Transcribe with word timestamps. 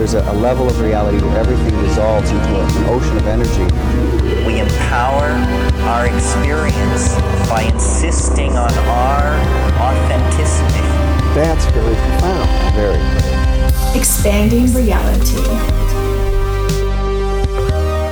There's 0.00 0.14
a, 0.14 0.22
a 0.30 0.32
level 0.32 0.66
of 0.66 0.80
reality 0.80 1.18
where 1.22 1.36
everything 1.36 1.78
dissolves 1.82 2.30
into 2.30 2.56
a, 2.56 2.64
an 2.64 2.84
ocean 2.88 3.18
of 3.18 3.26
energy. 3.26 3.64
We 4.46 4.58
empower 4.58 5.28
our 5.90 6.06
experience 6.06 7.14
by 7.50 7.68
insisting 7.70 8.56
on 8.56 8.72
our 8.72 9.36
authenticity. 9.78 10.80
That's 11.34 11.66
very 11.66 11.94
profound. 11.94 12.74
Very. 12.74 13.94
Expanding 13.94 14.72
reality. 14.72 15.36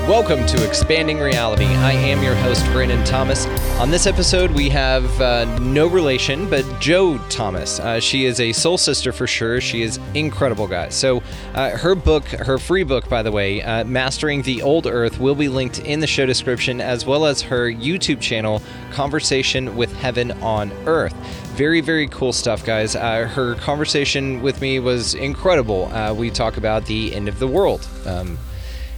Welcome 0.06 0.44
to 0.44 0.66
Expanding 0.66 1.20
Reality. 1.20 1.66
I 1.66 1.92
am 1.92 2.22
your 2.22 2.34
host, 2.34 2.66
Brandon 2.66 3.02
Thomas. 3.04 3.46
On 3.78 3.92
this 3.92 4.08
episode, 4.08 4.50
we 4.50 4.68
have 4.70 5.20
uh, 5.20 5.44
no 5.60 5.86
relation, 5.86 6.50
but 6.50 6.64
Joe 6.80 7.16
Thomas. 7.28 7.78
Uh, 7.78 8.00
she 8.00 8.24
is 8.24 8.40
a 8.40 8.52
soul 8.52 8.76
sister 8.76 9.12
for 9.12 9.28
sure. 9.28 9.60
She 9.60 9.82
is 9.82 10.00
incredible, 10.14 10.66
guys. 10.66 10.96
So, 10.96 11.22
uh, 11.54 11.70
her 11.76 11.94
book, 11.94 12.24
her 12.24 12.58
free 12.58 12.82
book, 12.82 13.08
by 13.08 13.22
the 13.22 13.30
way, 13.30 13.62
uh, 13.62 13.84
Mastering 13.84 14.42
the 14.42 14.62
Old 14.62 14.88
Earth, 14.88 15.20
will 15.20 15.36
be 15.36 15.48
linked 15.48 15.78
in 15.78 16.00
the 16.00 16.08
show 16.08 16.26
description, 16.26 16.80
as 16.80 17.06
well 17.06 17.24
as 17.24 17.40
her 17.42 17.70
YouTube 17.70 18.20
channel, 18.20 18.60
Conversation 18.90 19.76
with 19.76 19.94
Heaven 19.98 20.32
on 20.42 20.72
Earth 20.86 21.14
very 21.58 21.80
very 21.80 22.06
cool 22.06 22.32
stuff 22.32 22.64
guys 22.64 22.94
uh, 22.94 23.26
her 23.26 23.56
conversation 23.56 24.40
with 24.42 24.60
me 24.60 24.78
was 24.78 25.14
incredible 25.14 25.86
uh, 25.86 26.14
we 26.14 26.30
talk 26.30 26.56
about 26.56 26.86
the 26.86 27.12
end 27.12 27.26
of 27.26 27.40
the 27.40 27.48
world 27.48 27.84
um, 28.06 28.38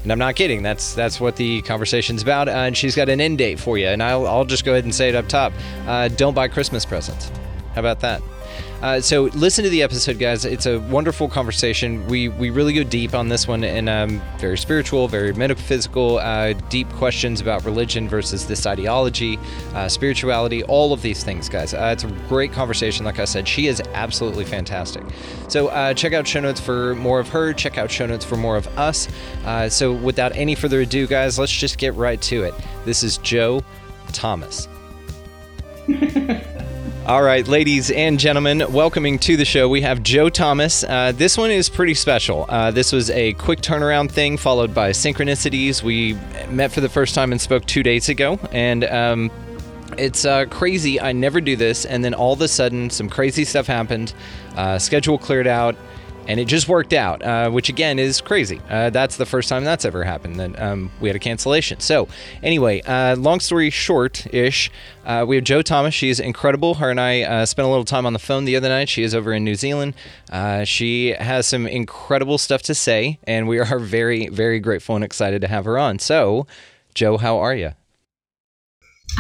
and 0.03 0.12
I'm 0.12 0.19
not 0.19 0.34
kidding. 0.37 0.62
That's 0.62 0.95
that's 0.95 1.20
what 1.20 1.37
the 1.37 1.62
conversation's 1.62 2.23
about. 2.23 2.48
Uh, 2.48 2.53
and 2.53 2.77
she's 2.77 2.97
got 2.97 3.09
an 3.09 3.20
end 3.20 3.39
date 3.39 3.61
for 3.61 3.79
you. 3.79 3.87
And 3.87 4.03
I'll, 4.03 4.27
I'll 4.27 4.45
just 4.45 4.65
go 4.65 4.73
ahead 4.73 4.84
and 4.84 4.95
say 4.95 5.09
it 5.09 5.15
up 5.15 5.29
top. 5.29 5.53
Uh, 5.87 6.09
don't 6.09 6.34
buy 6.34 6.48
Christmas 6.48 6.84
presents. 6.84 7.31
How 7.75 7.81
about 7.81 8.01
that? 8.01 8.23
Uh, 8.83 9.00
so 9.00 9.25
listen 9.34 9.62
to 9.64 9.70
the 9.70 9.83
episode, 9.83 10.19
guys. 10.19 10.44
It's 10.44 10.66
a 10.66 10.78
wonderful 10.80 11.28
conversation. 11.28 12.06
We 12.06 12.28
we 12.28 12.50
really 12.50 12.72
go 12.72 12.83
deep 12.83 13.14
on 13.14 13.28
this 13.28 13.47
one, 13.47 13.62
and 13.62 13.89
um, 13.89 14.22
very 14.39 14.56
spiritual, 14.56 15.06
very 15.08 15.33
metaphysical, 15.33 16.19
uh, 16.19 16.55
deep 16.69 16.88
questions 16.94 17.41
about 17.41 17.64
religion 17.64 18.08
versus 18.08 18.47
this 18.47 18.66
ideology, 18.66 19.38
uh, 19.75 19.88
spirituality, 19.88 20.62
all 20.64 20.92
of 20.92 21.03
these 21.03 21.22
things, 21.22 21.48
guys. 21.48 21.75
Uh, 21.75 21.91
it's 21.92 22.05
a 22.05 22.08
great 22.28 22.53
conversation. 22.53 23.05
Like 23.05 23.19
I 23.19 23.25
said, 23.27 23.47
she 23.47 23.66
is 23.66 23.83
absolutely 23.92 24.44
fantastic. 24.44 25.03
So 25.48 25.69
uh, 25.69 25.94
check 25.94 26.12
out 26.12 26.27
show 26.27 26.41
notes 26.41 26.61
for 26.61 26.94
more 26.94 27.20
of 27.20 27.28
her. 27.28 27.53
Check 27.53 27.78
out 27.78 27.91
show 27.91 28.06
notes 28.06 28.25
for 28.25 28.36
more 28.36 28.56
of 28.56 28.66
us. 28.78 29.08
Uh, 29.44 29.69
so 29.69 29.92
without 29.92 30.34
any 30.34 30.55
further 30.55 30.81
ado, 30.81 31.06
guys, 31.06 31.38
let's 31.38 31.53
just 31.53 31.78
get 31.78 31.94
right 31.94 32.20
to 32.22 32.44
it. 32.44 32.55
This 32.84 33.03
is 33.03 33.19
Joe 33.19 33.62
Thomas. 34.12 34.69
All 37.06 37.23
right, 37.23 37.48
ladies 37.48 37.91
and 37.91 38.20
gentlemen, 38.20 38.62
welcoming 38.73 39.19
to 39.20 39.37
the 39.37 39.45
show, 39.47 39.69
we 39.69 39.81
have 39.81 40.03
Joe 40.03 40.29
Thomas. 40.29 40.84
Uh, 40.84 41.12
this 41.12 41.39
one 41.39 41.51
is 41.51 41.70
pretty 41.70 41.95
special. 41.95 42.45
Uh, 42.47 42.70
this 42.70 42.93
was 42.93 43.09
a 43.11 43.33
quick 43.33 43.62
turnaround 43.62 44.11
thing 44.11 44.37
followed 44.37 44.75
by 44.75 44.91
synchronicities. 44.91 45.83
We 45.83 46.15
met 46.51 46.73
for 46.73 46.83
the 46.83 46.91
first 46.91 47.15
time 47.15 47.33
and 47.33 47.41
spoke 47.41 47.65
two 47.65 47.83
days 47.83 48.11
ago, 48.11 48.38
and 48.53 48.84
um, 48.84 49.31
it's 49.97 50.27
uh, 50.27 50.44
crazy. 50.44 51.00
I 51.00 51.12
never 51.12 51.41
do 51.41 51.56
this, 51.56 51.87
and 51.87 52.05
then 52.05 52.12
all 52.12 52.34
of 52.34 52.43
a 52.43 52.49
sudden, 52.49 52.91
some 52.91 53.09
crazy 53.09 53.44
stuff 53.44 53.67
happened. 53.67 54.12
Uh, 54.55 54.78
schedule 54.78 55.17
cleared 55.17 55.47
out 55.47 55.77
and 56.31 56.39
it 56.39 56.45
just 56.45 56.69
worked 56.69 56.93
out, 56.93 57.23
uh, 57.25 57.51
which 57.51 57.69
again 57.69 57.99
is 57.99 58.21
crazy. 58.21 58.61
Uh, 58.71 58.89
that's 58.89 59.17
the 59.17 59.27
first 59.27 59.49
time 59.49 59.65
that's 59.65 59.85
ever 59.85 60.05
happened 60.05 60.39
that 60.39 60.63
um, 60.63 60.89
we 61.01 61.09
had 61.09 61.17
a 61.17 61.19
cancellation. 61.19 61.81
So, 61.81 62.07
anyway, 62.41 62.83
uh, 62.83 63.17
long 63.17 63.41
story 63.41 63.69
short 63.71 64.33
ish, 64.33 64.71
uh, 65.05 65.25
we 65.27 65.35
have 65.35 65.45
Joe 65.45 65.61
Thomas. 65.61 65.93
She's 65.93 66.21
incredible. 66.21 66.75
Her 66.75 66.89
and 66.89 67.01
I 67.01 67.23
uh, 67.23 67.47
spent 67.47 67.67
a 67.67 67.69
little 67.69 67.85
time 67.85 68.07
on 68.07 68.13
the 68.13 68.21
phone 68.21 68.45
the 68.45 68.55
other 68.55 68.69
night. 68.69 68.89
She 68.89 69.03
is 69.03 69.13
over 69.13 69.33
in 69.33 69.43
New 69.43 69.57
Zealand. 69.57 69.95
Uh, 70.31 70.63
she 70.63 71.15
has 71.15 71.49
some 71.49 71.67
incredible 71.67 72.39
stuff 72.39 72.62
to 72.62 72.77
say, 72.77 73.19
and 73.25 73.49
we 73.49 73.59
are 73.59 73.79
very, 73.81 74.29
very 74.29 74.61
grateful 74.61 74.95
and 74.95 75.05
excited 75.05 75.41
to 75.41 75.49
have 75.49 75.65
her 75.65 75.79
on. 75.79 75.99
So, 75.99 76.47
Joe, 76.95 77.17
how 77.19 77.39
are 77.39 77.57
you? 77.57 77.73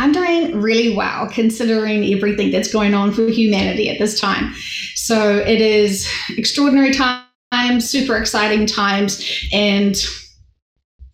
I'm 0.00 0.12
doing 0.12 0.58
really 0.58 0.96
well 0.96 1.28
considering 1.28 2.04
everything 2.14 2.50
that's 2.50 2.72
going 2.72 2.94
on 2.94 3.12
for 3.12 3.28
humanity 3.28 3.90
at 3.90 3.98
this 3.98 4.18
time. 4.18 4.54
So 4.94 5.36
it 5.36 5.60
is 5.60 6.08
extraordinary 6.30 6.92
times, 6.92 7.88
super 7.88 8.16
exciting 8.16 8.64
times, 8.64 9.22
and 9.52 9.94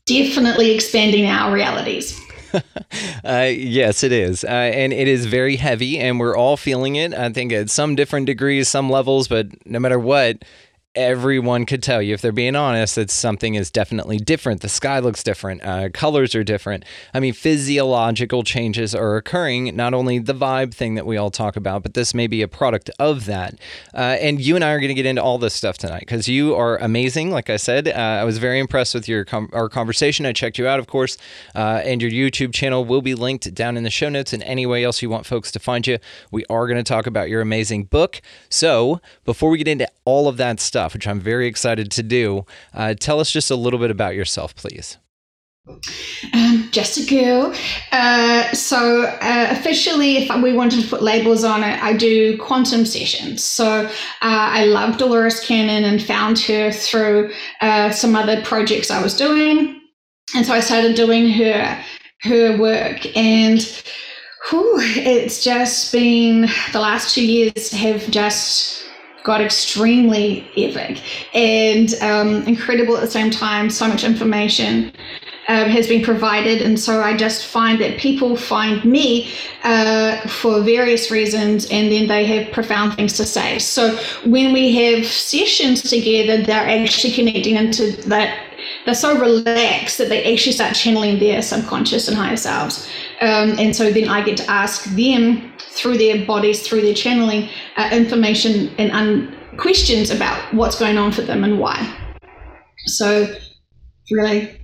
definitely 0.06 0.70
expanding 0.70 1.26
our 1.26 1.52
realities. 1.52 2.20
uh, 3.24 3.50
yes, 3.50 4.04
it 4.04 4.12
is. 4.12 4.44
Uh, 4.44 4.48
and 4.48 4.92
it 4.92 5.08
is 5.08 5.26
very 5.26 5.56
heavy, 5.56 5.98
and 5.98 6.20
we're 6.20 6.36
all 6.36 6.56
feeling 6.56 6.94
it. 6.94 7.12
I 7.12 7.32
think 7.32 7.53
at 7.53 7.70
some 7.70 7.97
different 7.97 8.26
degrees, 8.26 8.68
some 8.68 8.88
levels, 8.88 9.26
but 9.26 9.48
no 9.66 9.80
matter 9.80 9.98
what, 9.98 10.44
everyone 10.97 11.67
could 11.67 11.83
tell 11.83 12.01
you, 12.01 12.15
if 12.15 12.23
they're 12.23 12.33
being 12.33 12.57
honest, 12.57 12.97
that 12.97 13.11
something 13.11 13.55
is 13.55 13.71
definitely 13.71 14.17
different. 14.17 14.62
The 14.62 14.69
sky 14.69 14.99
looks 14.99 15.23
different, 15.23 15.62
uh, 15.62 15.91
colors 15.91 16.34
are 16.34 16.43
different. 16.43 16.84
I 17.12 17.21
mean, 17.21 17.34
physiological 17.34 18.43
changes 18.43 18.95
are 18.95 19.17
occurring, 19.17 19.77
not 19.77 19.95
only 19.95 20.19
the 20.19 20.34
vibe 20.34 20.75
thing 20.75 20.95
that 20.95 21.07
we 21.07 21.17
all 21.17 21.31
talk 21.31 21.57
about, 21.57 21.83
but 21.83 21.95
this 21.95 22.15
may 22.15 22.27
be 22.27 22.43
a 22.43 22.49
product 22.49 22.91
of 22.99 23.27
that. 23.27 23.55
Uh, 23.95 24.17
and 24.21 24.41
you 24.41 24.57
and 24.57 24.65
I 24.65 24.71
are 24.73 24.81
going 24.81 24.89
to 24.89 24.95
get 24.95 25.07
into 25.07 25.23
all 25.23 25.39
this 25.39 25.55
stuff 25.55 25.77
tonight 25.77 26.01
because 26.01 26.29
you 26.29 26.55
are 26.55 26.79
amazing. 26.79 27.31
Like 27.31 27.51
I 27.51 27.59
said, 27.59 27.89
uh, 27.89 27.93
I 27.93 28.25
was 28.25 28.39
very 28.39 28.59
impressed 28.59 28.95
with 28.95 29.07
your 29.07 29.25
com- 29.25 29.51
our 29.53 29.69
conversation. 29.69 30.25
I 30.25 30.33
checked 30.33 30.59
you 30.59 30.67
out, 30.67 30.78
of 30.78 30.87
course, 30.87 31.19
uh, 31.55 31.83
and 31.84 32.01
your 32.01 32.11
YouTube 32.11 32.55
channel 32.55 32.84
will 32.84 33.03
be 33.03 33.15
linked 33.15 33.53
down 33.55 33.77
in 33.77 33.83
the 33.83 33.91
show 33.91 34.09
notes 34.09 34.33
and 34.33 34.43
any 34.45 34.65
way 34.65 34.83
else 34.83 35.03
you 35.03 35.11
want 35.11 35.27
folks 35.27 35.53
to 35.53 35.59
find 35.59 35.87
you. 35.87 35.99
We 36.31 36.45
are 36.49 36.67
going 36.67 36.78
to 36.78 36.83
talk 36.83 37.07
about 37.07 37.28
your 37.28 37.43
amazing 37.43 37.84
book. 37.84 38.23
So 38.49 39.01
before 39.25 39.51
we 39.51 39.59
get 39.59 39.69
into 39.69 39.89
all 40.05 40.28
of 40.28 40.37
that 40.39 40.61
stuff, 40.61 40.85
which 40.94 41.06
I'm 41.06 41.20
very 41.20 41.47
excited 41.47 41.91
to 41.92 42.02
do. 42.02 42.44
Uh, 42.74 42.94
tell 42.94 43.20
us 43.20 43.30
just 43.30 43.50
a 43.50 43.56
little 43.56 43.78
bit 43.78 43.91
about 43.91 44.14
yourself, 44.14 44.54
please. 44.54 44.98
Um, 46.32 46.69
just 46.70 46.97
a 46.97 47.06
girl. 47.06 47.52
Uh, 47.91 48.52
so 48.52 49.02
uh, 49.02 49.48
officially, 49.50 50.19
if 50.19 50.42
we 50.42 50.52
wanted 50.52 50.82
to 50.82 50.88
put 50.88 51.02
labels 51.02 51.42
on 51.42 51.64
it, 51.64 51.82
I 51.82 51.97
do 51.97 52.38
quantum 52.38 52.86
sessions. 52.86 53.42
So 53.42 53.86
uh, 53.86 53.91
I 54.20 54.66
love 54.66 54.97
Dolores 54.97 55.41
Cannon 55.41 55.84
and 55.84 56.02
found 56.02 56.38
her 56.41 56.70
through 56.70 57.32
uh, 57.60 57.91
some 57.91 58.14
other 58.14 58.41
projects 58.42 58.91
I 58.91 59.03
was 59.03 59.16
doing, 59.16 59.80
and 60.36 60.47
so 60.47 60.53
I 60.53 60.60
started 60.60 60.94
doing 60.94 61.30
her 61.30 61.82
her 62.22 62.56
work 62.58 63.16
and. 63.16 63.60
Whew, 64.50 64.76
it's 64.78 65.42
just 65.42 65.91
been 65.91 66.42
the 66.70 66.78
last 66.78 67.12
two 67.12 67.26
years 67.26 67.72
have 67.72 68.08
just 68.12 68.85
got 69.26 69.41
extremely 69.41 70.48
epic 70.56 71.03
and 71.34 71.94
um, 72.00 72.44
incredible 72.44 72.97
at 72.97 73.00
the 73.00 73.10
same 73.10 73.28
time. 73.28 73.69
So 73.69 73.88
much 73.88 74.04
information 74.04 74.92
um, 75.48 75.69
has 75.69 75.88
been 75.88 76.04
provided. 76.04 76.62
And 76.62 76.78
so 76.78 77.03
I 77.03 77.16
just 77.16 77.47
find 77.47 77.81
that 77.81 77.98
people 77.98 78.36
find 78.36 78.84
me 78.84 79.32
uh, 79.65 80.20
for 80.28 80.62
various 80.62 81.10
reasons 81.10 81.66
and 81.72 81.91
then 81.91 82.06
they 82.06 82.25
have 82.25 82.53
profound 82.53 82.94
things 82.94 83.15
to 83.15 83.25
say. 83.25 83.59
So 83.59 83.97
when 84.25 84.53
we 84.53 84.75
have 84.76 85.04
sessions 85.04 85.83
together, 85.83 86.45
they're 86.45 86.80
actually 86.80 87.12
connecting 87.12 87.56
into 87.56 87.92
that. 88.09 88.45
They're 88.84 88.95
so 88.95 89.18
relaxed 89.18 89.98
that 89.98 90.09
they 90.09 90.33
actually 90.33 90.53
start 90.53 90.77
channeling 90.77 91.18
their 91.18 91.42
subconscious 91.42 92.06
and 92.06 92.16
higher 92.16 92.36
selves. 92.36 92.89
Um, 93.21 93.59
and 93.59 93.74
so 93.74 93.91
then 93.91 94.09
I 94.09 94.22
get 94.22 94.36
to 94.36 94.48
ask 94.48 94.84
them 94.84 95.53
through 95.77 95.99
their 95.99 96.25
bodies, 96.25 96.67
through 96.67 96.81
their 96.81 96.95
channeling, 96.95 97.49
uh, 97.77 97.91
information 97.93 98.75
and 98.78 98.91
un- 98.93 99.37
questions 99.59 100.11
about 100.11 100.53
what's 100.55 100.78
going 100.78 100.99
on 100.99 101.13
for 101.13 101.23
them 101.23 101.45
and 101.45 101.59
why. 101.59 101.95
So, 102.87 103.34
really. 104.11 104.61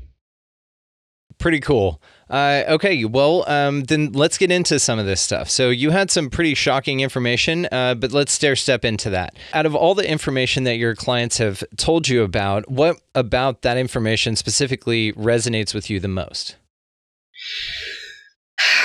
Pretty 1.38 1.60
cool. 1.60 2.00
Uh, 2.30 2.62
okay, 2.66 3.04
well, 3.04 3.44
um, 3.46 3.82
then 3.84 4.12
let's 4.12 4.38
get 4.38 4.50
into 4.50 4.78
some 4.78 4.98
of 4.98 5.04
this 5.04 5.20
stuff. 5.20 5.50
So, 5.50 5.70
you 5.70 5.90
had 5.90 6.10
some 6.10 6.30
pretty 6.30 6.54
shocking 6.54 7.00
information, 7.00 7.68
uh, 7.70 7.94
but 7.94 8.12
let's 8.12 8.32
stair 8.32 8.56
step 8.56 8.84
into 8.84 9.10
that. 9.10 9.36
Out 9.52 9.66
of 9.66 9.74
all 9.74 9.94
the 9.94 10.08
information 10.08 10.64
that 10.64 10.76
your 10.76 10.94
clients 10.94 11.38
have 11.38 11.62
told 11.76 12.08
you 12.08 12.22
about, 12.22 12.70
what 12.70 12.96
about 13.14 13.62
that 13.62 13.76
information 13.76 14.36
specifically 14.36 15.12
resonates 15.12 15.74
with 15.74 15.90
you 15.90 16.00
the 16.00 16.08
most? 16.08 16.56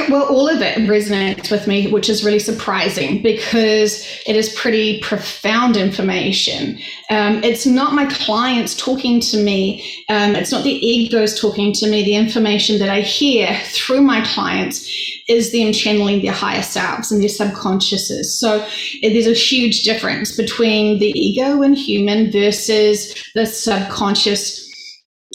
Well, 0.09 0.27
all 0.27 0.47
of 0.47 0.61
it 0.61 0.77
resonates 0.87 1.51
with 1.51 1.67
me, 1.67 1.91
which 1.91 2.07
is 2.07 2.23
really 2.23 2.39
surprising 2.39 3.21
because 3.21 4.05
it 4.25 4.35
is 4.35 4.53
pretty 4.53 5.01
profound 5.01 5.75
information. 5.75 6.79
Um, 7.09 7.43
it's 7.43 7.65
not 7.65 7.93
my 7.93 8.05
clients 8.05 8.75
talking 8.75 9.19
to 9.21 9.37
me, 9.37 9.83
um, 10.09 10.35
it's 10.35 10.51
not 10.51 10.63
the 10.63 10.71
egos 10.71 11.39
talking 11.39 11.73
to 11.73 11.89
me. 11.89 12.03
The 12.03 12.15
information 12.15 12.79
that 12.79 12.89
I 12.89 13.01
hear 13.01 13.59
through 13.65 14.01
my 14.01 14.23
clients 14.25 14.87
is 15.27 15.51
them 15.51 15.73
channeling 15.73 16.21
their 16.21 16.31
higher 16.31 16.61
selves 16.61 17.11
and 17.11 17.21
their 17.21 17.29
subconsciouses. 17.29 18.25
So 18.25 18.65
there's 19.01 19.27
a 19.27 19.33
huge 19.33 19.83
difference 19.83 20.35
between 20.35 20.99
the 20.99 21.11
ego 21.19 21.61
and 21.63 21.77
human 21.77 22.31
versus 22.31 23.13
the 23.33 23.45
subconscious 23.45 24.66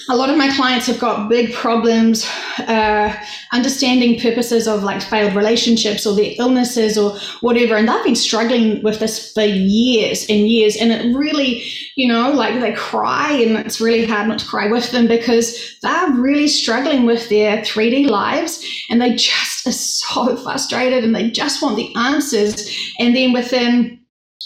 a 0.09 0.17
lot 0.17 0.31
of 0.31 0.39
my 0.39 0.51
clients 0.55 0.87
have 0.87 0.99
got 0.99 1.29
big 1.29 1.53
problems 1.53 2.27
uh, 2.61 3.15
understanding 3.53 4.19
purposes 4.19 4.67
of 4.67 4.83
like 4.83 5.03
failed 5.03 5.35
relationships 5.35 6.07
or 6.07 6.17
their 6.17 6.33
illnesses 6.39 6.97
or 6.97 7.19
whatever 7.43 7.77
and 7.77 7.87
they've 7.87 8.05
been 8.05 8.17
struggling 8.17 8.83
with 8.83 9.01
this 9.01 9.33
for 9.33 9.43
years 9.43 10.27
and 10.31 10.49
years 10.49 10.77
and 10.77 10.93
it 10.93 11.15
really 11.15 11.63
you 11.97 12.09
know 12.09 12.33
like 12.33 12.59
they 12.61 12.73
cry 12.73 13.33
and 13.33 13.59
it's 13.59 13.83
really 13.83 14.07
hard 14.07 14.29
not 14.29 14.39
to 14.39 14.47
cry 14.47 14.67
with 14.67 14.91
them 14.93 15.07
because 15.07 15.77
they're 15.83 16.13
really 16.13 16.49
struggling 16.49 17.05
with 17.05 17.29
their 17.29 17.59
3d 17.59 18.09
lives 18.09 18.67
and 18.89 19.01
they 19.01 19.15
just 19.15 19.67
are 19.67 19.73
so 19.73 20.37
frustrated 20.43 21.05
and 21.05 21.15
they 21.15 21.31
just 21.31 21.63
want 21.63 21.77
the 21.77 21.95
answers 21.97 22.75
and 22.99 23.15
then 23.15 23.33
within 23.33 24.02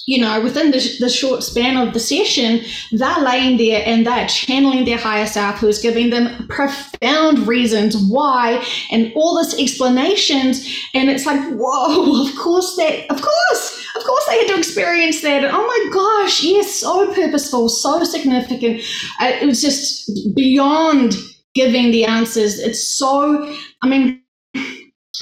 you 0.07 0.21
know, 0.21 0.41
within 0.41 0.71
the, 0.71 0.97
the 1.01 1.09
short 1.09 1.43
span 1.43 1.77
of 1.77 1.93
the 1.93 2.01
session, 2.01 2.61
they're 2.93 3.21
laying 3.21 3.57
there 3.57 3.83
and 3.85 4.07
they're 4.07 4.29
channeling 4.29 4.85
their 4.85 4.99
higher 4.99 5.27
self 5.27 5.59
who's 5.59 5.81
giving 5.81 6.11
them 6.11 6.47
profound 6.49 7.47
reasons 7.49 7.97
why 7.97 8.65
and 8.93 9.13
all 9.17 9.37
this 9.37 9.59
explanations. 9.59 10.65
And 10.95 11.11
it's 11.11 11.27
like, 11.27 11.41
whoa, 11.55 12.27
of 12.29 12.37
course 12.37 12.77
that, 12.77 13.11
of 13.11 13.21
course, 13.21 13.87
of 13.97 14.05
course 14.05 14.27
they 14.27 14.39
had 14.39 14.49
to 14.49 14.59
experience 14.59 15.23
that. 15.23 15.45
And 15.45 15.53
oh 15.53 15.67
my 15.67 15.91
gosh, 15.93 16.45
yes, 16.45 16.73
so 16.73 17.13
purposeful, 17.13 17.69
so 17.69 18.05
significant. 18.05 18.83
Uh, 19.21 19.33
it 19.41 19.47
was 19.47 19.61
just 19.61 20.09
beyond 20.37 21.15
giving 21.55 21.91
the 21.91 22.05
answers. 22.05 22.61
It's 22.61 22.87
so, 22.87 23.53
I 23.83 23.89
mean, 23.89 24.23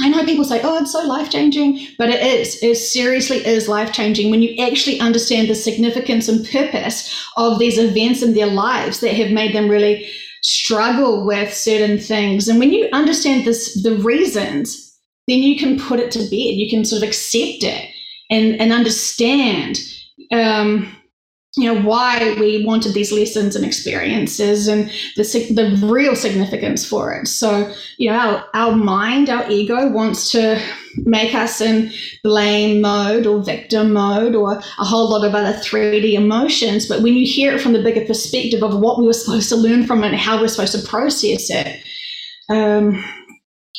I 0.00 0.08
know 0.08 0.25
people 0.25 0.44
say, 0.44 0.61
oh, 0.62 0.79
it's 0.79 0.93
so 0.93 1.05
life 1.06 1.31
changing, 1.31 1.87
but 1.99 2.08
it 2.08 2.20
is. 2.20 2.61
It 2.62 2.76
seriously 2.76 3.38
is 3.46 3.69
life 3.69 3.93
changing 3.93 4.31
when 4.31 4.43
you 4.43 4.56
actually 4.62 4.99
understand 4.99 5.49
the 5.49 5.55
significance 5.55 6.29
and 6.29 6.49
purpose 6.49 7.14
of 7.37 7.58
these 7.58 7.79
events 7.79 8.23
in 8.23 8.35
their 8.35 8.49
lives 8.49 9.00
that 9.00 9.14
have 9.14 9.31
made 9.31 9.55
them 9.55 9.69
really 9.69 10.08
struggle 10.43 11.25
with 11.25 11.55
certain 11.55 11.99
things. 11.99 12.49
And 12.49 12.58
when 12.58 12.73
you 12.73 12.88
understand 12.93 13.46
this, 13.46 13.82
the 13.82 13.96
reasons, 13.96 14.99
then 15.29 15.38
you 15.38 15.58
can 15.58 15.79
put 15.79 16.00
it 16.00 16.11
to 16.12 16.19
bed. 16.19 16.31
You 16.31 16.69
can 16.69 16.85
sort 16.85 17.02
of 17.02 17.08
accept 17.08 17.62
it 17.62 17.88
and, 18.31 18.61
and 18.61 18.73
understand 18.73 19.79
um, 20.32 20.94
you 21.56 21.72
know 21.72 21.80
why 21.82 22.34
we 22.40 22.64
wanted 22.64 22.94
these 22.94 23.12
lessons 23.12 23.54
and 23.54 23.64
experiences 23.64 24.66
and 24.66 24.90
the 25.16 25.22
the 25.22 25.86
real 25.86 26.16
significance 26.16 26.84
for 26.84 27.12
it. 27.12 27.28
So 27.28 27.72
you 27.96 28.10
know 28.10 28.18
our, 28.18 28.46
our 28.54 28.76
mind 28.76 29.30
our 29.30 29.48
ego 29.48 29.88
wants 29.90 30.32
to 30.32 30.60
make 30.96 31.34
us 31.34 31.60
in 31.60 31.92
blame 32.24 32.80
mode 32.80 33.26
or 33.26 33.42
victim 33.42 33.92
mode 33.92 34.34
or 34.34 34.58
a 34.58 34.84
whole 34.84 35.10
lot 35.10 35.26
of 35.26 35.34
other 35.34 35.56
3d 35.58 36.14
emotions 36.14 36.86
but 36.86 37.02
when 37.02 37.14
you 37.14 37.26
hear 37.26 37.52
it 37.54 37.60
from 37.60 37.72
the 37.72 37.82
bigger 37.82 38.04
perspective 38.04 38.62
of 38.62 38.78
what 38.78 38.98
we 38.98 39.06
were 39.06 39.12
supposed 39.12 39.48
to 39.48 39.56
learn 39.56 39.84
from 39.84 40.04
it 40.04 40.08
and 40.08 40.16
how 40.16 40.40
we're 40.40 40.46
supposed 40.46 40.80
to 40.80 40.88
process 40.88 41.50
it 41.50 41.82
um, 42.48 43.04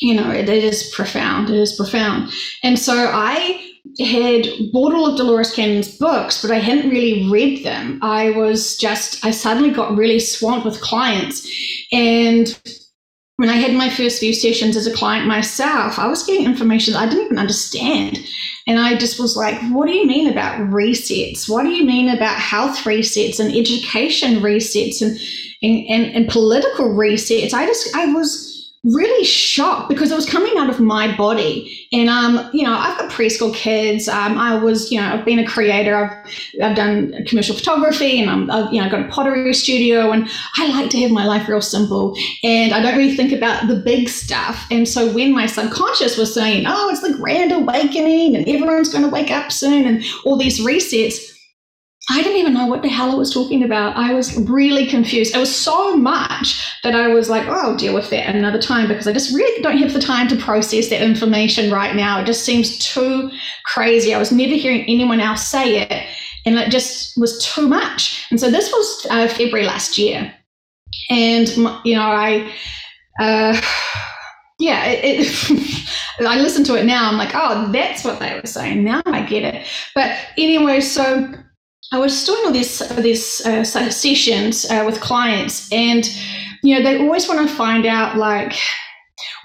you 0.02 0.14
know 0.14 0.30
it, 0.30 0.50
it 0.50 0.64
is 0.64 0.92
profound 0.94 1.50
it 1.50 1.56
is 1.56 1.74
profound. 1.74 2.32
And 2.64 2.78
so 2.78 3.10
i 3.14 3.75
had 4.00 4.48
bought 4.74 4.94
all 4.94 5.08
of 5.08 5.18
Dolores 5.18 5.54
Cannon's 5.54 5.98
books, 5.98 6.42
but 6.42 6.52
I 6.52 6.60
hadn't 6.60 6.90
really 6.90 7.30
read 7.30 7.64
them. 7.64 8.00
I 8.02 8.32
was 8.32 8.78
just, 8.78 9.26
I 9.26 9.32
suddenly 9.32 9.72
got 9.72 9.96
really 9.96 10.20
swamped 10.20 10.66
with 10.66 10.82
clients. 10.82 11.48
And 11.92 12.60
when 13.38 13.50
I 13.50 13.56
had 13.56 13.74
my 13.74 13.90
first 13.90 14.20
few 14.20 14.34
sessions 14.34 14.76
as 14.78 14.88
a 14.88 14.94
client 14.94 15.28
myself, 15.28 16.00
I 16.00 16.08
was 16.08 16.26
getting 16.26 16.46
information 16.46 16.94
that 16.94 17.02
I 17.02 17.10
didn't 17.10 17.26
even 17.26 17.40
understand. 17.40 18.20
And 18.68 18.80
I 18.80 18.98
just 18.98 19.20
was 19.20 19.36
like, 19.36 19.60
what 19.72 19.88
do 19.88 19.94
you 19.94 20.08
mean 20.08 20.30
about 20.30 20.60
resets? 20.70 21.50
What 21.50 21.64
do 21.64 21.70
you 21.70 21.86
mean 21.86 22.10
about 22.10 22.40
health 22.40 22.80
resets 22.80 23.40
and 23.40 23.56
education 23.56 24.36
resets 24.36 25.02
and, 25.02 25.20
and, 25.62 25.86
and, 25.88 26.16
and 26.16 26.28
political 26.30 26.90
resets? 26.90 27.54
I 27.54 27.66
just, 27.66 27.96
I 27.96 28.12
was, 28.14 28.55
really 28.86 29.26
shocked 29.26 29.90
because 29.90 30.12
it 30.12 30.16
was 30.16 30.30
coming 30.30 30.58
out 30.58 30.70
of 30.70 30.80
my 30.80 31.16
body. 31.18 31.88
And 31.92 32.10
um, 32.10 32.50
you 32.54 32.64
know, 32.64 32.74
I've 32.74 32.98
got 32.98 33.12
preschool 33.12 33.54
kids. 33.54 34.08
Um, 34.08 34.38
I 34.38 34.56
was, 34.56 34.92
you 34.92 35.00
know, 35.00 35.08
I've 35.08 35.26
been 35.26 35.40
a 35.40 35.46
creator. 35.46 35.96
I've 35.96 36.62
I've 36.62 36.76
done 36.76 37.26
commercial 37.26 37.56
photography, 37.56 38.22
and 38.22 38.30
I'm, 38.30 38.52
I've, 38.52 38.72
you 38.72 38.82
know, 38.82 38.90
got 38.90 39.02
a 39.02 39.08
pottery 39.10 39.54
studio, 39.54 40.12
and 40.12 40.30
I 40.58 40.68
like 40.70 40.90
to 40.92 41.00
have 41.00 41.12
my 41.12 41.26
life 41.26 41.48
real 41.48 41.62
simple. 41.62 42.16
And 42.44 42.74
I 42.74 42.82
don't 42.82 42.98
really 42.98 43.16
think 43.16 43.32
about 43.32 43.68
the 43.68 43.76
big 43.76 44.08
stuff. 44.10 44.66
And 44.70 44.88
so 44.88 45.12
when 45.12 45.34
my 45.34 45.48
subconscious 45.48 46.18
was 46.18 46.34
saying, 46.34 46.66
"Oh, 46.68 46.90
it's 46.90 47.02
the 47.02 47.18
grand 47.18 47.52
awakening, 47.52 48.36
and 48.36 48.48
everyone's 48.48 48.90
going 48.90 49.04
to 49.04 49.10
wake 49.10 49.32
up 49.32 49.52
soon," 49.52 49.86
and 49.86 50.04
all 50.26 50.38
these 50.38 50.60
resets 50.60 51.35
I 52.10 52.22
didn't 52.22 52.38
even 52.38 52.54
know 52.54 52.68
what 52.68 52.84
the 52.84 52.88
hell 52.88 53.12
I 53.12 53.16
was 53.16 53.34
talking 53.34 53.64
about. 53.64 53.98
I 53.98 54.14
was 54.14 54.38
really 54.38 54.86
confused. 54.86 55.36
It 55.36 55.40
was 55.40 55.56
so 55.56 55.98
much 55.98 56.72
that 56.84 56.94
I 56.94 57.08
was 57.08 57.30
like, 57.30 57.48
oh, 57.48 57.54
I'll 57.54 57.76
deal 57.76 57.96
with 57.96 58.12
that 58.12 58.36
another 58.36 58.62
time 58.62 58.88
because 58.88 59.08
I 59.08 59.14
just 59.14 59.34
really 59.34 59.62
don't 59.64 59.80
have 59.80 59.94
the 59.94 60.00
time 60.00 60.28
to 60.28 60.36
process 60.36 60.90
that 60.90 61.02
information 61.02 61.72
right 61.72 61.96
now. 61.96 62.20
It 62.20 62.26
just 62.26 62.46
seems 62.46 62.78
too 62.78 63.32
crazy. 63.66 64.14
I 64.14 64.20
was 64.20 64.32
never 64.32 64.54
hearing 64.54 64.82
anyone 64.82 65.20
else 65.20 65.48
say 65.48 65.80
it, 65.80 66.08
and 66.46 66.60
it 66.60 66.70
just 66.70 67.18
was 67.18 67.44
too 67.44 67.68
much. 67.68 68.28
And 68.30 68.40
so 68.40 68.52
this 68.52 68.72
was 68.72 69.08
uh, 69.10 69.28
February 69.28 69.66
last 69.66 69.98
year. 69.98 70.32
And, 71.10 71.50
you 71.84 71.96
know, 71.96 72.02
I, 72.02 72.52
uh, 73.20 73.60
yeah, 74.60 74.86
it, 74.86 75.22
it 75.22 75.90
I 76.28 76.40
listen 76.40 76.64
to 76.66 76.76
it 76.76 76.86
now. 76.86 77.10
I'm 77.10 77.18
like, 77.18 77.32
oh, 77.34 77.72
that's 77.72 78.04
what 78.04 78.20
they 78.20 78.40
were 78.40 78.48
saying. 78.48 78.84
Now 78.84 79.02
I 79.08 79.24
get 79.24 79.44
it. 79.44 79.66
But 79.96 80.16
anyway, 80.38 80.82
so 80.82 81.34
I 81.92 82.00
was 82.00 82.26
doing 82.26 82.42
all 82.46 82.52
these 82.52 82.80
these 82.98 83.46
uh, 83.46 83.64
sessions 83.64 84.70
uh, 84.70 84.84
with 84.86 85.02
clients, 85.02 85.72
and 85.72 86.10
you 86.64 86.76
know 86.76 86.84
they 86.84 87.00
always 87.00 87.28
want 87.28 87.48
to 87.48 87.56
find 87.56 87.86
out 87.86 88.18
like, 88.18 88.56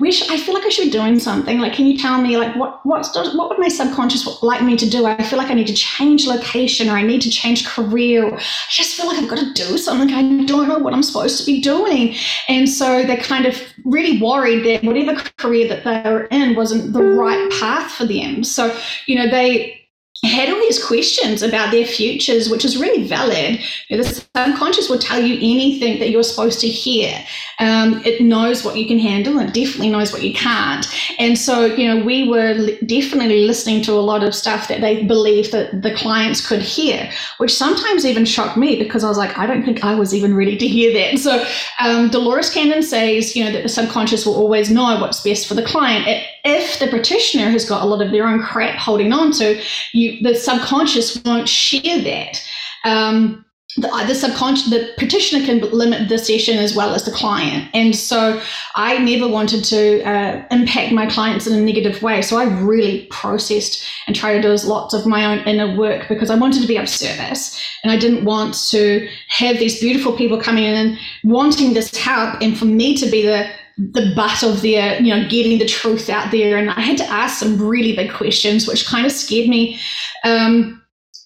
wish 0.00 0.28
I 0.28 0.38
feel 0.38 0.54
like 0.54 0.64
I 0.64 0.70
should 0.70 0.86
be 0.86 0.90
doing 0.90 1.18
something. 1.18 1.58
Like, 1.58 1.74
can 1.74 1.86
you 1.86 1.98
tell 1.98 2.20
me 2.20 2.38
like 2.38 2.56
what 2.56 2.80
what's 2.84 3.14
what 3.14 3.50
would 3.50 3.58
my 3.58 3.68
subconscious 3.68 4.42
like 4.42 4.62
me 4.62 4.74
to 4.76 4.88
do? 4.88 5.04
I 5.04 5.22
feel 5.22 5.38
like 5.38 5.50
I 5.50 5.54
need 5.54 5.66
to 5.66 5.74
change 5.74 6.26
location, 6.26 6.88
or 6.88 6.92
I 6.92 7.02
need 7.02 7.20
to 7.22 7.30
change 7.30 7.66
career. 7.66 8.34
I 8.34 8.42
just 8.70 8.96
feel 8.96 9.06
like 9.06 9.18
I've 9.18 9.28
got 9.28 9.38
to 9.38 9.52
do 9.52 9.76
something. 9.76 10.14
I 10.14 10.44
don't 10.44 10.66
know 10.66 10.78
what 10.78 10.94
I'm 10.94 11.02
supposed 11.02 11.38
to 11.40 11.46
be 11.46 11.60
doing, 11.60 12.16
and 12.48 12.68
so 12.68 13.04
they're 13.04 13.18
kind 13.18 13.44
of 13.44 13.60
really 13.84 14.20
worried 14.20 14.64
that 14.64 14.82
whatever 14.82 15.20
career 15.36 15.68
that 15.68 15.84
they 15.84 16.10
were 16.10 16.24
in 16.26 16.54
wasn't 16.54 16.94
the 16.94 17.02
right 17.02 17.50
path 17.60 17.92
for 17.92 18.06
them. 18.06 18.44
So 18.44 18.74
you 19.06 19.16
know 19.16 19.28
they 19.28 19.79
had 20.22 20.50
all 20.50 20.60
these 20.60 20.84
questions 20.84 21.42
about 21.42 21.70
their 21.70 21.86
futures, 21.86 22.50
which 22.50 22.64
is 22.64 22.76
really 22.76 23.06
valid. 23.06 23.60
The 23.88 24.04
subconscious 24.04 24.90
will 24.90 24.98
tell 24.98 25.20
you 25.20 25.34
anything 25.36 25.98
that 25.98 26.10
you're 26.10 26.22
supposed 26.22 26.60
to 26.60 26.68
hear. 26.68 27.24
Um, 27.58 28.02
it 28.04 28.20
knows 28.20 28.64
what 28.64 28.76
you 28.76 28.86
can 28.86 28.98
handle 28.98 29.38
and 29.38 29.52
definitely 29.52 29.90
knows 29.90 30.12
what 30.12 30.22
you 30.22 30.34
can't. 30.34 30.86
And 31.18 31.38
so, 31.38 31.64
you 31.64 31.86
know, 31.88 32.04
we 32.04 32.28
were 32.28 32.54
definitely 32.84 33.46
listening 33.46 33.82
to 33.84 33.92
a 33.92 34.00
lot 34.00 34.22
of 34.22 34.34
stuff 34.34 34.68
that 34.68 34.80
they 34.80 35.04
believed 35.04 35.52
that 35.52 35.82
the 35.82 35.94
clients 35.94 36.46
could 36.46 36.60
hear, 36.60 37.10
which 37.38 37.54
sometimes 37.54 38.04
even 38.04 38.24
shocked 38.26 38.58
me 38.58 38.78
because 38.78 39.04
I 39.04 39.08
was 39.08 39.18
like, 39.18 39.36
I 39.38 39.46
don't 39.46 39.64
think 39.64 39.84
I 39.84 39.94
was 39.94 40.14
even 40.14 40.36
ready 40.36 40.56
to 40.58 40.66
hear 40.66 40.92
that. 40.92 41.18
So, 41.18 41.44
um, 41.80 42.10
Dolores 42.10 42.50
Cannon 42.50 42.82
says, 42.82 43.34
you 43.34 43.44
know, 43.44 43.52
that 43.52 43.62
the 43.62 43.68
subconscious 43.68 44.26
will 44.26 44.36
always 44.36 44.70
know 44.70 45.00
what's 45.00 45.22
best 45.22 45.46
for 45.46 45.54
the 45.54 45.62
client. 45.62 46.06
If 46.44 46.78
the 46.78 46.88
practitioner 46.88 47.50
has 47.50 47.64
got 47.64 47.82
a 47.82 47.86
lot 47.86 48.02
of 48.02 48.10
their 48.10 48.26
own 48.26 48.42
crap 48.42 48.78
holding 48.78 49.12
on 49.12 49.32
to, 49.32 49.60
you 49.92 50.09
the 50.22 50.34
subconscious 50.34 51.22
won't 51.24 51.48
share 51.48 52.00
that. 52.02 52.42
Um, 52.84 53.44
the, 53.76 53.88
the 54.08 54.14
subconscious, 54.14 54.68
the 54.68 54.92
practitioner 54.98 55.44
can 55.46 55.60
limit 55.70 56.08
the 56.08 56.18
session 56.18 56.58
as 56.58 56.74
well 56.74 56.92
as 56.92 57.04
the 57.04 57.12
client. 57.12 57.68
And 57.72 57.94
so 57.94 58.42
I 58.74 58.98
never 58.98 59.28
wanted 59.28 59.64
to 59.66 60.02
uh, 60.02 60.44
impact 60.50 60.92
my 60.92 61.06
clients 61.06 61.46
in 61.46 61.56
a 61.56 61.60
negative 61.60 62.02
way. 62.02 62.20
So 62.22 62.36
I 62.36 62.44
really 62.60 63.06
processed 63.06 63.84
and 64.06 64.16
tried 64.16 64.40
to 64.40 64.42
do 64.42 64.68
lots 64.68 64.92
of 64.92 65.06
my 65.06 65.24
own 65.24 65.46
inner 65.46 65.76
work 65.76 66.08
because 66.08 66.30
I 66.30 66.34
wanted 66.34 66.62
to 66.62 66.68
be 66.68 66.78
of 66.78 66.88
service. 66.88 67.60
And 67.84 67.92
I 67.92 67.96
didn't 67.96 68.24
want 68.24 68.54
to 68.70 69.08
have 69.28 69.58
these 69.58 69.78
beautiful 69.78 70.16
people 70.16 70.40
coming 70.40 70.64
in 70.64 70.74
and 70.74 70.98
wanting 71.22 71.72
this 71.72 71.96
help 71.96 72.42
and 72.42 72.58
for 72.58 72.64
me 72.64 72.96
to 72.96 73.08
be 73.08 73.22
the 73.22 73.48
the 73.92 74.12
butt 74.14 74.42
of 74.42 74.62
their, 74.62 75.00
you 75.00 75.14
know, 75.14 75.28
getting 75.28 75.58
the 75.58 75.66
truth 75.66 76.08
out 76.08 76.30
there. 76.30 76.58
And 76.58 76.70
I 76.70 76.80
had 76.80 76.98
to 76.98 77.04
ask 77.04 77.38
some 77.38 77.60
really 77.60 77.96
big 77.96 78.12
questions, 78.12 78.66
which 78.66 78.86
kind 78.86 79.06
of 79.06 79.12
scared 79.12 79.48
me. 79.48 79.78
Um, 80.24 80.76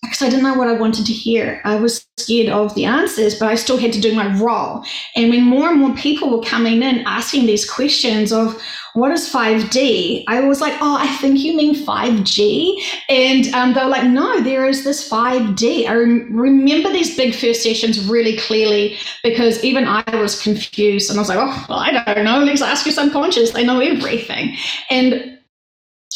because 0.03 0.21
I 0.21 0.29
didn't 0.29 0.45
know 0.45 0.55
what 0.55 0.69
I 0.69 0.75
wanted 0.75 1.07
to 1.07 1.13
hear. 1.15 1.63
I 1.65 1.77
was 1.77 2.07
scared 2.19 2.51
of 2.51 2.75
the 2.75 2.85
answers, 2.85 3.39
but 3.39 3.49
I 3.49 3.55
still 3.55 3.79
had 3.79 3.93
to 3.95 4.01
do 4.01 4.15
my 4.15 4.39
role. 4.39 4.85
And 5.17 5.31
when 5.31 5.45
more 5.45 5.71
and 5.71 5.81
more 5.81 5.95
people 5.95 6.31
were 6.31 6.45
coming 6.45 6.83
in 6.83 7.07
asking 7.07 7.47
these 7.47 7.69
questions 7.69 8.31
of, 8.31 8.63
what 8.95 9.11
is 9.11 9.29
5D? 9.31 10.25
I 10.29 10.41
was 10.41 10.61
like, 10.61 10.75
oh, 10.81 10.97
I 10.97 11.09
think 11.17 11.41
you 11.41 11.57
mean 11.57 11.75
5G. 11.75 12.81
And 13.09 13.53
um, 13.53 13.75
they 13.75 13.83
were 13.83 13.91
like, 13.91 14.09
no, 14.09 14.41
there 14.41 14.67
is 14.67 14.85
this 14.85 15.09
5D. 15.09 15.89
I 15.89 15.95
rem- 15.95 16.29
remember 16.33 16.93
these 16.93 17.17
big 17.17 17.35
first 17.35 17.65
sessions 17.65 18.07
really 18.07 18.37
clearly 18.39 18.97
because 19.25 19.63
even 19.65 19.85
I 19.89 20.05
was 20.15 20.41
confused 20.41 21.11
and 21.11 21.19
I 21.19 21.23
was 21.23 21.29
like, 21.29 21.39
oh, 21.41 21.67
well, 21.69 21.81
I 21.81 21.91
don't 21.91 22.25
know. 22.25 22.39
Let's 22.39 22.63
ask 22.63 22.87
your 22.87 22.93
subconscious. 22.93 23.51
They 23.51 23.65
know 23.65 23.81
everything. 23.81 24.57
And 24.91 25.39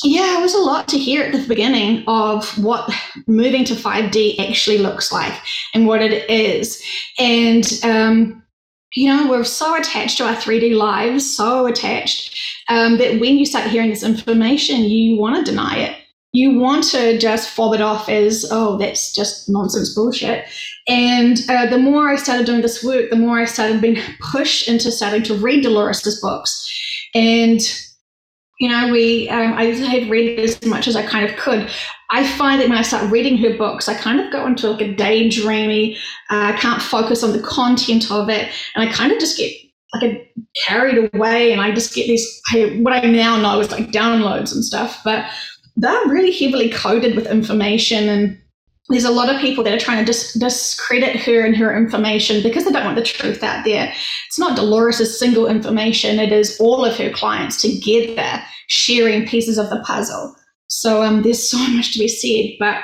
yeah, 0.04 0.38
it 0.38 0.40
was 0.40 0.54
a 0.54 0.58
lot 0.58 0.86
to 0.88 0.98
hear 0.98 1.24
at 1.24 1.32
the 1.32 1.48
beginning 1.48 2.04
of 2.06 2.56
what 2.62 2.88
moving 3.26 3.64
to 3.64 3.74
5D 3.74 4.38
actually 4.38 4.78
looks 4.78 5.10
like 5.10 5.34
and 5.74 5.88
what 5.88 6.00
it 6.00 6.30
is. 6.30 6.80
And, 7.18 7.64
um, 7.82 8.44
you 8.94 9.08
know, 9.08 9.28
we're 9.28 9.42
so 9.42 9.76
attached 9.76 10.18
to 10.18 10.24
our 10.26 10.36
3D 10.36 10.76
lives, 10.76 11.36
so 11.36 11.66
attached 11.66 12.38
um, 12.68 12.98
that 12.98 13.20
when 13.20 13.36
you 13.36 13.46
start 13.46 13.70
hearing 13.70 13.90
this 13.90 14.02
information, 14.02 14.84
you 14.84 15.16
want 15.16 15.36
to 15.36 15.50
deny 15.50 15.78
it. 15.78 15.96
You 16.32 16.58
want 16.58 16.84
to 16.90 17.18
just 17.18 17.50
fob 17.50 17.74
it 17.74 17.80
off 17.80 18.08
as, 18.08 18.46
oh, 18.50 18.76
that's 18.76 19.14
just 19.14 19.48
nonsense 19.48 19.94
bullshit. 19.94 20.44
And 20.86 21.38
uh, 21.48 21.66
the 21.66 21.78
more 21.78 22.08
I 22.08 22.16
started 22.16 22.46
doing 22.46 22.60
this 22.60 22.84
work, 22.84 23.10
the 23.10 23.16
more 23.16 23.38
I 23.38 23.46
started 23.46 23.80
being 23.80 23.98
pushed 24.20 24.68
into 24.68 24.92
starting 24.92 25.22
to 25.24 25.34
read 25.34 25.64
Dolores's 25.64 26.20
books. 26.20 26.66
And 27.14 27.60
you 28.58 28.68
know, 28.68 28.90
we 28.90 29.28
um, 29.28 29.52
I 29.54 29.66
had 29.66 30.10
read 30.10 30.38
as 30.38 30.62
much 30.64 30.88
as 30.88 30.96
I 30.96 31.06
kind 31.06 31.28
of 31.28 31.36
could. 31.36 31.70
I 32.10 32.26
find 32.26 32.60
that 32.60 32.68
when 32.68 32.78
I 32.78 32.82
start 32.82 33.10
reading 33.10 33.38
her 33.38 33.56
books, 33.56 33.88
I 33.88 33.94
kind 33.94 34.18
of 34.20 34.32
go 34.32 34.46
into 34.46 34.70
like 34.70 34.80
a 34.80 34.94
daydreamy. 34.94 35.96
Uh, 36.30 36.52
I 36.52 36.58
can't 36.58 36.82
focus 36.82 37.22
on 37.22 37.32
the 37.32 37.42
content 37.42 38.10
of 38.10 38.28
it, 38.28 38.50
and 38.74 38.88
I 38.88 38.92
kind 38.92 39.12
of 39.12 39.20
just 39.20 39.38
get 39.38 39.52
like 39.94 40.02
a 40.02 40.32
carried 40.64 41.12
away, 41.14 41.52
and 41.52 41.60
I 41.60 41.72
just 41.72 41.94
get 41.94 42.06
these 42.06 42.42
what 42.78 42.92
I 42.92 43.00
now 43.02 43.36
know 43.36 43.60
is 43.60 43.70
like 43.70 43.90
downloads 43.90 44.52
and 44.52 44.64
stuff. 44.64 45.00
But 45.04 45.30
they're 45.76 46.06
really 46.08 46.32
heavily 46.32 46.70
coded 46.70 47.14
with 47.14 47.26
information 47.26 48.08
and 48.08 48.38
there's 48.88 49.04
a 49.04 49.10
lot 49.10 49.32
of 49.32 49.40
people 49.40 49.62
that 49.64 49.74
are 49.74 49.78
trying 49.78 49.98
to 49.98 50.04
dis- 50.04 50.32
discredit 50.34 51.16
her 51.16 51.44
and 51.44 51.54
her 51.56 51.76
information 51.76 52.42
because 52.42 52.64
they 52.64 52.72
don't 52.72 52.84
want 52.84 52.96
the 52.96 53.02
truth 53.02 53.42
out 53.42 53.64
there. 53.64 53.92
It's 54.26 54.38
not 54.38 54.56
Dolores' 54.56 55.18
single 55.18 55.46
information, 55.46 56.18
it 56.18 56.32
is 56.32 56.58
all 56.58 56.84
of 56.84 56.96
her 56.96 57.10
clients 57.10 57.60
together 57.60 58.42
sharing 58.68 59.26
pieces 59.26 59.58
of 59.58 59.68
the 59.70 59.80
puzzle. 59.80 60.34
So 60.68 61.02
um, 61.02 61.22
there's 61.22 61.48
so 61.48 61.58
much 61.58 61.92
to 61.92 61.98
be 61.98 62.08
said, 62.08 62.56
but. 62.58 62.82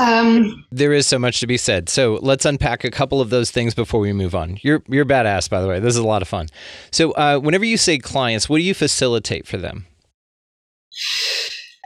Um, 0.00 0.64
there 0.72 0.94
is 0.94 1.06
so 1.06 1.18
much 1.18 1.40
to 1.40 1.46
be 1.46 1.58
said. 1.58 1.90
So 1.90 2.18
let's 2.22 2.46
unpack 2.46 2.84
a 2.84 2.90
couple 2.90 3.20
of 3.20 3.28
those 3.28 3.50
things 3.50 3.74
before 3.74 4.00
we 4.00 4.14
move 4.14 4.34
on. 4.34 4.58
You're 4.62 4.82
you're 4.88 5.04
badass, 5.04 5.50
by 5.50 5.60
the 5.60 5.68
way. 5.68 5.78
This 5.78 5.94
is 5.94 6.00
a 6.00 6.06
lot 6.06 6.22
of 6.22 6.28
fun. 6.28 6.48
So 6.90 7.12
uh, 7.12 7.38
whenever 7.38 7.66
you 7.66 7.76
say 7.76 7.98
clients, 7.98 8.48
what 8.48 8.56
do 8.56 8.62
you 8.62 8.74
facilitate 8.74 9.46
for 9.46 9.58
them? 9.58 9.86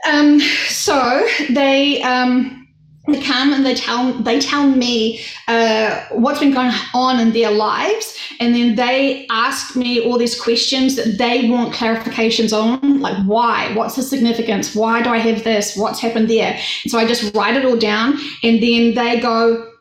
Um, 0.09 0.39
so 0.67 1.27
they 1.49 2.01
um, 2.03 2.64
they 3.07 3.21
come 3.21 3.53
and 3.53 3.65
they 3.65 3.75
tell 3.75 4.13
they 4.13 4.39
tell 4.39 4.67
me 4.67 5.21
uh, 5.47 6.03
what's 6.11 6.39
been 6.39 6.53
going 6.53 6.71
on 6.93 7.19
in 7.19 7.31
their 7.33 7.51
lives. 7.51 8.17
And 8.39 8.55
then 8.55 8.75
they 8.75 9.27
ask 9.29 9.75
me 9.75 10.03
all 10.03 10.17
these 10.17 10.39
questions 10.39 10.95
that 10.95 11.17
they 11.17 11.49
want 11.49 11.73
clarifications 11.73 12.51
on 12.51 12.99
like 12.99 13.17
why? 13.25 13.73
What's 13.75 13.95
the 13.95 14.03
significance? 14.03 14.75
Why 14.75 15.01
do 15.01 15.09
i 15.09 15.17
have 15.17 15.43
this? 15.43 15.75
What's 15.77 15.99
happened 15.99 16.29
there? 16.29 16.59
So 16.87 16.97
i 16.97 17.05
just 17.05 17.33
write 17.35 17.55
it 17.55 17.65
all 17.65 17.77
down 17.77 18.17
and 18.43 18.61
then 18.61 18.95
they 18.95 19.19
go 19.19 19.74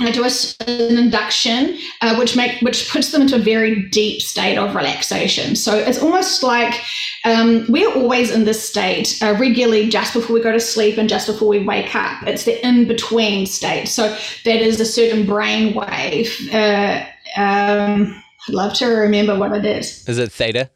I 0.00 0.10
do 0.10 0.24
a, 0.24 0.30
an 0.66 0.96
induction, 0.96 1.78
uh, 2.00 2.16
which 2.16 2.34
make 2.34 2.60
which 2.62 2.90
puts 2.90 3.12
them 3.12 3.22
into 3.22 3.36
a 3.36 3.38
very 3.38 3.88
deep 3.90 4.22
state 4.22 4.56
of 4.56 4.74
relaxation. 4.74 5.56
So 5.56 5.76
it's 5.76 6.00
almost 6.02 6.42
like 6.42 6.80
um, 7.24 7.66
we're 7.68 7.92
always 7.92 8.30
in 8.30 8.44
this 8.44 8.66
state 8.66 9.18
uh, 9.22 9.36
regularly, 9.38 9.90
just 9.90 10.14
before 10.14 10.34
we 10.34 10.40
go 10.40 10.52
to 10.52 10.60
sleep 10.60 10.96
and 10.96 11.08
just 11.08 11.26
before 11.26 11.48
we 11.48 11.64
wake 11.64 11.94
up. 11.94 12.22
It's 12.26 12.44
the 12.44 12.66
in 12.66 12.88
between 12.88 13.46
state. 13.46 13.86
So 13.86 14.16
that 14.44 14.62
is 14.62 14.80
a 14.80 14.86
certain 14.86 15.26
brain 15.26 15.74
wave. 15.74 16.48
Uh, 16.52 17.04
um, 17.36 18.22
I'd 18.48 18.54
love 18.54 18.74
to 18.74 18.86
remember 18.86 19.38
what 19.38 19.52
it 19.52 19.66
is. 19.66 20.08
Is 20.08 20.18
it 20.18 20.32
theta? 20.32 20.70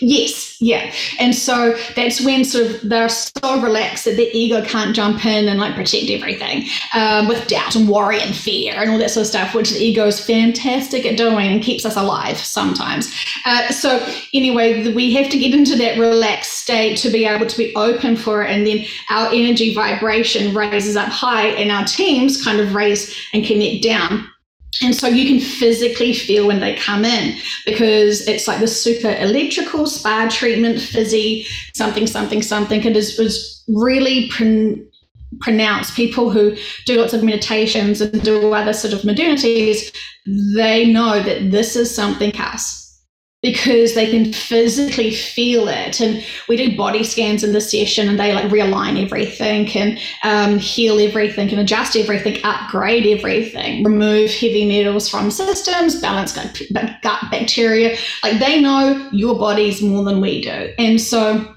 Yes, 0.00 0.56
yeah. 0.62 0.94
And 1.20 1.34
so 1.34 1.76
that's 1.94 2.18
when 2.22 2.44
sort 2.44 2.66
of 2.66 2.88
they're 2.88 3.08
so 3.10 3.60
relaxed 3.60 4.06
that 4.06 4.16
their 4.16 4.30
ego 4.32 4.64
can't 4.64 4.96
jump 4.96 5.26
in 5.26 5.46
and 5.46 5.60
like 5.60 5.74
protect 5.74 6.08
everything 6.08 6.66
um, 6.94 7.28
with 7.28 7.46
doubt 7.48 7.76
and 7.76 7.86
worry 7.86 8.18
and 8.18 8.34
fear 8.34 8.72
and 8.74 8.90
all 8.90 8.98
that 8.98 9.10
sort 9.10 9.22
of 9.24 9.28
stuff, 9.28 9.54
which 9.54 9.72
the 9.72 9.78
ego 9.78 10.06
is 10.06 10.24
fantastic 10.24 11.04
at 11.04 11.18
doing 11.18 11.52
and 11.52 11.62
keeps 11.62 11.84
us 11.84 11.96
alive 11.96 12.38
sometimes. 12.38 13.14
Uh, 13.44 13.68
so, 13.68 14.02
anyway, 14.32 14.90
we 14.94 15.12
have 15.12 15.28
to 15.30 15.38
get 15.38 15.52
into 15.52 15.76
that 15.76 15.98
relaxed 15.98 16.54
state 16.60 16.96
to 16.98 17.10
be 17.10 17.26
able 17.26 17.46
to 17.46 17.56
be 17.58 17.74
open 17.76 18.16
for 18.16 18.42
it. 18.42 18.50
And 18.50 18.66
then 18.66 18.86
our 19.10 19.28
energy 19.34 19.74
vibration 19.74 20.54
raises 20.54 20.96
up 20.96 21.10
high 21.10 21.48
and 21.48 21.70
our 21.70 21.84
teams 21.84 22.42
kind 22.42 22.58
of 22.58 22.74
raise 22.74 23.14
and 23.34 23.44
connect 23.44 23.82
down. 23.82 24.30
And 24.82 24.94
so 24.94 25.06
you 25.06 25.26
can 25.26 25.40
physically 25.40 26.12
feel 26.12 26.46
when 26.46 26.60
they 26.60 26.74
come 26.74 27.04
in 27.04 27.38
because 27.64 28.26
it's 28.26 28.48
like 28.48 28.60
the 28.60 28.66
super 28.66 29.14
electrical 29.16 29.86
spa 29.86 30.28
treatment, 30.30 30.80
fizzy, 30.80 31.46
something, 31.74 32.06
something, 32.06 32.42
something. 32.42 32.82
It 32.84 32.96
is, 32.96 33.62
really 33.68 34.28
pron- 34.30 34.86
pronounced. 35.40 35.94
People 35.94 36.30
who 36.30 36.56
do 36.86 37.00
lots 37.00 37.14
of 37.14 37.22
meditations 37.22 38.00
and 38.00 38.22
do 38.22 38.52
other 38.52 38.72
sort 38.72 38.92
of 38.92 39.00
modernities, 39.02 39.94
they 40.26 40.92
know 40.92 41.22
that 41.22 41.50
this 41.50 41.76
is 41.76 41.94
something 41.94 42.34
else 42.36 42.83
because 43.44 43.94
they 43.94 44.10
can 44.10 44.32
physically 44.32 45.14
feel 45.14 45.68
it. 45.68 46.00
And 46.00 46.24
we 46.48 46.56
do 46.56 46.74
body 46.74 47.04
scans 47.04 47.44
in 47.44 47.52
the 47.52 47.60
session 47.60 48.08
and 48.08 48.18
they 48.18 48.32
like 48.32 48.46
realign 48.46 49.04
everything 49.04 49.68
and 49.76 50.00
um, 50.22 50.58
heal 50.58 50.98
everything 50.98 51.50
and 51.50 51.60
adjust 51.60 51.94
everything, 51.94 52.40
upgrade 52.42 53.06
everything, 53.06 53.84
remove 53.84 54.30
heavy 54.30 54.64
metals 54.64 55.10
from 55.10 55.30
systems, 55.30 56.00
balance 56.00 56.34
gut, 56.34 56.62
gut 57.02 57.20
bacteria. 57.30 57.98
Like 58.22 58.38
they 58.38 58.62
know 58.62 59.10
your 59.12 59.38
bodies 59.38 59.82
more 59.82 60.04
than 60.04 60.22
we 60.22 60.40
do. 60.40 60.72
And 60.78 60.98
so 60.98 61.54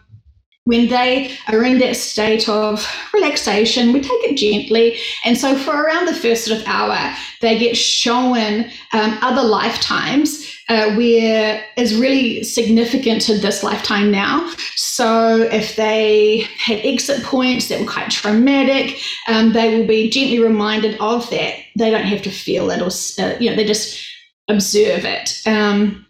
when 0.65 0.89
they 0.89 1.33
are 1.47 1.63
in 1.63 1.79
that 1.79 1.95
state 1.95 2.49
of 2.49 2.85
relaxation, 3.13 3.93
we 3.93 4.01
take 4.01 4.11
it 4.11 4.35
gently. 4.35 4.99
And 5.23 5.37
so, 5.37 5.57
for 5.57 5.71
around 5.71 6.07
the 6.07 6.13
first 6.13 6.43
sort 6.43 6.59
of 6.59 6.67
hour, 6.67 7.15
they 7.39 7.57
get 7.57 7.77
shown 7.77 8.65
um, 8.91 9.17
other 9.21 9.43
lifetimes 9.43 10.56
uh, 10.69 10.93
where 10.95 11.63
is 11.77 11.95
really 11.95 12.43
significant 12.43 13.21
to 13.21 13.37
this 13.37 13.63
lifetime 13.63 14.11
now. 14.11 14.51
So 14.75 15.43
if 15.43 15.75
they 15.75 16.47
had 16.57 16.79
exit 16.79 17.23
points 17.23 17.69
that 17.69 17.79
were 17.79 17.91
quite 17.91 18.09
traumatic, 18.09 18.97
um, 19.27 19.53
they 19.53 19.77
will 19.77 19.87
be 19.87 20.09
gently 20.09 20.39
reminded 20.39 20.99
of 20.99 21.29
that. 21.29 21.55
They 21.77 21.91
don't 21.91 22.03
have 22.03 22.21
to 22.23 22.31
feel 22.31 22.69
it 22.71 22.81
or, 22.81 22.89
uh, 23.23 23.37
you 23.39 23.49
know, 23.49 23.55
they 23.55 23.65
just 23.65 24.03
observe 24.47 25.05
it. 25.05 25.41
Um, 25.45 26.06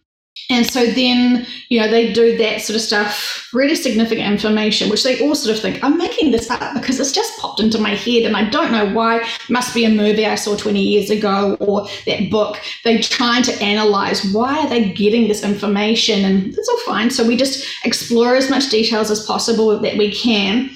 and 0.50 0.66
so 0.66 0.86
then, 0.86 1.46
you 1.68 1.80
know, 1.80 1.90
they 1.90 2.14
do 2.14 2.38
that 2.38 2.62
sort 2.62 2.76
of 2.76 2.82
stuff, 2.82 3.50
really 3.54 3.76
significant 3.76 4.32
information, 4.32 4.90
which 4.90 5.04
they 5.04 5.20
all 5.20 5.36
sort 5.36 5.56
of 5.56 5.62
think, 5.62 5.84
I'm 5.84 5.98
making 5.98 6.32
this 6.32 6.50
up 6.50 6.74
because 6.74 7.00
it's 7.02 7.12
just 7.12 7.38
popped 7.38 7.60
into 7.60 7.80
my 7.80 7.96
head 7.96 8.24
and 8.24 8.38
I 8.38 8.50
don't 8.50 8.72
know 8.72 8.94
why. 8.94 9.18
It 9.20 9.50
must 9.50 9.74
be 9.74 9.84
a 9.84 9.90
movie 9.90 10.26
I 10.26 10.36
saw 10.36 10.56
20 10.56 10.82
years 10.82 11.10
ago 11.10 11.58
or 11.60 11.88
that 12.06 12.30
book. 12.32 12.62
They're 12.86 13.02
trying 13.02 13.44
to 13.44 13.62
analyze 13.62 14.24
why 14.32 14.60
are 14.60 14.70
they 14.70 14.90
getting 14.94 15.28
this 15.28 15.44
information 15.44 16.24
and 16.24 16.48
it's 16.48 16.70
all 16.70 16.80
fine. 16.86 17.10
So 17.10 17.28
we 17.28 17.36
just 17.36 17.68
explore 17.84 18.36
as 18.36 18.50
much 18.50 18.70
details 18.70 19.12
as 19.12 19.26
possible 19.26 19.78
that 19.78 19.98
we 19.98 20.14
can. 20.14 20.70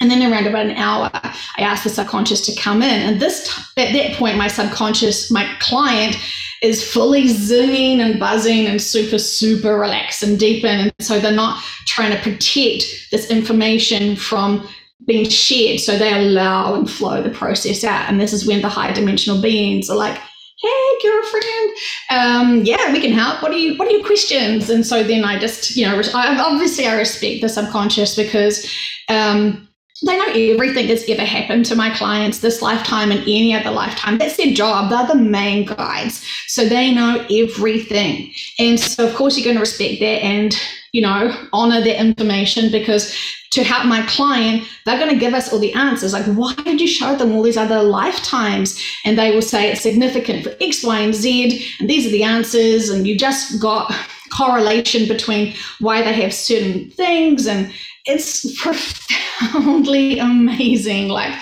And 0.00 0.10
then 0.10 0.30
around 0.30 0.46
about 0.46 0.66
an 0.66 0.76
hour, 0.76 1.10
I 1.14 1.62
ask 1.62 1.84
the 1.84 1.88
subconscious 1.88 2.44
to 2.46 2.60
come 2.60 2.82
in. 2.82 3.00
And 3.00 3.18
this 3.18 3.48
at 3.78 3.94
that 3.94 4.12
point, 4.18 4.36
my 4.36 4.48
subconscious, 4.48 5.30
my 5.30 5.50
client, 5.58 6.16
is 6.62 6.88
fully 6.88 7.24
zinging 7.24 7.98
and 7.98 8.18
buzzing 8.18 8.66
and 8.66 8.80
super, 8.80 9.18
super 9.18 9.78
relaxed 9.78 10.22
and 10.22 10.38
deep. 10.38 10.64
And 10.64 10.92
so 11.00 11.18
they're 11.18 11.32
not 11.32 11.62
trying 11.86 12.12
to 12.12 12.22
protect 12.22 12.84
this 13.10 13.30
information 13.30 14.16
from 14.16 14.66
being 15.06 15.28
shared. 15.28 15.80
So 15.80 15.98
they 15.98 16.12
allow 16.12 16.74
and 16.74 16.90
flow 16.90 17.22
the 17.22 17.30
process 17.30 17.84
out. 17.84 18.08
And 18.08 18.20
this 18.20 18.32
is 18.32 18.46
when 18.46 18.62
the 18.62 18.68
higher 18.68 18.94
dimensional 18.94 19.40
beings 19.40 19.90
are 19.90 19.96
like, 19.96 20.18
hey 20.58 20.98
girlfriend 21.02 21.70
um, 22.10 22.64
yeah 22.64 22.90
we 22.90 22.98
can 22.98 23.12
help 23.12 23.42
what 23.42 23.52
are 23.52 23.58
you 23.58 23.76
what 23.76 23.88
are 23.88 23.90
your 23.90 24.04
questions 24.06 24.70
and 24.70 24.86
so 24.86 25.02
then 25.02 25.22
i 25.22 25.38
just 25.38 25.76
you 25.76 25.84
know 25.84 26.00
obviously 26.14 26.86
i 26.86 26.96
respect 26.96 27.42
the 27.42 27.48
subconscious 27.48 28.16
because 28.16 28.66
um, 29.08 29.65
they 30.02 30.18
know 30.18 30.54
everything 30.54 30.88
that's 30.88 31.08
ever 31.08 31.24
happened 31.24 31.64
to 31.66 31.74
my 31.74 31.90
clients 31.90 32.40
this 32.40 32.60
lifetime 32.60 33.10
and 33.10 33.20
any 33.22 33.54
other 33.54 33.70
lifetime. 33.70 34.18
That's 34.18 34.36
their 34.36 34.52
job. 34.52 34.90
They're 34.90 35.06
the 35.06 35.22
main 35.22 35.64
guides. 35.64 36.24
So 36.48 36.68
they 36.68 36.92
know 36.92 37.26
everything. 37.30 38.32
And 38.58 38.78
so, 38.78 39.08
of 39.08 39.14
course, 39.14 39.36
you're 39.36 39.44
going 39.44 39.56
to 39.56 39.60
respect 39.60 40.00
that 40.00 40.22
and, 40.22 40.54
you 40.92 41.00
know, 41.00 41.34
honor 41.52 41.80
that 41.80 42.00
information 42.00 42.70
because 42.70 43.16
to 43.52 43.64
help 43.64 43.86
my 43.86 44.02
client, 44.06 44.68
they're 44.84 44.98
going 44.98 45.14
to 45.14 45.18
give 45.18 45.32
us 45.32 45.50
all 45.50 45.58
the 45.58 45.72
answers. 45.72 46.12
Like, 46.12 46.26
why 46.26 46.52
did 46.56 46.78
you 46.78 46.86
show 46.86 47.16
them 47.16 47.32
all 47.32 47.42
these 47.42 47.56
other 47.56 47.82
lifetimes? 47.82 48.78
And 49.06 49.16
they 49.16 49.34
will 49.34 49.40
say 49.40 49.72
it's 49.72 49.80
significant 49.80 50.44
for 50.44 50.54
X, 50.60 50.84
Y, 50.84 50.98
and 50.98 51.14
Z. 51.14 51.66
And 51.80 51.88
these 51.88 52.06
are 52.06 52.10
the 52.10 52.22
answers. 52.22 52.90
And 52.90 53.06
you 53.06 53.16
just 53.16 53.62
got 53.62 53.90
correlation 54.36 55.08
between 55.08 55.54
why 55.78 56.02
they 56.02 56.12
have 56.12 56.34
certain 56.34 56.90
things 56.90 57.46
and 57.46 57.72
it's 58.06 58.60
profoundly 58.60 60.18
amazing. 60.18 61.08
Like 61.08 61.32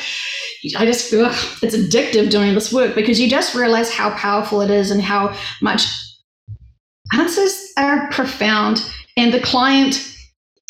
i 0.79 0.87
just 0.87 1.13
ugh, 1.13 1.35
it's 1.63 1.77
addictive 1.77 2.31
doing 2.31 2.55
this 2.55 2.73
work 2.73 2.95
because 2.95 3.21
you 3.21 3.29
just 3.29 3.55
realize 3.55 3.93
how 3.93 4.11
powerful 4.13 4.63
it 4.63 4.71
is 4.71 4.91
and 4.91 5.03
how 5.03 5.37
much 5.61 5.83
answers 7.13 7.73
are 7.77 8.11
profound. 8.11 8.91
And 9.17 9.33
the 9.33 9.41
client 9.41 10.11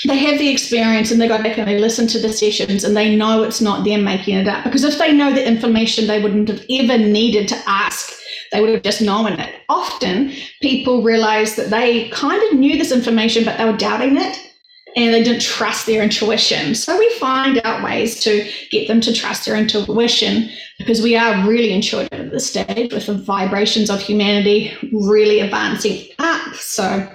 they 0.06 0.18
have 0.18 0.38
the 0.40 0.50
experience 0.50 1.12
and 1.12 1.20
they 1.20 1.28
go 1.28 1.40
back 1.40 1.56
and 1.56 1.68
they 1.68 1.78
listen 1.78 2.08
to 2.08 2.18
the 2.18 2.32
sessions 2.32 2.82
and 2.82 2.96
they 2.96 3.14
know 3.14 3.44
it's 3.44 3.60
not 3.60 3.84
them 3.84 4.02
making 4.02 4.36
it 4.36 4.48
up. 4.48 4.64
Because 4.64 4.82
if 4.82 4.98
they 4.98 5.12
know 5.12 5.32
the 5.32 5.46
information 5.46 6.06
they 6.06 6.20
wouldn't 6.20 6.48
have 6.48 6.64
ever 6.68 6.98
needed 6.98 7.48
to 7.48 7.62
ask 7.66 8.12
they 8.52 8.60
would 8.60 8.70
have 8.70 8.82
just 8.82 9.02
known 9.02 9.32
it. 9.32 9.54
Often 9.68 10.32
people 10.62 11.02
realize 11.02 11.56
that 11.56 11.70
they 11.70 12.08
kind 12.10 12.40
of 12.44 12.58
knew 12.58 12.76
this 12.76 12.92
information 12.92 13.44
but 13.44 13.56
they 13.56 13.64
were 13.64 13.76
doubting 13.76 14.16
it 14.16 14.53
and 14.96 15.12
they 15.12 15.22
didn't 15.22 15.42
trust 15.42 15.86
their 15.86 16.02
intuition 16.02 16.74
so 16.74 16.98
we 16.98 17.08
find 17.18 17.60
out 17.64 17.82
ways 17.82 18.20
to 18.20 18.48
get 18.70 18.88
them 18.88 19.00
to 19.00 19.12
trust 19.12 19.44
their 19.44 19.56
intuition 19.56 20.48
because 20.78 21.02
we 21.02 21.16
are 21.16 21.46
really 21.48 21.72
intuitive 21.72 22.12
at 22.12 22.30
this 22.30 22.48
stage 22.48 22.92
with 22.92 23.06
the 23.06 23.14
vibrations 23.14 23.90
of 23.90 24.00
humanity 24.00 24.72
really 24.92 25.40
advancing 25.40 26.06
up 26.18 26.54
so 26.54 27.08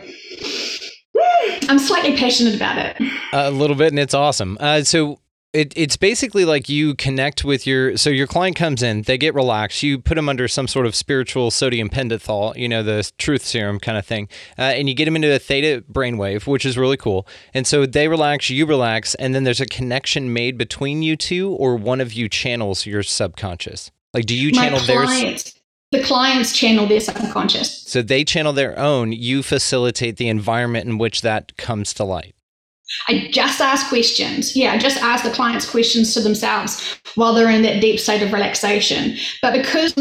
I'm 1.67 1.79
slightly 1.79 2.15
passionate 2.17 2.55
about 2.55 2.77
it. 2.77 2.97
A 3.33 3.51
little 3.51 3.75
bit, 3.75 3.89
and 3.89 3.99
it's 3.99 4.13
awesome. 4.13 4.57
Uh, 4.59 4.83
so 4.83 5.19
it, 5.53 5.73
it's 5.75 5.97
basically 5.97 6.45
like 6.45 6.69
you 6.69 6.93
connect 6.93 7.43
with 7.43 7.65
your 7.65 7.97
so 7.97 8.09
your 8.09 8.27
client 8.27 8.55
comes 8.55 8.83
in 8.83 9.01
they 9.03 9.17
get 9.17 9.33
relaxed 9.33 9.81
you 9.81 9.97
put 9.97 10.15
them 10.15 10.29
under 10.29 10.47
some 10.47 10.67
sort 10.67 10.85
of 10.85 10.93
spiritual 10.93 11.49
sodium 11.49 11.89
pentothal 11.89 12.55
you 12.55 12.69
know 12.69 12.83
the 12.83 13.09
truth 13.17 13.43
serum 13.43 13.79
kind 13.79 13.97
of 13.97 14.05
thing 14.05 14.27
uh, 14.57 14.61
and 14.61 14.87
you 14.87 14.95
get 14.95 15.05
them 15.05 15.15
into 15.15 15.33
a 15.33 15.39
theta 15.39 15.83
brainwave 15.91 16.45
which 16.45 16.65
is 16.65 16.77
really 16.77 16.97
cool. 16.97 17.27
And 17.53 17.65
so 17.65 17.85
they 17.85 18.07
relax 18.07 18.49
you 18.49 18.65
relax 18.65 19.15
and 19.15 19.33
then 19.33 19.43
there's 19.43 19.61
a 19.61 19.65
connection 19.65 20.33
made 20.33 20.57
between 20.57 21.01
you 21.01 21.15
two 21.15 21.51
or 21.51 21.75
one 21.75 22.01
of 22.01 22.13
you 22.13 22.29
channels 22.29 22.85
your 22.85 23.03
subconscious. 23.03 23.91
Like 24.13 24.25
do 24.25 24.35
you 24.35 24.51
channel 24.51 24.79
My 24.79 24.85
theirs 24.85 25.55
the 25.91 26.03
clients 26.03 26.55
channel 26.55 26.85
their 26.85 26.99
subconscious. 26.99 27.81
so 27.81 28.03
they 28.03 28.23
channel 28.23 28.53
their 28.53 28.77
own 28.77 29.11
you 29.11 29.41
facilitate 29.41 30.17
the 30.17 30.29
environment 30.29 30.85
in 30.85 30.99
which 30.99 31.21
that 31.21 31.57
comes 31.57 31.93
to 31.95 32.03
light 32.03 32.35
I 33.07 33.29
just 33.31 33.61
ask 33.61 33.87
questions. 33.87 34.55
Yeah, 34.55 34.73
I 34.73 34.77
just 34.77 34.97
ask 35.01 35.23
the 35.23 35.31
clients 35.31 35.69
questions 35.69 36.13
to 36.13 36.21
themselves 36.21 36.99
while 37.15 37.33
they're 37.33 37.49
in 37.49 37.61
that 37.63 37.81
deep 37.81 37.99
state 37.99 38.21
of 38.21 38.33
relaxation. 38.33 39.15
But 39.41 39.53
because 39.53 39.93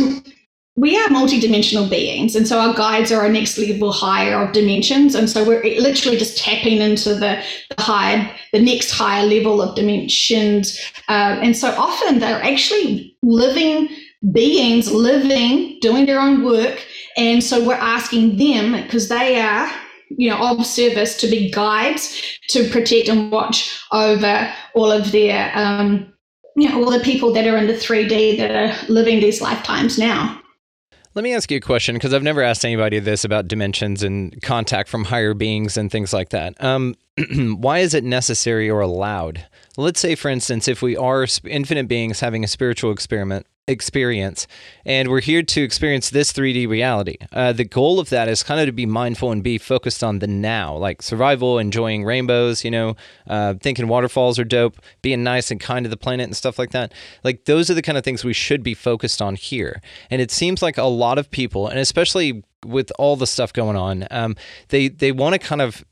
we 0.77 0.97
are 0.97 1.09
multidimensional 1.09 1.91
beings, 1.91 2.37
and 2.37 2.47
so 2.47 2.61
our 2.61 2.75
guides 2.75 3.11
are 3.11 3.27
a 3.27 3.29
next 3.29 3.59
level 3.59 3.93
higher 3.93 4.41
of 4.41 4.53
dimensions, 4.53 5.15
and 5.15 5.29
so 5.29 5.45
we're 5.45 5.63
literally 5.81 6.17
just 6.17 6.39
tapping 6.39 6.79
into 6.79 7.15
the, 7.15 7.43
the 7.77 7.83
higher, 7.83 8.31
the 8.53 8.63
next 8.63 8.93
higher 8.93 9.27
level 9.27 9.61
of 9.61 9.75
dimensions. 9.75 10.79
Uh, 11.09 11.39
and 11.43 11.57
so 11.57 11.71
often 11.71 12.21
they're 12.21 12.43
actually 12.43 13.17
living 13.23 13.89
beings, 14.33 14.91
living, 14.93 15.79
doing 15.81 16.07
their 16.07 16.21
own 16.21 16.45
work, 16.45 16.85
and 17.17 17.43
so 17.43 17.67
we're 17.67 17.75
asking 17.75 18.37
them 18.37 18.81
because 18.83 19.09
they 19.09 19.41
are 19.41 19.69
you 20.11 20.31
know, 20.31 20.39
of 20.39 20.65
service 20.65 21.17
to 21.19 21.27
be 21.27 21.51
guides 21.51 22.39
to 22.49 22.69
protect 22.71 23.09
and 23.09 23.31
watch 23.31 23.81
over 23.93 24.53
all 24.75 24.91
of 24.91 25.13
their, 25.13 25.51
um, 25.55 26.13
you 26.57 26.69
know, 26.69 26.85
all 26.85 26.91
the 26.91 27.01
people 27.01 27.33
that 27.33 27.47
are 27.47 27.57
in 27.57 27.67
the 27.67 27.75
3D 27.75 28.39
that 28.39 28.51
are 28.51 28.87
living 28.89 29.21
these 29.21 29.41
lifetimes 29.41 29.99
now. 29.99 30.41
Let 31.15 31.23
me 31.25 31.35
ask 31.35 31.51
you 31.51 31.57
a 31.57 31.61
question 31.61 31.97
because 31.97 32.15
I've 32.15 32.23
never 32.23 32.43
asked 32.43 32.65
anybody 32.65 33.01
this 33.01 33.25
about 33.25 33.49
dimensions 33.49 34.03
and 34.03 34.41
contact 34.43 34.89
from 34.89 35.05
higher 35.05 35.35
beings 35.35 35.77
and 35.77 35.91
things 35.91 36.13
like 36.13 36.29
that. 36.29 36.63
Um, 36.63 36.95
why 37.59 37.79
is 37.79 37.95
it 37.95 38.05
necessary 38.05 38.71
or 38.71 38.81
allowed? 38.81 39.45
Let's 39.77 39.99
say, 39.99 40.15
for 40.15 40.29
instance, 40.29 40.69
if 40.69 40.81
we 40.81 40.97
are 40.97 41.27
infinite 41.45 41.89
beings 41.89 42.21
having 42.21 42.45
a 42.45 42.49
spiritual 42.49 42.93
experiment 42.93 43.47
experience, 43.69 44.47
and 44.85 45.09
we're 45.09 45.21
here 45.21 45.43
to 45.43 45.63
experience 45.63 46.11
this 46.11 46.33
3D 46.33 46.67
reality. 46.67 47.17
Uh, 47.33 47.53
the 47.53 47.65
goal 47.65 48.01
of 48.01 48.09
that 48.09 48.29
is 48.29 48.43
kind 48.43 48.61
of 48.61 48.67
to 48.67 48.73
be 48.73 48.87
mindful 48.87 49.31
and 49.31 49.45
be 49.45 49.59
focused 49.59 50.03
on 50.03 50.19
the 50.19 50.27
now, 50.27 50.75
like 50.77 51.03
survival, 51.03 51.59
enjoying 51.59 52.05
rainbows, 52.05 52.65
you 52.65 52.71
know, 52.71 52.97
uh, 53.29 53.55
thinking 53.61 53.87
waterfalls 53.87 54.39
are 54.39 54.45
dope, 54.45 54.79
being 55.03 55.23
nice 55.23 55.51
and 55.51 55.61
kind 55.61 55.85
to 55.85 55.91
the 55.91 55.97
planet 55.97 56.25
and 56.25 56.37
stuff 56.37 56.59
like 56.59 56.71
that. 56.71 56.93
Like 57.23 57.45
those 57.45 57.71
are 57.71 57.75
the 57.75 57.83
kind 57.83 57.99
of 57.99 58.05
things 58.05 58.25
we 58.25 58.33
should 58.33 58.63
be 58.63 58.75
focused 58.75 59.23
on 59.23 59.37
here. 59.37 59.81
And 60.11 60.21
it 60.21 60.31
seems 60.31 60.63
like 60.63 60.79
a 60.79 60.85
lot 60.85 61.19
of 61.19 61.31
people, 61.31 61.69
and 61.69 61.79
especially 61.79 62.43
with 62.65 62.91
all 62.99 63.17
the 63.17 63.27
stuff 63.27 63.53
going 63.53 63.77
on, 63.77 64.07
um, 64.11 64.35
they 64.69 64.89
they 64.89 65.13
want 65.13 65.35
to 65.35 65.39
kind 65.39 65.63
of 65.63 65.85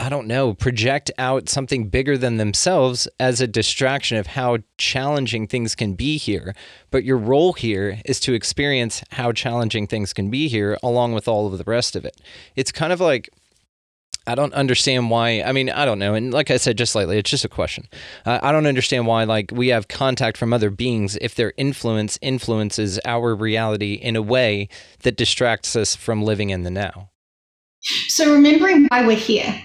I 0.00 0.08
don't 0.08 0.26
know, 0.26 0.54
project 0.54 1.10
out 1.18 1.50
something 1.50 1.88
bigger 1.88 2.16
than 2.16 2.38
themselves 2.38 3.06
as 3.20 3.42
a 3.42 3.46
distraction 3.46 4.16
of 4.16 4.28
how 4.28 4.58
challenging 4.78 5.46
things 5.46 5.74
can 5.74 5.92
be 5.92 6.16
here. 6.16 6.54
But 6.90 7.04
your 7.04 7.18
role 7.18 7.52
here 7.52 8.00
is 8.06 8.18
to 8.20 8.32
experience 8.32 9.04
how 9.10 9.32
challenging 9.32 9.86
things 9.86 10.14
can 10.14 10.30
be 10.30 10.48
here 10.48 10.78
along 10.82 11.12
with 11.12 11.28
all 11.28 11.46
of 11.46 11.58
the 11.58 11.64
rest 11.64 11.96
of 11.96 12.06
it. 12.06 12.18
It's 12.56 12.72
kind 12.72 12.94
of 12.94 13.00
like, 13.00 13.28
I 14.26 14.34
don't 14.34 14.54
understand 14.54 15.10
why. 15.10 15.42
I 15.42 15.52
mean, 15.52 15.68
I 15.68 15.84
don't 15.84 15.98
know. 15.98 16.14
And 16.14 16.32
like 16.32 16.50
I 16.50 16.56
said 16.56 16.78
just 16.78 16.92
slightly, 16.92 17.18
it's 17.18 17.28
just 17.28 17.44
a 17.44 17.48
question. 17.48 17.86
Uh, 18.24 18.38
I 18.42 18.52
don't 18.52 18.66
understand 18.66 19.06
why, 19.06 19.24
like, 19.24 19.50
we 19.52 19.68
have 19.68 19.88
contact 19.88 20.38
from 20.38 20.54
other 20.54 20.70
beings 20.70 21.18
if 21.20 21.34
their 21.34 21.52
influence 21.58 22.18
influences 22.22 22.98
our 23.04 23.34
reality 23.34 23.94
in 23.94 24.16
a 24.16 24.22
way 24.22 24.68
that 25.02 25.18
distracts 25.18 25.76
us 25.76 25.94
from 25.94 26.22
living 26.22 26.48
in 26.48 26.62
the 26.62 26.70
now. 26.70 27.10
So, 28.08 28.32
remembering 28.32 28.86
why 28.86 29.06
we're 29.06 29.16
here, 29.16 29.62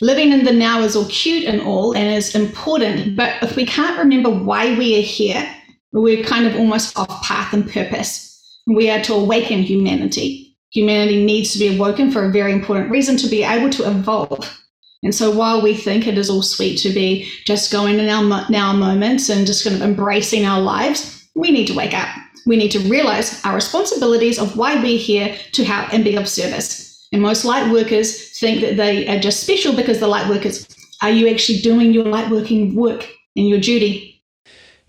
living 0.00 0.32
in 0.32 0.44
the 0.44 0.52
now 0.52 0.80
is 0.80 0.96
all 0.96 1.06
cute 1.06 1.44
and 1.44 1.60
all 1.60 1.96
and 1.96 2.12
is 2.12 2.34
important, 2.34 3.16
but 3.16 3.42
if 3.42 3.56
we 3.56 3.66
can't 3.66 3.98
remember 3.98 4.30
why 4.30 4.76
we 4.78 4.98
are 4.98 5.02
here, 5.02 5.48
we're 5.92 6.24
kind 6.24 6.46
of 6.46 6.56
almost 6.56 6.98
off 6.98 7.22
path 7.22 7.52
and 7.52 7.70
purpose. 7.70 8.30
We 8.66 8.90
are 8.90 9.02
to 9.02 9.14
awaken 9.14 9.62
humanity. 9.62 10.56
Humanity 10.70 11.24
needs 11.24 11.52
to 11.52 11.58
be 11.58 11.76
awoken 11.76 12.10
for 12.10 12.24
a 12.24 12.32
very 12.32 12.52
important 12.52 12.90
reason 12.90 13.16
to 13.18 13.28
be 13.28 13.44
able 13.44 13.70
to 13.70 13.88
evolve. 13.88 14.60
And 15.04 15.14
so 15.14 15.30
while 15.30 15.62
we 15.62 15.74
think 15.74 16.06
it 16.06 16.18
is 16.18 16.30
all 16.30 16.42
sweet 16.42 16.78
to 16.78 16.90
be 16.90 17.30
just 17.44 17.70
going 17.70 17.98
in 17.98 18.08
our 18.08 18.46
now 18.50 18.72
moments 18.72 19.28
and 19.28 19.46
just 19.46 19.62
kind 19.62 19.76
of 19.76 19.82
embracing 19.82 20.46
our 20.46 20.60
lives, 20.60 21.28
we 21.34 21.50
need 21.50 21.66
to 21.66 21.76
wake 21.76 21.94
up. 21.94 22.08
We 22.46 22.56
need 22.56 22.70
to 22.72 22.80
realize 22.80 23.44
our 23.44 23.54
responsibilities 23.54 24.38
of 24.38 24.56
why 24.56 24.82
we're 24.82 24.98
here 24.98 25.36
to 25.52 25.64
help 25.64 25.92
and 25.92 26.02
be 26.02 26.16
of 26.16 26.28
service. 26.28 26.83
And 27.14 27.22
most 27.22 27.44
light 27.44 27.70
workers 27.70 28.36
think 28.40 28.60
that 28.62 28.76
they 28.76 29.06
are 29.06 29.20
just 29.20 29.38
special 29.38 29.72
because 29.72 30.00
they're 30.00 30.08
light 30.08 30.28
workers. 30.28 30.66
Are 31.00 31.10
you 31.10 31.28
actually 31.28 31.60
doing 31.60 31.92
your 31.92 32.04
light 32.04 32.28
working 32.28 32.74
work 32.74 33.08
and 33.36 33.48
your 33.48 33.60
duty? 33.60 34.13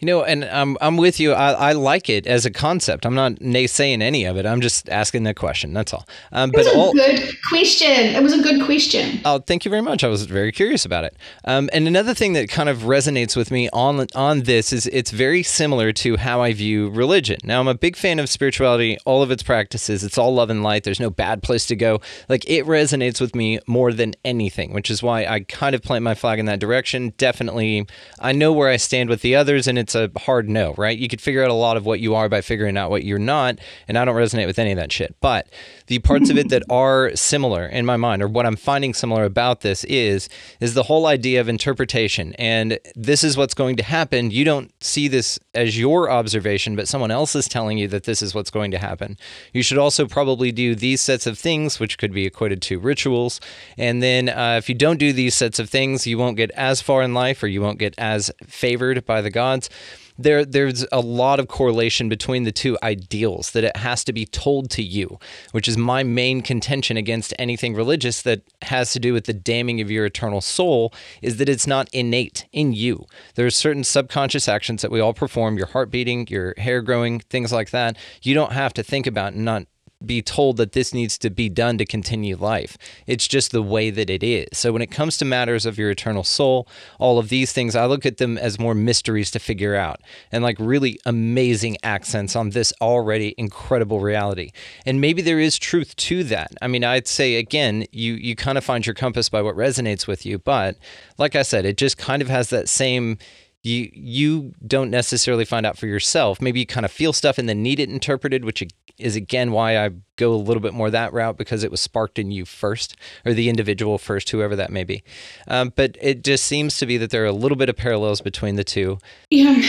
You 0.02 0.08
know, 0.08 0.24
and 0.24 0.44
I'm 0.44 0.78
I'm 0.82 0.98
with 0.98 1.22
you. 1.22 1.32
I, 1.32 1.52
I 1.52 1.72
like 1.72 2.10
it 2.10 2.28
as 2.28 2.46
a 2.46 2.52
concept. 2.52 3.06
I'm 3.06 3.16
not 3.16 3.36
naysaying 3.36 4.02
any 4.02 4.26
of 4.26 4.36
it. 4.36 4.46
I'm 4.46 4.60
just 4.60 4.90
asking 4.90 5.24
the 5.24 5.34
question. 5.34 5.72
That's 5.74 5.94
all. 5.94 6.06
Um, 6.34 6.52
it 6.54 6.58
was 6.58 6.68
a 6.68 6.76
all, 6.76 6.92
good 6.92 7.34
question. 7.48 7.88
It 7.88 8.22
was 8.22 8.34
a 8.34 8.44
good 8.44 8.66
question. 8.66 9.22
Oh, 9.24 9.40
thank 9.40 9.64
you 9.64 9.70
very 9.70 9.82
much. 9.82 10.04
I 10.04 10.10
was 10.10 10.26
very 10.26 10.52
curious 10.52 10.84
about 10.84 11.06
it. 11.06 11.16
Um, 11.46 11.70
and 11.72 11.88
another 11.88 12.14
thing 12.14 12.34
that 12.34 12.50
kind 12.50 12.68
of 12.68 12.80
resonates 12.80 13.38
with 13.38 13.52
me 13.52 13.70
on 13.72 14.06
on 14.14 14.42
this 14.42 14.74
is 14.74 14.86
it's 14.88 15.12
very 15.12 15.44
similar 15.44 15.94
to 15.94 16.18
how 16.18 16.42
I 16.42 16.52
view 16.52 16.90
religion. 16.90 17.38
Now, 17.46 17.62
I'm 17.62 17.70
a 17.70 17.74
big 17.74 17.96
fan 17.96 18.20
of 18.20 18.28
spirituality, 18.28 18.98
all 19.06 19.24
of 19.24 19.32
its 19.32 19.44
practices. 19.44 20.04
It's 20.04 20.18
all 20.18 20.36
love 20.36 20.50
and 20.50 20.62
light. 20.62 20.84
There's 20.84 21.00
no 21.00 21.10
bad 21.10 21.42
place 21.42 21.66
to 21.68 21.76
go. 21.78 22.02
Like 22.28 22.44
it 22.50 22.66
resonates 22.66 23.22
with 23.22 23.34
me 23.34 23.60
more 23.66 23.94
than 23.94 24.14
anything, 24.26 24.74
which 24.74 24.92
is 24.92 25.02
why 25.02 25.26
I 25.26 25.40
kind 25.40 25.74
of 25.74 25.82
plant 25.82 26.04
my 26.04 26.16
flag 26.16 26.38
in 26.38 26.48
that 26.48 26.60
direction. 26.60 27.14
Definitely, 27.18 27.88
I 28.20 28.34
know 28.34 28.52
where 28.52 28.70
I 28.70 28.76
stand 28.76 29.10
with 29.10 29.22
the 29.22 29.36
others, 29.36 29.68
and 29.68 29.85
it's 29.86 29.94
a 29.94 30.10
hard 30.18 30.50
no, 30.50 30.74
right? 30.74 30.98
You 30.98 31.08
could 31.08 31.22
figure 31.22 31.44
out 31.44 31.52
a 31.52 31.54
lot 31.54 31.78
of 31.78 31.86
what 31.86 32.00
you 32.00 32.16
are 32.16 32.28
by 32.28 32.42
figuring 32.42 32.76
out 32.76 32.90
what 32.90 33.04
you're 33.04 33.20
not, 33.20 33.60
and 33.88 34.00
I 34.00 34.06
don't 34.06 34.16
resonate 34.16 34.48
with 34.48 34.58
any 34.58 34.72
of 34.72 34.78
that 34.78 34.92
shit. 34.92 35.16
But 35.22 35.48
the 35.88 36.00
parts 36.00 36.30
of 36.30 36.38
it 36.38 36.50
that 36.50 36.64
are 36.70 37.16
similar 37.16 37.66
in 37.66 37.86
my 37.86 37.98
mind, 37.98 38.22
or 38.22 38.28
what 38.28 38.46
I'm 38.46 38.56
finding 38.56 38.94
similar 38.94 39.24
about 39.24 39.62
this 39.62 39.84
is, 39.86 40.30
is 40.60 40.74
the 40.74 40.84
whole 40.84 41.08
idea 41.08 41.42
of 41.42 41.50
interpretation. 41.50 42.34
And 42.40 42.80
this 42.96 43.24
is 43.24 43.38
what's 43.38 43.54
going 43.54 43.76
to 43.78 43.84
happen. 43.84 44.32
You 44.32 44.46
don't 44.46 44.72
see 44.84 45.08
this 45.08 45.40
as 45.54 45.78
your 45.78 46.10
observation, 46.10 46.76
but 46.76 46.88
someone 46.88 47.12
else 47.12 47.36
is 47.36 47.48
telling 47.48 47.78
you 47.78 47.88
that 47.90 48.04
this 48.04 48.22
is 48.22 48.34
what's 48.34 48.50
going 48.50 48.72
to 48.72 48.78
happen. 48.78 49.18
You 49.54 49.64
should 49.64 49.78
also 49.78 50.08
probably 50.08 50.52
do 50.52 50.76
these 50.76 51.02
sets 51.02 51.28
of 51.28 51.38
things, 51.38 51.80
which 51.80 51.98
could 51.98 52.14
be 52.14 52.26
equated 52.26 52.62
to 52.64 52.80
rituals. 52.80 53.40
And 53.78 54.02
then 54.02 54.30
uh, 54.30 54.56
if 54.58 54.70
you 54.70 54.76
don't 54.76 54.98
do 54.98 55.14
these 55.14 55.36
sets 55.36 55.60
of 55.60 55.70
things, 55.70 56.08
you 56.08 56.18
won't 56.18 56.38
get 56.38 56.52
as 56.52 56.82
far 56.82 57.02
in 57.02 57.14
life, 57.14 57.44
or 57.44 57.48
you 57.48 57.62
won't 57.62 57.80
get 57.80 57.96
as 57.98 58.32
favored 58.48 59.06
by 59.06 59.22
the 59.22 59.30
gods 59.30 59.70
there 60.18 60.46
there's 60.46 60.86
a 60.92 61.00
lot 61.00 61.40
of 61.40 61.48
correlation 61.48 62.10
between 62.10 62.44
the 62.44 62.52
two 62.52 62.78
ideals 62.82 63.52
that 63.52 63.64
it 63.64 63.78
has 63.78 64.04
to 64.06 64.14
be 64.14 64.26
told 64.26 64.70
to 64.72 64.84
you, 64.84 65.20
which 65.52 65.68
is 65.68 65.78
my 65.78 66.04
main 66.04 66.42
contention 66.42 66.98
against 66.98 67.34
anything 67.38 67.74
religious 67.74 68.22
that 68.22 68.42
has 68.64 68.92
to 68.94 69.00
do 69.00 69.14
with 69.14 69.26
the 69.26 69.34
damning 69.34 69.82
of 69.82 69.92
your 69.92 70.06
eternal 70.06 70.42
soul 70.42 70.94
is 71.22 71.38
that 71.38 71.50
it's 71.50 71.68
not 71.68 71.90
innate 71.92 72.46
in 72.52 72.74
you. 72.74 73.06
There 73.36 73.46
are 73.46 73.52
certain 73.52 73.84
subconscious 73.84 74.48
actions 74.48 74.82
that 74.82 74.92
we 74.92 75.00
all 75.00 75.14
perform, 75.14 75.58
your 75.58 75.68
heart 75.68 75.92
beating, 75.92 76.28
your 76.30 76.54
hair 76.58 76.82
growing, 76.82 77.20
things 77.20 77.52
like 77.52 77.72
that. 77.72 77.98
You 78.22 78.34
don't 78.34 78.54
have 78.54 78.74
to 78.76 78.84
think 78.84 79.08
about 79.08 79.36
not 79.36 79.68
be 80.04 80.22
told 80.22 80.58
that 80.58 80.74
this 80.74 80.94
needs 80.94 81.18
to 81.20 81.30
be 81.30 81.50
done 81.50 81.78
to 81.78 81.86
continue 81.86 82.36
life. 82.36 82.78
It's 83.08 83.28
just 83.28 83.52
the 83.52 83.62
way 83.62 83.90
that 83.90 84.10
it 84.10 84.24
is. 84.24 84.48
So 84.54 84.72
when 84.72 84.82
it 84.82 84.92
comes 84.92 85.18
to 85.18 85.26
matters 85.26 85.66
of 85.66 85.78
your 85.78 85.90
eternal 85.90 86.24
soul, 86.24 86.68
all 87.00 87.18
of 87.18 87.30
these 87.30 87.52
things, 87.52 87.76
I 87.76 87.86
look 87.86 88.06
at 88.06 88.18
them 88.18 88.38
as 88.38 88.60
more 88.60 88.76
mysteries 88.76 89.32
to 89.32 89.40
figure 89.40 89.76
out 89.76 90.02
and 90.32 90.44
like 90.44 90.58
really 90.60 91.00
amazing 91.06 91.78
accents 91.84 92.36
on 92.36 92.52
this 92.52 92.74
already 92.82 93.36
incredible 93.38 94.00
reality. 94.00 94.52
And 94.86 95.00
maybe 95.00 95.22
there 95.22 95.40
is 95.40 95.58
truth 95.58 95.96
to 95.96 96.24
that. 96.26 96.52
I 96.62 96.68
mean, 96.68 96.84
I'd 96.84 97.08
say 97.08 97.36
again, 97.36 97.86
you 97.92 98.14
you 98.14 98.36
kind 98.36 98.58
of 98.58 98.64
find 98.64 98.86
your 98.86 98.96
compass 98.96 99.30
by 99.30 99.42
what 99.42 99.56
resonates 99.56 100.08
with 100.08 100.26
you, 100.26 100.40
but 100.40 100.78
like 101.18 101.36
I 101.36 101.42
said, 101.42 101.66
it 101.66 101.78
just 101.78 101.98
kind 101.98 102.22
of 102.22 102.28
has 102.28 102.50
that 102.50 102.70
same 102.70 103.18
you 103.66 103.90
you 103.94 104.54
don't 104.66 104.92
necessarily 104.92 105.46
find 105.46 105.66
out 105.66 105.78
for 105.78 105.88
yourself. 105.88 106.42
Maybe 106.42 106.60
you 106.60 106.66
kind 106.66 106.86
of 106.86 106.92
feel 106.92 107.14
stuff 107.14 107.38
and 107.38 107.50
then 107.50 107.64
need 107.64 107.80
it 107.80 107.90
interpreted, 107.90 108.46
which 108.46 108.64
is 108.98 109.16
again 109.16 109.52
why 109.52 109.78
I 109.78 109.92
go 110.16 110.34
a 110.34 110.38
little 110.38 110.62
bit 110.62 110.74
more 110.74 110.90
that 110.90 111.12
route 111.12 111.38
because 111.38 111.64
it 111.64 111.72
was 111.72 111.82
sparked 111.82 112.18
in 112.18 112.32
you 112.32 112.46
first, 112.46 112.96
or 113.26 113.34
the 113.34 113.50
individual 113.50 113.98
first, 113.98 114.30
whoever 114.30 114.56
that 114.56 114.72
may 114.72 114.84
be. 114.84 115.04
Um, 115.48 115.74
but 115.76 115.98
it 116.02 116.24
just 116.24 116.46
seems 116.46 116.78
to 116.78 116.86
be 116.86 116.98
that 116.98 117.10
there 117.10 117.24
are 117.24 117.28
a 117.28 117.34
little 117.34 117.58
bit 117.58 117.70
of 117.70 117.76
parallels 117.76 118.22
between 118.22 118.56
the 118.56 118.64
two. 118.64 119.00
Know, 119.32 119.62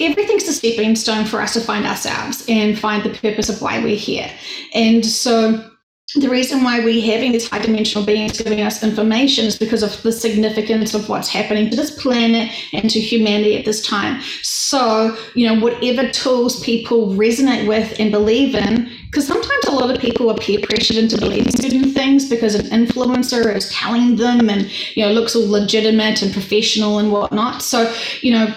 everything's 0.00 0.48
a 0.48 0.52
stepping 0.52 0.96
stone 0.96 1.24
for 1.24 1.40
us 1.40 1.52
to 1.54 1.60
find 1.60 1.84
ourselves 1.84 2.44
and 2.48 2.78
find 2.78 3.02
the 3.02 3.10
purpose 3.10 3.48
of 3.48 3.60
why 3.60 3.82
we're 3.82 3.96
here. 3.96 4.30
And 4.74 5.04
so 5.04 5.70
the 6.16 6.28
reason 6.28 6.64
why 6.64 6.80
we're 6.80 7.04
having 7.04 7.30
these 7.32 7.48
high 7.48 7.60
dimensional 7.60 8.04
beings 8.04 8.38
giving 8.38 8.60
us 8.62 8.82
information 8.82 9.44
is 9.44 9.56
because 9.56 9.82
of 9.82 10.02
the 10.02 10.10
significance 10.10 10.92
of 10.92 11.08
what's 11.08 11.28
happening 11.28 11.70
to 11.70 11.76
this 11.76 11.90
planet 12.02 12.52
and 12.72 12.90
to 12.90 12.98
humanity 12.98 13.56
at 13.56 13.64
this 13.64 13.86
time. 13.86 14.20
So, 14.42 15.16
you 15.34 15.46
know, 15.46 15.60
whatever 15.60 16.08
tools 16.10 16.60
people 16.64 17.08
resonate 17.10 17.68
with 17.68 17.98
and 18.00 18.10
believe 18.10 18.56
in, 18.56 18.90
because 19.06 19.26
sometimes 19.26 19.64
a 19.66 19.72
lot 19.72 19.94
of 19.94 20.00
people 20.00 20.30
are 20.30 20.36
peer 20.36 20.60
pressured 20.62 20.96
into 20.96 21.16
believing 21.16 21.52
certain 21.52 21.92
things 21.92 22.28
because 22.28 22.56
an 22.56 22.66
influencer 22.66 23.54
is 23.54 23.68
telling 23.70 24.16
them 24.16 24.50
and, 24.50 24.68
you 24.96 25.04
know, 25.04 25.12
looks 25.12 25.36
all 25.36 25.48
legitimate 25.48 26.22
and 26.22 26.32
professional 26.32 26.98
and 26.98 27.12
whatnot. 27.12 27.62
So, 27.62 27.94
you 28.20 28.32
know, 28.32 28.54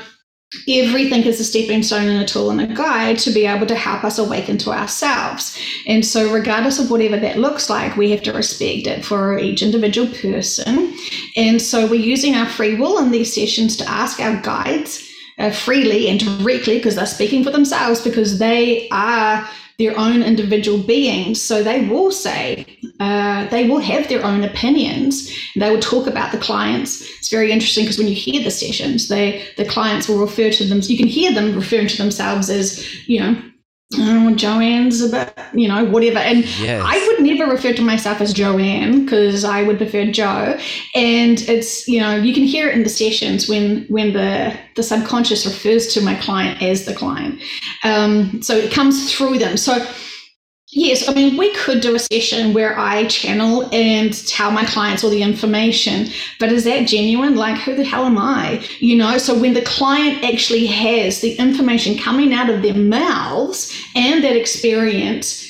everything 0.68 1.24
is 1.24 1.40
a 1.40 1.44
stepping 1.44 1.84
stone 1.84 2.08
and 2.08 2.24
a 2.24 2.26
tool 2.26 2.50
and 2.50 2.62
a 2.62 2.68
guide 2.68 3.20
to 3.20 3.32
be 3.32 3.46
able 3.46 3.66
to 3.68 3.76
help 3.76 4.04
us 4.04 4.20
awaken 4.20 4.58
to 4.60 4.72
ourselves. 4.72 5.58
And 5.88 6.06
so, 6.06 6.32
regardless 6.32 6.80
of 6.80 6.92
whatever 6.92 7.18
that 7.18 7.38
looks 7.38 7.70
like, 7.70 7.98
we 7.98 8.12
have 8.12 8.24
to 8.24 8.34
respect 8.34 8.88
it 8.88 9.06
for 9.06 9.38
each 9.40 9.62
individual 9.62 10.08
person. 10.14 10.96
And 11.36 11.62
so, 11.62 11.88
we're 11.88 11.96
using 11.96 12.36
our 12.36 12.48
free 12.48 12.76
will 12.76 12.98
in 13.00 13.12
these 13.12 13.34
sessions 13.34 13.78
to 13.78 13.90
ask 13.90 14.20
our 14.20 14.42
guides 14.42 15.10
uh, 15.40 15.52
freely 15.52 16.08
and 16.08 16.20
directly 16.20 16.78
because 16.78 16.96
they're 16.96 17.06
speaking 17.06 17.44
for 17.44 17.52
themselves 17.52 18.02
because 18.02 18.40
they 18.40 18.88
are 18.90 19.48
their 19.80 19.98
own 19.98 20.22
individual 20.22 20.78
beings. 20.78 21.42
So 21.42 21.64
they 21.64 21.88
will 21.88 22.12
say, 22.12 22.80
uh, 23.04 23.48
they 23.50 23.68
will 23.70 23.80
have 23.80 24.08
their 24.08 24.24
own 24.24 24.44
opinions. 24.44 25.14
They 25.56 25.70
will 25.70 25.82
talk 25.82 26.08
about 26.08 26.32
the 26.32 26.38
clients. 26.38 27.02
It's 27.18 27.30
very 27.30 27.52
interesting 27.52 27.84
because 27.84 27.98
when 27.98 28.08
you 28.08 28.16
hear 28.16 28.42
the 28.42 28.52
sessions, 28.52 29.10
they 29.10 29.46
the 29.58 29.66
clients 29.66 30.08
will 30.08 30.20
refer 30.20 30.50
to 30.52 30.64
them. 30.64 30.80
You 30.84 30.98
can 30.98 31.08
hear 31.08 31.34
them 31.34 31.54
referring 31.54 31.90
to 31.90 31.98
themselves 31.98 32.50
as, 32.50 32.68
you 33.08 33.20
know, 33.20 33.42
oh, 33.96 34.34
Joanne's 34.36 35.02
about, 35.02 35.34
you 35.54 35.68
know, 35.68 35.84
whatever. 35.86 36.20
And 36.20 36.46
Yes. 36.60 36.82
I 36.86 36.96
would 37.08 37.20
never 37.30 37.52
refer 37.52 37.74
to 37.74 37.82
myself 37.82 38.22
as 38.22 38.32
Joanne 38.34 39.04
because 39.04 39.44
I 39.44 39.64
would 39.64 39.78
prefer 39.78 40.06
Joe. 40.12 40.58
And 40.96 41.42
it's, 41.50 41.88
you 41.88 42.00
know, 42.00 42.16
you 42.16 42.34
can 42.34 42.44
hear 42.44 42.70
it 42.70 42.76
in 42.76 42.84
the 42.84 42.90
sessions 42.90 43.50
when 43.50 43.86
when 43.90 44.14
the 44.14 44.58
the 44.78 44.84
subconscious 44.84 45.46
refers 45.46 45.94
to 45.94 46.02
my 46.02 46.16
client 46.16 46.62
as 46.62 46.86
the 46.86 46.94
client. 46.94 47.42
Um, 47.84 48.42
so 48.42 48.56
it 48.56 48.72
comes 48.72 49.14
through 49.14 49.40
them. 49.40 49.58
So 49.58 49.74
Yes, 50.76 51.08
I 51.08 51.14
mean, 51.14 51.38
we 51.38 51.54
could 51.54 51.82
do 51.82 51.96
a 51.96 52.00
session 52.00 52.54
where 52.54 52.78
I 52.78 53.06
channel 53.06 53.70
and 53.72 54.12
tell 54.28 54.50
my 54.50 54.66
clients 54.66 55.04
all 55.04 55.12
the 55.12 55.22
information, 55.22 56.08
but 56.40 56.52
is 56.52 56.64
that 56.64 56.88
genuine? 56.88 57.36
Like, 57.36 57.60
who 57.60 57.76
the 57.76 57.84
hell 57.84 58.06
am 58.06 58.18
I? 58.18 58.66
You 58.80 58.96
know, 58.98 59.20
so 59.20 59.38
when 59.38 59.54
the 59.54 59.62
client 59.62 60.24
actually 60.24 60.66
has 60.66 61.22
the 61.22 61.36
information 61.36 61.98
coming 61.98 62.34
out 62.34 62.50
of 62.50 62.64
their 62.64 62.74
mouths 62.74 63.72
and 63.96 64.24
that 64.24 64.36
experience, 64.36 65.48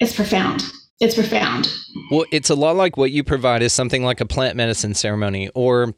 it's 0.00 0.14
profound. 0.14 0.64
It's 1.00 1.14
profound. 1.14 1.72
Well, 2.10 2.26
it's 2.30 2.50
a 2.50 2.54
lot 2.54 2.76
like 2.76 2.98
what 2.98 3.10
you 3.10 3.24
provide 3.24 3.62
is 3.62 3.72
something 3.72 4.02
like 4.02 4.20
a 4.20 4.26
plant 4.26 4.56
medicine 4.56 4.92
ceremony 4.92 5.48
or 5.54 5.94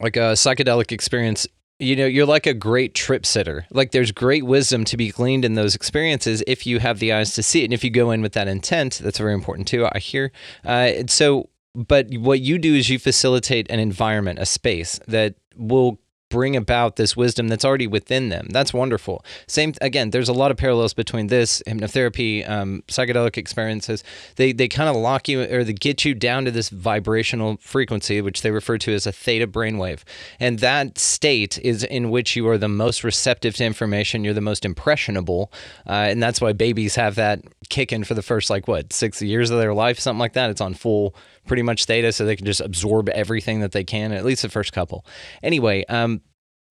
like 0.00 0.16
a 0.16 0.32
psychedelic 0.32 0.90
experience. 0.90 1.46
You 1.78 1.94
know, 1.94 2.06
you're 2.06 2.26
like 2.26 2.46
a 2.46 2.54
great 2.54 2.94
trip 2.94 3.26
sitter. 3.26 3.66
Like 3.70 3.90
there's 3.90 4.10
great 4.10 4.44
wisdom 4.44 4.84
to 4.86 4.96
be 4.96 5.10
gleaned 5.10 5.44
in 5.44 5.54
those 5.54 5.74
experiences 5.74 6.42
if 6.46 6.66
you 6.66 6.78
have 6.78 7.00
the 7.00 7.12
eyes 7.12 7.34
to 7.34 7.42
see 7.42 7.60
it. 7.62 7.64
And 7.64 7.74
if 7.74 7.84
you 7.84 7.90
go 7.90 8.10
in 8.12 8.22
with 8.22 8.32
that 8.32 8.48
intent, 8.48 9.00
that's 9.02 9.18
very 9.18 9.34
important 9.34 9.68
too, 9.68 9.86
I 9.92 9.98
hear. 9.98 10.32
Uh, 10.64 10.92
so, 11.06 11.50
but 11.74 12.06
what 12.14 12.40
you 12.40 12.56
do 12.56 12.74
is 12.74 12.88
you 12.88 12.98
facilitate 12.98 13.70
an 13.70 13.78
environment, 13.78 14.38
a 14.38 14.46
space 14.46 14.98
that 15.06 15.34
will 15.54 16.00
bring 16.28 16.56
about 16.56 16.96
this 16.96 17.16
wisdom 17.16 17.48
that's 17.48 17.64
already 17.64 17.86
within 17.86 18.28
them. 18.28 18.48
That's 18.50 18.74
wonderful. 18.74 19.24
Same 19.46 19.74
again. 19.80 20.10
There's 20.10 20.28
a 20.28 20.32
lot 20.32 20.50
of 20.50 20.56
parallels 20.56 20.94
between 20.94 21.28
this 21.28 21.62
hypnotherapy, 21.66 22.48
um, 22.48 22.82
psychedelic 22.88 23.36
experiences. 23.36 24.02
They 24.36 24.52
they 24.52 24.68
kind 24.68 24.88
of 24.88 24.96
lock 24.96 25.28
you 25.28 25.42
or 25.42 25.64
they 25.64 25.72
get 25.72 26.04
you 26.04 26.14
down 26.14 26.44
to 26.44 26.50
this 26.50 26.68
vibrational 26.68 27.58
frequency, 27.60 28.20
which 28.20 28.42
they 28.42 28.50
refer 28.50 28.78
to 28.78 28.92
as 28.92 29.06
a 29.06 29.12
theta 29.12 29.46
brainwave, 29.46 30.02
and 30.40 30.58
that 30.58 30.98
state 30.98 31.58
is 31.60 31.84
in 31.84 32.10
which 32.10 32.36
you 32.36 32.48
are 32.48 32.58
the 32.58 32.68
most 32.68 33.04
receptive 33.04 33.54
to 33.56 33.64
information. 33.64 34.24
You're 34.24 34.34
the 34.34 34.40
most 34.40 34.64
impressionable, 34.64 35.52
uh, 35.86 35.92
and 35.92 36.22
that's 36.22 36.40
why 36.40 36.52
babies 36.52 36.96
have 36.96 37.14
that 37.14 37.40
kicking 37.68 38.04
for 38.04 38.14
the 38.14 38.22
first 38.22 38.50
like 38.50 38.68
what 38.68 38.92
six 38.92 39.20
years 39.22 39.50
of 39.50 39.58
their 39.58 39.74
life, 39.74 39.98
something 39.98 40.20
like 40.20 40.34
that. 40.34 40.50
It's 40.50 40.60
on 40.60 40.74
full 40.74 41.14
pretty 41.46 41.62
much 41.62 41.84
theta, 41.84 42.12
so 42.12 42.24
they 42.24 42.36
can 42.36 42.46
just 42.46 42.60
absorb 42.60 43.08
everything 43.10 43.60
that 43.60 43.72
they 43.72 43.84
can, 43.84 44.12
at 44.12 44.24
least 44.24 44.42
the 44.42 44.48
first 44.48 44.72
couple. 44.72 45.04
Anyway, 45.42 45.84
um, 45.86 46.20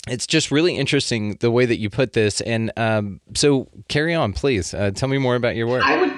it's 0.07 0.27
just 0.27 0.51
really 0.51 0.77
interesting 0.77 1.37
the 1.39 1.51
way 1.51 1.65
that 1.65 1.77
you 1.77 1.89
put 1.89 2.13
this. 2.13 2.41
And 2.41 2.71
um, 2.77 3.21
so 3.33 3.69
carry 3.87 4.13
on, 4.13 4.33
please. 4.33 4.73
Uh, 4.73 4.91
tell 4.91 5.09
me 5.09 5.17
more 5.17 5.35
about 5.35 5.55
your 5.55 5.67
work. 5.67 5.83
I 5.83 6.01
would 6.01 6.14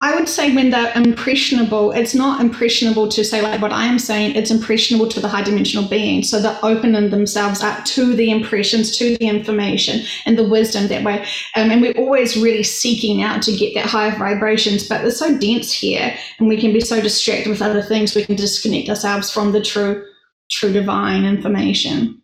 I 0.00 0.14
would 0.14 0.28
say 0.28 0.54
when 0.54 0.70
they're 0.70 0.92
impressionable, 0.94 1.90
it's 1.90 2.14
not 2.14 2.40
impressionable 2.40 3.08
to 3.08 3.24
say 3.24 3.42
like 3.42 3.60
what 3.60 3.72
I 3.72 3.86
am 3.86 3.98
saying, 3.98 4.36
it's 4.36 4.52
impressionable 4.52 5.08
to 5.08 5.18
the 5.18 5.26
high 5.26 5.42
dimensional 5.42 5.88
being. 5.88 6.22
So 6.22 6.40
they're 6.40 6.58
opening 6.62 7.10
themselves 7.10 7.64
up 7.64 7.84
to 7.86 8.14
the 8.14 8.30
impressions, 8.30 8.96
to 8.98 9.16
the 9.16 9.26
information 9.26 10.06
and 10.24 10.38
the 10.38 10.48
wisdom 10.48 10.86
that 10.86 11.02
way. 11.02 11.26
Um, 11.56 11.72
and 11.72 11.82
we're 11.82 11.98
always 11.98 12.36
really 12.36 12.62
seeking 12.62 13.22
out 13.22 13.42
to 13.42 13.56
get 13.56 13.74
that 13.74 13.86
higher 13.86 14.16
vibrations, 14.16 14.88
but 14.88 15.04
it's 15.04 15.18
so 15.18 15.36
dense 15.36 15.72
here 15.72 16.14
and 16.38 16.46
we 16.46 16.60
can 16.60 16.72
be 16.72 16.80
so 16.80 17.00
distracted 17.00 17.50
with 17.50 17.60
other 17.60 17.82
things, 17.82 18.14
we 18.14 18.24
can 18.24 18.36
disconnect 18.36 18.88
ourselves 18.88 19.32
from 19.32 19.50
the 19.50 19.60
true, 19.60 20.06
true 20.48 20.72
divine 20.72 21.24
information. 21.24 22.22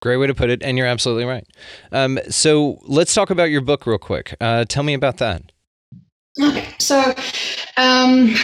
Great 0.00 0.16
way 0.16 0.28
to 0.28 0.34
put 0.34 0.48
it. 0.48 0.62
And 0.62 0.78
you're 0.78 0.86
absolutely 0.86 1.26
right. 1.26 1.46
Um, 1.92 2.18
so 2.30 2.78
let's 2.84 3.12
talk 3.12 3.28
about 3.28 3.50
your 3.50 3.60
book 3.60 3.86
real 3.86 3.98
quick. 3.98 4.34
Uh, 4.40 4.64
tell 4.66 4.82
me 4.82 4.94
about 4.94 5.18
that. 5.18 5.42
Okay, 6.38 6.68
so, 6.78 7.14
um, 7.76 8.34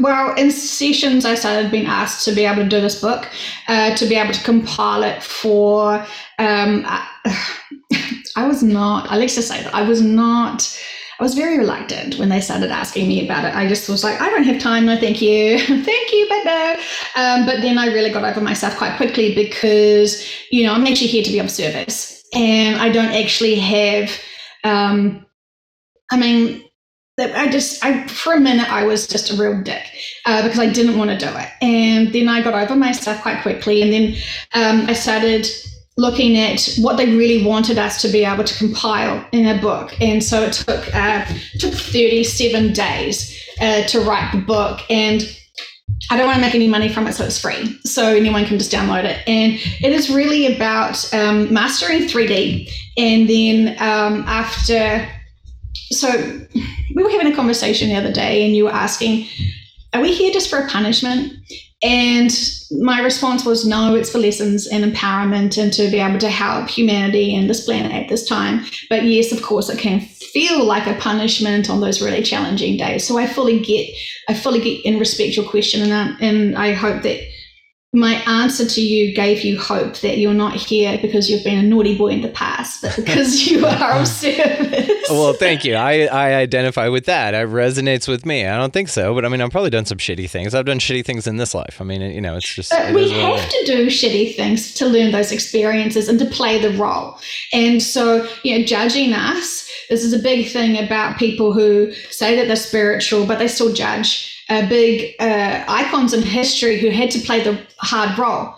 well, 0.00 0.34
in 0.36 0.50
sessions, 0.50 1.24
I 1.24 1.34
started 1.34 1.70
being 1.70 1.86
asked 1.86 2.24
to 2.24 2.32
be 2.34 2.44
able 2.44 2.62
to 2.62 2.68
do 2.68 2.80
this 2.80 3.00
book, 3.00 3.28
uh, 3.68 3.94
to 3.94 4.06
be 4.06 4.14
able 4.14 4.32
to 4.32 4.42
compile 4.42 5.02
it 5.02 5.22
for. 5.22 5.96
Um, 6.38 6.84
I, 6.86 7.06
I 8.36 8.46
was 8.46 8.62
not. 8.62 9.10
I 9.10 9.16
like 9.16 9.32
to 9.34 9.42
say 9.42 9.62
that 9.62 9.74
I 9.74 9.82
was 9.82 10.00
not. 10.00 10.80
I 11.18 11.22
was 11.22 11.34
very 11.34 11.58
reluctant 11.58 12.18
when 12.18 12.28
they 12.28 12.40
started 12.40 12.70
asking 12.70 13.08
me 13.08 13.24
about 13.24 13.44
it. 13.44 13.54
I 13.54 13.66
just 13.68 13.88
was 13.88 14.04
like, 14.04 14.20
I 14.20 14.28
don't 14.30 14.44
have 14.44 14.60
time. 14.60 14.86
No, 14.86 14.98
thank 14.98 15.20
you, 15.22 15.58
thank 15.66 16.12
you, 16.12 16.26
but 16.28 16.44
no. 16.44 16.76
Um, 17.16 17.46
but 17.46 17.60
then 17.62 17.78
I 17.78 17.86
really 17.86 18.10
got 18.10 18.24
over 18.24 18.40
myself 18.40 18.76
quite 18.76 18.96
quickly 18.96 19.34
because 19.34 20.26
you 20.50 20.64
know 20.64 20.72
I'm 20.72 20.86
actually 20.86 21.08
here 21.08 21.22
to 21.22 21.30
be 21.30 21.38
of 21.38 21.50
service, 21.50 22.22
and 22.34 22.80
I 22.80 22.88
don't 22.88 23.12
actually 23.14 23.56
have. 23.56 24.10
Um, 24.64 25.26
I 26.10 26.16
mean, 26.18 26.65
I 27.18 27.48
just, 27.48 27.84
I 27.84 28.06
for 28.08 28.34
a 28.34 28.40
minute, 28.40 28.70
I 28.70 28.84
was 28.84 29.06
just 29.06 29.30
a 29.30 29.36
real 29.36 29.60
dick 29.62 29.84
uh, 30.26 30.42
because 30.42 30.58
I 30.58 30.70
didn't 30.70 30.98
want 30.98 31.10
to 31.10 31.18
do 31.18 31.28
it, 31.34 31.48
and 31.62 32.12
then 32.12 32.28
I 32.28 32.42
got 32.42 32.54
over 32.54 32.76
myself 32.76 33.22
quite 33.22 33.42
quickly, 33.42 33.82
and 33.82 33.92
then 33.92 34.14
um, 34.52 34.88
I 34.88 34.92
started 34.92 35.46
looking 35.96 36.36
at 36.36 36.68
what 36.78 36.98
they 36.98 37.16
really 37.16 37.42
wanted 37.42 37.78
us 37.78 38.02
to 38.02 38.08
be 38.08 38.22
able 38.22 38.44
to 38.44 38.54
compile 38.58 39.26
in 39.32 39.46
a 39.46 39.60
book, 39.60 39.98
and 40.00 40.22
so 40.22 40.42
it 40.42 40.52
took 40.52 40.94
uh, 40.94 41.24
took 41.58 41.72
thirty 41.72 42.22
seven 42.22 42.74
days 42.74 43.34
uh, 43.60 43.82
to 43.84 44.00
write 44.00 44.30
the 44.32 44.40
book, 44.42 44.80
and 44.90 45.22
I 46.10 46.16
don't 46.16 46.26
want 46.26 46.36
to 46.36 46.42
make 46.42 46.54
any 46.54 46.68
money 46.68 46.88
from 46.88 47.06
it, 47.06 47.14
so 47.14 47.24
it's 47.24 47.40
free. 47.40 47.78
So 47.84 48.14
anyone 48.14 48.44
can 48.44 48.58
just 48.58 48.70
download 48.70 49.04
it. 49.04 49.26
And 49.26 49.54
it 49.54 49.92
is 49.92 50.10
really 50.10 50.54
about 50.54 51.12
um, 51.14 51.52
mastering 51.52 52.02
3D. 52.02 52.70
And 52.96 53.28
then 53.28 53.76
um, 53.80 54.22
after, 54.26 55.08
so 55.90 56.40
we 56.94 57.02
were 57.02 57.10
having 57.10 57.32
a 57.32 57.36
conversation 57.36 57.88
the 57.88 57.96
other 57.96 58.12
day, 58.12 58.44
and 58.44 58.54
you 58.54 58.64
were 58.64 58.72
asking 58.72 59.26
are 59.92 60.02
we 60.02 60.12
here 60.12 60.32
just 60.32 60.50
for 60.50 60.58
a 60.58 60.68
punishment? 60.68 61.32
And 61.82 62.30
my 62.70 63.00
response 63.00 63.44
was, 63.44 63.66
no, 63.66 63.94
it's 63.94 64.10
for 64.10 64.18
lessons 64.18 64.66
and 64.66 64.84
empowerment 64.84 65.62
and 65.62 65.72
to 65.74 65.90
be 65.90 65.98
able 65.98 66.18
to 66.18 66.28
help 66.28 66.68
humanity 66.68 67.34
and 67.34 67.48
this 67.48 67.64
planet 67.64 67.92
at 67.92 68.08
this 68.08 68.26
time. 68.26 68.64
But 68.88 69.04
yes, 69.04 69.32
of 69.32 69.42
course, 69.42 69.68
it 69.68 69.78
can 69.78 70.00
feel 70.00 70.64
like 70.64 70.86
a 70.86 70.98
punishment 71.00 71.70
on 71.70 71.80
those 71.80 72.02
really 72.02 72.22
challenging 72.22 72.76
days. 72.76 73.06
So 73.06 73.18
I 73.18 73.26
fully 73.26 73.60
get, 73.60 73.88
I 74.28 74.34
fully 74.34 74.60
get 74.60 74.84
and 74.84 74.98
respect 74.98 75.36
your 75.36 75.48
question, 75.48 75.82
and 75.82 75.92
I, 75.92 76.16
and 76.20 76.58
I 76.58 76.72
hope 76.72 77.02
that 77.02 77.20
my 77.96 78.14
answer 78.26 78.66
to 78.66 78.80
you 78.82 79.14
gave 79.14 79.42
you 79.42 79.58
hope 79.58 80.00
that 80.00 80.18
you're 80.18 80.34
not 80.34 80.54
here 80.54 80.98
because 81.00 81.30
you've 81.30 81.42
been 81.42 81.58
a 81.58 81.62
naughty 81.62 81.96
boy 81.96 82.08
in 82.08 82.20
the 82.20 82.28
past, 82.28 82.82
but 82.82 82.94
because 82.94 83.46
you 83.50 83.64
are 83.64 84.00
of 84.00 84.06
service. 84.06 85.08
well, 85.08 85.32
thank 85.32 85.64
you. 85.64 85.74
I, 85.74 86.04
I 86.04 86.34
identify 86.34 86.88
with 86.88 87.06
that. 87.06 87.32
It 87.32 87.48
resonates 87.48 88.06
with 88.06 88.26
me. 88.26 88.46
I 88.46 88.58
don't 88.58 88.72
think 88.72 88.90
so, 88.90 89.14
but 89.14 89.24
I 89.24 89.28
mean, 89.28 89.40
I've 89.40 89.50
probably 89.50 89.70
done 89.70 89.86
some 89.86 89.96
shitty 89.96 90.28
things. 90.28 90.54
I've 90.54 90.66
done 90.66 90.78
shitty 90.78 91.06
things 91.06 91.26
in 91.26 91.38
this 91.38 91.54
life. 91.54 91.80
I 91.80 91.84
mean, 91.84 92.02
you 92.02 92.20
know, 92.20 92.36
it's 92.36 92.54
just. 92.54 92.70
But 92.70 92.90
it 92.90 92.94
we 92.94 93.04
is 93.04 93.12
what 93.12 93.18
it 93.18 93.40
have 93.40 93.50
to 93.50 93.64
do 93.64 93.86
shitty 93.86 94.36
things 94.36 94.74
to 94.74 94.86
learn 94.86 95.10
those 95.12 95.32
experiences 95.32 96.08
and 96.10 96.18
to 96.18 96.26
play 96.26 96.60
the 96.60 96.76
role. 96.76 97.18
And 97.54 97.82
so, 97.82 98.28
you 98.42 98.58
know, 98.58 98.64
judging 98.64 99.14
us, 99.14 99.70
this 99.88 100.04
is 100.04 100.12
a 100.12 100.18
big 100.18 100.50
thing 100.50 100.84
about 100.84 101.18
people 101.18 101.54
who 101.54 101.92
say 102.10 102.36
that 102.36 102.46
they're 102.46 102.56
spiritual, 102.56 103.24
but 103.24 103.38
they 103.38 103.48
still 103.48 103.72
judge. 103.72 104.35
Uh, 104.48 104.68
big 104.68 105.14
uh, 105.18 105.64
icons 105.66 106.14
in 106.14 106.22
history 106.22 106.78
who 106.78 106.88
had 106.88 107.10
to 107.10 107.18
play 107.20 107.42
the 107.42 107.60
hard 107.78 108.16
role. 108.18 108.54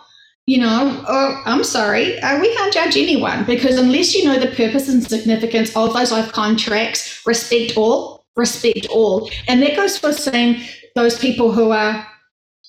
You 0.47 0.61
know, 0.61 1.05
oh, 1.07 1.43
I'm 1.45 1.65
sorry, 1.65 2.19
uh, 2.21 2.41
we 2.41 2.55
can't 2.55 2.73
judge 2.73 2.97
anyone 2.97 3.45
because 3.45 3.79
unless 3.79 4.15
you 4.15 4.25
know 4.25 4.39
the 4.39 4.55
purpose 4.55 4.89
and 4.89 5.03
significance 5.03 5.75
of 5.77 5.93
those 5.93 6.13
life 6.13 6.33
contracts, 6.33 7.23
respect 7.27 7.77
all, 7.77 8.25
respect 8.37 8.87
all. 8.91 9.31
And 9.47 9.63
that 9.63 9.77
goes 9.77 9.99
for 9.99 10.13
saying 10.13 10.63
those 10.95 11.19
people 11.19 11.53
who 11.53 11.71
are 11.71 12.07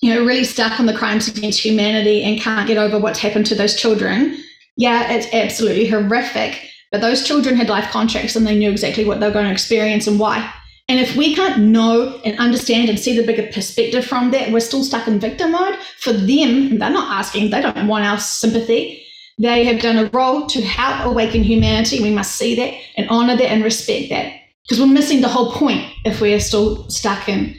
you 0.00 0.14
know, 0.14 0.24
really 0.24 0.44
stuck 0.44 0.80
on 0.80 0.86
the 0.86 0.96
crimes 0.96 1.28
against 1.28 1.60
humanity 1.60 2.22
and 2.22 2.40
can't 2.40 2.66
get 2.66 2.78
over 2.78 2.98
what's 2.98 3.18
happened 3.18 3.46
to 3.46 3.54
those 3.54 3.74
children. 3.74 4.42
Yeah, 4.76 5.12
it's 5.12 5.32
absolutely 5.32 5.86
horrific. 5.86 6.70
But 6.90 7.02
those 7.02 7.24
children 7.26 7.54
had 7.54 7.68
life 7.68 7.90
contracts 7.90 8.34
and 8.34 8.46
they 8.46 8.58
knew 8.58 8.70
exactly 8.70 9.04
what 9.04 9.20
they 9.20 9.26
were 9.26 9.32
going 9.32 9.46
to 9.46 9.52
experience 9.52 10.06
and 10.06 10.18
why. 10.18 10.52
And 10.90 10.98
if 10.98 11.14
we 11.14 11.36
can't 11.36 11.62
know 11.62 12.20
and 12.24 12.36
understand 12.40 12.88
and 12.88 12.98
see 12.98 13.16
the 13.16 13.24
bigger 13.24 13.48
perspective 13.52 14.04
from 14.04 14.32
that, 14.32 14.50
we're 14.50 14.58
still 14.58 14.82
stuck 14.82 15.06
in 15.06 15.20
victim 15.20 15.52
mode. 15.52 15.78
For 15.98 16.12
them, 16.12 16.80
they're 16.80 16.90
not 16.90 17.16
asking, 17.16 17.50
they 17.50 17.62
don't 17.62 17.86
want 17.86 18.04
our 18.04 18.18
sympathy. 18.18 19.06
They 19.38 19.62
have 19.66 19.80
done 19.80 19.98
a 19.98 20.10
role 20.10 20.48
to 20.48 20.60
help 20.60 21.06
awaken 21.06 21.44
humanity. 21.44 22.02
We 22.02 22.10
must 22.10 22.34
see 22.34 22.56
that 22.56 22.74
and 22.96 23.08
honor 23.08 23.36
that 23.36 23.52
and 23.52 23.62
respect 23.62 24.08
that. 24.10 24.32
Because 24.64 24.80
we're 24.80 24.92
missing 24.92 25.20
the 25.20 25.28
whole 25.28 25.52
point 25.52 25.88
if 26.04 26.20
we're 26.20 26.40
still 26.40 26.90
stuck 26.90 27.28
in 27.28 27.56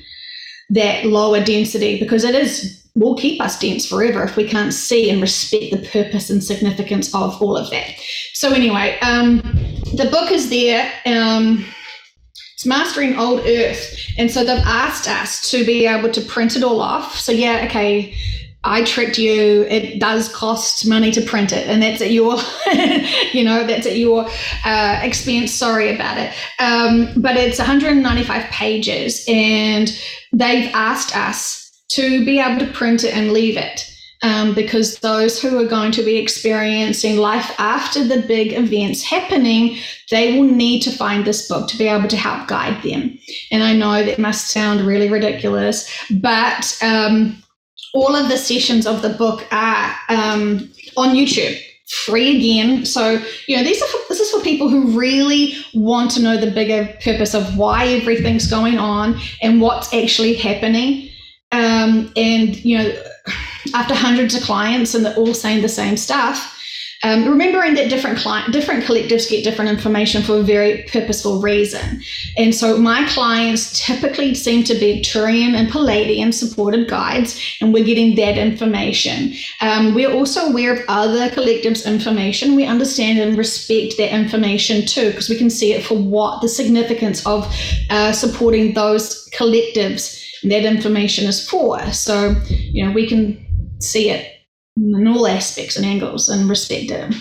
that 0.72 1.06
lower 1.06 1.42
density 1.42 2.02
because 2.02 2.26
it 2.26 2.36
is 2.36 2.86
will 2.96 3.16
keep 3.16 3.40
us 3.40 3.58
dense 3.58 3.86
forever 3.86 4.24
if 4.24 4.36
we 4.36 4.46
can't 4.46 4.74
see 4.74 5.10
and 5.10 5.22
respect 5.22 5.72
the 5.72 5.88
purpose 5.88 6.30
and 6.30 6.44
significance 6.44 7.16
of 7.16 7.42
all 7.42 7.56
of 7.56 7.70
that. 7.70 7.96
So 8.34 8.52
anyway, 8.52 9.00
um, 9.00 9.38
the 9.96 10.10
book 10.12 10.30
is 10.32 10.50
there. 10.50 10.92
Um, 11.06 11.66
it's 12.62 12.68
mastering 12.68 13.18
old 13.18 13.40
earth, 13.48 13.98
and 14.20 14.30
so 14.30 14.44
they've 14.44 14.64
asked 14.64 15.08
us 15.08 15.50
to 15.50 15.66
be 15.66 15.88
able 15.88 16.12
to 16.12 16.22
print 16.22 16.56
it 16.56 16.64
all 16.64 16.80
off. 16.80 17.20
So 17.20 17.32
yeah, 17.32 17.66
okay. 17.66 18.14
I 18.64 18.84
tricked 18.84 19.18
you. 19.18 19.64
It 19.64 20.00
does 20.00 20.32
cost 20.32 20.88
money 20.88 21.10
to 21.14 21.22
print 21.22 21.52
it, 21.52 21.68
and 21.68 21.82
that's 21.82 22.04
at 22.04 22.12
your, 22.12 22.38
you 23.34 23.44
know, 23.44 23.66
that's 23.66 23.88
at 23.88 23.98
your 23.98 24.30
uh, 24.64 25.00
expense. 25.02 25.52
Sorry 25.52 25.96
about 25.96 26.20
it. 26.20 26.32
Um, 26.60 27.20
but 27.20 27.36
it's 27.36 27.58
195 27.58 28.44
pages, 28.52 29.26
and 29.28 29.92
they've 30.32 30.70
asked 30.76 31.18
us 31.18 31.72
to 31.94 32.24
be 32.24 32.40
able 32.40 32.64
to 32.64 32.72
print 32.72 33.04
it 33.04 33.18
and 33.18 33.34
leave 33.34 33.58
it. 33.58 33.91
Um, 34.24 34.54
because 34.54 35.00
those 35.00 35.42
who 35.42 35.58
are 35.58 35.68
going 35.68 35.92
to 35.94 36.04
be 36.04 36.18
experiencing 36.18 37.18
life 37.18 37.52
after 37.58 38.04
the 38.04 38.22
big 38.22 38.54
events 38.54 39.02
happening, 39.02 39.80
they 40.12 40.38
will 40.38 40.48
need 40.48 40.82
to 40.82 40.92
find 40.92 41.26
this 41.26 41.48
book 41.48 41.68
to 41.70 41.78
be 41.78 41.88
able 41.88 42.08
to 42.08 42.18
help 42.18 42.48
guide 42.48 42.84
them. 42.84 43.18
And 43.52 43.64
I 43.64 43.74
know 43.74 44.04
that 44.04 44.20
must 44.20 44.50
sound 44.50 44.82
really 44.82 45.10
ridiculous, 45.10 45.90
but 46.12 46.78
um, 46.84 47.42
all 47.96 48.16
of 48.16 48.30
the 48.30 48.38
sessions 48.38 48.86
of 48.86 49.02
the 49.02 49.10
book 49.10 49.48
are 49.52 49.96
um, 50.10 50.70
on 50.98 51.16
YouTube 51.16 51.60
free 52.06 52.38
again. 52.38 52.86
So, 52.86 53.22
you 53.48 53.58
know, 53.58 53.64
these 53.64 53.82
are 53.82 53.88
for, 53.88 54.00
this 54.08 54.20
is 54.20 54.32
for 54.32 54.42
people 54.42 54.70
who 54.70 54.98
really 54.98 55.56
want 55.74 56.12
to 56.12 56.22
know 56.22 56.38
the 56.38 56.52
bigger 56.52 56.96
purpose 57.04 57.34
of 57.34 57.58
why 57.58 57.88
everything's 57.88 58.48
going 58.48 58.78
on 58.78 59.20
and 59.42 59.60
what's 59.60 59.94
actually 59.94 60.36
happening. 60.36 61.10
Um, 61.52 62.14
and, 62.16 62.56
you 62.64 62.78
know, 62.78 63.04
after 63.74 63.96
hundreds 63.96 64.36
of 64.36 64.44
clients 64.44 64.96
and 64.96 65.06
they're 65.06 65.16
all 65.16 65.34
saying 65.34 65.62
the 65.62 65.70
same 65.70 65.98
stuff, 65.98 66.58
um, 67.04 67.28
remembering 67.28 67.74
that 67.74 67.90
different 67.90 68.20
client, 68.20 68.54
different 68.54 68.84
collectives 68.84 69.28
get 69.28 69.44
different 69.44 69.72
information 69.72 70.22
for 70.22 70.38
a 70.38 70.44
very 70.44 70.84
purposeful 70.84 71.42
reason. 71.42 72.02
And 72.38 72.54
so 72.54 72.78
my 72.78 73.08
clients 73.08 73.84
typically 73.84 74.36
seem 74.36 74.64
to 74.66 74.76
be 74.76 75.02
Turian 75.02 75.56
and 75.56 75.68
Pleiadian 75.68 76.32
supported 76.32 76.88
guides, 76.88 77.58
and 77.60 77.74
we're 77.74 77.86
getting 77.86 78.16
that 78.18 78.38
information. 78.38 79.34
Um, 79.62 79.96
we're 79.96 80.12
also 80.12 80.42
aware 80.42 80.74
of 80.74 80.86
other 80.88 81.30
collectives' 81.30 81.88
information. 81.88 82.56
We 82.56 82.66
understand 82.66 83.18
and 83.18 83.36
respect 83.36 83.98
that 83.98 84.14
information 84.14 84.86
too, 84.86 85.10
because 85.10 85.28
we 85.28 85.38
can 85.38 85.50
see 85.50 85.74
it 85.74 85.84
for 85.84 85.96
what 85.96 86.42
the 86.42 86.50
significance 86.50 87.26
of 87.26 87.52
uh, 87.90 88.12
supporting 88.12 88.76
those 88.76 89.28
collectives 89.32 90.20
that 90.44 90.66
information 90.66 91.26
is 91.26 91.48
for. 91.50 91.80
So, 91.92 92.36
you 92.50 92.86
know, 92.86 92.92
we 92.92 93.08
can 93.08 93.44
see 93.84 94.10
it 94.10 94.28
in 94.78 95.08
all 95.08 95.28
aspects 95.28 95.76
and 95.76 95.86
angles 95.86 96.30
and 96.30 96.50
respect 96.50 96.92
it. 96.92 97.14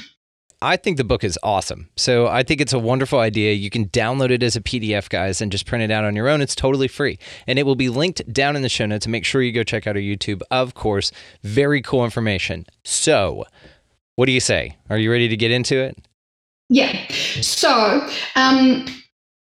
I 0.63 0.77
think 0.77 0.99
the 0.99 1.05
book 1.05 1.25
is 1.25 1.39
awesome. 1.43 1.89
So 1.97 2.27
I 2.27 2.43
think 2.43 2.61
it's 2.61 2.75
a 2.75 2.79
wonderful 2.79 3.19
idea. 3.19 3.55
You 3.55 3.71
can 3.71 3.89
download 3.89 4.31
it 4.31 4.43
as 4.43 4.57
a 4.57 4.61
PDF, 4.61 5.09
guys, 5.09 5.41
and 5.41 5.51
just 5.51 5.65
print 5.65 5.83
it 5.83 5.91
out 5.91 6.05
on 6.05 6.15
your 6.15 6.29
own. 6.29 6.43
It's 6.43 6.55
totally 6.55 6.89
free. 6.89 7.19
And 7.47 7.59
it 7.59 7.65
will 7.65 7.77
be 7.77 7.89
linked 7.89 8.31
down 8.31 8.57
in 8.57 8.63
the 8.63 8.69
show 8.69 8.85
notes. 8.85 9.07
Make 9.07 9.25
sure 9.25 9.41
you 9.41 9.53
go 9.53 9.65
check 9.65 9.87
out 9.87 9.97
our 9.97 10.03
YouTube. 10.03 10.43
Of 10.51 10.75
course, 10.75 11.13
very 11.43 11.81
cool 11.81 12.05
information. 12.05 12.67
So, 12.85 13.47
what 14.17 14.27
do 14.27 14.33
you 14.33 14.41
say? 14.41 14.77
Are 14.91 14.99
you 14.99 15.11
ready 15.11 15.29
to 15.29 15.37
get 15.37 15.51
into 15.51 15.79
it? 15.79 15.97
Yeah. 16.69 16.95
So, 17.11 18.07
um, 18.37 18.85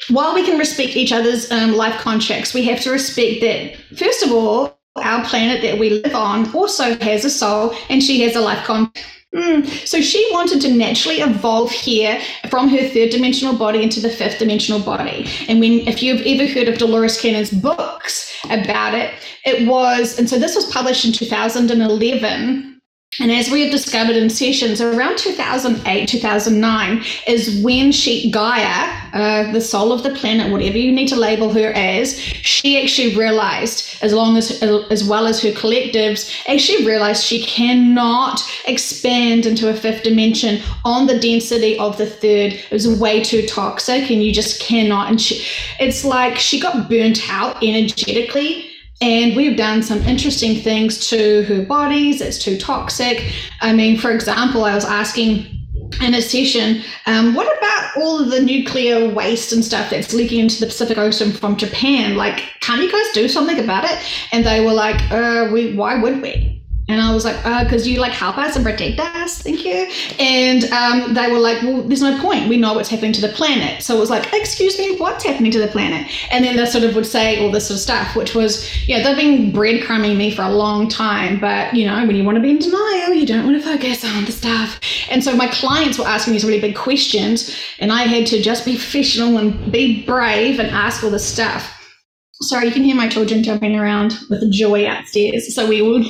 while 0.10 0.34
we 0.34 0.44
can 0.44 0.60
respect 0.60 0.98
each 0.98 1.14
other's 1.14 1.50
um, 1.50 1.76
life 1.76 2.00
contracts, 2.02 2.54
we 2.54 2.66
have 2.66 2.82
to 2.82 2.92
respect 2.92 3.40
that, 3.40 3.78
first 3.98 4.22
of 4.22 4.34
all, 4.34 4.75
our 4.98 5.26
planet 5.26 5.62
that 5.62 5.78
we 5.78 6.02
live 6.02 6.16
on 6.16 6.54
also 6.56 6.98
has 7.00 7.26
a 7.26 7.30
soul 7.30 7.76
and 7.90 8.02
she 8.02 8.22
has 8.22 8.36
a 8.36 8.42
life 8.42 8.66
contract. 8.66 9.06
Mm. 9.34 9.68
So 9.86 10.00
she 10.00 10.26
wanted 10.32 10.62
to 10.62 10.74
naturally 10.74 11.20
evolve 11.20 11.70
here 11.70 12.22
from 12.50 12.70
her 12.70 12.88
third 12.90 13.10
dimensional 13.10 13.54
body 13.54 13.84
into 13.84 14.00
the 14.00 14.10
fifth 14.10 14.40
dimensional 14.40 14.80
body. 14.80 15.28
And 15.50 15.60
when, 15.60 15.86
if 15.88 16.02
you've 16.02 16.26
ever 16.26 16.50
heard 16.50 16.70
of 16.70 16.78
Dolores 16.78 17.20
Cannon's 17.20 17.52
books 17.52 18.34
about 18.50 18.94
it, 18.94 19.14
it 19.44 19.68
was, 19.68 20.18
and 20.18 20.30
so 20.30 20.40
this 20.40 20.56
was 20.56 20.66
published 20.72 21.04
in 21.04 21.12
2011. 21.12 22.75
And 23.20 23.32
as 23.32 23.50
we 23.50 23.62
have 23.62 23.72
discovered 23.72 24.18
in 24.18 24.30
sessions, 24.30 24.82
around 24.82 25.18
2008, 25.18 26.08
2009 26.08 27.04
is 27.28 27.62
when 27.64 27.92
she, 27.94 28.30
Gaia, 28.30 28.90
uh, 29.14 29.52
the 29.54 29.62
soul 29.62 29.94
of 29.94 30.04
the 30.04 30.14
planet, 30.14 30.52
whatever 30.52 30.78
you 30.78 30.92
need 30.92 31.08
to 31.08 31.16
label 31.16 31.54
her 31.54 31.72
as, 31.72 32.20
she 32.20 32.82
actually 32.82 33.16
realized, 33.16 33.98
as 34.04 34.12
long 34.12 34.36
as, 34.36 34.62
as 34.62 35.04
well 35.06 35.28
as 35.28 35.42
her 35.42 35.52
collectives, 35.52 36.30
actually 36.50 36.86
realized 36.86 37.24
she 37.24 37.46
cannot 37.46 38.42
expand 38.68 39.46
into 39.46 39.70
a 39.70 39.74
fifth 39.74 40.04
dimension 40.04 40.62
on 40.84 41.08
the 41.08 41.18
density 41.18 41.80
of 41.80 41.98
the 41.98 42.06
third. 42.06 42.54
It 42.54 42.72
was 42.72 43.00
way 43.00 43.24
too 43.24 43.46
toxic, 43.48 44.12
and 44.12 44.22
you 44.22 44.34
just 44.34 44.60
cannot. 44.60 45.10
And 45.10 45.22
she, 45.22 45.46
it's 45.80 46.04
like 46.04 46.36
she 46.36 46.60
got 46.60 46.90
burnt 46.90 47.30
out 47.30 47.64
energetically 47.64 48.75
and 49.06 49.36
we've 49.36 49.56
done 49.56 49.84
some 49.84 50.00
interesting 50.00 50.60
things 50.60 51.08
to 51.10 51.44
her 51.44 51.64
bodies. 51.64 52.22
It's 52.22 52.40
too 52.40 52.58
toxic. 52.58 53.32
I 53.62 53.72
mean, 53.72 54.00
for 54.00 54.10
example, 54.10 54.66
I 54.66 54.74
was 54.74 54.84
asking 54.84 55.46
in 56.02 56.16
a 56.16 56.22
session, 56.24 56.82
um, 57.06 57.36
what 57.36 57.46
about 57.56 57.98
all 57.98 58.20
of 58.20 58.32
the 58.32 58.42
nuclear 58.42 59.08
waste 59.08 59.54
and 59.54 59.64
stuff 59.64 59.92
that's 59.92 60.12
leaking 60.12 60.40
into 60.40 60.60
the 60.60 60.66
Pacific 60.66 60.98
Ocean 60.98 61.32
from 61.32 61.56
Japan? 61.56 62.18
Like, 62.18 62.40
can't 62.62 62.82
you 62.82 62.92
guys 62.92 63.06
do 63.14 63.28
something 63.28 63.60
about 63.60 63.84
it? 63.86 63.96
And 64.32 64.44
they 64.44 64.66
were 64.66 64.74
like, 64.74 65.00
uh, 65.12 65.50
we, 65.54 65.76
why 65.76 66.02
would 66.02 66.20
we? 66.24 66.55
And 66.88 67.02
I 67.02 67.14
was 67.14 67.26
like, 67.26 67.38
because 67.64 67.88
uh, 67.88 67.90
you 67.90 68.00
like 68.00 68.12
help 68.12 68.38
us 68.38 68.56
and 68.56 68.64
protect 68.64 69.00
us, 69.00 69.42
thank 69.42 69.66
you. 69.66 69.90
And 70.20 70.66
um, 70.66 71.16
they 71.16 71.32
were 71.32 71.40
like, 71.40 71.62
well, 71.64 71.82
there's 71.82 72.04
no 72.04 72.22
point. 72.22 72.48
We 72.48 72.58
know 72.58 72.74
what's 72.74 72.90
happening 72.90 73.12
to 73.14 73.22
the 73.22 73.30
planet. 73.30 73.82
So 73.82 73.98
it 73.98 74.00
was 74.00 74.12
like, 74.12 74.32
excuse 74.34 74.78
me, 74.78 74.96
what's 74.98 75.24
happening 75.24 75.52
to 75.54 75.60
the 75.60 75.68
planet? 75.68 76.08
And 76.30 76.46
then 76.46 76.58
they 76.58 76.66
sort 76.66 76.84
of 76.84 76.96
would 76.96 77.08
say 77.08 77.44
all 77.44 77.52
this 77.52 77.68
sort 77.68 77.78
of 77.78 77.82
stuff, 77.82 78.16
which 78.16 78.36
was, 78.36 78.88
yeah, 78.88 79.02
they've 79.02 79.18
been 79.18 79.52
breadcrumbing 79.52 80.16
me 80.16 80.30
for 80.30 80.44
a 80.44 80.52
long 80.52 80.88
time. 80.88 81.40
But, 81.40 81.74
you 81.74 81.88
know, 81.88 82.06
when 82.06 82.16
you 82.16 82.24
want 82.24 82.36
to 82.36 82.42
be 82.42 82.52
in 82.52 82.60
denial, 82.60 83.14
you 83.14 83.26
don't 83.26 83.46
want 83.46 83.58
to 83.60 83.64
focus 83.64 84.06
on 84.06 84.26
the 84.26 84.32
stuff. 84.32 84.80
And 85.10 85.24
so 85.24 85.36
my 85.36 85.48
clients 85.48 85.98
were 85.98 86.06
asking 86.06 86.34
me 86.34 86.36
these 86.38 86.46
really 86.46 86.62
big 86.62 86.76
questions, 86.76 87.56
and 87.80 87.92
I 87.92 88.04
had 88.04 88.28
to 88.28 88.42
just 88.42 88.64
be 88.64 88.76
professional 88.76 89.38
and 89.38 89.72
be 89.72 90.06
brave 90.06 90.60
and 90.60 90.70
ask 90.70 91.04
all 91.04 91.10
this 91.10 91.26
stuff. 91.26 91.72
Sorry, 92.42 92.68
you 92.68 92.74
can 92.74 92.84
hear 92.84 92.96
my 92.96 93.08
children 93.08 93.44
jumping 93.44 93.76
around 93.76 94.14
with 94.30 94.52
joy 94.52 94.86
upstairs. 94.86 95.56
So 95.56 95.68
we 95.68 95.82
will. 95.82 96.04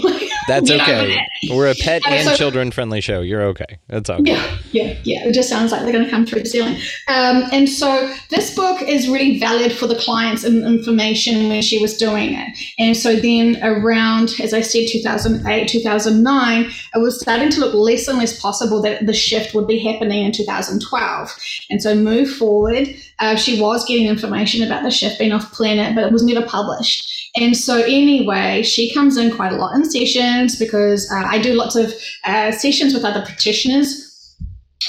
That's 0.47 0.69
over 0.69 0.81
okay. 0.83 1.17
We're 1.49 1.69
a 1.69 1.75
pet 1.75 2.01
and 2.07 2.27
so- 2.27 2.35
children 2.35 2.71
friendly 2.71 3.01
show. 3.01 3.21
You're 3.21 3.43
okay. 3.43 3.77
That's 3.87 4.09
okay. 4.09 4.23
Yeah, 4.23 4.57
yeah, 4.71 4.97
yeah. 5.03 5.27
It 5.27 5.33
just 5.33 5.49
sounds 5.49 5.71
like 5.71 5.81
they're 5.81 5.91
going 5.91 6.05
to 6.05 6.11
come 6.11 6.25
through 6.25 6.41
the 6.41 6.49
ceiling. 6.49 6.75
Um, 7.07 7.43
and 7.51 7.67
so 7.67 8.13
this 8.29 8.55
book 8.55 8.81
is 8.81 9.07
really 9.07 9.39
valid 9.39 9.71
for 9.71 9.87
the 9.87 9.95
clients 9.95 10.43
and 10.43 10.63
information 10.63 11.49
when 11.49 11.61
she 11.61 11.81
was 11.81 11.97
doing 11.97 12.33
it. 12.33 12.57
And 12.77 12.95
so 12.95 13.15
then 13.15 13.57
around, 13.63 14.35
as 14.41 14.53
I 14.53 14.61
said, 14.61 14.87
2008, 14.91 15.67
2009, 15.67 16.71
it 16.93 16.97
was 16.99 17.19
starting 17.19 17.49
to 17.51 17.59
look 17.59 17.73
less 17.73 18.07
and 18.07 18.17
less 18.17 18.39
possible 18.39 18.81
that 18.81 19.05
the 19.05 19.13
shift 19.13 19.53
would 19.55 19.67
be 19.67 19.79
happening 19.79 20.25
in 20.25 20.31
2012. 20.31 21.35
And 21.69 21.81
so 21.81 21.95
move 21.95 22.29
forward, 22.29 22.89
uh, 23.19 23.35
she 23.35 23.59
was 23.59 23.85
getting 23.85 24.07
information 24.07 24.63
about 24.63 24.83
the 24.83 24.91
shift 24.91 25.19
being 25.19 25.31
off 25.31 25.51
planet, 25.53 25.95
but 25.95 26.03
it 26.03 26.11
was 26.11 26.23
never 26.23 26.45
published. 26.45 27.14
And 27.35 27.55
so, 27.55 27.81
anyway, 27.81 28.63
she 28.63 28.93
comes 28.93 29.17
in 29.17 29.35
quite 29.35 29.51
a 29.51 29.57
lot 29.57 29.75
in 29.75 29.89
sessions 29.89 30.57
because 30.57 31.11
uh, 31.11 31.23
I 31.25 31.39
do 31.39 31.53
lots 31.53 31.75
of 31.75 31.93
uh, 32.23 32.51
sessions 32.51 32.93
with 32.93 33.03
other 33.03 33.23
practitioners. 33.25 34.03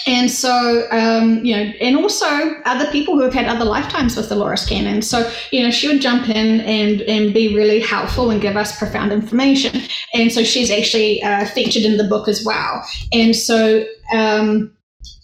And 0.07 0.31
so, 0.31 0.87
um, 0.93 1.45
you 1.45 1.57
know, 1.57 1.73
and 1.81 1.97
also 1.97 2.27
other 2.65 2.91
people 2.93 3.15
who 3.15 3.23
have 3.23 3.35
had 3.35 3.47
other 3.47 3.65
lifetimes 3.65 4.17
with 4.17 4.29
the 4.29 4.37
Dolores 4.37 4.65
Cannon. 4.65 5.03
So, 5.03 5.31
you 5.51 5.63
know, 5.63 5.71
she 5.71 5.89
would 5.89 6.01
jump 6.01 6.29
in 6.29 6.61
and, 6.61 7.01
and 7.03 7.35
be 7.35 7.55
really 7.57 7.81
helpful 7.81 8.31
and 8.31 8.41
give 8.41 8.57
us 8.57 8.79
profound 8.79 9.13
information. 9.13 9.81
And 10.15 10.31
so 10.31 10.45
she's 10.45 10.71
actually 10.71 11.23
uh, 11.23 11.47
featured 11.47 11.83
in 11.83 11.97
the 11.97 12.05
book 12.05 12.29
as 12.29 12.45
well. 12.45 12.85
And 13.13 13.35
so, 13.35 13.85
um, 14.13 14.76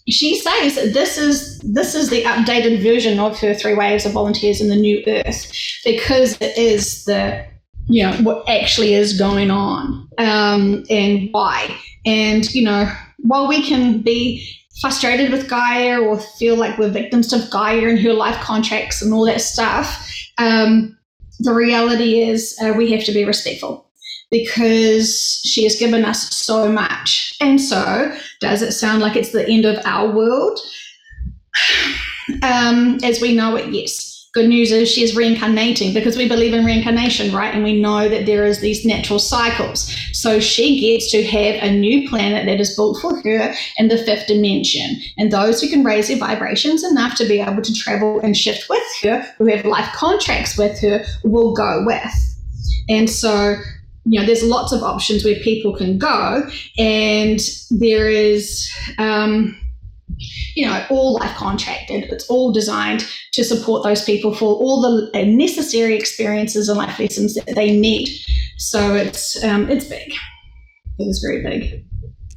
she 0.09 0.35
says 0.39 0.75
this 0.93 1.17
is 1.17 1.59
this 1.59 1.95
is 1.95 2.09
the 2.09 2.23
updated 2.23 2.81
version 2.83 3.19
of 3.19 3.39
her 3.39 3.53
three 3.53 3.73
waves 3.73 4.05
of 4.05 4.11
volunteers 4.11 4.59
in 4.59 4.67
the 4.67 4.75
new 4.75 5.01
earth 5.07 5.51
because 5.85 6.37
it 6.41 6.57
is 6.57 7.05
the 7.05 7.45
you 7.87 8.03
know 8.03 8.13
what 8.17 8.47
actually 8.49 8.93
is 8.93 9.17
going 9.17 9.51
on 9.51 10.07
um, 10.17 10.83
and 10.89 11.29
why. 11.31 11.75
And 12.05 12.53
you 12.53 12.63
know 12.63 12.91
while 13.19 13.47
we 13.47 13.65
can 13.65 14.01
be 14.01 14.45
frustrated 14.81 15.31
with 15.31 15.49
gaia 15.49 15.99
or 15.99 16.19
feel 16.19 16.57
like 16.57 16.77
we're 16.77 16.89
victims 16.89 17.31
of 17.31 17.49
gaia 17.49 17.87
and 17.87 17.99
her 17.99 18.13
life 18.13 18.39
contracts 18.41 19.01
and 19.01 19.13
all 19.13 19.25
that 19.25 19.39
stuff 19.39 20.09
um, 20.39 20.97
the 21.39 21.53
reality 21.53 22.21
is 22.21 22.57
uh, 22.61 22.73
we 22.75 22.91
have 22.91 23.03
to 23.05 23.11
be 23.11 23.23
respectful 23.23 23.82
because 24.33 25.39
she 25.45 25.63
has 25.63 25.75
given 25.75 26.03
us 26.03 26.35
so 26.35 26.67
much 26.67 27.35
and 27.39 27.61
so 27.61 28.11
does 28.39 28.63
it 28.63 28.71
sound 28.71 28.99
like 28.99 29.15
it's 29.15 29.31
the 29.31 29.47
end 29.47 29.63
of 29.63 29.79
our 29.85 30.11
world? 30.11 30.59
Um, 32.41 32.99
as 33.03 33.19
we 33.19 33.35
know 33.35 33.57
it, 33.57 33.73
yes. 33.73 34.29
Good 34.33 34.47
news 34.47 34.71
is 34.71 34.89
she 34.89 35.03
is 35.03 35.13
reincarnating 35.13 35.93
because 35.93 36.15
we 36.15 36.25
believe 36.25 36.53
in 36.53 36.63
reincarnation, 36.63 37.35
right? 37.35 37.53
And 37.53 37.65
we 37.65 37.81
know 37.81 38.07
that 38.07 38.25
there 38.25 38.45
is 38.45 38.61
these 38.61 38.85
natural 38.85 39.19
cycles. 39.19 39.93
So 40.13 40.39
she 40.39 40.79
gets 40.79 41.11
to 41.11 41.21
have 41.21 41.55
a 41.61 41.69
new 41.69 42.07
planet 42.07 42.45
that 42.45 42.61
is 42.61 42.77
built 42.77 43.01
for 43.01 43.21
her 43.21 43.53
in 43.75 43.89
the 43.89 43.97
fifth 43.97 44.27
dimension. 44.27 45.01
And 45.17 45.31
those 45.31 45.61
who 45.61 45.67
can 45.67 45.83
raise 45.83 46.07
their 46.07 46.17
vibrations 46.17 46.81
enough 46.81 47.15
to 47.15 47.27
be 47.27 47.41
able 47.41 47.61
to 47.61 47.73
travel 47.73 48.21
and 48.21 48.37
shift 48.37 48.69
with 48.69 48.83
her, 49.03 49.27
who 49.37 49.47
have 49.47 49.65
life 49.65 49.93
contracts 49.93 50.57
with 50.57 50.79
her, 50.79 51.03
will 51.25 51.53
go 51.53 51.83
with. 51.85 52.13
And 52.87 53.09
so 53.09 53.57
you 54.05 54.19
know, 54.19 54.25
there's 54.25 54.43
lots 54.43 54.71
of 54.71 54.83
options 54.83 55.23
where 55.23 55.35
people 55.35 55.73
can 55.73 55.97
go, 55.97 56.47
and 56.77 57.39
there 57.71 58.09
is, 58.09 58.69
um, 58.97 59.57
you 60.55 60.65
know, 60.65 60.85
all 60.89 61.15
life 61.15 61.35
contracted. 61.35 62.03
It's 62.05 62.29
all 62.29 62.51
designed 62.51 63.05
to 63.33 63.43
support 63.43 63.83
those 63.83 64.03
people 64.03 64.33
for 64.33 64.55
all 64.55 64.81
the 64.81 65.25
necessary 65.25 65.95
experiences 65.95 66.69
and 66.69 66.77
life 66.77 66.99
lessons 66.99 67.33
that 67.35 67.55
they 67.55 67.75
need. 67.75 68.09
So 68.57 68.95
it's 68.95 69.43
um, 69.43 69.69
it's 69.69 69.85
big. 69.85 70.13
It 70.99 71.05
is 71.05 71.19
very 71.25 71.41
big. 71.41 71.85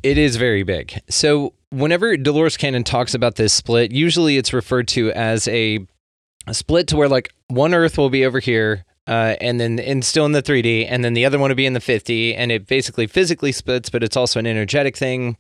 It 0.03 0.19
is 0.19 0.37
very 0.37 0.63
big. 0.63 0.99
So 1.11 1.53
whenever 1.71 2.17
Dolores 2.17 2.57
Cannon 2.57 2.85
talks 2.85 3.13
about 3.13 3.35
this 3.35 3.53
split, 3.53 3.93
usually 3.93 4.39
it's 4.39 4.53
referred 4.53 4.89
to 4.89 5.11
as 5.13 5.47
a, 5.49 5.85
a 6.47 6.55
split 6.55 6.87
to 6.89 6.97
where 6.97 7.09
like 7.09 7.33
one 7.49 7.75
Earth 7.75 7.99
will 7.99 8.09
be 8.09 8.25
over 8.25 8.39
here, 8.39 8.86
uh, 9.07 9.37
and 9.41 9.61
then 9.61 9.79
and 9.79 10.05
still 10.05 10.27
in 10.27 10.33
the 10.33 10.43
3D, 10.43 10.87
and 10.89 11.05
then 11.05 11.15
the 11.15 11.25
other 11.25 11.39
one 11.39 11.51
will 11.51 11.55
be 11.57 11.67
in 11.67 11.73
the 11.75 11.81
5D, 11.81 12.35
and 12.37 12.51
it 12.51 12.67
basically 12.67 13.07
physically 13.07 13.53
splits, 13.53 13.91
but 13.91 14.03
it's 14.03 14.17
also 14.17 14.39
an 14.39 14.47
energetic 14.47 14.97
thing. 14.97 15.37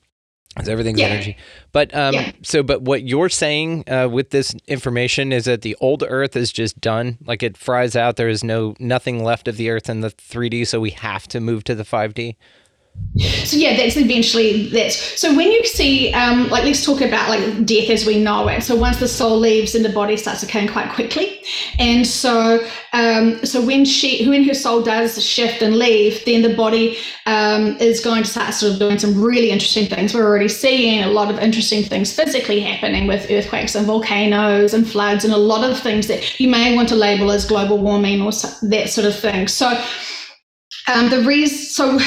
Because 0.54 0.70
everything's 0.70 1.00
Yeah. 1.00 1.08
energy. 1.08 1.36
But 1.72 1.94
um, 1.94 2.14
Yeah. 2.14 2.24
so, 2.42 2.62
but 2.62 2.80
what 2.80 3.02
you're 3.02 3.28
saying 3.28 3.84
uh, 3.90 4.08
with 4.10 4.30
this 4.30 4.54
information 4.66 5.30
is 5.30 5.44
that 5.44 5.60
the 5.60 5.76
old 5.82 6.02
Earth 6.08 6.34
is 6.34 6.50
just 6.50 6.80
done, 6.80 7.18
like 7.26 7.42
it 7.42 7.58
fries 7.58 7.94
out. 7.94 8.16
There 8.16 8.30
is 8.30 8.42
no 8.42 8.74
nothing 8.78 9.22
left 9.22 9.48
of 9.48 9.58
the 9.58 9.68
Earth 9.68 9.90
in 9.90 10.00
the 10.00 10.08
3D, 10.10 10.64
so 10.66 10.80
we 10.80 10.90
have 10.92 11.28
to 11.28 11.40
move 11.40 11.62
to 11.64 11.74
the 11.74 11.84
5D. 11.84 12.36
So 13.18 13.56
yeah, 13.56 13.76
that's 13.76 13.96
eventually 13.96 14.68
that's 14.68 15.18
so 15.18 15.34
when 15.34 15.50
you 15.50 15.64
see 15.64 16.12
um, 16.12 16.48
like 16.48 16.64
let's 16.64 16.84
talk 16.84 17.00
about 17.00 17.30
like 17.30 17.64
death 17.64 17.88
as 17.88 18.04
we 18.04 18.22
know 18.22 18.46
it. 18.48 18.62
So 18.62 18.76
once 18.76 19.00
the 19.00 19.08
soul 19.08 19.38
leaves 19.38 19.74
and 19.74 19.82
the 19.82 19.88
body 19.88 20.18
starts 20.18 20.42
decaying 20.42 20.68
quite 20.68 20.90
quickly, 20.90 21.40
and 21.78 22.06
so 22.06 22.66
um, 22.92 23.42
so 23.44 23.64
when 23.64 23.86
she 23.86 24.28
when 24.28 24.44
her 24.44 24.52
soul 24.52 24.82
does 24.82 25.24
shift 25.24 25.62
and 25.62 25.76
leave, 25.76 26.22
then 26.26 26.42
the 26.42 26.54
body 26.54 26.98
um, 27.24 27.78
is 27.78 28.00
going 28.00 28.22
to 28.22 28.28
start 28.28 28.52
sort 28.52 28.74
of 28.74 28.78
doing 28.78 28.98
some 28.98 29.18
really 29.18 29.50
interesting 29.50 29.86
things. 29.86 30.12
We're 30.12 30.26
already 30.26 30.48
seeing 30.48 31.02
a 31.02 31.08
lot 31.08 31.30
of 31.30 31.38
interesting 31.38 31.84
things 31.84 32.12
physically 32.12 32.60
happening 32.60 33.06
with 33.06 33.30
earthquakes 33.30 33.74
and 33.74 33.86
volcanoes 33.86 34.74
and 34.74 34.86
floods 34.86 35.24
and 35.24 35.32
a 35.32 35.38
lot 35.38 35.68
of 35.68 35.78
things 35.78 36.06
that 36.08 36.38
you 36.38 36.50
may 36.50 36.76
want 36.76 36.90
to 36.90 36.96
label 36.96 37.30
as 37.30 37.46
global 37.46 37.78
warming 37.78 38.20
or 38.20 38.32
that 38.32 38.90
sort 38.90 39.06
of 39.06 39.18
thing. 39.18 39.48
So. 39.48 39.82
Um, 40.92 41.10
the 41.10 41.22
reason, 41.22 41.56
so 41.56 41.98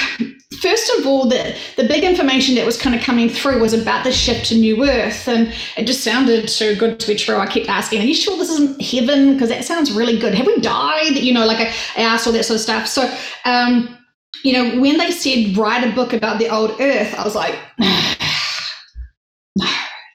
first 0.62 0.92
of 0.98 1.06
all, 1.06 1.28
the, 1.28 1.56
the 1.76 1.88
big 1.88 2.04
information 2.04 2.56
that 2.56 2.66
was 2.66 2.82
kind 2.82 2.96
of 2.96 3.02
coming 3.02 3.30
through 3.30 3.60
was 3.60 3.74
about 3.74 4.04
the 4.04 4.12
shift 4.12 4.46
to 4.48 4.56
New 4.56 4.88
Earth. 4.90 5.28
And 5.28 5.54
it 5.78 5.86
just 5.86 6.04
sounded 6.04 6.48
too 6.48 6.76
good 6.76 7.00
to 7.00 7.08
be 7.08 7.16
true. 7.16 7.38
I 7.38 7.46
kept 7.46 7.68
asking, 7.68 8.02
Are 8.02 8.06
you 8.06 8.16
sure 8.16 8.38
this 8.38 8.50
isn't 8.50 8.82
heaven? 8.82 9.34
Because 9.34 9.50
that 9.50 9.66
sounds 9.66 9.92
really 9.92 10.18
good. 10.18 10.34
Have 10.34 10.48
we 10.48 10.60
died? 10.62 11.16
You 11.18 11.34
know, 11.34 11.46
like 11.46 11.60
I, 11.60 11.74
I 11.98 12.04
asked 12.04 12.26
all 12.26 12.34
that 12.34 12.46
sort 12.46 12.56
of 12.56 12.62
stuff. 12.62 12.88
So, 12.88 13.14
um, 13.46 13.98
you 14.44 14.54
know, 14.54 14.80
when 14.80 14.98
they 14.98 15.12
said 15.12 15.58
write 15.58 15.86
a 15.86 15.94
book 15.94 16.14
about 16.14 16.40
the 16.40 16.50
old 16.50 16.80
Earth, 16.80 17.14
I 17.18 17.24
was 17.24 17.36
like, 17.36 17.56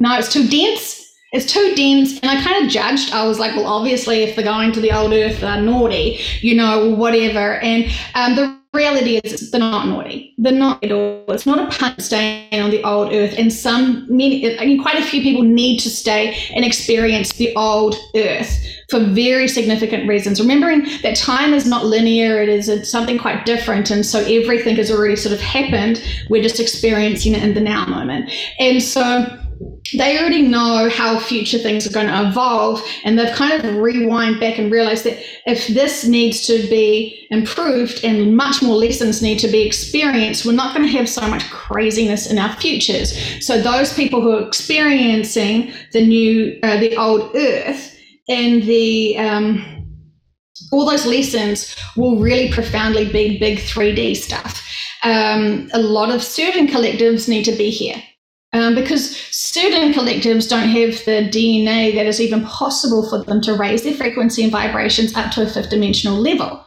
No, 0.00 0.18
it's 0.18 0.32
too 0.32 0.46
dense. 0.48 1.03
It's 1.34 1.52
too 1.52 1.74
dense. 1.74 2.20
And 2.20 2.30
I 2.30 2.42
kind 2.42 2.64
of 2.64 2.70
judged. 2.70 3.12
I 3.12 3.26
was 3.26 3.38
like, 3.38 3.56
well, 3.56 3.66
obviously, 3.66 4.22
if 4.22 4.36
they're 4.36 4.44
going 4.44 4.72
to 4.72 4.80
the 4.80 4.92
old 4.92 5.12
earth, 5.12 5.40
they're 5.40 5.60
naughty, 5.60 6.20
you 6.40 6.54
know, 6.54 6.94
whatever. 6.94 7.56
And 7.56 7.90
um, 8.14 8.36
the 8.36 8.56
reality 8.72 9.16
is 9.16 9.50
they're 9.50 9.60
not 9.60 9.88
naughty. 9.88 10.34
They're 10.38 10.52
not 10.52 10.82
at 10.84 10.92
all. 10.92 11.24
It's 11.28 11.46
not 11.46 11.58
a 11.58 11.76
punt 11.76 12.00
staying 12.02 12.60
on 12.60 12.70
the 12.70 12.82
old 12.84 13.12
earth. 13.12 13.34
And 13.36 13.52
some, 13.52 14.06
many, 14.08 14.58
I 14.58 14.64
mean, 14.64 14.80
quite 14.80 14.96
a 14.96 15.04
few 15.04 15.22
people 15.22 15.42
need 15.42 15.78
to 15.80 15.90
stay 15.90 16.36
and 16.54 16.64
experience 16.64 17.32
the 17.32 17.54
old 17.56 17.96
earth 18.14 18.64
for 18.90 19.00
very 19.00 19.48
significant 19.48 20.08
reasons. 20.08 20.40
Remembering 20.40 20.86
that 21.02 21.16
time 21.16 21.54
is 21.54 21.66
not 21.66 21.84
linear, 21.84 22.40
it 22.42 22.48
is 22.48 22.90
something 22.90 23.18
quite 23.18 23.44
different. 23.44 23.90
And 23.90 24.04
so 24.04 24.20
everything 24.20 24.76
has 24.76 24.90
already 24.90 25.16
sort 25.16 25.32
of 25.34 25.40
happened. 25.40 26.02
We're 26.28 26.42
just 26.42 26.60
experiencing 26.60 27.34
it 27.34 27.42
in 27.42 27.54
the 27.54 27.60
now 27.60 27.86
moment. 27.86 28.30
And 28.58 28.82
so 28.82 29.40
they 29.92 30.18
already 30.18 30.42
know 30.42 30.88
how 30.88 31.18
future 31.18 31.58
things 31.58 31.86
are 31.86 31.92
going 31.92 32.06
to 32.06 32.28
evolve 32.28 32.82
and 33.04 33.18
they've 33.18 33.34
kind 33.34 33.52
of 33.52 33.76
rewind 33.76 34.40
back 34.40 34.58
and 34.58 34.72
realized 34.72 35.04
that 35.04 35.22
if 35.46 35.68
this 35.68 36.06
needs 36.06 36.46
to 36.46 36.58
be 36.68 37.26
improved 37.30 38.02
and 38.02 38.36
much 38.36 38.62
more 38.62 38.76
lessons 38.76 39.22
need 39.22 39.38
to 39.38 39.48
be 39.48 39.62
experienced 39.62 40.46
we're 40.46 40.52
not 40.52 40.74
going 40.74 40.86
to 40.86 40.96
have 40.96 41.08
so 41.08 41.26
much 41.28 41.48
craziness 41.50 42.30
in 42.30 42.38
our 42.38 42.54
futures. 42.56 43.14
So 43.44 43.60
those 43.60 43.92
people 43.92 44.20
who 44.20 44.32
are 44.32 44.46
experiencing 44.46 45.72
the 45.92 46.06
new 46.06 46.58
uh, 46.62 46.78
the 46.78 46.96
old 46.96 47.34
earth 47.36 47.96
and 48.28 48.62
the 48.62 49.18
um, 49.18 49.64
all 50.72 50.88
those 50.88 51.06
lessons 51.06 51.76
will 51.96 52.18
really 52.18 52.50
profoundly 52.52 53.10
be 53.10 53.38
big 53.38 53.58
3d 53.58 54.16
stuff. 54.16 54.60
Um, 55.02 55.68
a 55.74 55.78
lot 55.78 56.10
of 56.10 56.22
certain 56.22 56.66
collectives 56.66 57.28
need 57.28 57.44
to 57.44 57.52
be 57.52 57.70
here 57.70 58.02
um, 58.54 58.76
because 58.76 59.16
certain 59.32 59.92
collectives 59.92 60.48
don't 60.48 60.68
have 60.68 61.04
the 61.04 61.28
DNA 61.28 61.92
that 61.96 62.06
is 62.06 62.20
even 62.20 62.44
possible 62.44 63.06
for 63.08 63.24
them 63.24 63.40
to 63.42 63.54
raise 63.54 63.82
their 63.82 63.94
frequency 63.94 64.44
and 64.44 64.52
vibrations 64.52 65.14
up 65.16 65.32
to 65.32 65.42
a 65.42 65.46
fifth 65.46 65.70
dimensional 65.70 66.16
level. 66.16 66.64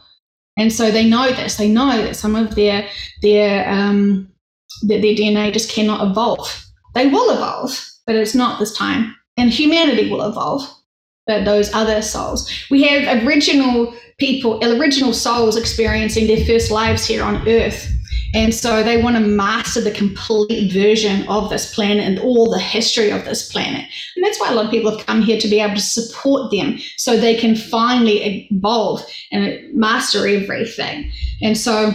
And 0.58 0.70
so 0.70 0.90
they 0.90 1.08
know 1.08 1.30
this. 1.30 1.56
They 1.56 1.68
know 1.68 2.02
that 2.02 2.14
some 2.14 2.36
of 2.36 2.54
their 2.54 2.86
their 3.22 3.68
um, 3.68 4.30
that 4.82 5.00
their 5.00 5.14
DNA 5.14 5.50
just 5.50 5.70
cannot 5.70 6.10
evolve. 6.10 6.66
They 6.94 7.06
will 7.06 7.34
evolve, 7.34 7.90
but 8.06 8.16
it's 8.16 8.34
not 8.34 8.58
this 8.58 8.76
time. 8.76 9.16
And 9.38 9.50
humanity 9.50 10.10
will 10.10 10.22
evolve, 10.22 10.68
but 11.26 11.46
those 11.46 11.72
other 11.72 12.02
souls. 12.02 12.50
We 12.70 12.82
have 12.82 13.24
original 13.24 13.94
people, 14.18 14.62
original 14.62 15.14
souls 15.14 15.56
experiencing 15.56 16.26
their 16.26 16.44
first 16.44 16.70
lives 16.70 17.06
here 17.06 17.22
on 17.22 17.48
Earth 17.48 17.88
And 18.34 18.54
so 18.54 18.82
they 18.82 19.02
want 19.02 19.16
to 19.16 19.22
master 19.22 19.80
the 19.80 19.90
complete 19.90 20.72
version 20.72 21.26
of 21.28 21.50
this 21.50 21.74
planet 21.74 22.04
and 22.04 22.18
all 22.18 22.50
the 22.50 22.58
history 22.58 23.10
of 23.10 23.24
this 23.24 23.50
planet. 23.50 23.88
And 24.16 24.24
that's 24.24 24.40
why 24.40 24.50
a 24.50 24.54
lot 24.54 24.66
of 24.66 24.70
people 24.70 24.96
have 24.96 25.06
come 25.06 25.22
here 25.22 25.40
to 25.40 25.48
be 25.48 25.60
able 25.60 25.76
to 25.76 25.80
support 25.80 26.50
them 26.50 26.78
so 26.96 27.16
they 27.16 27.36
can 27.36 27.56
finally 27.56 28.48
evolve 28.50 29.04
and 29.32 29.72
master 29.74 30.26
everything. 30.26 31.10
And 31.40 31.56
so 31.56 31.92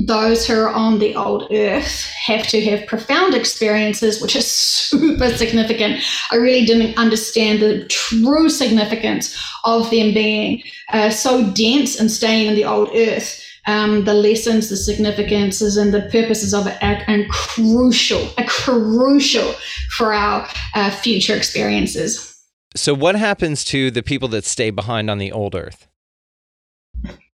those 0.00 0.46
who 0.46 0.54
are 0.54 0.70
on 0.70 0.98
the 0.98 1.14
old 1.14 1.46
earth 1.52 2.10
have 2.26 2.46
to 2.48 2.60
have 2.64 2.86
profound 2.86 3.34
experiences, 3.34 4.20
which 4.20 4.34
is 4.34 4.50
super 4.50 5.30
significant. 5.30 6.02
I 6.30 6.36
really 6.36 6.66
didn't 6.66 6.98
understand 6.98 7.60
the 7.60 7.86
true 7.86 8.48
significance 8.48 9.38
of 9.64 9.90
them 9.90 10.12
being 10.12 10.62
uh, 10.92 11.10
so 11.10 11.50
dense 11.52 11.98
and 11.98 12.10
staying 12.10 12.48
in 12.48 12.54
the 12.54 12.64
old 12.64 12.90
earth. 12.94 13.43
Um, 13.66 14.04
the 14.04 14.14
lessons, 14.14 14.68
the 14.68 14.76
significances, 14.76 15.76
and 15.76 15.92
the 15.94 16.02
purposes 16.02 16.52
of 16.52 16.66
it 16.66 16.76
are, 16.82 17.02
are 17.08 17.24
crucial, 17.30 18.28
are 18.36 18.46
crucial 18.46 19.54
for 19.96 20.12
our 20.12 20.46
uh, 20.74 20.90
future 20.90 21.34
experiences. 21.34 22.30
So, 22.76 22.92
what 22.92 23.14
happens 23.14 23.64
to 23.66 23.90
the 23.90 24.02
people 24.02 24.28
that 24.28 24.44
stay 24.44 24.70
behind 24.70 25.08
on 25.08 25.18
the 25.18 25.32
old 25.32 25.54
Earth? 25.54 25.86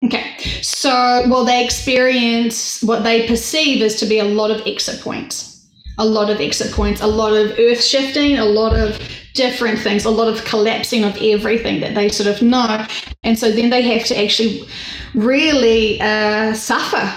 Okay, 0.05 0.37
so 0.63 0.91
well, 1.29 1.45
they 1.45 1.65
experience 1.65 2.83
what 2.83 3.03
they 3.03 3.27
perceive 3.27 3.83
as 3.83 3.97
to 3.97 4.07
be 4.07 4.19
a 4.19 4.25
lot 4.25 4.51
of 4.51 4.67
exit 4.67 5.01
points, 5.01 5.50
a 6.01 6.05
lot 6.05 6.31
of 6.31 6.41
exit 6.41 6.73
points, 6.73 7.03
a 7.03 7.07
lot 7.07 7.35
of 7.35 7.53
earth 7.59 7.85
shifting, 7.85 8.39
a 8.39 8.45
lot 8.45 8.75
of 8.75 8.99
different 9.35 9.79
things, 9.79 10.05
a 10.07 10.11
lot 10.11 10.29
of 10.29 10.43
collapsing 10.45 11.05
of 11.05 11.17
everything 11.21 11.81
that 11.81 11.95
they 11.95 12.09
sort 12.09 12.27
of 12.27 12.43
know. 12.43 12.87
And 13.23 13.39
so 13.39 13.53
then 13.53 13.69
they 13.69 13.83
have 13.83 14.07
to 14.07 14.21
actually 14.21 14.67
really 15.15 16.01
uh, 16.01 16.55
suffer 16.55 17.13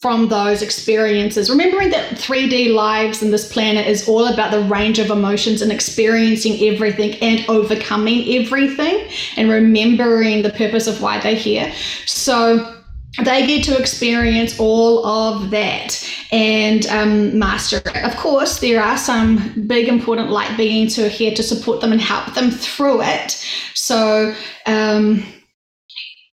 from 0.00 0.28
those 0.28 0.62
experiences. 0.62 1.48
Remembering 1.48 1.90
that 1.90 2.10
3D 2.16 2.74
lives 2.74 3.22
in 3.22 3.30
this 3.30 3.50
planet 3.50 3.86
is 3.86 4.06
all 4.06 4.26
about 4.26 4.50
the 4.50 4.60
range 4.64 4.98
of 4.98 5.10
emotions 5.10 5.62
and 5.62 5.72
experiencing 5.72 6.62
everything 6.68 7.14
and 7.22 7.48
overcoming 7.48 8.28
everything 8.34 9.08
and 9.36 9.48
remembering 9.48 10.42
the 10.42 10.50
purpose 10.50 10.86
of 10.88 11.00
why 11.00 11.20
they're 11.20 11.34
here. 11.34 11.72
So 12.04 12.73
they 13.22 13.46
get 13.46 13.64
to 13.64 13.78
experience 13.78 14.58
all 14.58 15.06
of 15.06 15.50
that 15.50 16.02
and 16.32 16.86
um, 16.86 17.38
master 17.38 17.76
it. 17.76 18.04
Of 18.04 18.16
course, 18.16 18.58
there 18.58 18.82
are 18.82 18.98
some 18.98 19.66
big, 19.66 19.88
important 19.88 20.30
light 20.30 20.56
beings 20.56 20.96
who 20.96 21.04
are 21.04 21.08
here 21.08 21.32
to 21.34 21.42
support 21.42 21.80
them 21.80 21.92
and 21.92 22.00
help 22.00 22.34
them 22.34 22.50
through 22.50 23.02
it. 23.02 23.32
So, 23.74 24.34
um, 24.66 25.24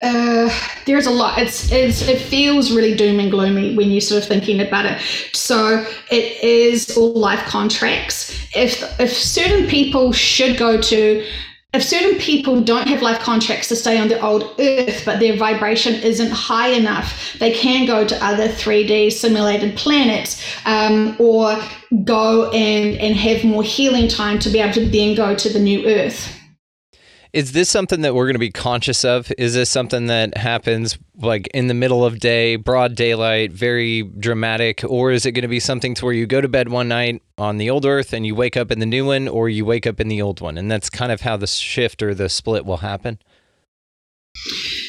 uh, 0.03 0.53
there's 0.85 1.07
a 1.07 1.11
lot. 1.11 1.39
It's, 1.39 1.71
it's 1.71 2.07
it 2.07 2.19
feels 2.19 2.71
really 2.71 2.95
doom 2.95 3.19
and 3.19 3.31
gloomy 3.31 3.75
when 3.75 3.89
you're 3.89 3.99
sort 3.99 4.21
of 4.21 4.29
thinking 4.29 4.61
about 4.61 4.85
it. 4.85 5.01
So 5.33 5.83
it 6.11 6.43
is 6.43 6.95
all 6.95 7.13
life 7.13 7.43
contracts. 7.47 8.29
If 8.55 8.99
if 8.99 9.11
certain 9.11 9.67
people 9.67 10.11
should 10.11 10.55
go 10.57 10.79
to 10.79 11.25
if 11.77 11.83
certain 11.83 12.17
people 12.17 12.59
don't 12.59 12.87
have 12.87 13.01
life 13.03 13.19
contracts 13.19 13.67
to 13.69 13.75
stay 13.75 13.99
on 13.99 14.07
the 14.07 14.19
old 14.19 14.55
earth, 14.59 15.03
but 15.05 15.19
their 15.19 15.37
vibration 15.37 15.93
isn't 15.93 16.31
high 16.31 16.69
enough, 16.69 17.35
they 17.39 17.51
can 17.51 17.85
go 17.85 18.05
to 18.05 18.25
other 18.25 18.47
3D 18.47 19.11
simulated 19.11 19.77
planets 19.77 20.43
um, 20.65 21.15
or 21.19 21.55
go 22.03 22.49
and, 22.49 22.97
and 22.97 23.15
have 23.15 23.43
more 23.43 23.63
healing 23.63 24.07
time 24.07 24.39
to 24.39 24.49
be 24.49 24.59
able 24.59 24.73
to 24.73 24.85
then 24.87 25.15
go 25.15 25.35
to 25.35 25.49
the 25.49 25.59
new 25.59 25.85
earth. 25.85 26.36
Is 27.33 27.51
this 27.51 27.69
something 27.69 28.01
that 28.01 28.15
we're 28.15 28.25
going 28.25 28.35
to 28.35 28.39
be 28.39 28.51
conscious 28.51 29.03
of? 29.03 29.31
Is 29.37 29.53
this 29.53 29.69
something 29.69 30.07
that 30.07 30.37
happens 30.37 30.97
like 31.19 31.47
in 31.47 31.67
the 31.67 31.73
middle 31.73 32.05
of 32.05 32.19
day, 32.19 32.55
broad 32.55 32.95
daylight, 32.95 33.51
very 33.51 34.03
dramatic, 34.03 34.83
or 34.87 35.11
is 35.11 35.25
it 35.25 35.31
going 35.33 35.43
to 35.43 35.47
be 35.47 35.59
something 35.59 35.93
to 35.95 36.05
where 36.05 36.13
you 36.13 36.25
go 36.25 36.41
to 36.41 36.47
bed 36.47 36.69
one 36.69 36.87
night 36.87 37.21
on 37.37 37.57
the 37.57 37.69
old 37.69 37.85
earth 37.85 38.13
and 38.13 38.25
you 38.25 38.35
wake 38.35 38.55
up 38.55 38.71
in 38.71 38.79
the 38.79 38.85
new 38.85 39.05
one, 39.05 39.27
or 39.27 39.49
you 39.49 39.65
wake 39.65 39.85
up 39.85 39.99
in 39.99 40.07
the 40.07 40.21
old 40.21 40.41
one, 40.41 40.57
and 40.57 40.71
that's 40.71 40.89
kind 40.89 41.11
of 41.11 41.21
how 41.21 41.37
the 41.37 41.47
shift 41.47 42.01
or 42.01 42.13
the 42.13 42.29
split 42.29 42.65
will 42.65 42.77
happen? 42.77 43.19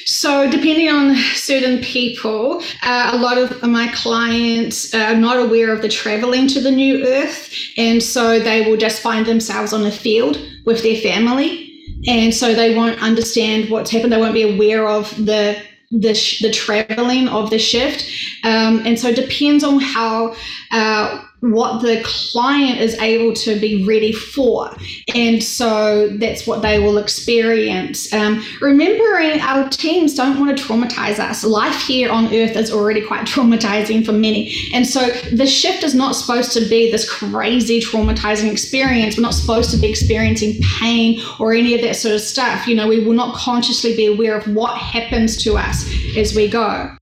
So, 0.05 0.51
depending 0.51 0.91
on 0.91 1.17
certain 1.35 1.79
people, 1.79 2.63
uh, 2.83 3.11
a 3.15 3.19
lot 3.19 3.39
of 3.39 3.63
my 3.63 3.89
clients 3.89 4.95
are 4.95 5.17
not 5.17 5.39
aware 5.39 5.73
of 5.73 5.81
the 5.81 5.89
traveling 5.89 6.49
to 6.49 6.61
the 6.61 6.71
new 6.71 7.07
earth, 7.07 7.51
and 7.79 8.03
so 8.03 8.39
they 8.39 8.69
will 8.69 8.77
just 8.77 9.01
find 9.01 9.25
themselves 9.25 9.73
on 9.73 9.83
the 9.83 9.91
field 9.91 10.39
with 10.67 10.83
their 10.83 10.97
family 10.97 11.68
and 12.07 12.35
so 12.35 12.55
they 12.55 12.75
won't 12.75 13.03
understand 13.03 13.71
what's 13.71 13.91
happened. 13.91 14.13
They 14.13 14.21
won't 14.21 14.35
be 14.35 14.55
aware 14.55 14.89
of 14.89 15.11
the 15.25 15.61
the, 15.91 16.15
sh- 16.15 16.43
the 16.43 16.51
traveling 16.51 17.29
of 17.29 17.49
the 17.49 17.59
shift. 17.59 18.07
Um, 18.45 18.83
and 18.85 18.99
so 19.01 19.09
it 19.09 19.17
depends 19.17 19.65
on 19.65 19.81
how 19.81 20.37
uh, 20.71 21.25
what 21.41 21.83
the 21.83 22.03
client 22.05 22.81
is 22.81 22.95
able 22.99 23.33
to 23.33 23.59
be 23.61 23.85
ready 23.85 24.13
for. 24.13 24.75
And 25.15 25.43
so 25.43 26.09
that's 26.19 26.47
what 26.47 26.63
they 26.63 26.79
will 26.79 26.99
experience. 26.99 28.13
Um, 28.13 28.45
remembering 28.61 29.41
our 29.41 29.69
teams 29.69 30.15
don't 30.15 30.41
want 30.41 30.57
to 30.57 30.63
traumatize 30.63 31.19
us. 31.19 31.45
Life 31.45 31.81
here 31.83 32.11
on 32.11 32.27
earth 32.27 32.57
is 32.57 32.73
already 32.73 33.01
quite 33.01 33.27
traumatizing 33.27 34.05
for 34.05 34.13
many. 34.13 34.55
And 34.75 34.87
so 34.87 35.09
the 35.33 35.47
shift 35.47 35.85
is 35.85 35.95
not 35.95 36.17
supposed 36.17 36.53
to 36.53 36.61
be 36.69 36.91
this 36.91 37.09
crazy 37.09 37.81
traumatizing 37.81 38.51
experience. 38.51 39.17
We're 39.17 39.23
not 39.23 39.35
supposed 39.35 39.71
to 39.71 39.77
be 39.77 39.89
experiencing 39.89 40.61
pain 40.81 41.21
or 41.39 41.53
any 41.53 41.75
of 41.75 41.81
that 41.83 41.97
sort 41.97 42.15
of 42.15 42.21
stuff. 42.21 42.67
You 42.67 42.75
know, 42.75 42.89
we 42.89 43.05
will 43.05 43.15
not 43.15 43.37
consciously 43.37 43.95
be 43.95 44.07
aware 44.07 44.37
of 44.37 44.47
what 44.55 44.77
happens 44.77 45.43
to 45.45 45.57
us 45.57 45.89
as 46.17 46.35
we 46.35 46.49
go. 46.49 46.97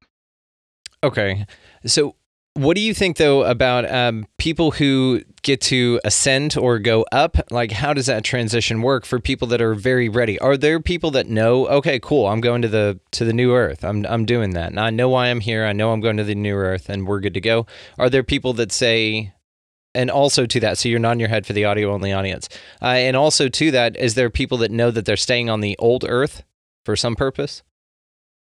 Okay. 1.03 1.47
So 1.87 2.17
what 2.57 2.75
do 2.75 2.81
you 2.81 2.95
think 2.95 3.19
though 3.19 3.45
about 3.45 3.91
um, 3.91 4.27
people 4.39 4.71
who 4.71 5.23
get 5.43 5.61
to 5.61 6.01
ascend 6.05 6.57
or 6.57 6.79
go 6.79 7.05
up? 7.13 7.37
Like, 7.51 7.71
how 7.71 7.93
does 7.93 8.07
that 8.07 8.25
transition 8.25 8.81
work 8.83 9.05
for 9.05 9.21
people 9.21 9.47
that 9.49 9.61
are 9.61 9.75
very 9.75 10.09
ready? 10.09 10.39
Are 10.39 10.57
there 10.57 10.81
people 10.81 11.11
that 11.13 11.29
know? 11.29 11.67
Okay, 11.69 12.01
cool. 12.01 12.27
I'm 12.27 12.41
going 12.41 12.63
to 12.63 12.69
the 12.69 12.99
to 13.13 13.25
the 13.25 13.35
new 13.35 13.55
Earth. 13.55 13.85
I'm 13.85 14.07
I'm 14.07 14.25
doing 14.25 14.51
that, 14.51 14.71
and 14.71 14.81
I 14.81 14.91
know 14.91 15.09
why 15.09 15.29
I'm 15.29 15.41
here. 15.41 15.67
I 15.67 15.73
know 15.73 15.93
I'm 15.93 16.01
going 16.01 16.17
to 16.17 16.25
the 16.25 16.35
new 16.35 16.55
Earth, 16.55 16.89
and 16.89 17.07
we're 17.07 17.21
good 17.21 17.35
to 17.35 17.41
go. 17.41 17.67
Are 17.99 18.09
there 18.11 18.25
people 18.25 18.55
that 18.55 18.73
say? 18.73 19.33
And 19.95 20.11
also 20.11 20.45
to 20.45 20.61
that, 20.61 20.77
so 20.77 20.91
you're 20.91 20.99
nodding 20.99 21.21
your 21.21 21.31
head 21.31 21.47
for 21.47 21.55
the 21.55 21.65
audio 21.65 21.91
only 21.91 22.13
audience. 22.13 22.51
Uh, 22.83 22.87
and 22.89 23.17
also 23.17 23.49
to 23.49 23.71
that, 23.71 23.97
is 23.97 24.15
there 24.15 24.29
people 24.29 24.59
that 24.59 24.71
know 24.71 24.91
that 24.91 25.07
they're 25.07 25.17
staying 25.17 25.49
on 25.49 25.63
the 25.63 25.75
old 25.79 26.05
Earth 26.07 26.43
for 26.85 26.97
some 26.97 27.17
purpose? 27.17 27.63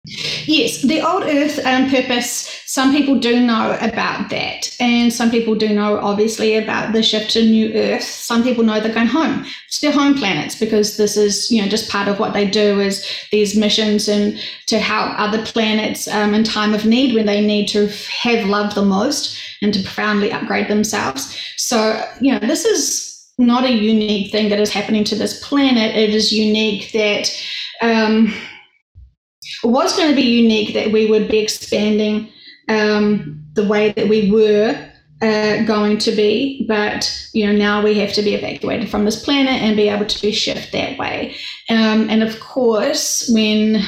Yes, 0.05 0.82
the 0.82 1.00
old 1.00 1.22
Earth 1.22 1.64
um, 1.64 1.88
purpose, 1.88 2.62
some 2.66 2.92
people 2.92 3.20
do 3.20 3.38
know 3.38 3.78
about 3.80 4.30
that. 4.30 4.76
And 4.80 5.12
some 5.12 5.30
people 5.30 5.55
do 5.55 5.68
know, 5.68 5.98
obviously, 6.00 6.57
about 6.57 6.92
the 6.92 7.05
shift 7.05 7.30
to 7.32 7.42
New 7.44 7.72
Earth. 7.72 8.03
Some 8.03 8.42
people 8.42 8.64
know 8.64 8.80
they're 8.80 8.92
going 8.92 9.07
home 9.07 9.44
to 9.44 9.80
their 9.80 9.92
home 9.92 10.14
planets 10.14 10.59
because 10.59 10.96
this 10.96 11.16
is, 11.16 11.53
you 11.53 11.62
know, 11.62 11.68
just 11.68 11.88
part 11.88 12.09
of 12.09 12.18
what 12.18 12.32
they 12.32 12.50
do 12.50 12.80
is 12.80 13.07
these 13.30 13.57
missions 13.57 14.09
and 14.09 14.42
to 14.66 14.80
help 14.80 15.16
other 15.20 15.44
planets 15.46 16.09
um, 16.09 16.34
in 16.34 16.42
time 16.42 16.74
of 16.74 16.84
need 16.84 17.14
when 17.14 17.26
they 17.26 17.40
need 17.40 17.68
to 17.68 17.86
have 18.22 18.48
love 18.48 18.74
the 18.74 18.84
most 18.84 19.38
and 19.62 19.72
to 19.72 19.82
profoundly 19.82 20.32
upgrade 20.32 20.66
themselves. 20.66 21.38
So, 21.59 22.05
you 22.20 22.32
know, 22.32 22.40
this 22.40 22.64
is 22.64 23.24
not 23.38 23.64
a 23.64 23.70
unique 23.70 24.32
thing 24.32 24.48
that 24.48 24.59
is 24.59 24.72
happening 24.72 25.05
to 25.05 25.14
this 25.14 25.46
planet. 25.46 25.94
It 25.94 26.11
is 26.11 26.32
unique 26.32 26.90
that. 26.90 27.30
Um, 27.80 28.34
was 29.63 29.97
going 29.97 30.11
to 30.11 30.17
be 30.17 30.23
unique 30.23 30.75
that 30.75 30.93
we 30.93 31.11
would 31.11 31.29
be 31.29 31.39
expanding 31.39 32.29
um, 32.69 33.43
the 33.55 33.67
way 33.67 33.93
that 33.93 34.09
we 34.09 34.31
were 34.31 34.89
uh, 35.23 35.63
going 35.65 35.99
to 35.99 36.11
be, 36.11 36.65
but 36.67 37.29
you 37.33 37.47
know 37.47 37.53
now 37.53 37.83
we 37.83 37.99
have 37.99 38.13
to 38.13 38.23
be 38.23 38.35
evacuated 38.35 38.91
from 38.91 39.05
this 39.05 39.23
planet 39.23 39.63
and 39.63 39.77
be 39.77 39.89
able 39.89 40.07
to 40.07 40.33
shift 40.33 40.73
that 40.73 40.99
way. 40.99 41.37
Um, 41.69 42.11
and 42.11 42.23
of 42.23 42.41
course, 42.41 43.29
when 43.33 43.83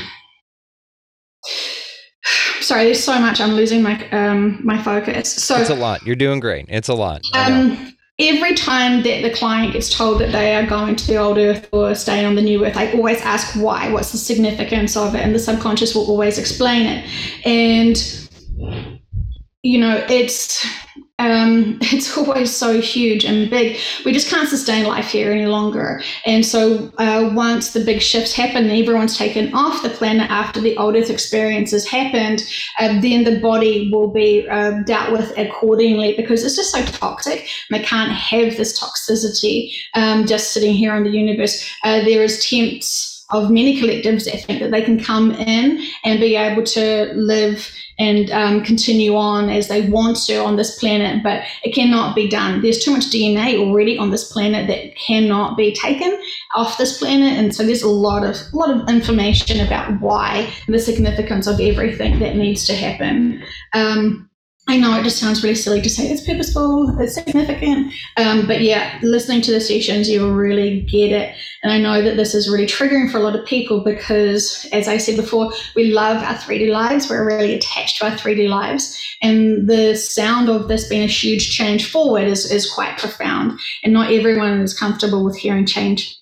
sorry, 2.61 2.85
there's 2.85 3.03
so 3.03 3.19
much 3.19 3.41
I'm 3.41 3.55
losing 3.55 3.83
my 3.83 4.09
um, 4.11 4.61
my 4.65 4.81
focus. 4.81 5.33
So 5.33 5.57
it's 5.57 5.71
a 5.71 5.75
lot. 5.75 6.07
You're 6.07 6.17
doing 6.17 6.41
great. 6.41 6.67
It's 6.69 6.89
a 6.89 6.95
lot. 6.95 7.23
Um, 7.35 7.94
every 8.19 8.55
time 8.55 9.03
that 9.03 9.23
the 9.23 9.31
client 9.31 9.73
gets 9.73 9.91
told 9.95 10.21
that 10.21 10.31
they 10.31 10.55
are 10.55 10.67
going 10.67 10.95
to 10.97 11.07
the 11.07 11.17
old 11.17 11.37
earth 11.37 11.69
or 11.73 11.95
staying 11.95 12.25
on 12.25 12.35
the 12.35 12.43
new 12.43 12.65
earth, 12.65 12.77
I 12.77 12.93
always 12.93 13.21
ask 13.23 13.57
why, 13.61 13.91
what's 13.93 14.13
the 14.13 14.19
significance 14.19 14.97
of 14.97 15.15
it, 15.15 15.21
and 15.21 15.35
the 15.35 15.39
subconscious 15.39 15.95
will 15.95 16.07
always 16.07 16.39
explain 16.39 16.87
it. 16.87 17.11
And 17.45 18.21
you 19.63 19.79
know, 19.79 20.05
it's 20.09 20.67
um, 21.21 21.79
it's 21.83 22.17
always 22.17 22.55
so 22.55 22.81
huge 22.81 23.25
and 23.25 23.49
big. 23.49 23.79
We 24.05 24.13
just 24.13 24.29
can't 24.29 24.49
sustain 24.49 24.87
life 24.87 25.07
here 25.07 25.33
any 25.33 25.47
longer. 25.47 26.03
And 26.27 26.45
so, 26.45 26.91
uh, 26.99 27.31
once 27.35 27.73
the 27.73 27.85
big 27.85 28.03
shifts 28.03 28.33
happen, 28.33 28.69
everyone's 28.71 29.17
taken 29.17 29.55
off 29.55 29.83
the 29.83 29.91
planet 29.91 30.31
after 30.31 30.61
the 30.61 30.77
old 30.77 30.97
Earth 30.97 31.11
experience 31.11 31.71
has 31.71 31.87
happened, 31.87 32.43
uh, 32.81 33.01
then 33.01 33.25
the 33.25 33.41
body 33.41 33.91
will 33.93 34.09
be 34.11 34.47
uh, 34.49 34.83
dealt 34.83 35.13
with 35.13 35.37
accordingly 35.39 36.15
because 36.17 36.45
it's 36.45 36.57
just 36.57 36.73
so 36.73 36.85
toxic. 36.85 37.49
They 37.71 37.83
can't 37.83 38.13
have 38.13 38.57
this 38.57 38.79
toxicity 38.79 39.73
um, 39.95 40.27
just 40.27 40.53
sitting 40.53 40.75
here 40.75 40.95
in 40.97 41.05
the 41.05 41.11
universe. 41.11 41.69
Uh, 41.85 42.03
there 42.05 42.23
is 42.23 42.45
temps 42.45 43.14
of 43.31 43.51
many 43.51 43.81
collectives 43.81 44.25
that 44.25 44.45
think 44.45 44.61
that 44.61 44.71
they 44.71 44.83
can 44.83 45.03
come 45.03 45.33
in 45.33 45.83
and 46.05 46.21
be 46.21 46.37
able 46.37 46.63
to 46.63 47.13
live 47.15 47.71
and 47.99 48.31
um, 48.33 48.63
continue 48.65 49.15
on 49.17 49.49
as 49.49 49.69
they 49.69 49.89
want 49.89 50.17
to 50.17 50.37
on 50.37 50.57
this 50.57 50.79
planet, 50.79 51.23
but 51.23 51.43
it 51.63 51.75
cannot 51.75 52.15
be 52.15 52.29
done. 52.29 52.61
There's 52.61 52.85
too 52.85 52.91
much 52.91 53.05
DNA 53.05 53.59
already 53.59 53.97
on 53.97 54.11
this 54.11 54.33
planet 54.33 54.67
that 54.67 54.97
cannot 54.97 55.57
be 55.57 55.73
taken 55.73 56.21
off 56.55 56.77
this 56.77 56.99
planet, 56.99 57.39
and 57.39 57.55
so 57.55 57.65
there's 57.65 57.83
a 57.83 57.89
lot 57.89 58.25
of 58.25 58.37
a 58.53 58.57
lot 58.57 58.71
of 58.71 58.89
information 58.89 59.65
about 59.65 60.01
why 60.01 60.53
the 60.67 60.79
significance 60.79 61.47
of 61.47 61.61
everything 61.61 62.19
that 62.19 62.37
needs 62.37 62.67
to 62.67 62.75
happen. 62.75 63.43
Um, 63.73 64.29
I 64.67 64.79
know 64.79 64.99
it 64.99 65.03
just 65.03 65.19
sounds 65.19 65.43
really 65.43 65.55
silly 65.57 65.83
to 65.83 65.91
say 65.91 66.11
it's 66.11 66.27
purposeful, 66.27 66.99
it's 66.99 67.15
significant, 67.15 67.93
um, 68.17 68.47
but 68.47 68.63
yeah, 68.63 68.99
listening 69.03 69.43
to 69.43 69.53
the 69.53 69.61
sessions, 69.61 70.09
you'll 70.09 70.33
really 70.33 70.81
get 70.83 71.13
it. 71.13 71.37
And 71.63 71.71
I 71.71 71.79
know 71.79 72.01
that 72.01 72.17
this 72.17 72.35
is 72.35 72.51
really 72.51 72.67
triggering 72.67 73.11
for 73.11 73.19
a 73.19 73.21
lot 73.21 73.37
of 73.37 73.45
people 73.45 73.85
because, 73.85 74.67
as 74.73 74.89
I 74.89 74.97
said 74.97 75.17
before, 75.17 75.53
we 75.77 75.93
love 75.93 76.23
our 76.23 76.35
3D 76.35 76.71
lives. 76.71 77.11
We're 77.11 77.27
really 77.27 77.55
attached 77.55 77.99
to 77.99 78.07
our 78.07 78.17
3D 78.17 78.49
lives. 78.49 78.99
And 79.21 79.69
the 79.69 79.97
sound 79.97 80.49
of 80.49 80.69
this 80.69 80.89
being 80.89 81.05
a 81.05 81.09
huge 81.09 81.51
change 81.51 81.91
forward 81.91 82.25
is, 82.25 82.51
is 82.51 82.71
quite 82.71 82.97
profound. 82.97 83.59
And 83.83 83.93
not 83.93 84.13
everyone 84.13 84.61
is 84.61 84.79
comfortable 84.79 85.25
with 85.25 85.37
hearing 85.37 85.67
change 85.67 86.17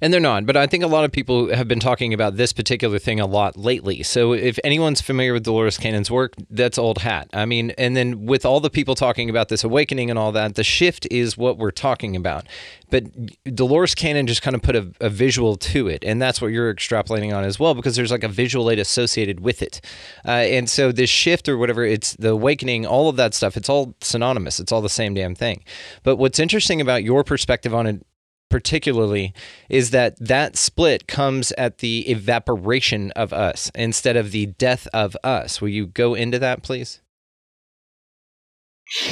and 0.00 0.12
they're 0.12 0.20
not. 0.20 0.46
But 0.46 0.56
I 0.56 0.66
think 0.66 0.84
a 0.84 0.88
lot 0.88 1.04
of 1.04 1.12
people 1.12 1.54
have 1.54 1.68
been 1.68 1.80
talking 1.80 2.12
about 2.12 2.36
this 2.36 2.52
particular 2.52 2.98
thing 2.98 3.20
a 3.20 3.26
lot 3.26 3.56
lately. 3.56 4.02
So 4.02 4.32
if 4.32 4.58
anyone's 4.64 5.00
familiar 5.00 5.32
with 5.32 5.44
Dolores 5.44 5.78
Cannon's 5.78 6.10
work, 6.10 6.34
that's 6.50 6.78
old 6.78 6.98
hat. 6.98 7.28
I 7.32 7.46
mean, 7.46 7.70
and 7.78 7.96
then 7.96 8.26
with 8.26 8.44
all 8.44 8.60
the 8.60 8.70
people 8.70 8.94
talking 8.94 9.30
about 9.30 9.48
this 9.48 9.64
awakening 9.64 10.10
and 10.10 10.18
all 10.18 10.32
that, 10.32 10.54
the 10.54 10.64
shift 10.64 11.06
is 11.10 11.36
what 11.36 11.58
we're 11.58 11.70
talking 11.70 12.16
about. 12.16 12.46
But 12.90 13.04
Dolores 13.44 13.94
Cannon 13.94 14.26
just 14.26 14.42
kind 14.42 14.56
of 14.56 14.62
put 14.62 14.74
a, 14.74 14.92
a 15.00 15.08
visual 15.08 15.54
to 15.56 15.86
it, 15.86 16.04
and 16.04 16.20
that's 16.20 16.42
what 16.42 16.48
you're 16.48 16.74
extrapolating 16.74 17.34
on 17.34 17.44
as 17.44 17.58
well, 17.58 17.74
because 17.74 17.94
there's 17.94 18.10
like 18.10 18.24
a 18.24 18.28
visual 18.28 18.68
aid 18.68 18.80
associated 18.80 19.40
with 19.40 19.62
it. 19.62 19.80
Uh, 20.26 20.30
and 20.30 20.68
so 20.68 20.90
this 20.90 21.08
shift 21.08 21.48
or 21.48 21.56
whatever, 21.56 21.84
it's 21.84 22.14
the 22.16 22.30
awakening, 22.30 22.86
all 22.86 23.08
of 23.08 23.14
that 23.16 23.32
stuff, 23.32 23.56
it's 23.56 23.68
all 23.68 23.94
synonymous. 24.00 24.58
It's 24.58 24.72
all 24.72 24.82
the 24.82 24.88
same 24.88 25.14
damn 25.14 25.34
thing. 25.34 25.62
But 26.02 26.16
what's 26.16 26.38
interesting 26.38 26.80
about 26.80 27.04
your 27.04 27.22
perspective 27.22 27.74
on 27.74 27.86
it 27.86 28.04
particularly 28.50 29.32
is 29.70 29.90
that 29.90 30.16
that 30.18 30.56
split 30.56 31.06
comes 31.06 31.52
at 31.52 31.78
the 31.78 32.10
evaporation 32.10 33.10
of 33.12 33.32
us 33.32 33.70
instead 33.74 34.16
of 34.16 34.32
the 34.32 34.46
death 34.46 34.86
of 34.92 35.16
us. 35.24 35.60
Will 35.60 35.68
you 35.70 35.86
go 35.86 36.14
into 36.14 36.38
that, 36.38 36.62
please? 36.62 37.00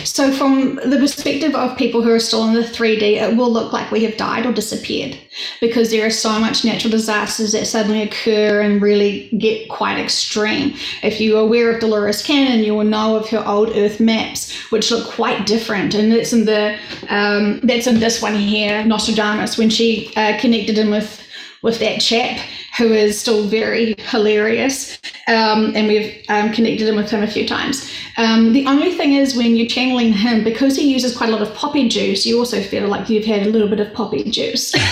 So, 0.03 0.33
from 0.33 0.75
the 0.77 0.97
perspective 0.99 1.55
of 1.55 1.79
people 1.79 2.03
who 2.03 2.11
are 2.11 2.19
still 2.19 2.49
in 2.49 2.55
the 2.55 2.63
3D, 2.63 3.01
it 3.01 3.37
will 3.37 3.51
look 3.51 3.73
like 3.73 3.93
we 3.93 4.03
have 4.03 4.17
died 4.17 4.45
or 4.45 4.53
disappeared 4.53 5.17
because 5.61 5.91
there 5.91 6.05
are 6.05 6.11
so 6.11 6.37
much 6.41 6.65
natural 6.65 6.91
disasters 6.91 7.53
that 7.53 7.65
suddenly 7.69 8.03
occur 8.03 8.61
and 8.61 8.83
really 8.83 9.29
get 9.39 9.69
quite 9.69 9.97
extreme. 10.01 10.75
If 11.05 11.21
you're 11.21 11.41
aware 11.41 11.71
of 11.71 11.81
Dolores 11.81 12.25
Cannon, 12.25 12.65
you 12.65 12.75
will 12.75 12.85
know 12.85 13.17
of 13.17 13.29
her 13.29 13.47
old 13.47 13.71
Earth 13.77 14.01
maps, 14.01 14.53
which 14.71 14.91
look 14.91 15.07
quite 15.07 15.47
different. 15.47 15.95
And 15.95 16.13
it's 16.13 16.33
in 16.33 16.45
the 16.45 16.77
um, 17.09 17.61
that's 17.61 17.87
in 17.87 18.01
this 18.01 18.21
one 18.21 18.35
here, 18.35 18.85
Nostradamus, 18.85 19.59
when 19.59 19.71
she 19.71 20.13
uh, 20.17 20.41
connected 20.41 20.77
in 20.77 20.91
with 20.91 21.23
with 21.63 21.79
that 21.81 22.01
chap 22.01 22.39
who 22.77 22.93
is 22.93 23.21
still 23.21 23.45
very 23.45 23.95
hilarious. 23.99 24.99
Um, 25.27 25.73
and 25.75 25.89
we've 25.89 26.25
um, 26.29 26.53
connected 26.53 26.89
him 26.89 26.97
with 26.97 27.11
him 27.11 27.23
a 27.23 27.27
few 27.27 27.47
times. 27.47 27.91
Um, 28.17 28.53
the 28.53 28.67
only 28.67 28.93
thing 28.93 29.15
is, 29.15 29.37
when 29.37 29.57
you're 29.57 29.67
channeling 29.67 30.13
him, 30.13 30.45
because 30.45 30.77
he 30.77 30.93
uses 30.93 31.17
quite 31.17 31.29
a 31.29 31.33
lot 31.33 31.43
of 31.43 31.55
poppy 31.55 31.89
juice, 31.89 32.25
you 32.25 32.39
also 32.39 32.63
feel 32.63 32.89
like 32.89 33.09
you've 33.09 33.25
had 33.25 33.47
a 33.47 33.51
little 33.51 33.69
bit 33.69 33.81
of 33.81 33.93
poppy 33.93 34.25
juice. 34.31 34.73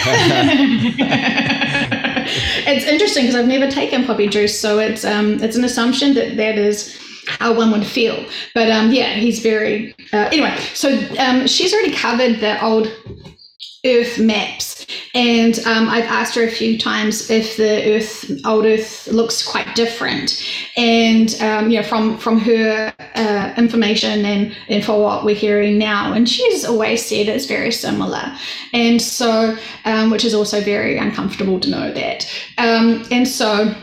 it's 2.67 2.87
interesting 2.87 3.25
because 3.25 3.37
I've 3.37 3.49
never 3.49 3.71
taken 3.71 4.05
poppy 4.05 4.29
juice, 4.29 4.59
so 4.59 4.79
it's 4.79 5.05
um, 5.05 5.43
it's 5.43 5.57
an 5.57 5.65
assumption 5.65 6.15
that 6.15 6.37
that 6.37 6.59
is 6.59 6.97
how 7.27 7.53
one 7.55 7.71
would 7.73 7.87
feel. 7.87 8.25
But 8.55 8.71
um, 8.71 8.93
yeah, 8.93 9.15
he's 9.15 9.41
very. 9.41 9.95
Uh, 10.13 10.29
anyway, 10.33 10.57
so 10.75 10.91
um, 11.19 11.47
she's 11.47 11.73
already 11.73 11.93
covered 11.93 12.41
the 12.41 12.63
old 12.65 12.91
Earth 13.87 14.19
maps, 14.19 14.87
and 15.15 15.59
um, 15.61 15.89
I've 15.89 16.05
asked 16.05 16.35
her 16.35 16.45
a 16.45 16.51
few 16.51 16.79
times 16.79 17.31
if 17.31 17.57
the 17.57 17.97
Earth, 17.97 18.31
old 18.45 18.65
Earth, 18.65 19.07
looks 19.09 19.47
quite 19.47 19.75
different, 19.75 20.43
and 20.77 21.35
um, 21.41 21.71
you 21.71 21.81
know 21.81 21.87
from 21.87 22.19
from 22.19 22.39
her 22.41 22.93
uh, 23.15 23.55
information 23.57 24.25
and 24.25 24.57
and 24.69 24.85
for 24.85 25.01
what 25.01 25.25
we're 25.25 25.35
hearing 25.35 25.79
now, 25.79 26.13
and 26.13 26.29
she's 26.29 26.65
always 26.65 27.05
said 27.05 27.29
it's 27.29 27.47
very 27.47 27.73
similar, 27.73 28.25
and 28.73 29.01
so 29.01 29.57
um, 29.85 30.11
which 30.11 30.25
is 30.25 30.35
also 30.35 30.61
very 30.61 30.99
uncomfortable 30.99 31.61
to 31.61 31.71
know 31.71 31.93
that, 31.93 32.27
um, 32.59 33.05
and 33.11 33.27
so 33.27 33.75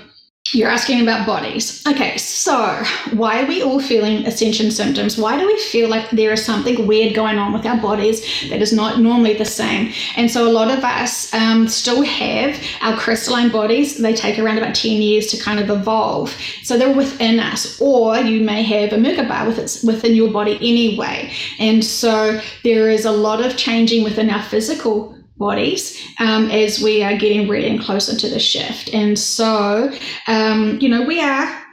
you're 0.54 0.70
asking 0.70 1.02
about 1.02 1.26
bodies. 1.26 1.82
Okay, 1.88 2.18
so 2.18 2.84
why 3.12 3.42
are 3.42 3.48
we 3.48 3.64
all 3.64 3.80
feeling 3.80 4.26
ascension 4.28 4.70
symptoms? 4.72 5.18
Why 5.18 5.38
do 5.38 5.48
we 5.48 5.58
feel 5.60 5.90
like 5.90 6.10
there 6.12 6.32
is 6.32 6.46
something 6.46 6.86
weird 6.86 7.16
going 7.16 7.38
on 7.38 7.54
with 7.54 7.66
our 7.66 7.78
bodies 7.78 8.22
that 8.50 8.62
is 8.62 8.72
not 8.72 9.00
normally 9.00 9.34
the 9.34 9.46
same? 9.46 9.92
And 10.16 10.30
so 10.30 10.48
a 10.48 10.52
lot 10.52 10.70
of 10.70 10.84
us 10.84 11.34
um, 11.34 11.68
still 11.68 12.04
have 12.04 12.60
our 12.82 12.96
crystalline 12.98 13.50
bodies. 13.50 13.98
They 13.98 14.14
take 14.14 14.38
around 14.38 14.58
about 14.60 14.76
10 14.76 15.02
years 15.02 15.28
to 15.28 15.38
kind 15.38 15.60
of 15.60 15.70
evolve. 15.70 16.36
So 16.62 16.78
they're 16.78 16.96
within 16.96 17.40
us, 17.40 17.80
or 17.82 18.18
you 18.18 18.44
may 18.44 18.64
have 18.64 18.94
a 18.94 18.98
Merkaba 18.98 19.48
with 19.48 19.58
it's 19.58 19.84
within 19.84 20.16
your 20.16 20.32
body 20.32 20.56
anyway. 20.58 21.32
And 21.60 21.84
so 21.84 22.40
there 22.64 22.90
is 22.90 23.06
a 23.06 23.12
lot 23.12 23.44
of 23.44 23.58
changing 23.58 24.04
within 24.04 24.30
our 24.30 24.44
physical 24.44 25.13
bodies 25.38 26.00
um, 26.20 26.50
as 26.52 26.82
we 26.82 27.04
are 27.04 27.18
getting 27.18 27.48
ready 27.48 27.68
and 27.68 27.82
closer 27.82 28.16
to 28.16 28.30
the 28.30 28.40
shift. 28.40 28.94
And 28.94 29.18
so, 29.18 29.92
um, 30.28 30.80
you 30.80 30.90
know, 30.90 31.04
we 31.04 31.22
are 31.22 31.64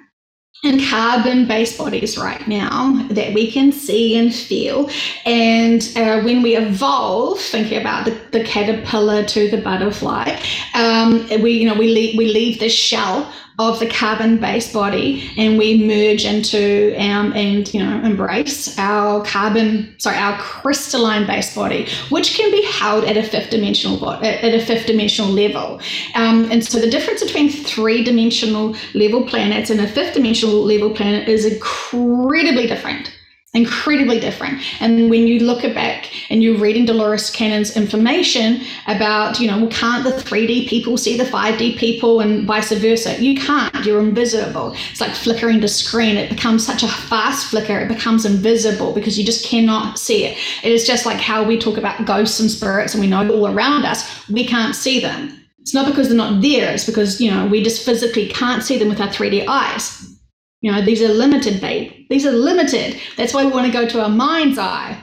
in 0.63 0.79
carbon 0.89 1.47
based 1.47 1.79
bodies 1.79 2.19
right 2.19 2.47
now 2.47 3.07
that 3.11 3.33
we 3.33 3.51
can 3.51 3.73
see 3.73 4.19
and 4.19 4.35
feel. 4.35 4.91
And 5.25 5.91
uh, 5.97 6.21
when 6.23 6.43
we 6.43 6.57
evolve, 6.57 7.41
thinking 7.41 7.81
about 7.81 8.05
the, 8.05 8.11
the 8.33 8.45
caterpillar 8.45 9.25
to 9.25 9.51
the 9.51 9.57
butterfly, 9.63 10.39
um, 10.75 11.27
we, 11.41 11.53
you 11.53 11.67
know, 11.67 11.75
we 11.75 11.89
leave, 11.89 12.19
we 12.19 12.33
leave 12.33 12.61
the 12.61 12.69
shell 12.69 13.33
of 13.61 13.79
the 13.79 13.87
carbon-based 13.87 14.73
body 14.73 15.31
and 15.37 15.59
we 15.59 15.85
merge 15.87 16.25
into 16.25 16.95
um, 16.97 17.31
and 17.35 17.73
you 17.75 17.85
know 17.85 18.01
embrace 18.03 18.79
our 18.79 19.23
carbon 19.25 19.95
sorry 19.99 20.17
our 20.17 20.39
crystalline-based 20.39 21.55
body 21.55 21.87
which 22.09 22.35
can 22.35 22.51
be 22.51 22.63
held 22.65 23.05
at 23.05 23.19
a 23.19 23.23
fifth 23.23 23.51
dimensional 23.51 24.11
at 24.11 24.55
a 24.55 24.65
fifth 24.65 24.87
dimensional 24.87 25.31
level. 25.31 25.79
Um, 26.15 26.51
and 26.51 26.65
so 26.65 26.81
the 26.81 26.91
difference 26.91 27.23
between 27.23 27.51
three-dimensional 27.51 28.77
level 28.95 29.27
planets 29.27 29.69
and 29.69 29.81
a 29.81 29.89
fifth 29.89 30.15
dimensional 30.15 30.65
level 30.65 30.91
planet 30.91 31.29
is 31.29 31.45
incredibly 31.45 32.67
different 32.67 33.13
incredibly 33.53 34.21
different. 34.21 34.63
And 34.81 35.11
when 35.11 35.27
you 35.27 35.41
look 35.41 35.63
back 35.75 36.09
and 36.31 36.41
you're 36.41 36.59
reading 36.59 36.85
Dolores 36.85 37.31
Cannon's 37.31 37.77
information 37.77 38.61
about, 38.87 39.41
you 39.41 39.49
know, 39.49 39.67
can't 39.69 40.05
the 40.05 40.11
3D 40.11 40.69
people 40.69 40.97
see 40.97 41.17
the 41.17 41.25
5D 41.25 41.77
people 41.77 42.21
and 42.21 42.47
vice 42.47 42.71
versa? 42.71 43.21
You 43.21 43.41
can't. 43.41 43.85
You're 43.85 44.01
invisible. 44.01 44.77
It's 44.91 45.01
like 45.01 45.17
flickering 45.17 45.61
the 45.61 45.67
screen. 45.67 46.17
It 46.17 46.31
becomes 46.31 46.65
such 46.65 46.85
a 46.85 46.89
fast 46.89 47.51
flicker. 47.51 47.81
It 47.81 47.89
becomes 47.89 48.25
invisible 48.25 48.93
because 48.93 49.19
you 49.19 49.25
just 49.25 49.45
cannot 49.45 49.99
see 49.99 50.27
it. 50.27 50.39
It 50.63 50.71
is 50.71 50.87
just 50.87 51.05
like 51.05 51.19
how 51.19 51.43
we 51.43 51.59
talk 51.59 51.77
about 51.77 52.07
ghosts 52.07 52.39
and 52.39 52.51
spirits 52.51 52.95
and 52.95 53.01
we 53.01 53.09
know 53.09 53.29
all 53.31 53.49
around 53.49 53.85
us. 53.85 54.29
We 54.29 54.47
can't 54.47 54.77
see 54.77 55.01
them. 55.01 55.37
It's 55.59 55.75
not 55.75 55.87
because 55.87 56.09
they're 56.09 56.17
not 56.17 56.41
there. 56.41 56.73
It's 56.73 56.87
because, 56.87 57.21
you 57.21 57.31
know, 57.31 57.47
we 57.47 57.65
just 57.65 57.85
physically 57.85 58.29
can't 58.29 58.63
see 58.63 58.79
them 58.79 58.89
with 58.89 59.01
our 59.01 59.09
3D 59.09 59.47
eyes. 59.49 60.20
You 60.61 60.73
know, 60.73 60.83
these 60.83 61.01
are 61.03 61.09
limited, 61.09 61.61
babe. 61.61 62.07
These 62.11 62.27
are 62.27 62.33
limited. 62.33 63.01
That's 63.17 63.33
why 63.33 63.45
we 63.45 63.53
want 63.53 63.67
to 63.67 63.73
go 63.73 63.89
to 63.89 64.03
our 64.03 64.11
mind's 64.11 64.59
eye. 64.59 65.01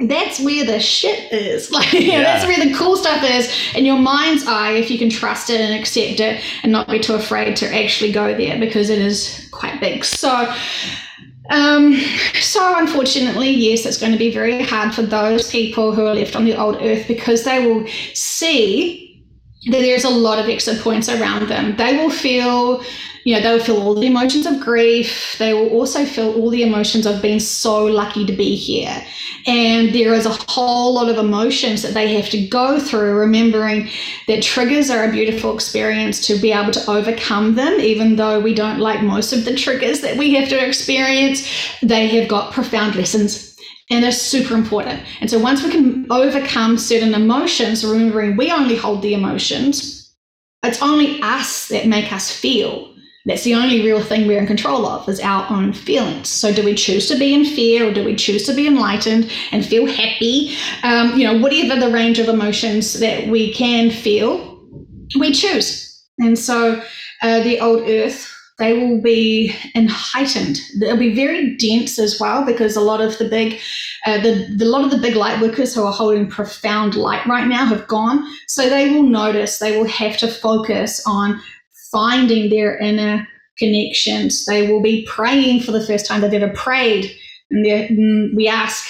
That's 0.00 0.40
where 0.40 0.64
the 0.64 0.80
shit 0.80 1.32
is. 1.32 1.70
Like, 1.74 1.92
know, 1.92 2.22
that's 2.22 2.46
where 2.46 2.64
the 2.64 2.74
cool 2.74 2.96
stuff 2.96 3.22
is 3.24 3.52
in 3.74 3.84
your 3.84 3.98
mind's 3.98 4.46
eye 4.46 4.72
if 4.72 4.90
you 4.90 4.98
can 4.98 5.10
trust 5.10 5.50
it 5.50 5.60
and 5.60 5.74
accept 5.74 6.20
it 6.20 6.42
and 6.62 6.70
not 6.70 6.88
be 6.88 7.00
too 7.00 7.14
afraid 7.14 7.56
to 7.56 7.74
actually 7.74 8.12
go 8.12 8.34
there 8.34 8.58
because 8.58 8.90
it 8.90 9.00
is 9.00 9.48
quite 9.52 9.80
big. 9.80 10.04
So, 10.04 10.52
um, 11.50 11.94
so 12.40 12.78
unfortunately, 12.78 13.50
yes, 13.50 13.84
it's 13.86 13.98
going 13.98 14.12
to 14.12 14.18
be 14.18 14.30
very 14.30 14.62
hard 14.62 14.94
for 14.94 15.02
those 15.02 15.50
people 15.50 15.92
who 15.92 16.06
are 16.06 16.14
left 16.14 16.36
on 16.36 16.44
the 16.44 16.56
old 16.56 16.76
earth 16.80 17.06
because 17.08 17.44
they 17.44 17.66
will 17.66 17.86
see 18.14 19.03
there's 19.66 20.04
a 20.04 20.10
lot 20.10 20.38
of 20.38 20.48
exit 20.48 20.80
points 20.80 21.08
around 21.08 21.48
them. 21.48 21.76
They 21.76 21.96
will 21.96 22.10
feel 22.10 22.84
you 23.24 23.34
know, 23.34 23.40
they 23.40 23.52
will 23.52 23.64
feel 23.64 23.80
all 23.80 23.94
the 23.94 24.06
emotions 24.06 24.44
of 24.44 24.60
grief. 24.60 25.36
They 25.38 25.54
will 25.54 25.70
also 25.70 26.04
feel 26.04 26.34
all 26.34 26.50
the 26.50 26.62
emotions 26.62 27.06
of 27.06 27.22
being 27.22 27.40
so 27.40 27.86
lucky 27.86 28.26
to 28.26 28.32
be 28.34 28.54
here. 28.54 29.02
And 29.46 29.94
there 29.94 30.12
is 30.12 30.26
a 30.26 30.36
whole 30.48 30.94
lot 30.94 31.08
of 31.08 31.16
emotions 31.16 31.80
that 31.82 31.94
they 31.94 32.14
have 32.14 32.28
to 32.30 32.46
go 32.46 32.78
through, 32.78 33.14
remembering 33.14 33.88
that 34.28 34.42
triggers 34.42 34.90
are 34.90 35.04
a 35.04 35.10
beautiful 35.10 35.54
experience 35.54 36.26
to 36.26 36.38
be 36.38 36.52
able 36.52 36.72
to 36.72 36.90
overcome 36.90 37.54
them, 37.54 37.80
even 37.80 38.16
though 38.16 38.40
we 38.40 38.54
don't 38.54 38.78
like 38.78 39.02
most 39.02 39.32
of 39.32 39.46
the 39.46 39.56
triggers 39.56 40.02
that 40.02 40.18
we 40.18 40.34
have 40.34 40.48
to 40.50 40.66
experience. 40.66 41.48
They 41.82 42.08
have 42.08 42.28
got 42.28 42.52
profound 42.52 42.94
lessons 42.94 43.53
and 43.90 44.02
they're 44.02 44.12
super 44.12 44.54
important. 44.54 45.02
And 45.20 45.30
so 45.30 45.38
once 45.38 45.62
we 45.62 45.70
can 45.70 46.06
overcome 46.10 46.78
certain 46.78 47.14
emotions, 47.14 47.84
remembering 47.84 48.36
we 48.36 48.50
only 48.50 48.76
hold 48.76 49.02
the 49.02 49.14
emotions, 49.14 50.14
it's 50.62 50.82
only 50.82 51.20
us 51.20 51.68
that 51.68 51.86
make 51.86 52.12
us 52.12 52.30
feel. 52.30 52.94
That's 53.26 53.44
the 53.44 53.54
only 53.54 53.82
real 53.82 54.02
thing 54.02 54.26
we're 54.26 54.38
in 54.38 54.46
control 54.46 54.86
of 54.86 55.08
is 55.08 55.20
our 55.20 55.50
own 55.50 55.72
feelings. 55.72 56.28
So, 56.28 56.52
do 56.52 56.62
we 56.62 56.74
choose 56.74 57.08
to 57.08 57.18
be 57.18 57.32
in 57.32 57.46
fear, 57.46 57.88
or 57.88 57.92
do 57.92 58.04
we 58.04 58.14
choose 58.14 58.44
to 58.46 58.54
be 58.54 58.66
enlightened 58.66 59.30
and 59.50 59.64
feel 59.64 59.86
happy? 59.86 60.54
Um, 60.82 61.18
you 61.18 61.26
know, 61.26 61.38
whatever 61.38 61.80
the 61.80 61.90
range 61.90 62.18
of 62.18 62.28
emotions 62.28 63.00
that 63.00 63.28
we 63.28 63.52
can 63.54 63.90
feel, 63.90 64.62
we 65.18 65.32
choose. 65.32 66.04
And 66.18 66.38
so, 66.38 66.82
uh, 67.22 67.40
the 67.40 67.60
old 67.60 67.88
Earth 67.88 68.33
they 68.58 68.72
will 68.72 69.00
be 69.00 69.54
in 69.74 69.88
heightened. 69.88 70.60
They'll 70.78 70.96
be 70.96 71.14
very 71.14 71.56
dense 71.56 71.98
as 71.98 72.20
well 72.20 72.44
because 72.44 72.76
a 72.76 72.80
lot 72.80 73.00
of 73.00 73.18
the 73.18 73.24
big, 73.24 73.58
uh, 74.06 74.20
the, 74.20 74.54
the 74.56 74.64
lot 74.64 74.84
of 74.84 74.90
the 74.90 74.98
big 74.98 75.16
light 75.16 75.40
workers 75.40 75.74
who 75.74 75.82
are 75.82 75.92
holding 75.92 76.28
profound 76.28 76.94
light 76.94 77.26
right 77.26 77.48
now 77.48 77.66
have 77.66 77.88
gone. 77.88 78.24
So 78.46 78.68
they 78.68 78.90
will 78.90 79.02
notice. 79.02 79.58
They 79.58 79.76
will 79.76 79.88
have 79.88 80.16
to 80.18 80.28
focus 80.28 81.02
on 81.06 81.40
finding 81.90 82.50
their 82.50 82.78
inner 82.78 83.26
connections. 83.58 84.46
They 84.46 84.70
will 84.70 84.82
be 84.82 85.06
praying 85.08 85.62
for 85.62 85.72
the 85.72 85.84
first 85.84 86.06
time 86.06 86.20
they've 86.20 86.42
ever 86.42 86.52
prayed, 86.52 87.10
and 87.50 87.64
mm, 87.64 88.36
we 88.36 88.48
ask, 88.48 88.88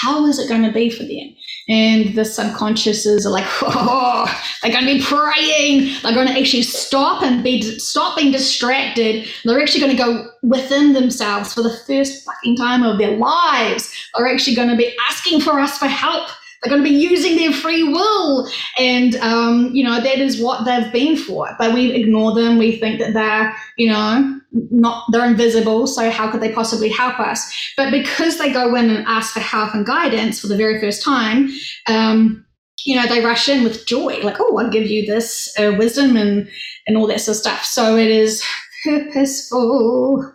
how 0.00 0.26
is 0.26 0.38
it 0.38 0.48
going 0.48 0.62
to 0.62 0.72
be 0.72 0.90
for 0.90 1.04
them? 1.04 1.34
And 1.72 2.14
the 2.14 2.20
subconsciouses 2.20 3.24
are 3.24 3.30
like, 3.30 3.46
oh, 3.62 4.26
they're 4.62 4.70
going 4.70 4.84
to 4.84 4.94
be 4.94 5.02
praying. 5.02 5.94
They're 6.02 6.12
going 6.12 6.28
to 6.28 6.38
actually 6.38 6.64
stop 6.64 7.22
and 7.22 7.42
be 7.42 7.62
stop 7.62 8.18
being 8.18 8.30
distracted. 8.30 9.26
They're 9.44 9.58
actually 9.58 9.80
going 9.80 9.96
to 9.96 10.02
go 10.02 10.30
within 10.42 10.92
themselves 10.92 11.54
for 11.54 11.62
the 11.62 11.74
first 11.86 12.26
fucking 12.26 12.58
time 12.58 12.82
of 12.82 12.98
their 12.98 13.16
lives. 13.16 13.90
They're 14.14 14.28
actually 14.28 14.54
going 14.54 14.68
to 14.68 14.76
be 14.76 14.94
asking 15.08 15.40
for 15.40 15.58
us 15.60 15.78
for 15.78 15.86
help. 15.86 16.28
They're 16.62 16.70
going 16.70 16.84
to 16.84 16.88
be 16.88 16.96
using 16.96 17.36
their 17.36 17.52
free 17.52 17.82
will, 17.84 18.48
and 18.78 19.16
um, 19.16 19.70
you 19.72 19.84
know 19.84 20.00
that 20.00 20.18
is 20.18 20.40
what 20.40 20.64
they've 20.64 20.92
been 20.92 21.16
for. 21.16 21.54
But 21.58 21.74
we 21.74 21.92
ignore 21.92 22.34
them. 22.34 22.58
We 22.58 22.76
think 22.78 23.00
that 23.00 23.14
they're, 23.14 23.56
you 23.76 23.90
know, 23.90 24.40
not 24.52 25.04
they're 25.10 25.26
invisible. 25.26 25.86
So 25.86 26.10
how 26.10 26.30
could 26.30 26.40
they 26.40 26.52
possibly 26.52 26.88
help 26.88 27.18
us? 27.18 27.52
But 27.76 27.90
because 27.90 28.38
they 28.38 28.52
go 28.52 28.74
in 28.76 28.90
and 28.90 29.06
ask 29.06 29.32
for 29.32 29.40
help 29.40 29.74
and 29.74 29.84
guidance 29.84 30.40
for 30.40 30.46
the 30.46 30.56
very 30.56 30.80
first 30.80 31.02
time 31.02 31.50
um, 31.88 32.44
you 32.84 32.96
know 32.96 33.06
they 33.06 33.24
rush 33.24 33.48
in 33.48 33.64
with 33.64 33.86
joy. 33.86 34.20
Like 34.22 34.36
oh 34.40 34.58
i'll 34.58 34.70
give 34.70 34.86
you 34.86 35.06
this 35.06 35.54
uh, 35.58 35.74
wisdom 35.76 36.16
and 36.16 36.48
and 36.86 36.96
all 36.96 37.06
that 37.08 37.20
sort 37.20 37.36
of 37.36 37.40
stuff. 37.40 37.64
So 37.64 37.96
it 37.96 38.10
is 38.10 38.42
purposeful. 38.84 40.32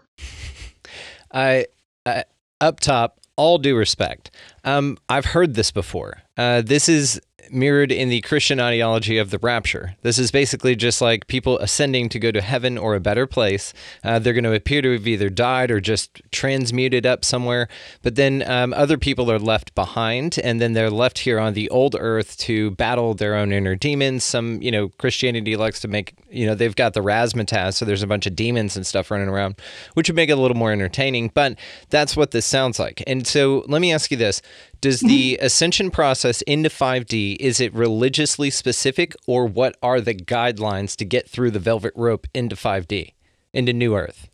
I 1.32 1.68
uh, 2.06 2.24
up 2.62 2.80
top 2.80 3.20
all 3.38 3.58
due 3.58 3.76
respect 3.76 4.30
um, 4.64 4.98
i've 5.08 5.26
heard 5.26 5.54
this 5.54 5.72
before. 5.72 6.24
Uh, 6.38 6.62
this 6.62 6.90
is 6.90 7.22
mirrored 7.52 7.92
in 7.92 8.10
the 8.10 8.22
Christian 8.22 8.60
ideology 8.60 9.18
of 9.18 9.30
the 9.30 9.38
rapture. 9.38 9.96
This 10.02 10.18
is 10.18 10.32
basically 10.32 10.76
just 10.76 11.02
like 11.02 11.28
people 11.28 11.58
ascending 11.60 12.10
to 12.10 12.20
go 12.20 12.32
to 12.32 12.42
heaven 12.42 12.78
or 12.78 12.96
a 12.96 13.00
better 13.00 13.28
place. 13.28 13.74
Uh, 14.04 14.20
they're 14.20 14.34
going 14.34 14.44
to 14.44 14.54
appear 14.54 14.82
to 14.82 14.94
have 14.94 15.08
either 15.08 15.30
died 15.30 15.72
or 15.72 15.80
just 15.80 16.22
transmuted 16.32 17.06
up 17.06 17.24
somewhere, 17.24 17.68
but 18.02 18.16
then 18.16 18.44
um, 18.50 18.74
other 18.74 18.98
people 18.98 19.32
are 19.32 19.40
left 19.40 19.74
behind, 19.76 20.40
and 20.44 20.60
then 20.60 20.74
they're 20.74 20.90
left 20.90 21.20
here 21.20 21.40
on 21.40 21.54
the 21.54 21.70
old 21.70 21.96
earth 22.00 22.38
to 22.38 22.72
battle 22.72 23.14
their 23.14 23.36
own 23.36 23.52
inner 23.52 23.76
demons. 23.76 24.24
Some, 24.24 24.62
you 24.62 24.72
know, 24.72 24.90
Christianity 24.98 25.56
likes 25.56 25.80
to 25.82 25.88
make, 25.88 26.16
you 26.30 26.46
know, 26.46 26.56
they've 26.56 26.76
got 26.76 26.94
the 26.94 27.02
razzmatazz, 27.02 27.76
so 27.76 27.86
there's 27.86 28.04
a 28.04 28.08
bunch 28.08 28.26
of 28.26 28.36
demons 28.36 28.76
and 28.76 28.86
stuff 28.86 29.12
running 29.12 29.30
around, 29.30 29.56
which 29.94 30.10
would 30.10 30.16
make 30.16 30.30
it 30.30 30.38
a 30.38 30.42
little 30.42 30.58
more 30.58 30.72
entertaining, 30.72 31.32
but 31.34 31.58
that's 31.90 32.18
what 32.18 32.32
this 32.32 32.46
sounds 32.46 32.80
like. 32.80 33.04
And 33.08 33.26
so 33.26 33.64
let 33.68 33.82
me 33.82 33.94
ask 33.94 34.12
you 34.12 34.18
this 34.18 34.42
does 34.82 35.00
the 35.02 35.34
mm-hmm. 35.34 35.46
ascension 35.46 35.92
process 35.92 36.42
into 36.44 36.70
5D 36.70 37.38
is 37.40 37.60
it 37.60 37.74
religiously 37.74 38.50
specific 38.50 39.16
or 39.26 39.46
what 39.46 39.76
are 39.82 40.02
the 40.02 40.14
guidelines 40.14 40.96
to 40.98 41.06
get 41.06 41.30
through 41.30 41.52
the 41.52 41.60
velvet 41.60 41.94
rope 41.96 42.28
into 42.34 42.56
5D, 42.56 43.14
into 43.54 43.74
new 43.74 43.96
earth? 43.96 44.30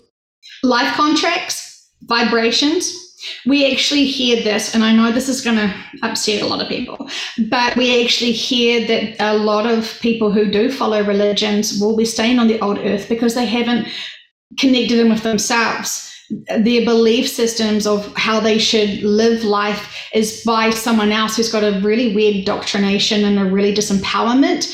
Life 0.63 0.93
contracts, 0.95 1.89
vibrations. 2.03 2.99
We 3.45 3.71
actually 3.71 4.05
hear 4.05 4.43
this, 4.43 4.75
and 4.75 4.83
I 4.83 4.93
know 4.93 5.11
this 5.11 5.29
is 5.29 5.39
going 5.39 5.55
to 5.55 5.73
upset 6.01 6.41
a 6.41 6.45
lot 6.45 6.61
of 6.61 6.67
people, 6.67 7.09
but 7.49 7.75
we 7.77 8.03
actually 8.03 8.33
hear 8.33 8.85
that 8.85 9.15
a 9.21 9.37
lot 9.37 9.65
of 9.65 9.97
people 10.01 10.29
who 10.29 10.51
do 10.51 10.69
follow 10.69 11.01
religions 11.01 11.79
will 11.79 11.95
be 11.95 12.03
staying 12.03 12.37
on 12.37 12.47
the 12.47 12.59
old 12.59 12.79
earth 12.79 13.07
because 13.07 13.33
they 13.33 13.45
haven't 13.45 13.87
connected 14.59 14.97
them 14.97 15.09
with 15.09 15.23
themselves 15.23 16.12
their 16.57 16.85
belief 16.85 17.27
systems 17.27 17.85
of 17.85 18.11
how 18.15 18.39
they 18.39 18.57
should 18.57 19.03
live 19.03 19.43
life 19.43 20.09
is 20.13 20.43
by 20.45 20.69
someone 20.69 21.11
else 21.11 21.37
who's 21.37 21.51
got 21.51 21.63
a 21.63 21.79
really 21.81 22.15
weird 22.15 22.45
doctrination 22.45 23.25
and 23.25 23.39
a 23.39 23.45
really 23.45 23.73
disempowerment 23.73 24.73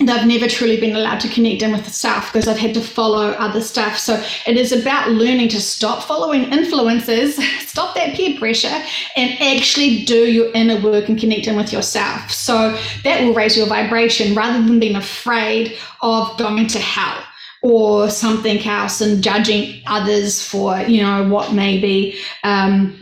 they've 0.00 0.26
never 0.26 0.48
truly 0.48 0.80
been 0.80 0.96
allowed 0.96 1.20
to 1.20 1.28
connect 1.28 1.62
in 1.62 1.70
with 1.70 1.84
the 1.84 1.90
self 1.90 2.32
because 2.32 2.46
they've 2.46 2.56
had 2.56 2.74
to 2.74 2.80
follow 2.80 3.30
other 3.32 3.60
stuff. 3.60 3.96
So 3.96 4.20
it 4.44 4.56
is 4.56 4.72
about 4.72 5.10
learning 5.10 5.50
to 5.50 5.60
stop 5.60 6.02
following 6.02 6.52
influences, 6.52 7.36
stop 7.68 7.94
that 7.94 8.14
peer 8.14 8.36
pressure, 8.36 8.82
and 9.16 9.40
actually 9.40 10.04
do 10.04 10.26
your 10.26 10.50
inner 10.52 10.80
work 10.80 11.08
and 11.08 11.18
connect 11.18 11.46
in 11.46 11.56
with 11.56 11.72
yourself. 11.72 12.32
So 12.32 12.76
that 13.04 13.22
will 13.22 13.34
raise 13.34 13.56
your 13.56 13.68
vibration 13.68 14.34
rather 14.34 14.60
than 14.66 14.80
being 14.80 14.96
afraid 14.96 15.78
of 16.02 16.36
going 16.38 16.66
to 16.66 16.78
hell 16.80 17.22
or 17.64 18.10
something 18.10 18.62
else 18.66 19.00
and 19.00 19.24
judging 19.24 19.80
others 19.86 20.46
for 20.46 20.78
you 20.82 21.02
know 21.02 21.26
what 21.26 21.54
may 21.54 21.80
be 21.80 22.16
um, 22.44 22.94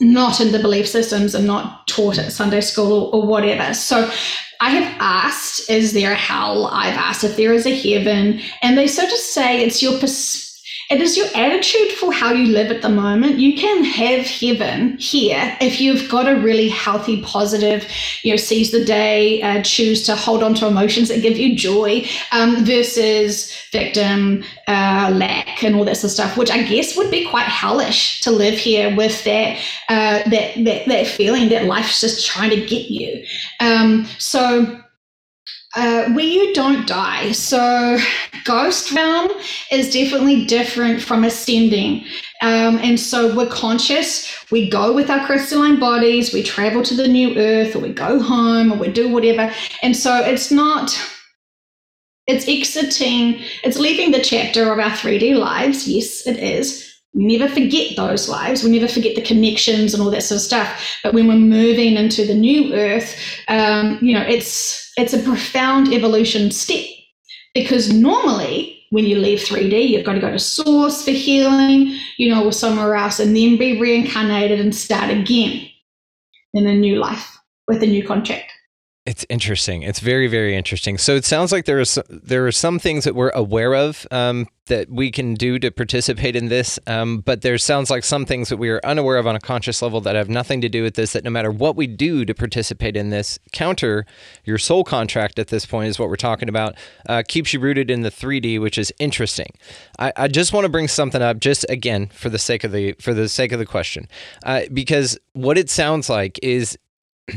not 0.00 0.38
in 0.38 0.52
the 0.52 0.58
belief 0.58 0.86
systems 0.86 1.34
and 1.34 1.46
not 1.46 1.86
taught 1.88 2.18
at 2.18 2.30
Sunday 2.30 2.60
school 2.60 3.10
or, 3.14 3.26
whatever. 3.26 3.72
So 3.72 4.10
I 4.60 4.70
have 4.70 4.96
asked, 5.00 5.70
is 5.70 5.92
there 5.92 6.12
a 6.12 6.16
hell? 6.16 6.66
I've 6.66 6.96
asked 6.96 7.24
if 7.24 7.36
there 7.36 7.52
is 7.52 7.66
a 7.66 7.74
heaven, 7.74 8.40
and 8.62 8.76
they 8.76 8.88
sort 8.88 9.12
of 9.12 9.18
say 9.18 9.64
it's 9.64 9.82
your 9.82 9.98
perspective 9.98 10.41
it 10.92 11.00
is 11.00 11.16
your 11.16 11.26
attitude 11.34 11.92
for 11.92 12.12
how 12.12 12.34
you 12.34 12.52
live 12.52 12.70
at 12.70 12.82
the 12.82 12.88
moment. 12.90 13.38
You 13.38 13.56
can 13.56 13.82
have 13.82 14.26
heaven 14.26 14.98
here 14.98 15.56
if 15.58 15.80
you've 15.80 16.06
got 16.10 16.28
a 16.28 16.38
really 16.38 16.68
healthy, 16.68 17.22
positive, 17.22 17.90
you 18.22 18.32
know, 18.32 18.36
seize 18.36 18.72
the 18.72 18.84
day, 18.84 19.40
uh, 19.40 19.62
choose 19.62 20.02
to 20.02 20.14
hold 20.14 20.42
on 20.42 20.52
to 20.56 20.66
emotions 20.66 21.08
that 21.08 21.22
give 21.22 21.38
you 21.38 21.56
joy, 21.56 22.06
um, 22.30 22.62
versus 22.66 23.50
victim, 23.70 24.44
uh, 24.68 25.10
lack, 25.14 25.64
and 25.64 25.76
all 25.76 25.86
that 25.86 25.96
sort 25.96 26.10
of 26.10 26.10
stuff. 26.10 26.36
Which 26.36 26.50
I 26.50 26.62
guess 26.62 26.94
would 26.94 27.10
be 27.10 27.26
quite 27.26 27.46
hellish 27.46 28.20
to 28.20 28.30
live 28.30 28.58
here 28.58 28.94
with 28.94 29.24
that 29.24 29.58
uh, 29.88 30.28
that, 30.28 30.62
that 30.64 30.86
that 30.88 31.06
feeling 31.06 31.48
that 31.48 31.64
life's 31.64 32.02
just 32.02 32.26
trying 32.26 32.50
to 32.50 32.66
get 32.66 32.90
you. 32.90 33.24
Um, 33.60 34.06
so 34.18 34.81
uh, 35.74 36.10
where 36.10 36.24
you 36.24 36.52
don't 36.54 36.86
die. 36.86 37.32
So, 37.32 37.98
ghost 38.44 38.92
realm 38.92 39.30
is 39.70 39.92
definitely 39.92 40.44
different 40.44 41.00
from 41.00 41.24
ascending. 41.24 42.04
Um, 42.42 42.78
and 42.78 42.98
so, 42.98 43.34
we're 43.34 43.48
conscious, 43.48 44.34
we 44.50 44.68
go 44.68 44.92
with 44.92 45.10
our 45.10 45.24
crystalline 45.26 45.80
bodies, 45.80 46.32
we 46.32 46.42
travel 46.42 46.82
to 46.82 46.94
the 46.94 47.08
new 47.08 47.36
earth, 47.38 47.74
or 47.74 47.80
we 47.80 47.92
go 47.92 48.20
home, 48.20 48.72
or 48.72 48.76
we 48.76 48.88
do 48.88 49.08
whatever. 49.08 49.52
And 49.82 49.96
so, 49.96 50.16
it's 50.16 50.50
not. 50.50 50.96
It's 52.28 52.46
exiting, 52.46 53.42
it's 53.64 53.78
leaving 53.78 54.12
the 54.12 54.22
chapter 54.22 54.70
of 54.72 54.78
our 54.78 54.90
3D 54.90 55.36
lives. 55.36 55.88
Yes, 55.88 56.26
it 56.26 56.36
is. 56.36 56.88
We 57.14 57.36
never 57.36 57.52
forget 57.52 57.96
those 57.96 58.28
lives. 58.28 58.62
We 58.62 58.70
never 58.70 58.88
forget 58.90 59.16
the 59.16 59.22
connections 59.22 59.92
and 59.92 60.02
all 60.02 60.10
that 60.10 60.22
sort 60.22 60.36
of 60.36 60.42
stuff. 60.42 60.98
But 61.02 61.14
when 61.14 61.28
we're 61.28 61.34
moving 61.34 61.96
into 61.96 62.24
the 62.24 62.34
new 62.34 62.74
earth, 62.74 63.16
um, 63.48 63.98
you 64.00 64.14
know, 64.14 64.22
it's 64.22 64.81
it's 64.96 65.12
a 65.12 65.22
profound 65.22 65.92
evolution 65.92 66.50
step 66.50 66.84
because 67.54 67.92
normally 67.92 68.78
when 68.90 69.06
you 69.06 69.18
leave 69.18 69.40
3D, 69.40 69.88
you've 69.88 70.04
got 70.04 70.12
to 70.12 70.20
go 70.20 70.30
to 70.30 70.38
source 70.38 71.02
for 71.02 71.12
healing, 71.12 71.98
you 72.18 72.28
know, 72.28 72.44
or 72.44 72.52
somewhere 72.52 72.94
else, 72.94 73.18
and 73.18 73.34
then 73.34 73.56
be 73.56 73.80
reincarnated 73.80 74.60
and 74.60 74.74
start 74.74 75.10
again 75.10 75.66
in 76.52 76.66
a 76.66 76.74
new 76.74 76.96
life 76.96 77.38
with 77.66 77.82
a 77.82 77.86
new 77.86 78.06
contract. 78.06 78.51
It's 79.04 79.26
interesting. 79.28 79.82
It's 79.82 79.98
very, 79.98 80.28
very 80.28 80.54
interesting. 80.54 80.96
So 80.96 81.16
it 81.16 81.24
sounds 81.24 81.50
like 81.50 81.64
there 81.64 81.84
some, 81.84 82.04
there 82.08 82.46
are 82.46 82.52
some 82.52 82.78
things 82.78 83.02
that 83.02 83.16
we're 83.16 83.30
aware 83.30 83.74
of 83.74 84.06
um, 84.12 84.46
that 84.66 84.88
we 84.88 85.10
can 85.10 85.34
do 85.34 85.58
to 85.58 85.72
participate 85.72 86.36
in 86.36 86.46
this, 86.46 86.78
um, 86.86 87.18
but 87.18 87.42
there 87.42 87.58
sounds 87.58 87.90
like 87.90 88.04
some 88.04 88.24
things 88.24 88.48
that 88.48 88.58
we 88.58 88.70
are 88.70 88.80
unaware 88.84 89.16
of 89.16 89.26
on 89.26 89.34
a 89.34 89.40
conscious 89.40 89.82
level 89.82 90.00
that 90.02 90.14
have 90.14 90.28
nothing 90.28 90.60
to 90.60 90.68
do 90.68 90.84
with 90.84 90.94
this. 90.94 91.14
That 91.14 91.24
no 91.24 91.30
matter 91.30 91.50
what 91.50 91.74
we 91.74 91.88
do 91.88 92.24
to 92.24 92.32
participate 92.32 92.96
in 92.96 93.10
this, 93.10 93.40
counter 93.50 94.06
your 94.44 94.56
soul 94.56 94.84
contract 94.84 95.40
at 95.40 95.48
this 95.48 95.66
point 95.66 95.88
is 95.88 95.98
what 95.98 96.08
we're 96.08 96.14
talking 96.14 96.48
about. 96.48 96.76
Uh, 97.08 97.24
keeps 97.26 97.52
you 97.52 97.58
rooted 97.58 97.90
in 97.90 98.02
the 98.02 98.10
3D, 98.10 98.60
which 98.60 98.78
is 98.78 98.92
interesting. 99.00 99.50
I, 99.98 100.12
I 100.16 100.28
just 100.28 100.52
want 100.52 100.64
to 100.64 100.70
bring 100.70 100.86
something 100.86 101.20
up, 101.20 101.40
just 101.40 101.66
again 101.68 102.06
for 102.06 102.28
the 102.28 102.38
sake 102.38 102.62
of 102.62 102.70
the 102.70 102.92
for 103.00 103.14
the 103.14 103.28
sake 103.28 103.50
of 103.50 103.58
the 103.58 103.66
question, 103.66 104.06
uh, 104.44 104.60
because 104.72 105.18
what 105.32 105.58
it 105.58 105.68
sounds 105.70 106.08
like 106.08 106.38
is. 106.40 106.78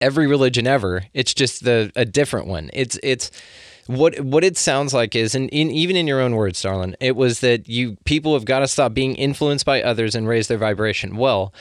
every 0.00 0.26
religion 0.26 0.66
ever. 0.66 1.04
It's 1.14 1.34
just 1.34 1.64
the 1.64 1.92
a 1.96 2.04
different 2.04 2.46
one. 2.46 2.70
It's 2.72 2.98
it's 3.02 3.30
what 3.86 4.18
what 4.20 4.44
it 4.44 4.56
sounds 4.56 4.92
like 4.92 5.14
is, 5.14 5.34
and 5.34 5.48
in, 5.50 5.70
even 5.70 5.96
in 5.96 6.06
your 6.06 6.20
own 6.20 6.34
words, 6.34 6.60
darling, 6.60 6.96
it 7.00 7.16
was 7.16 7.40
that 7.40 7.68
you 7.68 7.96
people 8.04 8.34
have 8.34 8.44
got 8.44 8.60
to 8.60 8.68
stop 8.68 8.94
being 8.94 9.14
influenced 9.14 9.64
by 9.64 9.82
others 9.82 10.14
and 10.14 10.28
raise 10.28 10.48
their 10.48 10.58
vibration. 10.58 11.16
Well, 11.16 11.52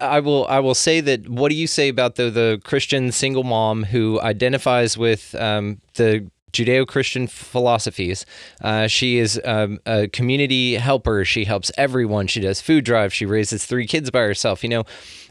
I 0.00 0.20
will 0.20 0.46
I 0.48 0.60
will 0.60 0.74
say 0.74 1.00
that. 1.00 1.28
What 1.28 1.50
do 1.50 1.54
you 1.54 1.66
say 1.66 1.88
about 1.88 2.16
the 2.16 2.30
the 2.30 2.60
Christian 2.64 3.12
single 3.12 3.44
mom 3.44 3.84
who 3.84 4.20
identifies 4.20 4.96
with 4.98 5.34
um, 5.34 5.80
the 5.94 6.30
Judeo 6.52 6.86
Christian 6.86 7.26
philosophies. 7.26 8.26
Uh, 8.60 8.86
she 8.86 9.18
is 9.18 9.40
um, 9.44 9.80
a 9.86 10.08
community 10.08 10.74
helper. 10.74 11.24
She 11.24 11.44
helps 11.44 11.70
everyone. 11.78 12.26
She 12.26 12.40
does 12.40 12.60
food 12.60 12.84
drives. 12.84 13.14
She 13.14 13.26
raises 13.26 13.64
three 13.64 13.86
kids 13.86 14.10
by 14.10 14.20
herself, 14.20 14.62
you 14.62 14.68
know, 14.68 14.84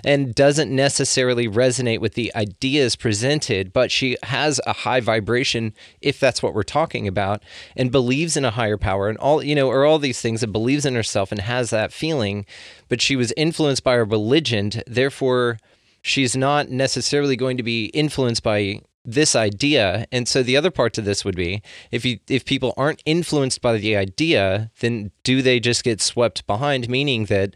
and 0.03 0.33
doesn't 0.33 0.75
necessarily 0.75 1.47
resonate 1.47 1.99
with 1.99 2.15
the 2.15 2.33
ideas 2.35 2.95
presented, 2.95 3.71
but 3.71 3.91
she 3.91 4.17
has 4.23 4.59
a 4.65 4.73
high 4.73 4.99
vibration, 4.99 5.73
if 6.01 6.19
that's 6.19 6.41
what 6.41 6.53
we're 6.53 6.63
talking 6.63 7.07
about, 7.07 7.43
and 7.75 7.91
believes 7.91 8.35
in 8.35 8.45
a 8.45 8.51
higher 8.51 8.77
power 8.77 9.07
and 9.09 9.17
all, 9.19 9.43
you 9.43 9.53
know, 9.53 9.67
or 9.67 9.85
all 9.85 9.99
these 9.99 10.21
things 10.21 10.41
and 10.41 10.51
believes 10.51 10.85
in 10.85 10.95
herself 10.95 11.31
and 11.31 11.41
has 11.41 11.69
that 11.69 11.93
feeling. 11.93 12.45
But 12.89 13.01
she 13.01 13.15
was 13.15 13.33
influenced 13.37 13.83
by 13.83 13.95
her 13.95 14.05
religion, 14.05 14.71
therefore, 14.87 15.59
she's 16.01 16.35
not 16.35 16.69
necessarily 16.69 17.35
going 17.35 17.57
to 17.57 17.63
be 17.63 17.85
influenced 17.85 18.41
by 18.41 18.81
this 19.03 19.35
idea. 19.35 20.05
And 20.11 20.27
so 20.27 20.43
the 20.43 20.57
other 20.57 20.71
part 20.71 20.93
to 20.93 21.01
this 21.01 21.25
would 21.25 21.35
be 21.35 21.61
if 21.91 22.05
you 22.05 22.19
if 22.27 22.45
people 22.45 22.73
aren't 22.77 23.01
influenced 23.05 23.61
by 23.61 23.77
the 23.77 23.95
idea 23.95 24.71
then 24.79 25.11
do 25.23 25.41
they 25.41 25.59
just 25.59 25.83
get 25.83 26.01
swept 26.01 26.45
behind? 26.47 26.89
Meaning 26.89 27.25
that 27.25 27.55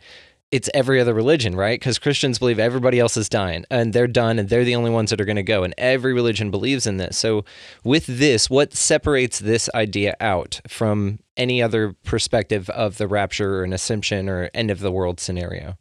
it's 0.52 0.70
every 0.74 1.00
other 1.00 1.14
religion 1.14 1.56
right? 1.56 1.80
Because 1.80 2.00
christians 2.00 2.40
believe 2.40 2.60
everybody 2.60 3.00
else 3.00 3.18
is 3.18 3.30
dying 3.30 3.66
and 3.70 3.94
they're 3.94 4.08
done 4.08 4.40
and 4.40 4.50
they're 4.50 4.64
the 4.64 4.76
only 4.76 4.92
ones 4.92 5.10
that 5.10 5.20
are 5.20 5.26
going 5.26 5.36
to 5.36 5.44
go 5.44 5.64
and 5.64 5.74
every 5.78 6.14
religion 6.14 6.52
believes 6.52 6.88
in 6.88 6.98
this. 6.98 7.18
So 7.18 7.46
with 7.84 8.06
this 8.08 8.50
what 8.50 8.74
separates 8.74 9.40
this 9.40 9.70
idea 9.76 10.16
out 10.20 10.62
from 10.68 11.20
any 11.38 11.62
other 11.62 11.94
perspective 12.04 12.70
of 12.70 12.98
the 12.98 13.08
rapture 13.08 13.60
or 13.60 13.64
an 13.64 13.74
assumption 13.74 14.30
or 14.30 14.50
end 14.54 14.72
of 14.72 14.80
the 14.80 14.92
world 14.92 15.20
scenario 15.20 15.78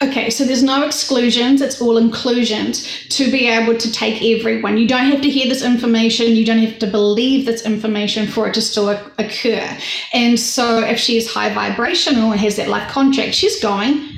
Okay, 0.00 0.30
so 0.30 0.44
there's 0.44 0.62
no 0.62 0.84
exclusions, 0.84 1.60
it's 1.60 1.80
all 1.80 1.96
inclusions 1.96 3.08
to 3.08 3.30
be 3.30 3.48
able 3.48 3.76
to 3.76 3.92
take 3.92 4.22
everyone. 4.22 4.76
You 4.76 4.86
don't 4.86 5.10
have 5.10 5.22
to 5.22 5.30
hear 5.30 5.48
this 5.48 5.64
information, 5.64 6.36
you 6.36 6.44
don't 6.44 6.58
have 6.58 6.78
to 6.80 6.86
believe 6.86 7.46
this 7.46 7.64
information 7.64 8.28
for 8.28 8.46
it 8.46 8.54
to 8.54 8.60
still 8.60 8.90
occur. 8.90 9.76
And 10.12 10.38
so 10.38 10.80
if 10.80 10.98
she 10.98 11.16
is 11.16 11.32
high 11.32 11.52
vibrational 11.52 12.30
and 12.30 12.40
has 12.40 12.56
that 12.56 12.68
life 12.68 12.90
contract, 12.90 13.34
she's 13.34 13.60
going, 13.60 14.08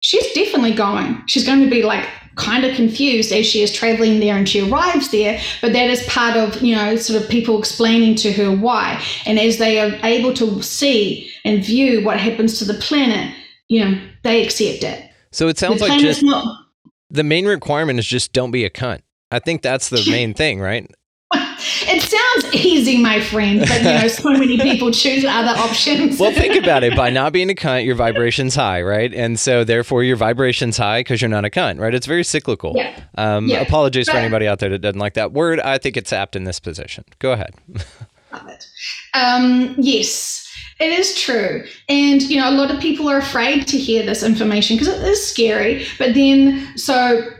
she's 0.00 0.32
definitely 0.32 0.74
going. 0.74 1.22
She's 1.26 1.46
going 1.46 1.60
to 1.60 1.70
be 1.70 1.82
like 1.82 2.08
kind 2.34 2.64
of 2.64 2.74
confused 2.74 3.32
as 3.32 3.46
she 3.46 3.62
is 3.62 3.72
traveling 3.72 4.20
there 4.20 4.36
and 4.36 4.48
she 4.48 4.70
arrives 4.70 5.10
there 5.10 5.40
but 5.60 5.72
that 5.72 5.90
is 5.90 6.00
part 6.04 6.36
of 6.36 6.62
you 6.62 6.72
know 6.72 6.94
sort 6.94 7.20
of 7.20 7.28
people 7.28 7.58
explaining 7.58 8.14
to 8.14 8.30
her 8.32 8.48
why 8.54 9.02
and 9.26 9.40
as 9.40 9.58
they 9.58 9.80
are 9.80 9.98
able 10.04 10.32
to 10.32 10.62
see 10.62 11.28
and 11.44 11.64
view 11.64 12.00
what 12.04 12.16
happens 12.16 12.56
to 12.56 12.64
the 12.64 12.74
planet 12.74 13.34
you 13.68 13.84
know, 13.84 14.00
they 14.22 14.44
accept 14.44 14.82
it. 14.84 15.10
So 15.32 15.48
it 15.48 15.58
sounds 15.58 15.80
The 15.80 15.88
like 15.88 16.00
just 16.00 16.22
not- 16.22 16.64
the 17.10 17.24
main 17.24 17.46
requirement 17.46 17.98
is 17.98 18.06
just 18.06 18.32
don't 18.32 18.50
be 18.50 18.64
a 18.64 18.70
cunt. 18.70 19.00
I 19.30 19.38
think 19.38 19.62
that's 19.62 19.88
the 19.88 20.04
main 20.10 20.34
thing, 20.34 20.60
right? 20.60 20.90
it 21.34 22.02
sounds 22.02 22.54
easy, 22.54 22.96
my 23.02 23.20
friend, 23.20 23.60
but 23.60 23.78
you 23.78 23.84
know, 23.84 24.08
so 24.08 24.30
many 24.30 24.58
people 24.58 24.90
choose 24.90 25.24
other 25.26 25.58
options. 25.60 26.18
Well, 26.18 26.32
think 26.32 26.56
about 26.62 26.82
it. 26.84 26.96
By 26.96 27.10
not 27.10 27.32
being 27.34 27.50
a 27.50 27.54
cunt, 27.54 27.84
your 27.84 27.94
vibration's 27.94 28.54
high, 28.54 28.80
right? 28.82 29.12
And 29.12 29.38
so 29.38 29.64
therefore 29.64 30.02
your 30.02 30.16
vibration's 30.16 30.78
high 30.78 31.00
because 31.00 31.20
you're 31.20 31.28
not 31.28 31.44
a 31.44 31.50
cunt, 31.50 31.78
right? 31.78 31.94
It's 31.94 32.06
very 32.06 32.24
cyclical. 32.24 32.72
Yeah. 32.76 32.98
Um, 33.16 33.48
Yeah. 33.48 33.60
Apologies 33.60 34.08
for 34.08 34.16
anybody 34.16 34.46
out 34.46 34.58
there 34.60 34.70
that 34.70 34.78
doesn't 34.78 34.98
like 35.00 35.14
that 35.14 35.32
word. 35.32 35.60
I 35.60 35.76
think 35.78 35.96
it's 35.98 36.12
apt 36.12 36.36
in 36.36 36.44
this 36.44 36.58
position. 36.60 37.04
Go 37.18 37.32
ahead. 37.32 37.54
Love 38.32 38.48
it. 38.48 38.66
Um, 39.14 39.74
yes, 39.78 40.37
it 40.80 40.92
is 40.92 41.14
true. 41.20 41.64
And, 41.88 42.22
you 42.22 42.40
know, 42.40 42.48
a 42.48 42.52
lot 42.52 42.70
of 42.70 42.80
people 42.80 43.08
are 43.08 43.18
afraid 43.18 43.66
to 43.68 43.78
hear 43.78 44.06
this 44.06 44.22
information 44.22 44.76
because 44.76 44.94
it 44.94 45.02
is 45.02 45.26
scary. 45.26 45.86
But 45.98 46.14
then, 46.14 46.76
so. 46.76 47.34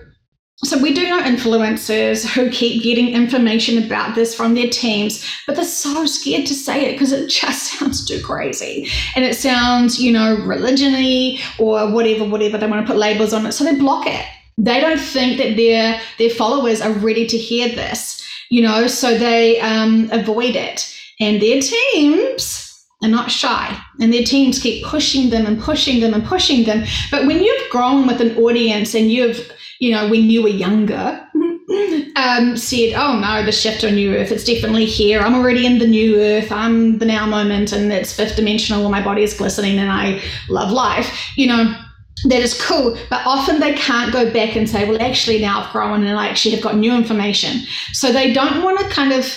So 0.64 0.76
we 0.82 0.92
do 0.92 1.08
know 1.08 1.22
influencers 1.22 2.26
who 2.26 2.50
keep 2.50 2.82
getting 2.82 3.10
information 3.10 3.80
about 3.80 4.16
this 4.16 4.34
from 4.34 4.54
their 4.54 4.68
teams, 4.68 5.24
but 5.46 5.54
they're 5.54 5.64
so 5.64 6.04
scared 6.04 6.46
to 6.46 6.54
say 6.54 6.86
it 6.86 6.94
because 6.94 7.12
it 7.12 7.28
just 7.30 7.78
sounds 7.78 8.04
too 8.04 8.20
crazy. 8.24 8.88
And 9.14 9.24
it 9.24 9.36
sounds, 9.36 10.00
you 10.00 10.10
know, 10.10 10.36
religion-y 10.44 11.38
or 11.60 11.92
whatever, 11.92 12.24
whatever. 12.24 12.58
They 12.58 12.66
want 12.66 12.84
to 12.84 12.92
put 12.92 12.98
labels 12.98 13.32
on 13.32 13.46
it. 13.46 13.52
So 13.52 13.62
they 13.62 13.76
block 13.76 14.08
it. 14.08 14.26
They 14.56 14.80
don't 14.80 14.98
think 14.98 15.38
that 15.38 15.56
their 15.56 16.00
their 16.18 16.30
followers 16.30 16.80
are 16.80 16.90
ready 16.90 17.24
to 17.28 17.38
hear 17.38 17.68
this, 17.68 18.20
you 18.50 18.60
know, 18.60 18.88
so 18.88 19.16
they 19.16 19.60
um, 19.60 20.08
avoid 20.10 20.56
it. 20.56 20.92
And 21.20 21.40
their 21.40 21.60
teams 21.60 22.67
are 23.02 23.08
not 23.08 23.30
shy, 23.30 23.80
and 24.00 24.12
their 24.12 24.24
teams 24.24 24.58
keep 24.58 24.84
pushing 24.84 25.30
them 25.30 25.46
and 25.46 25.60
pushing 25.60 26.00
them 26.00 26.14
and 26.14 26.24
pushing 26.24 26.64
them. 26.64 26.84
But 27.10 27.26
when 27.26 27.40
you've 27.40 27.70
grown 27.70 28.06
with 28.06 28.20
an 28.20 28.36
audience 28.36 28.94
and 28.94 29.10
you've, 29.10 29.52
you 29.78 29.92
know, 29.92 30.08
when 30.08 30.24
you 30.24 30.42
were 30.42 30.48
younger, 30.48 31.24
um, 32.16 32.56
said, 32.56 32.94
"Oh 32.94 33.18
no, 33.20 33.44
the 33.44 33.52
shift 33.52 33.82
to 33.82 33.88
a 33.88 33.92
new 33.92 34.14
Earth, 34.16 34.32
it's 34.32 34.44
definitely 34.44 34.86
here. 34.86 35.20
I'm 35.20 35.34
already 35.34 35.64
in 35.64 35.78
the 35.78 35.86
new 35.86 36.20
Earth. 36.20 36.50
I'm 36.50 36.98
the 36.98 37.06
now 37.06 37.26
moment, 37.26 37.72
and 37.72 37.92
it's 37.92 38.12
fifth 38.12 38.36
dimensional. 38.36 38.82
and 38.82 38.90
My 38.90 39.02
body 39.02 39.22
is 39.22 39.34
glistening, 39.34 39.78
and 39.78 39.90
I 39.90 40.20
love 40.48 40.72
life." 40.72 41.08
You 41.36 41.46
know, 41.46 41.74
that 42.24 42.40
is 42.40 42.60
cool, 42.60 42.98
but 43.10 43.24
often 43.24 43.60
they 43.60 43.74
can't 43.74 44.12
go 44.12 44.32
back 44.32 44.56
and 44.56 44.68
say, 44.68 44.88
"Well, 44.88 45.00
actually, 45.00 45.40
now 45.40 45.60
I've 45.60 45.72
grown 45.72 46.04
and 46.04 46.18
I 46.18 46.28
actually 46.28 46.54
have 46.56 46.64
got 46.64 46.76
new 46.76 46.94
information." 46.94 47.62
So 47.92 48.12
they 48.12 48.32
don't 48.32 48.64
want 48.64 48.80
to 48.80 48.86
kind 48.88 49.12
of 49.12 49.32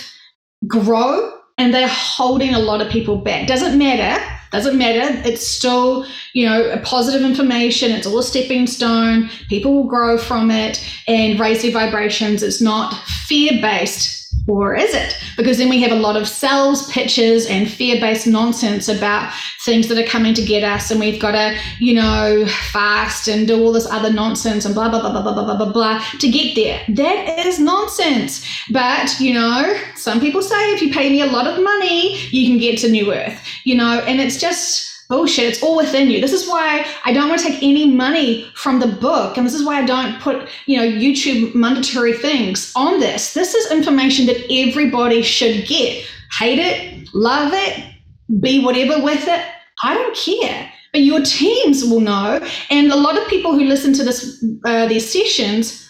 grow, 0.66 1.32
and 1.58 1.72
they're 1.72 1.88
holding 1.88 2.54
a 2.54 2.58
lot 2.58 2.80
of 2.80 2.90
people 2.90 3.16
back. 3.16 3.46
Doesn't 3.46 3.78
matter. 3.78 4.22
Doesn't 4.52 4.76
matter. 4.76 5.18
It's 5.26 5.46
still, 5.46 6.06
you 6.34 6.46
know, 6.46 6.70
a 6.70 6.78
positive 6.78 7.22
information. 7.22 7.90
It's 7.90 8.06
all 8.06 8.18
a 8.18 8.22
stepping 8.22 8.66
stone. 8.66 9.30
People 9.48 9.74
will 9.74 9.88
grow 9.88 10.18
from 10.18 10.50
it 10.50 10.86
and 11.08 11.40
raise 11.40 11.62
their 11.62 11.72
vibrations. 11.72 12.42
It's 12.42 12.60
not 12.60 12.94
fear 13.26 13.52
based. 13.62 14.21
Or 14.48 14.74
is 14.74 14.92
it? 14.92 15.16
Because 15.36 15.58
then 15.58 15.68
we 15.68 15.80
have 15.82 15.92
a 15.92 16.00
lot 16.00 16.16
of 16.16 16.26
sales 16.26 16.90
pitches 16.90 17.46
and 17.46 17.70
fear 17.70 18.00
based 18.00 18.26
nonsense 18.26 18.88
about 18.88 19.32
things 19.64 19.86
that 19.86 19.98
are 19.98 20.08
coming 20.08 20.34
to 20.34 20.42
get 20.42 20.64
us, 20.64 20.90
and 20.90 20.98
we've 20.98 21.20
got 21.20 21.32
to, 21.32 21.56
you 21.78 21.94
know, 21.94 22.44
fast 22.72 23.28
and 23.28 23.46
do 23.46 23.62
all 23.62 23.72
this 23.72 23.86
other 23.86 24.12
nonsense 24.12 24.64
and 24.64 24.74
blah, 24.74 24.88
blah, 24.88 25.00
blah, 25.00 25.12
blah, 25.12 25.22
blah, 25.22 25.44
blah, 25.44 25.56
blah, 25.56 25.72
blah 25.72 26.04
to 26.18 26.28
get 26.28 26.56
there. 26.56 26.82
That 26.88 27.46
is 27.46 27.60
nonsense. 27.60 28.44
But, 28.70 29.18
you 29.20 29.32
know, 29.34 29.78
some 29.94 30.20
people 30.20 30.42
say 30.42 30.72
if 30.72 30.82
you 30.82 30.92
pay 30.92 31.08
me 31.08 31.20
a 31.20 31.26
lot 31.26 31.46
of 31.46 31.62
money, 31.62 32.18
you 32.30 32.48
can 32.48 32.58
get 32.58 32.78
to 32.80 32.90
New 32.90 33.14
Earth, 33.14 33.40
you 33.62 33.76
know, 33.76 34.00
and 34.00 34.20
it's 34.20 34.40
just 34.40 34.91
bullshit. 35.12 35.44
It's 35.44 35.62
all 35.62 35.76
within 35.76 36.10
you. 36.10 36.22
This 36.22 36.32
is 36.32 36.48
why 36.48 36.86
I 37.04 37.12
don't 37.12 37.28
want 37.28 37.42
to 37.42 37.46
take 37.48 37.62
any 37.62 37.86
money 37.94 38.50
from 38.54 38.80
the 38.80 38.86
book. 38.86 39.36
And 39.36 39.46
this 39.46 39.52
is 39.52 39.62
why 39.62 39.76
I 39.78 39.84
don't 39.84 40.18
put, 40.22 40.48
you 40.64 40.78
know, 40.78 40.88
YouTube 41.04 41.54
mandatory 41.54 42.14
things 42.14 42.72
on 42.74 42.98
this. 42.98 43.34
This 43.34 43.54
is 43.54 43.70
information 43.70 44.24
that 44.26 44.38
everybody 44.50 45.20
should 45.20 45.66
get. 45.66 46.06
Hate 46.38 46.58
it, 46.58 47.12
love 47.12 47.52
it, 47.54 47.94
be 48.40 48.64
whatever 48.64 49.02
with 49.04 49.28
it. 49.28 49.44
I 49.82 49.92
don't 49.92 50.16
care. 50.16 50.72
But 50.92 51.02
your 51.02 51.20
teams 51.20 51.84
will 51.84 52.00
know. 52.00 52.40
And 52.70 52.90
a 52.90 52.96
lot 52.96 53.18
of 53.18 53.28
people 53.28 53.52
who 53.52 53.64
listen 53.64 53.92
to 53.94 54.04
this 54.04 54.42
uh, 54.64 54.86
these 54.86 55.10
sessions 55.10 55.81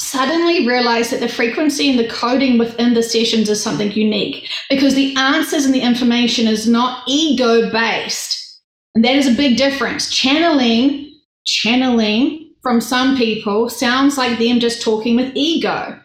suddenly 0.00 0.66
realize 0.66 1.10
that 1.10 1.20
the 1.20 1.28
frequency 1.28 1.90
and 1.90 1.98
the 1.98 2.08
coding 2.08 2.56
within 2.58 2.94
the 2.94 3.02
sessions 3.02 3.50
is 3.50 3.62
something 3.62 3.92
unique 3.92 4.48
because 4.70 4.94
the 4.94 5.14
answers 5.16 5.66
and 5.66 5.74
the 5.74 5.80
information 5.80 6.48
is 6.48 6.66
not 6.66 7.04
ego 7.06 7.70
based. 7.70 8.62
And 8.94 9.04
that 9.04 9.14
is 9.14 9.28
a 9.28 9.36
big 9.36 9.58
difference. 9.58 10.10
Channeling, 10.10 11.12
channeling 11.44 12.50
from 12.62 12.80
some 12.80 13.16
people 13.16 13.68
sounds 13.68 14.16
like 14.16 14.38
them 14.38 14.58
just 14.58 14.82
talking 14.82 15.16
with 15.16 15.32
ego 15.34 16.00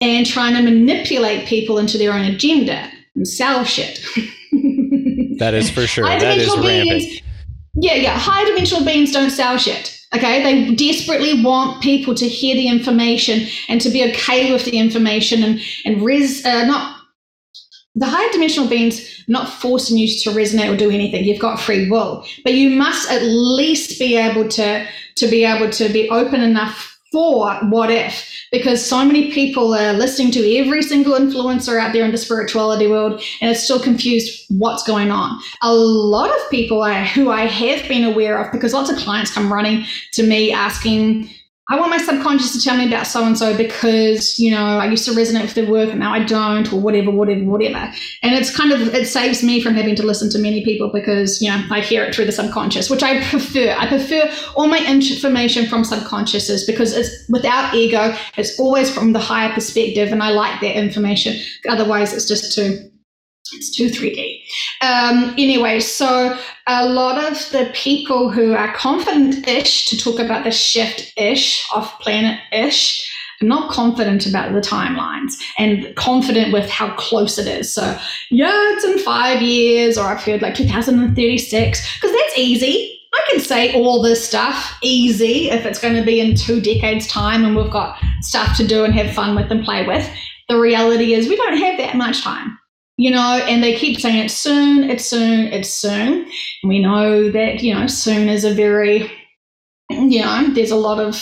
and 0.00 0.26
trying 0.26 0.54
to 0.54 0.62
manipulate 0.62 1.46
people 1.46 1.78
into 1.78 1.98
their 1.98 2.12
own 2.12 2.24
agenda 2.24 2.90
and 3.14 3.28
sell 3.28 3.64
shit. 3.64 4.00
That 5.38 5.54
is 5.54 5.70
for 5.70 5.86
sure. 5.86 6.04
That 6.18 6.38
is 6.38 6.48
rampant. 6.48 6.62
beings, 6.64 7.22
yeah, 7.74 7.94
yeah. 7.94 8.18
High 8.18 8.44
dimensional 8.44 8.84
beings 8.84 9.12
don't 9.12 9.30
sell 9.30 9.56
shit. 9.56 9.99
Okay, 10.14 10.42
they 10.42 10.74
desperately 10.74 11.42
want 11.42 11.82
people 11.82 12.16
to 12.16 12.26
hear 12.26 12.56
the 12.56 12.68
information 12.68 13.46
and 13.68 13.80
to 13.80 13.90
be 13.90 14.10
okay 14.10 14.52
with 14.52 14.64
the 14.64 14.78
information 14.78 15.44
and 15.44 15.60
and 15.84 16.02
res 16.02 16.44
uh, 16.44 16.64
not 16.64 16.96
the 17.94 18.06
higher 18.06 18.28
dimensional 18.32 18.68
beings 18.68 19.24
not 19.28 19.48
forcing 19.48 19.96
you 19.96 20.08
to 20.20 20.30
resonate 20.30 20.72
or 20.72 20.76
do 20.76 20.90
anything. 20.90 21.24
You've 21.24 21.40
got 21.40 21.60
free 21.60 21.88
will, 21.88 22.24
but 22.42 22.54
you 22.54 22.70
must 22.70 23.10
at 23.10 23.22
least 23.22 23.98
be 23.98 24.16
able 24.16 24.48
to 24.48 24.86
to 25.16 25.28
be 25.28 25.44
able 25.44 25.70
to 25.70 25.88
be 25.88 26.08
open 26.10 26.40
enough 26.40 26.99
for 27.12 27.54
what 27.68 27.90
if? 27.90 28.46
Because 28.52 28.84
so 28.84 29.04
many 29.04 29.32
people 29.32 29.74
are 29.74 29.92
listening 29.92 30.30
to 30.32 30.56
every 30.56 30.82
single 30.82 31.14
influencer 31.14 31.80
out 31.80 31.92
there 31.92 32.04
in 32.04 32.12
the 32.12 32.18
spirituality 32.18 32.86
world 32.86 33.22
and 33.40 33.50
it's 33.50 33.62
still 33.62 33.80
confused 33.80 34.46
what's 34.48 34.84
going 34.84 35.10
on. 35.10 35.40
A 35.62 35.74
lot 35.74 36.30
of 36.30 36.50
people 36.50 36.84
who 36.84 37.30
i 37.30 37.46
have 37.46 37.88
been 37.88 38.04
aware 38.04 38.42
of 38.42 38.52
because 38.52 38.72
lots 38.72 38.90
of 38.90 38.98
clients 38.98 39.32
come 39.32 39.52
running 39.52 39.84
to 40.12 40.22
me 40.22 40.52
asking 40.52 41.28
I 41.70 41.78
want 41.78 41.90
my 41.90 41.98
subconscious 41.98 42.52
to 42.52 42.60
tell 42.60 42.76
me 42.76 42.88
about 42.88 43.06
so 43.06 43.24
and 43.24 43.38
so 43.38 43.56
because, 43.56 44.40
you 44.40 44.50
know, 44.50 44.78
I 44.78 44.86
used 44.86 45.04
to 45.04 45.12
resonate 45.12 45.42
with 45.42 45.54
their 45.54 45.70
work 45.70 45.90
and 45.90 46.00
now 46.00 46.12
I 46.12 46.24
don't, 46.24 46.70
or 46.72 46.80
whatever, 46.80 47.12
whatever, 47.12 47.44
whatever. 47.44 47.92
And 48.24 48.34
it's 48.34 48.54
kind 48.54 48.72
of, 48.72 48.92
it 48.92 49.06
saves 49.06 49.44
me 49.44 49.62
from 49.62 49.74
having 49.74 49.94
to 49.94 50.02
listen 50.04 50.28
to 50.30 50.38
many 50.40 50.64
people 50.64 50.90
because, 50.92 51.40
you 51.40 51.48
know, 51.48 51.62
I 51.70 51.80
hear 51.80 52.02
it 52.02 52.12
through 52.12 52.24
the 52.24 52.32
subconscious, 52.32 52.90
which 52.90 53.04
I 53.04 53.22
prefer. 53.22 53.72
I 53.78 53.86
prefer 53.86 54.28
all 54.56 54.66
my 54.66 54.84
information 54.84 55.66
from 55.66 55.82
subconsciouses 55.84 56.66
because 56.66 56.92
it's 56.92 57.28
without 57.28 57.72
ego, 57.72 58.16
it's 58.36 58.58
always 58.58 58.92
from 58.92 59.12
the 59.12 59.20
higher 59.20 59.52
perspective. 59.52 60.10
And 60.10 60.24
I 60.24 60.30
like 60.30 60.60
that 60.62 60.76
information. 60.76 61.36
Otherwise, 61.68 62.12
it's 62.12 62.26
just 62.26 62.52
too 62.52 62.90
it's 63.52 63.70
too 63.70 63.88
3D. 63.88 64.42
Um, 64.80 65.34
anyway, 65.38 65.80
so 65.80 66.38
a 66.66 66.88
lot 66.88 67.22
of 67.22 67.38
the 67.50 67.70
people 67.74 68.30
who 68.30 68.54
are 68.54 68.72
confident 68.74 69.46
ish 69.46 69.86
to 69.86 69.96
talk 69.96 70.18
about 70.18 70.44
the 70.44 70.50
shift 70.50 71.12
ish, 71.16 71.66
off 71.72 71.98
planet 72.00 72.40
ish, 72.52 73.10
are 73.42 73.46
not 73.46 73.70
confident 73.70 74.26
about 74.26 74.52
the 74.52 74.60
timelines 74.60 75.34
and 75.58 75.94
confident 75.96 76.52
with 76.52 76.68
how 76.68 76.94
close 76.96 77.38
it 77.38 77.46
is. 77.46 77.72
So, 77.72 77.98
yeah, 78.30 78.52
it's 78.74 78.84
in 78.84 78.98
five 78.98 79.42
years, 79.42 79.96
or 79.96 80.06
I've 80.06 80.22
heard 80.22 80.42
like 80.42 80.54
2036, 80.54 81.94
because 81.96 82.12
that's 82.12 82.38
easy. 82.38 82.96
I 83.12 83.20
can 83.28 83.40
say 83.40 83.74
all 83.74 84.02
this 84.02 84.24
stuff 84.24 84.78
easy 84.82 85.50
if 85.50 85.66
it's 85.66 85.80
going 85.80 85.94
to 85.94 86.04
be 86.04 86.20
in 86.20 86.36
two 86.36 86.60
decades' 86.60 87.08
time 87.08 87.44
and 87.44 87.56
we've 87.56 87.70
got 87.70 87.98
stuff 88.20 88.56
to 88.58 88.66
do 88.66 88.84
and 88.84 88.94
have 88.94 89.12
fun 89.12 89.34
with 89.34 89.50
and 89.50 89.64
play 89.64 89.84
with. 89.84 90.08
The 90.48 90.58
reality 90.58 91.14
is, 91.14 91.28
we 91.28 91.36
don't 91.36 91.58
have 91.58 91.78
that 91.78 91.96
much 91.96 92.22
time 92.22 92.59
you 93.00 93.10
know, 93.10 93.40
and 93.48 93.64
they 93.64 93.74
keep 93.74 93.98
saying 93.98 94.26
it's 94.26 94.34
soon, 94.34 94.90
it's 94.90 95.06
soon, 95.06 95.46
it's 95.54 95.70
soon. 95.70 96.26
And 96.62 96.68
we 96.68 96.80
know 96.80 97.30
that, 97.30 97.62
you 97.62 97.72
know, 97.72 97.86
soon 97.86 98.28
is 98.28 98.44
a 98.44 98.52
very, 98.52 99.10
you 99.88 100.20
know, 100.20 100.52
there's 100.52 100.70
a 100.70 100.76
lot 100.76 101.00
of, 101.00 101.14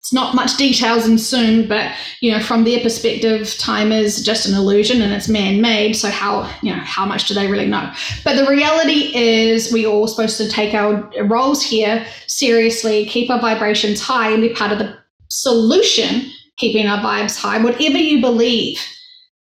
it's 0.00 0.10
not 0.10 0.34
much 0.34 0.56
details 0.56 1.06
in 1.06 1.18
soon, 1.18 1.68
but, 1.68 1.92
you 2.22 2.30
know, 2.30 2.40
from 2.40 2.64
their 2.64 2.80
perspective, 2.80 3.54
time 3.58 3.92
is 3.92 4.24
just 4.24 4.48
an 4.48 4.54
illusion 4.54 5.02
and 5.02 5.12
it's 5.12 5.28
man 5.28 5.60
made. 5.60 5.96
So 5.96 6.08
how, 6.08 6.50
you 6.62 6.74
know, 6.74 6.80
how 6.80 7.04
much 7.04 7.28
do 7.28 7.34
they 7.34 7.46
really 7.46 7.68
know? 7.68 7.92
But 8.24 8.36
the 8.36 8.48
reality 8.48 9.14
is 9.14 9.70
we're 9.70 9.86
all 9.86 10.08
supposed 10.08 10.38
to 10.38 10.48
take 10.48 10.72
our 10.72 11.12
roles 11.26 11.62
here 11.62 12.06
seriously, 12.26 13.04
keep 13.04 13.28
our 13.28 13.38
vibrations 13.38 14.00
high 14.00 14.30
and 14.30 14.40
be 14.40 14.54
part 14.54 14.72
of 14.72 14.78
the 14.78 14.96
solution, 15.28 16.30
keeping 16.56 16.86
our 16.86 17.00
vibes 17.00 17.38
high, 17.38 17.62
whatever 17.62 17.98
you 17.98 18.22
believe 18.22 18.80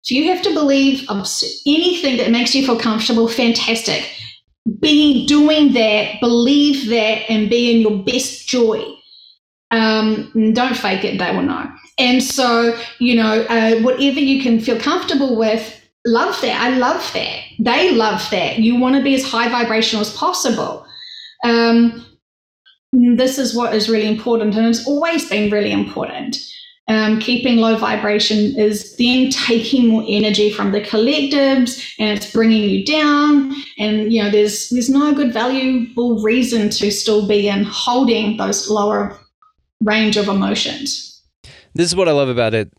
so 0.07 0.15
you 0.15 0.29
have 0.29 0.41
to 0.43 0.55
believe 0.55 1.05
anything 1.11 2.17
that 2.19 2.31
makes 2.31 2.55
you 2.55 2.65
feel 2.65 2.79
comfortable, 2.79 3.27
fantastic. 3.27 4.09
Be 4.79 5.27
doing 5.27 5.73
that, 5.73 6.21
believe 6.21 6.89
that, 6.91 7.29
and 7.29 7.51
be 7.51 7.75
in 7.75 7.81
your 7.81 8.05
best 8.05 8.49
joy. 8.49 8.85
Um, 9.73 10.53
don't 10.55 10.77
fake 10.77 11.03
it, 11.03 11.19
they 11.19 11.35
will 11.35 11.43
know. 11.43 11.69
And 11.99 12.23
so, 12.23 12.79
you 13.01 13.17
know, 13.17 13.43
uh, 13.49 13.81
whatever 13.81 14.21
you 14.21 14.41
can 14.41 14.61
feel 14.61 14.79
comfortable 14.79 15.37
with, 15.37 15.85
love 16.07 16.41
that. 16.41 16.61
I 16.61 16.77
love 16.77 17.11
that. 17.15 17.41
They 17.59 17.91
love 17.91 18.25
that. 18.31 18.61
You 18.61 18.77
want 18.77 18.95
to 18.95 19.03
be 19.03 19.17
as 19.17 19.25
high 19.25 19.49
vibrational 19.49 20.03
as 20.03 20.15
possible. 20.15 20.87
Um, 21.43 22.07
this 22.93 23.39
is 23.39 23.57
what 23.57 23.75
is 23.75 23.89
really 23.89 24.07
important, 24.07 24.55
and 24.55 24.69
it's 24.69 24.87
always 24.87 25.29
been 25.29 25.51
really 25.51 25.73
important. 25.73 26.37
Um, 26.89 27.19
keeping 27.19 27.57
low 27.57 27.77
vibration 27.77 28.57
is 28.57 28.95
then 28.97 29.31
taking 29.31 29.89
more 29.89 30.05
energy 30.07 30.51
from 30.51 30.71
the 30.71 30.81
collectives 30.81 31.83
and 31.99 32.17
it's 32.17 32.31
bringing 32.31 32.63
you 32.63 32.85
down. 32.85 33.53
And 33.79 34.13
you 34.13 34.23
know 34.23 34.31
there's 34.31 34.69
there's 34.71 34.89
no 34.89 35.13
good 35.13 35.33
valuable 35.33 36.23
reason 36.23 36.71
to 36.71 36.91
still 36.93 37.27
be 37.27 37.49
in 37.49 37.65
holding 37.65 38.37
those 38.37 38.71
lower 38.71 39.19
range 39.81 40.17
of 40.17 40.29
emotions. 40.29 41.23
This 41.75 41.89
is 41.89 41.97
what 41.97 42.09
i 42.09 42.13
love 42.13 42.31
about 42.31 42.55
it 42.55 42.73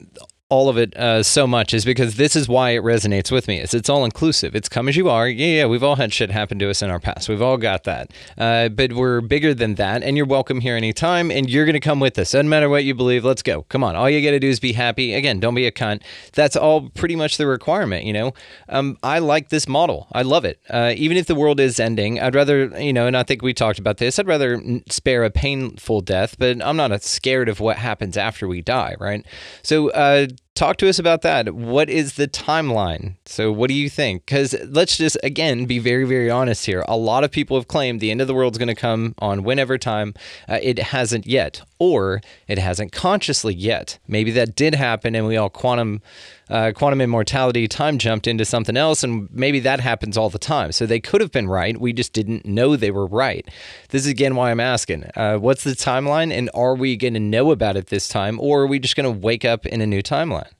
all 0.50 0.70
of 0.70 0.78
it 0.78 0.96
uh, 0.96 1.22
so 1.22 1.46
much 1.46 1.74
is 1.74 1.84
because 1.84 2.16
this 2.16 2.34
is 2.34 2.48
why 2.48 2.70
it 2.70 2.82
resonates 2.82 3.30
with 3.32 3.50
me. 3.50 3.60
Is 3.60 3.74
it's 3.74 3.90
all 3.90 4.06
inclusive. 4.06 4.56
It's 4.56 4.70
come 4.70 4.88
as 4.88 4.96
you 4.96 5.10
are. 5.10 5.28
Yeah, 5.28 5.48
yeah. 5.48 5.66
We've 5.66 5.84
all 5.84 5.98
had 5.98 6.14
shit 6.14 6.32
happen 6.32 6.58
to 6.60 6.70
us 6.70 6.82
in 6.82 6.90
our 6.90 7.02
past. 7.02 7.28
We've 7.28 7.42
all 7.42 7.58
got 7.58 7.84
that. 7.84 8.12
Uh, 8.38 8.70
but 8.70 8.94
we're 8.94 9.20
bigger 9.20 9.54
than 9.54 9.76
that, 9.76 10.04
and 10.04 10.16
you're 10.16 10.26
welcome 10.26 10.62
here 10.62 10.78
anytime. 10.78 11.32
And 11.32 11.50
you're 11.50 11.66
gonna 11.66 11.82
come 11.82 12.00
with 12.00 12.18
us. 12.18 12.32
Doesn't 12.32 12.48
matter 12.48 12.70
what 12.70 12.86
you 12.86 12.96
believe. 12.96 13.26
Let's 13.26 13.42
go. 13.42 13.64
Come 13.64 13.84
on. 13.84 13.98
All 13.98 14.10
you 14.10 14.26
gotta 14.26 14.40
do 14.40 14.48
is 14.48 14.62
be 14.62 14.72
happy. 14.72 15.14
Again, 15.14 15.42
don't 15.42 15.56
be 15.56 15.66
a 15.66 15.72
cunt. 15.72 16.02
That's 16.32 16.56
all 16.56 16.90
pretty 16.92 17.18
much 17.18 17.36
the 17.36 17.48
requirement. 17.48 18.06
You 18.06 18.14
know. 18.14 18.34
Um, 18.70 18.98
I 19.04 19.20
like 19.20 19.50
this 19.50 19.68
model. 19.68 20.08
I 20.14 20.22
love 20.22 20.46
it. 20.46 20.62
Uh, 20.70 20.94
even 20.96 21.18
if 21.18 21.26
the 21.26 21.36
world 21.36 21.60
is 21.60 21.78
ending, 21.78 22.22
I'd 22.22 22.36
rather 22.36 22.68
you 22.80 22.94
know. 22.94 23.06
And 23.06 23.18
I 23.18 23.24
think 23.24 23.42
we 23.42 23.54
talked 23.54 23.80
about 23.80 23.98
this. 23.98 24.18
I'd 24.18 24.28
rather 24.28 24.62
spare 24.90 25.26
a 25.26 25.30
painful 25.30 26.00
death, 26.02 26.38
but 26.40 26.64
I'm 26.64 26.78
not 26.78 27.04
scared 27.04 27.50
of 27.50 27.60
what 27.60 27.76
happens 27.76 28.16
after 28.16 28.48
we 28.48 28.62
die. 28.62 28.96
Right. 28.98 29.26
So 29.62 29.90
uh, 29.90 30.28
talk 30.58 30.78
to 30.78 30.90
us 30.90 31.00
about 31.00 31.22
that. 31.22 31.54
What 31.54 31.90
is 31.90 32.16
the 32.16 32.28
timeline? 32.28 33.16
So, 33.26 33.52
what 33.52 33.68
do 33.68 33.74
you 33.74 33.90
think? 33.90 34.26
Because 34.26 34.56
let's 34.66 34.98
just, 34.98 35.18
again, 35.24 35.66
be 35.66 35.80
very, 35.80 36.04
very 36.04 36.30
honest 36.30 36.66
here. 36.66 36.84
A 36.88 36.98
lot 36.98 37.24
of 37.24 37.32
people 37.32 37.58
have 37.58 37.68
claimed 37.68 38.00
the 38.00 38.12
end 38.12 38.22
of 38.22 38.28
the 38.28 38.34
world 38.34 38.56
is 38.56 38.58
going 38.58 38.68
to 38.68 38.76
come 38.76 39.14
on 39.20 39.44
whenever 39.44 39.78
time. 39.78 40.14
Uh, 40.50 40.60
it 40.62 40.80
hasn't 40.80 41.28
yet, 41.28 41.62
or 41.80 42.22
it 42.48 42.58
hasn't 42.58 42.92
consciously 42.92 43.54
yet. 43.54 44.00
Maybe 44.08 44.32
that 44.32 44.56
did 44.56 44.76
happen 44.76 45.16
and 45.16 45.28
we 45.28 45.38
all 45.38 45.50
quantum. 45.50 46.02
Uh, 46.50 46.72
quantum 46.74 47.02
immortality 47.02 47.68
time 47.68 47.98
jumped 47.98 48.28
into 48.28 48.46
something 48.46 48.78
else, 48.78 49.04
and 49.04 49.28
maybe 49.32 49.60
that 49.60 49.80
happens 49.80 50.18
all 50.18 50.30
the 50.30 50.40
time. 50.40 50.72
So 50.72 50.86
they 50.86 51.00
could 51.00 51.22
have 51.22 51.32
been 51.32 51.48
right. 51.48 51.80
We 51.80 51.94
just 51.94 52.14
didn't 52.14 52.46
know 52.46 52.76
they 52.76 52.92
were 52.92 53.06
right. 53.06 53.48
This 53.90 54.04
is 54.04 54.12
again 54.12 54.36
why 54.36 54.52
I'm 54.52 54.60
asking 54.60 55.10
uh, 55.16 55.38
what's 55.38 55.64
the 55.64 55.72
timeline, 55.72 56.32
and 56.32 56.50
are 56.54 56.76
we 56.76 56.96
going 56.96 57.14
to 57.16 57.20
know 57.20 57.52
about 57.52 57.76
it 57.76 57.88
this 57.88 58.08
time, 58.08 58.40
or 58.40 58.62
are 58.62 58.68
we 58.68 58.80
just 58.80 58.96
going 58.96 59.12
to 59.12 59.20
wake 59.20 59.46
up 59.46 59.66
in 59.66 59.82
a 59.82 59.88
new 59.88 60.02
timeline? 60.02 60.52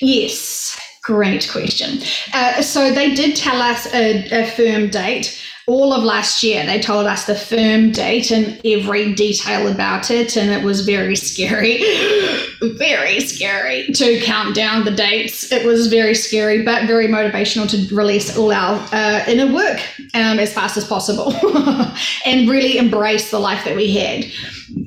Yes, 0.00 0.78
great 1.02 1.48
question. 1.50 1.98
Uh, 2.32 2.62
so 2.62 2.92
they 2.92 3.14
did 3.14 3.36
tell 3.36 3.60
us 3.60 3.92
a, 3.92 4.24
a, 4.30 4.50
firm 4.52 4.88
date. 4.88 5.38
All 5.66 5.92
of 5.92 6.02
last 6.02 6.42
year, 6.42 6.64
they 6.64 6.80
told 6.80 7.06
us 7.06 7.26
the 7.26 7.34
firm 7.34 7.92
date 7.92 8.30
and 8.30 8.60
every 8.64 9.14
detail 9.14 9.68
about 9.68 10.10
it, 10.10 10.36
and 10.36 10.50
it 10.50 10.64
was 10.64 10.84
very 10.84 11.14
scary, 11.14 11.82
very 12.62 13.20
scary 13.20 13.86
to 13.94 14.20
count 14.20 14.56
down 14.56 14.84
the 14.84 14.90
dates. 14.90 15.50
It 15.52 15.64
was 15.64 15.86
very 15.86 16.14
scary, 16.14 16.62
but 16.62 16.86
very 16.86 17.06
motivational 17.06 17.68
to 17.70 17.94
release 17.94 18.36
all 18.36 18.52
our 18.52 18.88
uh, 18.92 19.24
inner 19.28 19.52
work 19.52 19.80
um, 20.14 20.38
as 20.38 20.52
fast 20.52 20.76
as 20.76 20.84
possible 20.84 21.32
and 22.26 22.48
really 22.48 22.78
embrace 22.78 23.30
the 23.30 23.38
life 23.38 23.64
that 23.64 23.76
we 23.76 23.92
had. 23.92 24.24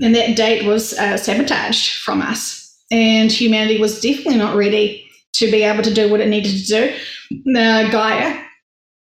And 0.01 0.13
that 0.15 0.35
date 0.35 0.65
was 0.65 0.93
uh, 0.93 1.15
sabotage 1.17 1.97
from 1.99 2.21
us 2.21 2.61
and 2.91 3.31
humanity 3.31 3.79
was 3.79 3.99
definitely 3.99 4.37
not 4.37 4.55
ready 4.55 5.04
to 5.37 5.51
be 5.51 5.63
able 5.63 5.83
to 5.83 5.93
do 5.93 6.09
what 6.09 6.21
it 6.21 6.27
needed 6.27 6.51
to 6.51 6.65
do. 6.65 7.57
Uh, 7.57 7.89
Gaia 7.89 8.41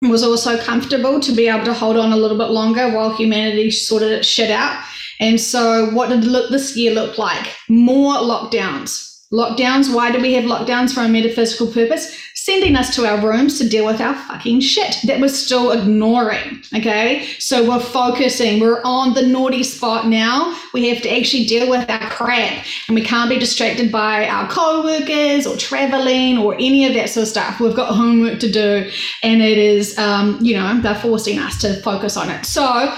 was 0.03 0.23
also 0.23 0.59
comfortable 0.59 1.21
to 1.21 1.33
be 1.33 1.49
able 1.49 1.65
to 1.65 1.75
hold 1.75 1.97
on 1.97 2.13
a 2.13 2.17
little 2.17 2.39
bit 2.39 2.51
longer 2.51 2.91
while 2.91 3.15
humanity 3.15 3.71
sorted 3.71 4.11
its 4.11 4.29
shit 4.29 4.51
out. 4.51 4.83
And 5.21 5.41
so, 5.41 5.91
what 5.91 6.09
did 6.09 6.23
this 6.23 6.77
year 6.77 6.93
look 6.93 7.19
like? 7.19 7.55
More 7.69 8.15
lockdowns. 8.15 9.09
Lockdowns. 9.33 9.95
Why 9.95 10.11
do 10.11 10.21
we 10.21 10.33
have 10.35 10.45
lockdowns 10.45 10.93
for 10.93 11.03
a 11.03 11.09
metaphysical 11.09 11.69
purpose? 11.69 12.17
Sending 12.45 12.75
us 12.75 12.93
to 12.97 13.07
our 13.07 13.25
rooms 13.25 13.57
to 13.57 13.69
deal 13.69 13.87
with 13.87 14.01
our 14.01 14.15
fucking 14.15 14.59
shit 14.59 14.97
that 15.05 15.21
we're 15.21 15.29
still 15.29 15.71
ignoring. 15.71 16.61
Okay. 16.77 17.25
So 17.39 17.69
we're 17.69 17.79
focusing, 17.79 18.61
we're 18.61 18.83
on 18.83 19.15
the 19.15 19.23
naughty 19.23 19.63
spot 19.63 20.09
now. 20.09 20.59
We 20.75 20.89
have 20.89 21.03
to 21.03 21.17
actually 21.17 21.45
deal 21.45 21.71
with 21.71 21.89
our 21.89 22.11
crap 22.11 22.65
and 22.89 22.97
we 22.97 23.03
can't 23.03 23.31
be 23.31 23.39
distracted 23.39 23.93
by 23.93 24.27
our 24.27 24.49
co 24.49 24.83
workers 24.83 25.47
or 25.47 25.57
traveling 25.57 26.39
or 26.39 26.55
any 26.55 26.85
of 26.85 26.95
that 26.95 27.11
sort 27.11 27.23
of 27.23 27.29
stuff. 27.29 27.61
We've 27.61 27.77
got 27.77 27.95
homework 27.95 28.41
to 28.41 28.51
do 28.51 28.91
and 29.23 29.41
it 29.41 29.59
is, 29.59 29.97
um, 29.97 30.39
you 30.43 30.57
know, 30.57 30.81
they're 30.81 30.97
forcing 30.97 31.39
us 31.39 31.61
to 31.61 31.81
focus 31.83 32.17
on 32.17 32.29
it. 32.29 32.45
So, 32.45 32.93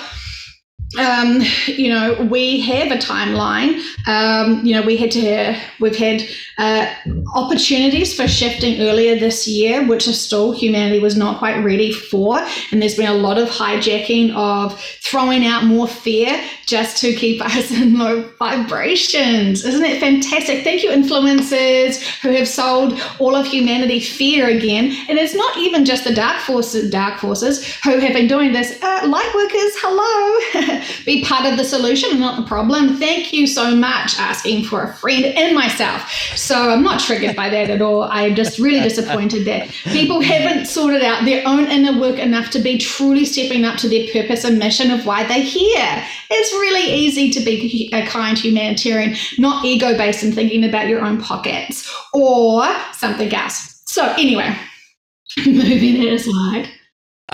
um, 0.98 1.40
you 1.66 1.88
know, 1.88 2.14
we 2.30 2.60
have 2.60 2.92
a 2.92 2.96
timeline. 2.96 3.80
Um, 4.06 4.64
you 4.64 4.74
know, 4.74 4.82
we 4.82 4.96
had 4.96 5.10
to, 5.12 5.58
we've 5.80 5.96
had 5.96 6.22
uh, 6.58 6.92
opportunities 7.34 8.14
for 8.14 8.28
shifting 8.28 8.80
earlier 8.80 9.18
this 9.18 9.48
year, 9.48 9.86
which 9.86 10.06
is 10.06 10.20
still 10.20 10.52
humanity 10.52 11.00
was 11.00 11.16
not 11.16 11.38
quite 11.38 11.58
ready 11.62 11.92
for. 11.92 12.38
And 12.70 12.80
there's 12.80 12.96
been 12.96 13.08
a 13.08 13.14
lot 13.14 13.38
of 13.38 13.48
hijacking 13.48 14.34
of 14.34 14.80
throwing 14.80 15.44
out 15.44 15.64
more 15.64 15.88
fear 15.88 16.40
just 16.66 16.96
to 16.98 17.12
keep 17.14 17.44
us 17.56 17.70
in 17.70 17.98
low 17.98 18.22
vibrations. 18.38 19.64
Isn't 19.64 19.84
it 19.84 20.00
fantastic? 20.00 20.64
Thank 20.64 20.82
you, 20.82 20.90
influencers 20.90 22.02
who 22.20 22.30
have 22.30 22.48
sold 22.48 23.00
all 23.18 23.34
of 23.34 23.46
humanity 23.46 24.00
fear 24.00 24.48
again. 24.48 24.94
And 25.08 25.18
it's 25.18 25.34
not 25.34 25.56
even 25.58 25.84
just 25.84 26.04
the 26.04 26.14
dark 26.14 26.40
forces, 26.40 26.90
dark 26.90 27.18
forces 27.18 27.74
who 27.82 27.98
have 27.98 28.12
been 28.12 28.28
doing 28.28 28.52
this. 28.52 28.80
Uh, 28.82 29.06
light 29.06 29.32
workers, 29.34 29.72
hello. 29.80 30.80
be 31.04 31.24
part 31.24 31.46
of 31.46 31.56
the 31.56 31.64
solution 31.64 32.10
and 32.10 32.20
not 32.20 32.36
the 32.40 32.46
problem. 32.46 32.96
Thank 32.96 33.32
you 33.32 33.46
so 33.46 33.74
much 33.74 34.18
asking 34.18 34.64
for 34.64 34.82
a 34.82 34.94
friend 34.94 35.24
and 35.24 35.54
myself. 35.54 36.08
So 36.36 36.70
I'm 36.70 36.82
not 36.82 37.00
triggered 37.00 37.36
by 37.36 37.48
that 37.50 37.70
at 37.70 37.82
all. 37.82 38.04
I'm 38.04 38.34
just 38.34 38.58
really 38.58 38.80
disappointed 38.88 39.44
that 39.46 39.68
people 39.84 40.20
haven't 40.20 40.66
sorted 40.66 41.02
out 41.02 41.24
their 41.24 41.46
own 41.46 41.66
inner 41.66 41.98
work 41.98 42.18
enough 42.18 42.50
to 42.50 42.58
be 42.58 42.78
truly 42.78 43.24
stepping 43.24 43.64
up 43.64 43.78
to 43.78 43.88
their 43.88 44.06
purpose 44.12 44.44
and 44.44 44.58
mission 44.58 44.90
of 44.90 45.06
why 45.06 45.24
they're 45.24 45.40
here. 45.40 46.04
It's 46.30 46.52
really 46.52 46.92
easy 46.92 47.30
to 47.30 47.40
be 47.40 47.90
a 47.92 48.06
kind 48.06 48.38
humanitarian, 48.38 49.16
not 49.38 49.64
ego 49.64 49.96
based 49.96 50.22
and 50.22 50.34
thinking 50.34 50.64
about 50.64 50.88
your 50.88 51.04
own 51.04 51.20
pockets 51.20 51.90
or 52.12 52.66
something 52.92 53.32
else. 53.32 53.82
So, 53.86 54.12
anyway, 54.18 54.56
moving 55.46 56.02
it 56.02 56.12
aside. 56.12 56.70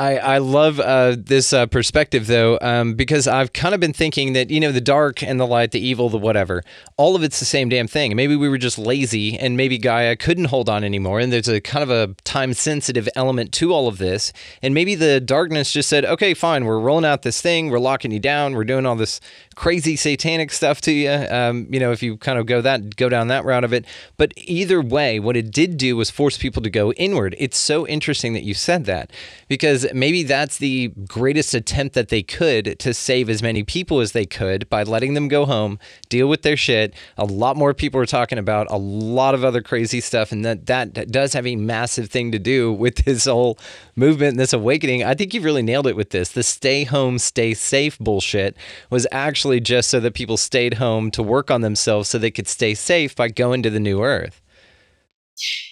I, 0.00 0.16
I 0.16 0.38
love 0.38 0.80
uh, 0.80 1.14
this 1.18 1.52
uh, 1.52 1.66
perspective 1.66 2.26
though, 2.26 2.58
um, 2.62 2.94
because 2.94 3.28
I've 3.28 3.52
kind 3.52 3.74
of 3.74 3.80
been 3.80 3.92
thinking 3.92 4.32
that, 4.32 4.48
you 4.48 4.58
know, 4.58 4.72
the 4.72 4.80
dark 4.80 5.22
and 5.22 5.38
the 5.38 5.46
light, 5.46 5.72
the 5.72 5.78
evil, 5.78 6.08
the 6.08 6.16
whatever, 6.16 6.64
all 6.96 7.16
of 7.16 7.22
it's 7.22 7.38
the 7.38 7.44
same 7.44 7.68
damn 7.68 7.86
thing. 7.86 8.16
Maybe 8.16 8.34
we 8.34 8.48
were 8.48 8.56
just 8.56 8.78
lazy 8.78 9.38
and 9.38 9.58
maybe 9.58 9.76
Gaia 9.76 10.16
couldn't 10.16 10.46
hold 10.46 10.70
on 10.70 10.84
anymore. 10.84 11.20
And 11.20 11.30
there's 11.30 11.48
a 11.48 11.60
kind 11.60 11.82
of 11.82 11.90
a 11.90 12.14
time 12.24 12.54
sensitive 12.54 13.10
element 13.14 13.52
to 13.52 13.74
all 13.74 13.88
of 13.88 13.98
this. 13.98 14.32
And 14.62 14.72
maybe 14.72 14.94
the 14.94 15.20
darkness 15.20 15.70
just 15.70 15.90
said, 15.90 16.06
okay, 16.06 16.32
fine, 16.32 16.64
we're 16.64 16.80
rolling 16.80 17.04
out 17.04 17.20
this 17.20 17.42
thing, 17.42 17.68
we're 17.68 17.78
locking 17.78 18.10
you 18.10 18.20
down, 18.20 18.54
we're 18.54 18.64
doing 18.64 18.86
all 18.86 18.96
this 18.96 19.20
crazy 19.54 19.96
satanic 19.96 20.50
stuff 20.50 20.80
to 20.80 20.92
you. 20.92 21.10
Um, 21.10 21.66
you 21.70 21.78
know, 21.78 21.92
if 21.92 22.02
you 22.02 22.16
kind 22.16 22.38
of 22.38 22.46
go 22.46 22.62
that, 22.62 22.96
go 22.96 23.10
down 23.10 23.28
that 23.28 23.44
route 23.44 23.64
of 23.64 23.74
it. 23.74 23.84
But 24.16 24.32
either 24.38 24.80
way, 24.80 25.20
what 25.20 25.36
it 25.36 25.50
did 25.50 25.76
do 25.76 25.94
was 25.94 26.08
force 26.08 26.38
people 26.38 26.62
to 26.62 26.70
go 26.70 26.94
inward. 26.94 27.36
It's 27.38 27.58
so 27.58 27.86
interesting 27.86 28.32
that 28.32 28.44
you 28.44 28.54
said 28.54 28.86
that 28.86 29.10
because 29.46 29.89
maybe 29.94 30.22
that's 30.22 30.58
the 30.58 30.88
greatest 31.06 31.54
attempt 31.54 31.94
that 31.94 32.08
they 32.08 32.22
could 32.22 32.78
to 32.78 32.94
save 32.94 33.28
as 33.28 33.42
many 33.42 33.62
people 33.62 34.00
as 34.00 34.12
they 34.12 34.26
could 34.26 34.68
by 34.68 34.82
letting 34.82 35.14
them 35.14 35.28
go 35.28 35.44
home, 35.46 35.78
deal 36.08 36.28
with 36.28 36.42
their 36.42 36.56
shit. 36.56 36.94
A 37.16 37.24
lot 37.24 37.56
more 37.56 37.74
people 37.74 38.00
are 38.00 38.06
talking 38.06 38.38
about 38.38 38.70
a 38.70 38.76
lot 38.76 39.34
of 39.34 39.44
other 39.44 39.62
crazy 39.62 40.00
stuff, 40.00 40.32
and 40.32 40.44
that 40.44 40.66
that 40.66 41.10
does 41.10 41.32
have 41.32 41.46
a 41.46 41.56
massive 41.56 42.10
thing 42.10 42.32
to 42.32 42.38
do 42.38 42.72
with 42.72 42.96
this 43.04 43.24
whole 43.24 43.58
movement 43.96 44.32
and 44.32 44.40
this 44.40 44.52
awakening. 44.52 45.04
I 45.04 45.14
think 45.14 45.34
you've 45.34 45.44
really 45.44 45.62
nailed 45.62 45.86
it 45.86 45.96
with 45.96 46.10
this. 46.10 46.30
The 46.30 46.42
stay 46.42 46.84
home, 46.84 47.18
stay 47.18 47.54
safe 47.54 47.98
bullshit 47.98 48.56
was 48.90 49.06
actually 49.12 49.60
just 49.60 49.90
so 49.90 50.00
that 50.00 50.14
people 50.14 50.36
stayed 50.36 50.74
home 50.74 51.10
to 51.12 51.22
work 51.22 51.50
on 51.50 51.60
themselves 51.60 52.08
so 52.08 52.18
they 52.18 52.30
could 52.30 52.48
stay 52.48 52.74
safe 52.74 53.14
by 53.14 53.28
going 53.28 53.62
to 53.62 53.70
the 53.70 53.80
new 53.80 54.02
earth. 54.02 54.40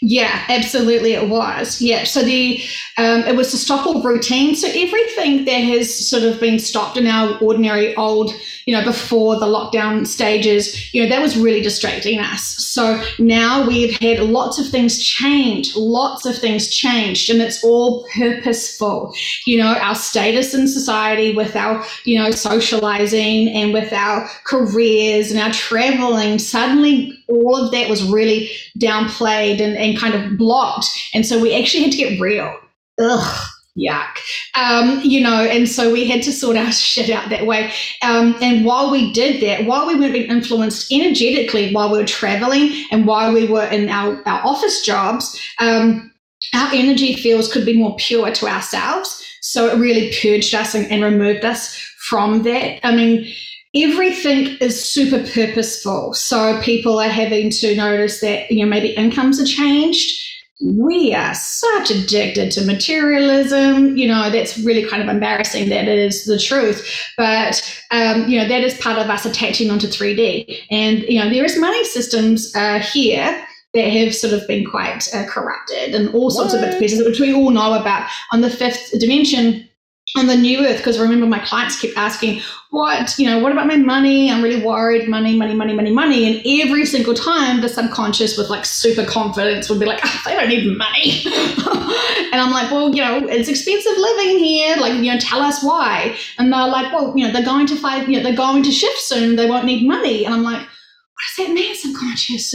Yeah, 0.01 0.45
absolutely, 0.49 1.13
it 1.13 1.29
was. 1.29 1.81
Yeah, 1.81 2.05
so 2.05 2.23
the 2.23 2.63
um, 2.97 3.23
it 3.23 3.37
was 3.37 3.51
to 3.51 3.57
stop 3.57 3.87
all 3.87 4.03
routine. 4.03 4.55
So 4.55 4.69
everything 4.69 5.45
that 5.45 5.59
has 5.59 6.09
sort 6.09 6.23
of 6.23 6.41
been 6.41 6.59
stopped 6.59 6.97
in 6.97 7.07
our 7.07 7.37
ordinary 7.39 7.97
old, 7.97 8.33
you 8.67 8.75
know, 8.75 8.85
before 8.85 9.39
the 9.39 9.47
lockdown 9.47 10.07
stages, 10.07 10.95
you 10.95 11.03
know, 11.03 11.09
that 11.09 11.21
was 11.21 11.37
really 11.37 11.61
distracting 11.61 12.21
us. 12.21 12.43
So 12.43 13.03
now 13.19 13.67
we've 13.67 13.99
had 13.99 14.21
lots 14.21 14.59
of 14.59 14.69
things 14.69 15.03
change, 15.03 15.75
lots 15.77 16.25
of 16.27 16.39
things 16.39 16.69
changed, 16.69 17.29
and 17.29 17.43
it's 17.43 17.63
all 17.65 18.07
purposeful. 18.15 19.13
You 19.47 19.59
know, 19.59 19.75
our 19.75 19.97
status 19.97 20.55
in 20.55 20.69
society 20.69 21.35
with 21.35 21.57
our, 21.57 21.85
you 22.05 22.19
know, 22.19 22.31
socializing 22.31 23.49
and 23.49 23.73
with 23.73 23.93
our 23.93 24.29
careers 24.45 25.33
and 25.33 25.41
our 25.41 25.53
traveling, 25.53 26.39
suddenly 26.39 27.18
all 27.29 27.57
of 27.57 27.71
that 27.73 27.89
was 27.89 28.03
really 28.03 28.51
downplayed 28.79 29.61
and, 29.61 29.77
and 29.77 29.99
kind 29.99 30.15
of 30.15 30.39
blocked. 30.39 30.87
And 31.15 31.27
so 31.27 31.41
we 31.41 31.55
actually 31.55 31.85
had 31.85 31.93
to 31.93 31.99
get 31.99 32.21
real. 32.21 32.55
Ugh 32.99 33.49
yuck. 33.79 34.19
Um, 34.55 35.01
you 35.03 35.21
know, 35.21 35.45
and 35.45 35.69
so 35.69 35.93
we 35.93 36.07
had 36.07 36.23
to 36.23 36.33
sort 36.33 36.57
our 36.57 36.73
shit 36.73 37.11
out 37.11 37.31
that 37.31 37.47
way. 37.47 37.73
Um, 38.03 38.37
and 38.43 38.65
while 38.65 38.91
we 38.91 39.13
did 39.13 39.43
that, 39.43 39.67
while 39.67 39.87
we 39.87 39.95
weren't 39.95 40.13
being 40.13 40.31
influenced 40.31 40.93
energetically 40.93 41.73
while 41.73 41.91
we 41.91 41.99
were 41.99 42.07
traveling 42.07 42.85
and 42.91 43.07
while 43.07 43.33
we 43.33 43.47
were 43.47 43.67
in 43.67 43.89
our, 43.89 44.21
our 44.27 44.45
office 44.45 44.83
jobs, 44.85 45.41
um, 45.59 46.13
our 46.55 46.71
energy 46.73 47.15
fields 47.15 47.53
could 47.53 47.67
be 47.67 47.77
more 47.77 47.97
pure 47.97 48.33
to 48.33 48.47
ourselves. 48.47 49.25
So 49.41 49.69
it 49.69 49.79
really 49.79 50.13
purged 50.21 50.55
us 50.55 50.75
and, 50.75 50.91
and 50.91 51.03
removed 51.03 51.45
us 51.45 51.77
from 52.09 52.43
that. 52.43 52.87
I 52.87 52.95
mean, 52.95 53.33
everything 53.75 54.57
is 54.61 54.83
super 54.83 55.23
purposeful. 55.31 56.15
So 56.15 56.61
people 56.63 56.99
are 56.99 57.09
having 57.09 57.51
to 57.51 57.77
notice 57.77 58.21
that, 58.21 58.51
you 58.51 58.65
know, 58.65 58.71
maybe 58.71 58.89
incomes 58.89 59.41
are 59.41 59.47
changed. 59.47 60.25
We 60.61 61.15
are 61.15 61.35
such 61.35 61.91
addicted 61.91 62.51
to 62.53 62.65
materialism. 62.65 63.97
You 63.97 64.09
know, 64.09 64.31
that's 64.31 64.59
really 64.59 64.89
kind 64.89 65.03
of 65.03 65.09
embarrassing 65.09 65.69
that 65.69 65.87
it 65.87 65.99
is 65.99 66.25
the 66.25 66.39
truth. 66.39 67.05
But, 67.17 67.63
um, 67.91 68.29
you 68.29 68.41
know, 68.41 68.49
that 68.49 68.65
is 68.65 68.77
part 68.79 68.99
of 68.99 69.09
us 69.09 69.25
attaching 69.25 69.71
onto 69.71 69.87
3D. 69.87 70.65
And, 70.71 71.03
you 71.03 71.23
know, 71.23 71.31
there 71.31 71.45
is 71.45 71.59
money 71.59 71.85
systems 71.85 72.55
uh, 72.57 72.81
here 72.81 73.45
that 73.75 73.83
have 73.83 74.15
sort 74.15 74.33
of 74.33 74.47
been 74.49 74.65
quite 74.65 75.15
uh, 75.15 75.27
corrupted 75.27 75.95
and 75.95 76.13
all 76.15 76.31
sorts 76.31 76.55
what? 76.55 76.63
of 76.63 76.63
bits 76.63 76.75
and 76.75 76.81
pieces, 76.81 77.07
which 77.07 77.21
we 77.21 77.35
all 77.35 77.51
know 77.51 77.75
about. 77.75 78.09
On 78.33 78.41
the 78.41 78.51
fifth 78.51 78.99
dimension, 78.99 79.68
on 80.17 80.27
the 80.27 80.37
new 80.37 80.65
earth 80.65 80.79
because 80.79 80.99
remember 80.99 81.27
my 81.27 81.39
clients 81.41 81.79
keep 81.79 81.97
asking 81.97 82.41
what 82.71 83.19
you 83.19 83.27
know 83.27 83.39
what 83.39 83.53
about 83.53 83.67
my 83.67 83.77
money? 83.77 84.31
I'm 84.31 84.43
really 84.43 84.65
worried 84.65 85.09
money 85.09 85.37
money 85.37 85.55
money 85.55 85.75
money 85.75 85.93
money. 85.93 86.27
And 86.27 86.63
every 86.63 86.87
single 86.87 87.15
time 87.15 87.61
the 87.61 87.69
subconscious 87.69 88.37
with 88.37 88.49
like 88.49 88.65
super 88.65 89.05
confidence 89.05 89.69
would 89.69 89.81
be 89.81 89.87
like 89.87 90.01
oh, 90.03 90.23
they 90.25 90.35
don't 90.35 90.49
need 90.49 90.77
money. 90.77 91.23
And 92.31 92.43
i'm 92.43 92.53
like 92.53 92.71
well 92.71 92.95
you 92.95 93.03
know 93.03 93.27
it's 93.27 93.49
expensive 93.49 93.97
living 93.97 94.39
here. 94.39 94.77
Like 94.77 94.95
you 94.95 95.13
know 95.13 95.19
tell 95.19 95.41
us 95.41 95.63
why. 95.63 96.17
And 96.39 96.53
they're 96.53 96.69
like 96.69 96.93
well 96.93 97.13
you 97.17 97.27
know 97.27 97.33
they're 97.33 97.45
going 97.45 97.67
to 97.67 97.77
five 97.77 98.09
you 98.09 98.17
know 98.17 98.23
they're 98.23 98.37
going 98.37 98.63
to 98.65 98.73
shift 98.73 98.99
soon. 98.99 99.37
They 99.37 99.49
won't 99.49 99.65
need 99.67 99.87
money. 99.87 100.25
And 100.25 100.35
i'm 100.35 100.43
like 100.43 100.61
what 100.61 101.25
does 101.37 101.47
that 101.47 101.53
mean 101.53 101.75
subconscious 101.75 102.55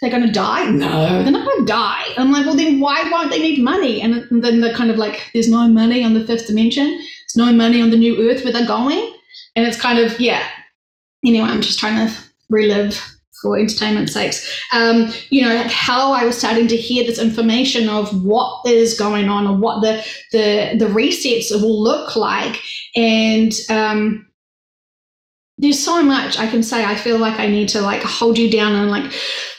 they're 0.00 0.10
going 0.10 0.26
to 0.26 0.32
die? 0.32 0.70
No, 0.70 1.22
they're 1.22 1.32
not 1.32 1.46
going 1.46 1.60
to 1.60 1.72
die. 1.72 2.04
I'm 2.16 2.32
like, 2.32 2.46
well, 2.46 2.56
then 2.56 2.80
why 2.80 3.08
won't 3.10 3.30
they 3.30 3.40
need 3.40 3.62
money? 3.62 4.00
And 4.00 4.42
then 4.42 4.60
they're 4.60 4.74
kind 4.74 4.90
of 4.90 4.96
like, 4.96 5.30
there's 5.32 5.48
no 5.48 5.68
money 5.68 6.04
on 6.04 6.14
the 6.14 6.24
fifth 6.24 6.46
dimension. 6.46 6.86
There's 6.86 7.36
no 7.36 7.52
money 7.52 7.80
on 7.80 7.90
the 7.90 7.96
new 7.96 8.30
earth 8.30 8.44
where 8.44 8.52
they're 8.52 8.66
going. 8.66 9.14
And 9.54 9.66
it's 9.66 9.80
kind 9.80 9.98
of, 9.98 10.20
yeah. 10.20 10.46
Anyway, 11.24 11.46
I'm 11.48 11.62
just 11.62 11.78
trying 11.78 12.06
to 12.06 12.14
relive 12.50 13.00
for 13.42 13.58
entertainment 13.58 14.10
sakes. 14.10 14.64
Um, 14.72 15.12
you 15.30 15.42
know, 15.42 15.62
how 15.68 16.12
I 16.12 16.24
was 16.24 16.38
starting 16.38 16.68
to 16.68 16.76
hear 16.76 17.04
this 17.04 17.18
information 17.18 17.88
of 17.88 18.24
what 18.24 18.66
is 18.66 18.98
going 18.98 19.28
on 19.28 19.46
and 19.46 19.60
what 19.60 19.82
the 19.82 20.04
the 20.32 20.76
the 20.78 20.86
resets 20.86 21.50
will 21.50 21.82
look 21.82 22.16
like. 22.16 22.60
And 22.94 23.52
um, 23.70 24.26
there's 25.58 25.82
so 25.82 26.02
much 26.02 26.38
I 26.38 26.46
can 26.46 26.62
say. 26.62 26.84
I 26.84 26.94
feel 26.94 27.18
like 27.18 27.38
I 27.40 27.46
need 27.46 27.68
to 27.70 27.80
like 27.80 28.02
hold 28.02 28.36
you 28.38 28.50
down 28.50 28.74
and 28.74 28.90
like 28.90 29.04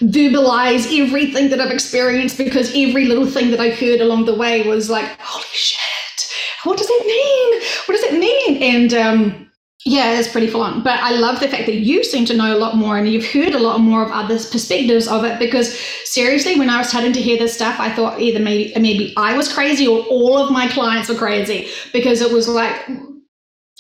verbalize 0.01 0.85
everything 0.97 1.49
that 1.49 1.59
I've 1.59 1.71
experienced 1.71 2.37
because 2.37 2.69
every 2.75 3.05
little 3.05 3.25
thing 3.25 3.51
that 3.51 3.59
I 3.59 3.69
heard 3.69 4.01
along 4.01 4.25
the 4.25 4.35
way 4.35 4.67
was 4.67 4.89
like, 4.89 5.19
holy 5.19 5.45
shit, 5.53 6.29
what 6.63 6.77
does 6.77 6.87
that 6.87 7.03
mean? 7.05 7.61
What 7.85 7.95
does 7.95 8.03
it 8.03 8.19
mean? 8.19 8.61
And 8.61 8.93
um, 8.93 9.51
yeah, 9.85 10.19
it's 10.19 10.27
pretty 10.27 10.47
full 10.47 10.61
on. 10.61 10.83
But 10.83 10.99
I 10.99 11.11
love 11.11 11.39
the 11.39 11.47
fact 11.47 11.65
that 11.65 11.77
you 11.77 12.03
seem 12.03 12.25
to 12.25 12.35
know 12.35 12.55
a 12.55 12.59
lot 12.59 12.75
more 12.75 12.97
and 12.97 13.07
you've 13.07 13.31
heard 13.31 13.55
a 13.55 13.59
lot 13.59 13.79
more 13.79 14.03
of 14.03 14.11
other 14.11 14.35
perspectives 14.35 15.07
of 15.07 15.23
it. 15.23 15.39
Because 15.39 15.79
seriously, 16.05 16.59
when 16.59 16.69
I 16.69 16.77
was 16.77 16.89
starting 16.89 17.13
to 17.13 17.21
hear 17.21 17.39
this 17.39 17.55
stuff, 17.55 17.79
I 17.79 17.91
thought 17.91 18.19
either 18.19 18.39
maybe 18.39 18.71
maybe 18.79 19.13
I 19.17 19.35
was 19.35 19.51
crazy 19.51 19.87
or 19.87 20.01
all 20.05 20.37
of 20.37 20.51
my 20.51 20.67
clients 20.67 21.09
were 21.09 21.15
crazy 21.15 21.69
because 21.91 22.21
it 22.21 22.31
was 22.31 22.47
like 22.47 22.87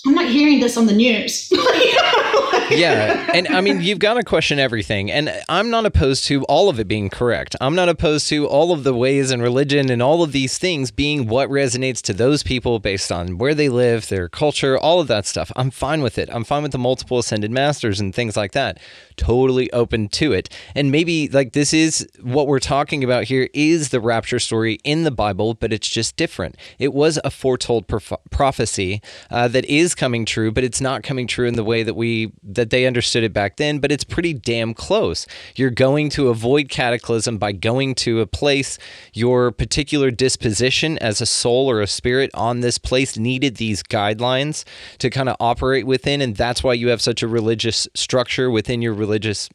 I'm 0.05 0.13
not 0.13 0.29
hearing 0.29 0.59
this 0.59 0.77
on 0.77 0.85
the 0.85 0.93
news. 0.93 1.51
yeah. 2.71 3.31
And 3.33 3.47
I 3.47 3.61
mean, 3.61 3.81
you've 3.81 3.99
got 3.99 4.13
to 4.15 4.23
question 4.23 4.59
everything. 4.59 5.11
And 5.11 5.33
I'm 5.49 5.69
not 5.69 5.85
opposed 5.85 6.25
to 6.25 6.43
all 6.45 6.69
of 6.69 6.79
it 6.79 6.87
being 6.87 7.09
correct. 7.09 7.55
I'm 7.59 7.75
not 7.75 7.89
opposed 7.89 8.27
to 8.29 8.47
all 8.47 8.71
of 8.71 8.83
the 8.83 8.93
ways 8.93 9.31
and 9.31 9.41
religion 9.41 9.89
and 9.89 10.01
all 10.01 10.21
of 10.21 10.33
these 10.33 10.57
things 10.57 10.91
being 10.91 11.27
what 11.27 11.49
resonates 11.49 12.01
to 12.03 12.13
those 12.13 12.43
people 12.43 12.79
based 12.79 13.11
on 13.11 13.37
where 13.37 13.55
they 13.55 13.69
live, 13.69 14.07
their 14.09 14.29
culture, 14.29 14.77
all 14.77 14.99
of 14.99 15.07
that 15.07 15.25
stuff. 15.25 15.51
I'm 15.55 15.71
fine 15.71 16.01
with 16.01 16.17
it. 16.17 16.29
I'm 16.31 16.43
fine 16.43 16.61
with 16.63 16.73
the 16.73 16.77
multiple 16.77 17.17
ascended 17.17 17.51
masters 17.51 17.99
and 17.99 18.13
things 18.13 18.37
like 18.37 18.51
that. 18.51 18.79
Totally 19.15 19.71
open 19.71 20.09
to 20.09 20.31
it. 20.31 20.47
And 20.75 20.91
maybe 20.91 21.27
like 21.27 21.53
this 21.53 21.73
is 21.73 22.07
what 22.21 22.47
we're 22.47 22.59
talking 22.59 23.03
about 23.03 23.25
here 23.25 23.49
is 23.53 23.89
the 23.89 23.99
rapture 23.99 24.39
story 24.39 24.79
in 24.83 25.03
the 25.03 25.11
Bible, 25.11 25.55
but 25.55 25.73
it's 25.73 25.89
just 25.89 26.15
different. 26.17 26.55
It 26.77 26.93
was 26.93 27.19
a 27.23 27.31
foretold 27.31 27.87
prof- 27.87 28.13
prophecy 28.29 29.01
uh, 29.31 29.47
that 29.47 29.65
is 29.65 29.86
coming 29.95 30.25
true, 30.25 30.51
but 30.51 30.63
it's 30.63 30.81
not 30.81 31.03
coming 31.03 31.27
true 31.27 31.47
in 31.47 31.55
the 31.55 31.63
way 31.63 31.83
that 31.83 31.95
we 31.95 32.31
that 32.43 32.69
they 32.69 32.85
understood 32.85 33.23
it 33.23 33.33
back 33.33 33.57
then, 33.57 33.79
but 33.79 33.91
it's 33.91 34.03
pretty 34.03 34.33
damn 34.33 34.73
close. 34.73 35.27
You're 35.55 35.69
going 35.69 36.09
to 36.11 36.29
avoid 36.29 36.69
cataclysm 36.69 37.37
by 37.37 37.51
going 37.51 37.95
to 37.95 38.21
a 38.21 38.27
place 38.27 38.77
your 39.13 39.51
particular 39.51 40.11
disposition 40.11 40.97
as 40.99 41.21
a 41.21 41.25
soul 41.25 41.69
or 41.69 41.81
a 41.81 41.87
spirit 41.87 42.31
on 42.33 42.61
this 42.61 42.77
place 42.77 43.17
needed 43.17 43.57
these 43.57 43.83
guidelines 43.83 44.63
to 44.99 45.09
kind 45.09 45.29
of 45.29 45.35
operate 45.39 45.85
within 45.85 46.21
and 46.21 46.35
that's 46.35 46.63
why 46.63 46.73
you 46.73 46.89
have 46.89 47.01
such 47.01 47.23
a 47.23 47.27
religious 47.27 47.87
structure 47.93 48.49
within 48.49 48.81
your 48.81 48.93
religious 48.93 49.49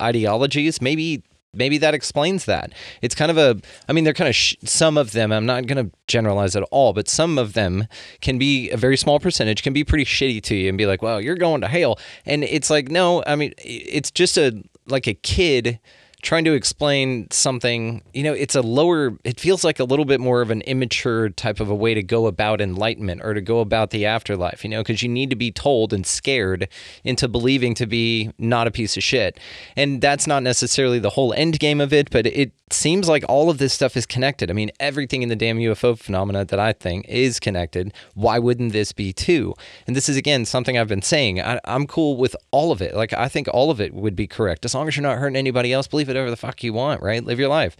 ideologies. 0.00 0.80
Maybe 0.80 1.22
maybe 1.54 1.78
that 1.78 1.94
explains 1.94 2.44
that. 2.44 2.72
It's 3.02 3.14
kind 3.14 3.30
of 3.30 3.38
a, 3.38 3.60
I 3.88 3.92
mean, 3.92 4.04
they're 4.04 4.12
kind 4.12 4.28
of, 4.28 4.34
sh- 4.34 4.56
some 4.64 4.98
of 4.98 5.12
them, 5.12 5.32
I'm 5.32 5.46
not 5.46 5.66
going 5.66 5.84
to 5.84 5.96
generalize 6.06 6.54
at 6.56 6.62
all, 6.70 6.92
but 6.92 7.08
some 7.08 7.38
of 7.38 7.54
them 7.54 7.86
can 8.20 8.38
be 8.38 8.70
a 8.70 8.76
very 8.76 8.96
small 8.96 9.18
percentage, 9.18 9.62
can 9.62 9.72
be 9.72 9.84
pretty 9.84 10.04
shitty 10.04 10.42
to 10.44 10.54
you 10.54 10.68
and 10.68 10.78
be 10.78 10.86
like, 10.86 11.02
well, 11.02 11.20
you're 11.20 11.36
going 11.36 11.60
to 11.62 11.68
hell. 11.68 11.98
And 12.26 12.44
it's 12.44 12.70
like, 12.70 12.90
no, 12.90 13.22
I 13.26 13.36
mean, 13.36 13.54
it's 13.58 14.10
just 14.10 14.36
a, 14.36 14.62
like 14.86 15.06
a 15.06 15.14
kid 15.14 15.80
trying 16.22 16.44
to 16.44 16.52
explain 16.52 17.30
something, 17.30 18.02
you 18.12 18.22
know, 18.22 18.32
it's 18.32 18.54
a 18.54 18.60
lower, 18.60 19.16
it 19.24 19.38
feels 19.38 19.62
like 19.62 19.78
a 19.78 19.84
little 19.84 20.04
bit 20.04 20.20
more 20.20 20.42
of 20.42 20.50
an 20.50 20.62
immature 20.62 21.28
type 21.28 21.60
of 21.60 21.70
a 21.70 21.74
way 21.74 21.94
to 21.94 22.02
go 22.02 22.26
about 22.26 22.60
enlightenment 22.60 23.20
or 23.22 23.34
to 23.34 23.40
go 23.40 23.60
about 23.60 23.90
the 23.90 24.04
afterlife, 24.04 24.64
you 24.64 24.70
know, 24.70 24.80
because 24.80 25.02
you 25.02 25.08
need 25.08 25.30
to 25.30 25.36
be 25.36 25.52
told 25.52 25.92
and 25.92 26.04
scared 26.04 26.68
into 27.04 27.28
believing 27.28 27.74
to 27.74 27.86
be 27.86 28.30
not 28.36 28.66
a 28.66 28.70
piece 28.70 28.96
of 28.96 29.02
shit. 29.02 29.38
And 29.76 30.00
that's 30.00 30.26
not 30.26 30.42
necessarily 30.42 30.98
the 30.98 31.10
whole 31.10 31.32
end 31.34 31.60
game 31.60 31.80
of 31.80 31.92
it, 31.92 32.10
but 32.10 32.26
it 32.26 32.52
seems 32.72 33.08
like 33.08 33.24
all 33.28 33.48
of 33.48 33.58
this 33.58 33.72
stuff 33.72 33.96
is 33.96 34.04
connected. 34.04 34.50
I 34.50 34.54
mean, 34.54 34.70
everything 34.80 35.22
in 35.22 35.28
the 35.28 35.36
damn 35.36 35.58
UFO 35.58 35.98
phenomena 35.98 36.44
that 36.44 36.58
I 36.58 36.72
think 36.72 37.06
is 37.08 37.38
connected. 37.40 37.92
Why 38.14 38.38
wouldn't 38.38 38.72
this 38.72 38.92
be 38.92 39.12
too? 39.12 39.54
And 39.86 39.94
this 39.94 40.08
is, 40.08 40.16
again, 40.16 40.44
something 40.44 40.76
I've 40.76 40.88
been 40.88 41.02
saying. 41.02 41.40
I, 41.40 41.60
I'm 41.64 41.86
cool 41.86 42.16
with 42.16 42.36
all 42.50 42.72
of 42.72 42.82
it. 42.82 42.94
Like, 42.94 43.12
I 43.12 43.28
think 43.28 43.48
all 43.52 43.70
of 43.70 43.80
it 43.80 43.94
would 43.94 44.16
be 44.16 44.26
correct. 44.26 44.64
As 44.64 44.74
long 44.74 44.88
as 44.88 44.96
you're 44.96 45.02
not 45.02 45.18
hurting 45.18 45.36
anybody 45.36 45.72
else, 45.72 45.86
believe 45.86 46.07
whatever 46.08 46.30
the 46.30 46.36
fuck 46.36 46.62
you 46.62 46.72
want, 46.72 47.02
right? 47.02 47.24
Live 47.24 47.38
your 47.38 47.48
life. 47.48 47.76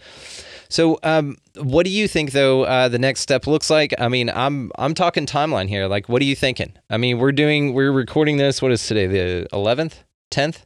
So, 0.69 0.99
um, 1.03 1.37
what 1.55 1.83
do 1.83 1.89
you 1.89 2.07
think 2.07 2.31
though? 2.31 2.63
Uh, 2.63 2.87
the 2.87 2.99
next 2.99 3.21
step 3.21 3.47
looks 3.47 3.69
like. 3.69 3.93
I 3.99 4.07
mean, 4.07 4.29
I'm 4.29 4.71
I'm 4.77 4.93
talking 4.93 5.25
timeline 5.25 5.67
here. 5.67 5.87
Like, 5.87 6.07
what 6.07 6.21
are 6.21 6.25
you 6.25 6.35
thinking? 6.35 6.73
I 6.89 6.97
mean, 6.97 7.17
we're 7.17 7.31
doing 7.31 7.73
we're 7.73 7.91
recording 7.91 8.37
this. 8.37 8.61
What 8.61 8.71
is 8.71 8.85
today? 8.85 9.07
The 9.07 9.47
11th, 9.51 10.03
10th, 10.31 10.65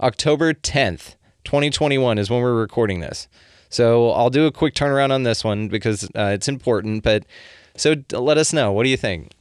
October 0.00 0.54
10th, 0.54 1.16
2021 1.44 2.18
is 2.18 2.30
when 2.30 2.40
we're 2.40 2.54
recording 2.54 3.00
this. 3.00 3.28
So 3.68 4.10
I'll 4.10 4.30
do 4.30 4.46
a 4.46 4.52
quick 4.52 4.74
turnaround 4.74 5.12
on 5.12 5.22
this 5.22 5.44
one 5.44 5.68
because 5.68 6.04
uh, 6.16 6.32
it's 6.34 6.48
important. 6.48 7.02
But 7.02 7.24
so 7.76 7.96
let 8.12 8.38
us 8.38 8.52
know. 8.52 8.72
What 8.72 8.84
do 8.84 8.88
you 8.88 8.96
think? 8.96 9.32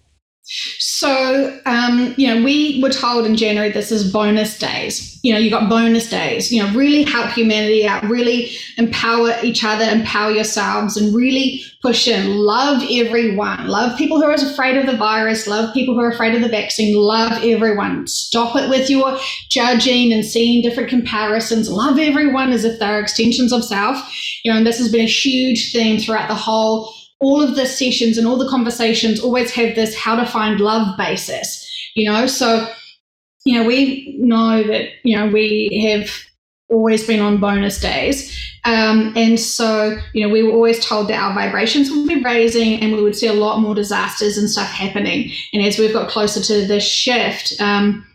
So, 0.79 1.59
um, 1.67 2.15
you 2.17 2.27
know, 2.27 2.43
we 2.43 2.81
were 2.81 2.89
told 2.89 3.27
in 3.27 3.35
January 3.35 3.71
this 3.71 3.91
is 3.91 4.11
bonus 4.11 4.57
days. 4.57 5.19
You 5.21 5.31
know, 5.31 5.39
you 5.39 5.51
got 5.51 5.69
bonus 5.69 6.09
days, 6.09 6.51
you 6.51 6.63
know, 6.63 6.73
really 6.73 7.03
help 7.03 7.29
humanity 7.31 7.85
out, 7.85 8.03
really 8.05 8.51
empower 8.77 9.35
each 9.43 9.63
other, 9.63 9.83
empower 9.83 10.31
yourselves, 10.31 10.97
and 10.97 11.13
really 11.13 11.61
push 11.83 12.07
in. 12.07 12.37
Love 12.37 12.81
everyone. 12.89 13.67
Love 13.67 13.95
people 13.95 14.17
who 14.17 14.23
are 14.23 14.33
afraid 14.33 14.77
of 14.77 14.87
the 14.87 14.97
virus. 14.97 15.45
Love 15.45 15.71
people 15.73 15.93
who 15.93 15.99
are 15.99 16.11
afraid 16.11 16.33
of 16.33 16.41
the 16.41 16.49
vaccine. 16.49 16.95
Love 16.95 17.43
everyone. 17.43 18.07
Stop 18.07 18.55
it 18.55 18.69
with 18.69 18.89
your 18.89 19.19
judging 19.49 20.11
and 20.11 20.25
seeing 20.25 20.63
different 20.63 20.89
comparisons. 20.89 21.69
Love 21.69 21.99
everyone 21.99 22.51
as 22.51 22.65
if 22.65 22.79
they're 22.79 22.99
extensions 22.99 23.53
of 23.53 23.63
self. 23.63 23.97
You 24.43 24.51
know, 24.51 24.57
and 24.57 24.65
this 24.65 24.79
has 24.79 24.91
been 24.91 25.01
a 25.01 25.05
huge 25.05 25.73
theme 25.73 25.99
throughout 25.99 26.27
the 26.27 26.35
whole 26.35 26.95
all 27.19 27.41
of 27.41 27.55
the 27.55 27.65
sessions 27.65 28.17
and 28.17 28.27
all 28.27 28.37
the 28.37 28.49
conversations 28.49 29.19
always 29.19 29.51
have 29.51 29.75
this 29.75 29.95
how 29.95 30.15
to 30.15 30.25
find 30.25 30.59
love 30.59 30.97
basis, 30.97 31.65
you 31.95 32.09
know? 32.09 32.27
So, 32.27 32.67
you 33.45 33.59
know, 33.59 33.67
we 33.67 34.15
know 34.19 34.63
that, 34.63 34.89
you 35.03 35.17
know, 35.17 35.27
we 35.27 35.87
have 35.89 36.09
always 36.69 37.05
been 37.05 37.19
on 37.19 37.39
bonus 37.39 37.79
days. 37.79 38.35
Um, 38.65 39.13
and 39.15 39.39
so, 39.39 39.97
you 40.13 40.25
know, 40.25 40.31
we 40.31 40.43
were 40.43 40.51
always 40.51 40.83
told 40.85 41.07
that 41.09 41.19
our 41.19 41.33
vibrations 41.33 41.89
would 41.89 42.07
be 42.07 42.21
raising 42.21 42.79
and 42.79 42.93
we 42.93 43.01
would 43.01 43.15
see 43.15 43.27
a 43.27 43.33
lot 43.33 43.59
more 43.59 43.73
disasters 43.73 44.37
and 44.37 44.49
stuff 44.49 44.69
happening. 44.69 45.31
And 45.53 45.63
as 45.63 45.79
we've 45.79 45.93
got 45.93 46.09
closer 46.09 46.41
to 46.41 46.67
this 46.67 46.83
shift, 46.83 47.59
um, 47.59 48.05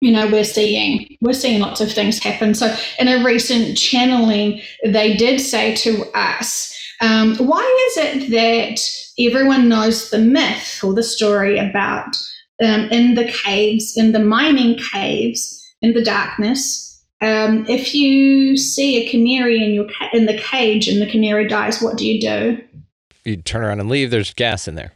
you 0.00 0.12
know 0.12 0.26
we're 0.30 0.44
seeing 0.44 1.16
we're 1.22 1.32
seeing 1.32 1.60
lots 1.60 1.80
of 1.80 1.90
things 1.90 2.22
happen 2.22 2.54
so 2.54 2.74
in 2.98 3.08
a 3.08 3.24
recent 3.24 3.78
channeling 3.78 4.60
they 4.84 5.16
did 5.16 5.40
say 5.40 5.74
to 5.74 6.04
us 6.14 6.75
um, 7.00 7.36
why 7.36 7.88
is 7.90 7.96
it 7.96 8.30
that 8.30 8.80
everyone 9.18 9.68
knows 9.68 10.10
the 10.10 10.18
myth 10.18 10.80
or 10.82 10.94
the 10.94 11.02
story 11.02 11.58
about 11.58 12.16
um, 12.62 12.88
in 12.90 13.14
the 13.14 13.24
caves, 13.24 13.96
in 13.96 14.12
the 14.12 14.20
mining 14.20 14.78
caves, 14.78 15.62
in 15.82 15.92
the 15.92 16.04
darkness? 16.04 16.82
Um, 17.20 17.64
if 17.66 17.94
you 17.94 18.56
see 18.56 19.04
a 19.04 19.10
canary 19.10 19.64
in 19.64 19.72
your 19.72 19.86
ca- 19.86 20.10
in 20.12 20.26
the 20.26 20.36
cage 20.36 20.86
and 20.88 21.00
the 21.00 21.10
canary 21.10 21.48
dies, 21.48 21.80
what 21.80 21.96
do 21.96 22.06
you 22.06 22.20
do? 22.20 22.62
You 23.24 23.36
turn 23.36 23.64
around 23.64 23.80
and 23.80 23.88
leave. 23.88 24.10
There's 24.10 24.32
gas 24.34 24.68
in 24.68 24.74
there. 24.74 24.92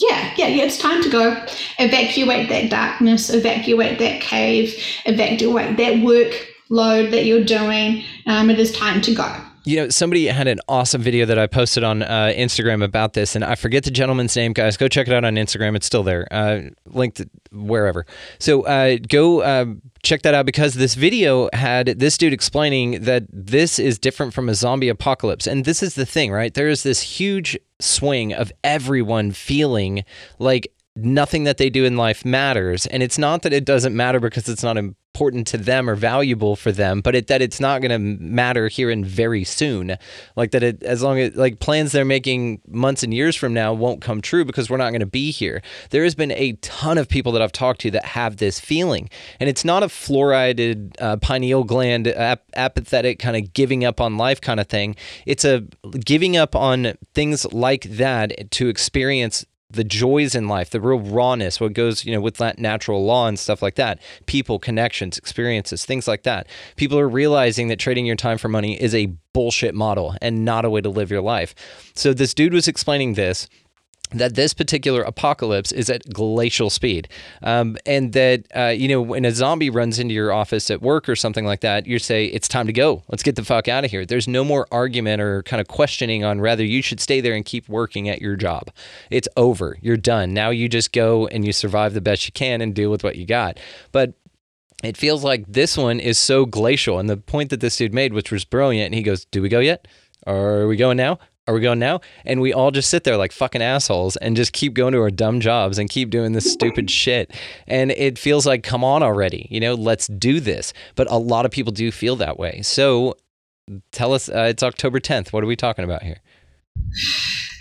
Yeah, 0.00 0.34
yeah, 0.36 0.48
yeah. 0.48 0.64
It's 0.64 0.78
time 0.78 1.02
to 1.02 1.08
go. 1.08 1.30
Evacuate 1.78 2.48
that 2.48 2.70
darkness. 2.70 3.30
Evacuate 3.30 3.98
that 4.00 4.20
cave. 4.20 4.74
Evacuate 5.06 5.76
that 5.76 5.94
workload 5.94 7.12
that 7.12 7.24
you're 7.24 7.44
doing. 7.44 8.04
Um, 8.26 8.50
it 8.50 8.58
is 8.58 8.72
time 8.72 9.00
to 9.02 9.14
go. 9.14 9.43
You 9.66 9.76
know, 9.76 9.88
somebody 9.88 10.26
had 10.26 10.46
an 10.46 10.60
awesome 10.68 11.00
video 11.00 11.24
that 11.26 11.38
I 11.38 11.46
posted 11.46 11.84
on 11.84 12.02
uh, 12.02 12.32
Instagram 12.36 12.84
about 12.84 13.14
this, 13.14 13.34
and 13.34 13.42
I 13.42 13.54
forget 13.54 13.84
the 13.84 13.90
gentleman's 13.90 14.36
name, 14.36 14.52
guys. 14.52 14.76
Go 14.76 14.88
check 14.88 15.08
it 15.08 15.14
out 15.14 15.24
on 15.24 15.36
Instagram. 15.36 15.74
It's 15.74 15.86
still 15.86 16.02
there, 16.02 16.28
uh, 16.30 16.60
linked 16.86 17.22
wherever. 17.50 18.04
So 18.38 18.62
uh, 18.62 18.98
go 19.08 19.40
uh, 19.40 19.66
check 20.02 20.22
that 20.22 20.34
out 20.34 20.44
because 20.44 20.74
this 20.74 20.94
video 20.94 21.48
had 21.54 21.86
this 21.86 22.18
dude 22.18 22.34
explaining 22.34 23.04
that 23.04 23.24
this 23.32 23.78
is 23.78 23.98
different 23.98 24.34
from 24.34 24.50
a 24.50 24.54
zombie 24.54 24.90
apocalypse. 24.90 25.46
And 25.46 25.64
this 25.64 25.82
is 25.82 25.94
the 25.94 26.06
thing, 26.06 26.30
right? 26.30 26.52
There 26.52 26.68
is 26.68 26.82
this 26.82 27.00
huge 27.00 27.58
swing 27.80 28.34
of 28.34 28.52
everyone 28.62 29.32
feeling 29.32 30.04
like 30.38 30.70
nothing 30.96 31.44
that 31.44 31.56
they 31.56 31.70
do 31.70 31.84
in 31.84 31.96
life 31.96 32.24
matters. 32.24 32.86
And 32.86 33.02
it's 33.02 33.18
not 33.18 33.42
that 33.42 33.52
it 33.52 33.64
doesn't 33.64 33.96
matter 33.96 34.20
because 34.20 34.48
it's 34.48 34.62
not 34.62 34.76
important 34.76 35.46
to 35.46 35.56
them 35.56 35.88
or 35.88 35.94
valuable 35.94 36.56
for 36.56 36.72
them, 36.72 37.00
but 37.00 37.14
it, 37.14 37.28
that 37.28 37.40
it's 37.40 37.60
not 37.60 37.80
going 37.80 37.90
to 37.90 37.98
matter 37.98 38.66
here 38.66 38.90
and 38.90 39.06
very 39.06 39.44
soon. 39.44 39.96
Like 40.34 40.50
that, 40.52 40.62
it, 40.62 40.82
as 40.82 41.02
long 41.02 41.18
as 41.20 41.34
like 41.36 41.60
plans 41.60 41.92
they're 41.92 42.04
making 42.04 42.60
months 42.66 43.02
and 43.02 43.14
years 43.14 43.34
from 43.36 43.52
now 43.54 43.72
won't 43.72 44.00
come 44.00 44.20
true 44.20 44.44
because 44.44 44.68
we're 44.68 44.76
not 44.76 44.90
going 44.90 45.00
to 45.00 45.06
be 45.06 45.30
here. 45.30 45.62
There 45.90 46.04
has 46.04 46.14
been 46.14 46.32
a 46.32 46.52
ton 46.62 46.98
of 46.98 47.08
people 47.08 47.32
that 47.32 47.42
I've 47.42 47.52
talked 47.52 47.80
to 47.82 47.90
that 47.92 48.04
have 48.06 48.38
this 48.38 48.58
feeling, 48.58 49.08
and 49.38 49.48
it's 49.48 49.64
not 49.64 49.82
a 49.82 49.86
fluorided 49.86 50.94
uh, 51.00 51.16
pineal 51.18 51.64
gland 51.64 52.08
ap- 52.08 52.44
apathetic 52.54 53.18
kind 53.18 53.36
of 53.36 53.52
giving 53.52 53.84
up 53.84 54.00
on 54.00 54.16
life 54.16 54.40
kind 54.40 54.58
of 54.58 54.68
thing. 54.68 54.96
It's 55.26 55.44
a 55.44 55.60
giving 56.04 56.36
up 56.36 56.56
on 56.56 56.94
things 57.14 57.52
like 57.52 57.82
that 57.84 58.50
to 58.52 58.68
experience 58.68 59.44
the 59.74 59.84
joys 59.84 60.34
in 60.34 60.48
life, 60.48 60.70
the 60.70 60.80
real 60.80 61.00
rawness, 61.00 61.60
what 61.60 61.72
goes, 61.72 62.04
you 62.04 62.12
know, 62.12 62.20
with 62.20 62.36
that 62.36 62.58
natural 62.58 63.04
law 63.04 63.26
and 63.28 63.38
stuff 63.38 63.62
like 63.62 63.74
that, 63.76 64.00
people, 64.26 64.58
connections, 64.58 65.18
experiences, 65.18 65.84
things 65.84 66.08
like 66.08 66.22
that. 66.22 66.46
People 66.76 66.98
are 66.98 67.08
realizing 67.08 67.68
that 67.68 67.78
trading 67.78 68.06
your 68.06 68.16
time 68.16 68.38
for 68.38 68.48
money 68.48 68.80
is 68.80 68.94
a 68.94 69.06
bullshit 69.32 69.74
model 69.74 70.14
and 70.22 70.44
not 70.44 70.64
a 70.64 70.70
way 70.70 70.80
to 70.80 70.88
live 70.88 71.10
your 71.10 71.20
life. 71.20 71.54
So 71.94 72.14
this 72.14 72.34
dude 72.34 72.52
was 72.52 72.68
explaining 72.68 73.14
this 73.14 73.48
that 74.20 74.34
this 74.34 74.54
particular 74.54 75.02
apocalypse 75.02 75.72
is 75.72 75.90
at 75.90 76.12
glacial 76.12 76.70
speed. 76.70 77.08
Um, 77.42 77.76
and 77.86 78.12
that, 78.12 78.46
uh, 78.54 78.68
you 78.68 78.88
know, 78.88 79.02
when 79.02 79.24
a 79.24 79.32
zombie 79.32 79.70
runs 79.70 79.98
into 79.98 80.14
your 80.14 80.32
office 80.32 80.70
at 80.70 80.82
work 80.82 81.08
or 81.08 81.16
something 81.16 81.44
like 81.44 81.60
that, 81.60 81.86
you 81.86 81.98
say, 81.98 82.26
it's 82.26 82.48
time 82.48 82.66
to 82.66 82.72
go. 82.72 83.02
Let's 83.08 83.22
get 83.22 83.36
the 83.36 83.44
fuck 83.44 83.68
out 83.68 83.84
of 83.84 83.90
here. 83.90 84.06
There's 84.06 84.28
no 84.28 84.44
more 84.44 84.66
argument 84.70 85.20
or 85.20 85.42
kind 85.42 85.60
of 85.60 85.68
questioning 85.68 86.24
on 86.24 86.40
whether 86.40 86.64
you 86.64 86.82
should 86.82 87.00
stay 87.00 87.20
there 87.20 87.34
and 87.34 87.44
keep 87.44 87.68
working 87.68 88.08
at 88.08 88.20
your 88.20 88.36
job. 88.36 88.70
It's 89.10 89.28
over. 89.36 89.78
You're 89.80 89.96
done. 89.96 90.32
Now 90.32 90.50
you 90.50 90.68
just 90.68 90.92
go 90.92 91.26
and 91.26 91.44
you 91.44 91.52
survive 91.52 91.94
the 91.94 92.00
best 92.00 92.26
you 92.26 92.32
can 92.32 92.60
and 92.60 92.74
deal 92.74 92.90
with 92.90 93.04
what 93.04 93.16
you 93.16 93.26
got. 93.26 93.58
But 93.92 94.14
it 94.82 94.96
feels 94.96 95.24
like 95.24 95.44
this 95.48 95.76
one 95.76 95.98
is 95.98 96.18
so 96.18 96.44
glacial. 96.44 96.98
And 96.98 97.08
the 97.08 97.16
point 97.16 97.50
that 97.50 97.60
this 97.60 97.76
dude 97.76 97.94
made, 97.94 98.12
which 98.12 98.30
was 98.30 98.44
brilliant, 98.44 98.94
he 98.94 99.02
goes, 99.02 99.24
Do 99.24 99.40
we 99.40 99.48
go 99.48 99.60
yet? 99.60 99.88
Are 100.26 100.66
we 100.66 100.76
going 100.76 100.96
now? 100.96 101.18
Are 101.46 101.52
we 101.52 101.60
going 101.60 101.78
now? 101.78 102.00
And 102.24 102.40
we 102.40 102.54
all 102.54 102.70
just 102.70 102.88
sit 102.88 103.04
there 103.04 103.18
like 103.18 103.30
fucking 103.30 103.60
assholes 103.60 104.16
and 104.16 104.34
just 104.34 104.54
keep 104.54 104.72
going 104.72 104.92
to 104.94 105.00
our 105.00 105.10
dumb 105.10 105.40
jobs 105.40 105.78
and 105.78 105.90
keep 105.90 106.08
doing 106.08 106.32
this 106.32 106.50
stupid 106.50 106.90
shit. 106.90 107.32
And 107.66 107.90
it 107.90 108.18
feels 108.18 108.46
like, 108.46 108.62
come 108.62 108.82
on 108.82 109.02
already, 109.02 109.46
you 109.50 109.60
know, 109.60 109.74
let's 109.74 110.06
do 110.06 110.40
this. 110.40 110.72
But 110.94 111.10
a 111.10 111.18
lot 111.18 111.44
of 111.44 111.50
people 111.50 111.72
do 111.72 111.90
feel 111.92 112.16
that 112.16 112.38
way. 112.38 112.62
So 112.62 113.16
tell 113.92 114.14
us, 114.14 114.30
uh, 114.30 114.46
it's 114.48 114.62
October 114.62 115.00
10th. 115.00 115.34
What 115.34 115.44
are 115.44 115.46
we 115.46 115.56
talking 115.56 115.84
about 115.84 116.02
here? 116.02 116.20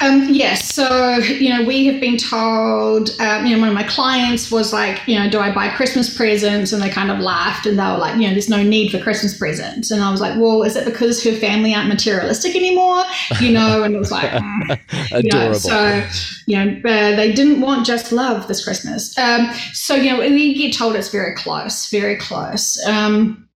Um, 0.04 0.28
yes. 0.34 0.74
So, 0.74 1.18
you 1.18 1.50
know, 1.50 1.64
we 1.64 1.86
have 1.86 2.02
been 2.02 2.18
told, 2.18 3.10
um, 3.22 3.46
you 3.46 3.56
know, 3.56 3.62
one 3.62 3.70
of 3.70 3.74
my 3.74 3.84
clients 3.84 4.52
was 4.52 4.74
like, 4.74 5.08
you 5.08 5.18
know, 5.18 5.30
do 5.30 5.40
I 5.40 5.54
buy 5.54 5.70
Christmas 5.70 6.14
presents? 6.14 6.74
And 6.74 6.82
they 6.82 6.90
kind 6.90 7.10
of 7.10 7.20
laughed 7.20 7.66
and 7.66 7.80
they 7.80 7.84
were 7.84 7.98
like, 7.98 8.16
you 8.16 8.28
know, 8.28 8.32
there's 8.32 8.50
no 8.50 8.62
need 8.64 8.92
for 8.92 9.00
Christmas 9.00 9.38
presents. 9.38 9.92
And 9.92 10.04
I 10.04 10.12
was 10.12 10.20
like, 10.20 10.38
well, 10.38 10.64
is 10.64 10.76
it 10.76 10.84
because 10.84 11.24
her 11.24 11.34
family 11.34 11.74
aren't 11.74 11.88
materialistic 11.88 12.56
anymore? 12.56 13.04
You 13.40 13.54
know, 13.54 13.84
and 13.84 13.96
it 13.96 14.00
was 14.00 14.12
like, 14.12 14.30
mm, 14.32 14.80
adorable. 15.12 15.22
You 15.24 15.30
know, 15.30 15.54
so, 15.54 16.08
you 16.48 16.58
know, 16.58 16.90
uh, 16.90 17.16
they 17.16 17.32
didn't 17.32 17.62
want 17.62 17.86
just 17.86 18.12
love 18.12 18.48
this 18.48 18.64
Christmas. 18.64 19.18
Um, 19.18 19.54
so, 19.72 19.96
you 19.96 20.12
know, 20.12 20.20
we 20.20 20.54
get 20.54 20.74
told 20.74 20.96
it's 20.96 21.10
very 21.10 21.36
close, 21.36 21.90
very 21.90 22.18
close. 22.18 22.84
Um, 22.86 23.48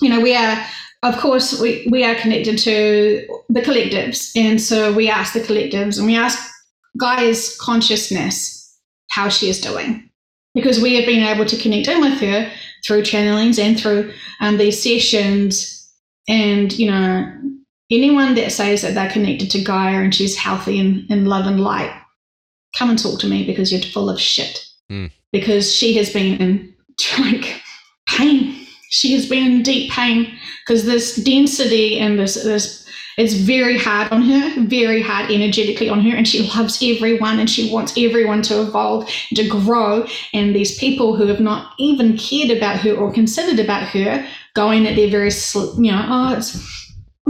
you 0.00 0.10
know, 0.10 0.20
we 0.20 0.34
are 0.34 0.62
of 1.04 1.18
course, 1.18 1.60
we, 1.60 1.86
we 1.90 2.02
are 2.02 2.14
connected 2.14 2.58
to 2.58 3.26
the 3.50 3.60
collectives. 3.60 4.32
And 4.34 4.60
so 4.60 4.92
we 4.92 5.10
ask 5.10 5.34
the 5.34 5.40
collectives 5.40 5.98
and 5.98 6.06
we 6.06 6.16
ask 6.16 6.50
Gaia's 6.98 7.56
consciousness 7.60 8.78
how 9.10 9.28
she 9.28 9.48
is 9.48 9.60
doing. 9.60 10.10
Because 10.54 10.80
we 10.80 10.94
have 10.94 11.04
been 11.04 11.22
able 11.22 11.44
to 11.44 11.60
connect 11.60 11.88
in 11.88 12.00
with 12.00 12.20
her 12.20 12.50
through 12.86 13.02
channelings 13.02 13.58
and 13.58 13.78
through 13.78 14.12
um, 14.40 14.56
these 14.56 14.82
sessions 14.82 15.92
And, 16.26 16.72
you 16.78 16.90
know, 16.90 17.30
anyone 17.90 18.34
that 18.36 18.52
says 18.52 18.80
that 18.82 18.94
they're 18.94 19.10
connected 19.10 19.50
to 19.50 19.62
Gaia 19.62 20.00
and 20.00 20.14
she's 20.14 20.36
healthy 20.36 20.80
and 20.80 21.10
in 21.10 21.26
love 21.26 21.46
and 21.46 21.60
light, 21.60 21.92
come 22.78 22.88
and 22.88 22.98
talk 22.98 23.20
to 23.20 23.26
me 23.26 23.44
because 23.44 23.70
you're 23.70 23.82
full 23.82 24.08
of 24.08 24.20
shit. 24.20 24.66
Mm. 24.90 25.10
Because 25.32 25.74
she 25.74 25.94
has 25.94 26.10
been 26.10 26.40
in 26.40 26.74
like 27.18 27.60
pain. 28.08 28.63
She 28.94 29.12
has 29.14 29.26
been 29.26 29.44
in 29.44 29.62
deep 29.62 29.90
pain 29.90 30.38
because 30.60 30.84
this 30.84 31.16
density 31.16 31.98
and 31.98 32.18
this 32.18 32.34
this 32.34 32.84
it's 33.16 33.34
very 33.34 33.78
hard 33.78 34.10
on 34.10 34.22
her, 34.22 34.66
very 34.66 35.00
hard 35.00 35.30
energetically 35.30 35.88
on 35.88 36.00
her, 36.00 36.16
and 36.16 36.26
she 36.26 36.48
loves 36.48 36.82
everyone 36.82 37.38
and 37.38 37.48
she 37.48 37.72
wants 37.72 37.96
everyone 37.96 38.42
to 38.42 38.62
evolve, 38.62 39.08
to 39.34 39.48
grow. 39.48 40.06
And 40.32 40.54
these 40.54 40.76
people 40.78 41.14
who 41.14 41.26
have 41.28 41.38
not 41.38 41.74
even 41.78 42.16
cared 42.16 42.56
about 42.56 42.80
her 42.80 42.92
or 42.92 43.12
considered 43.12 43.60
about 43.60 43.86
her, 43.88 44.26
going 44.54 44.86
at 44.86 44.96
their 44.96 45.08
very, 45.08 45.30
you 45.76 45.92
know, 45.92 46.06
oh, 46.08 46.34
it's 46.36 46.52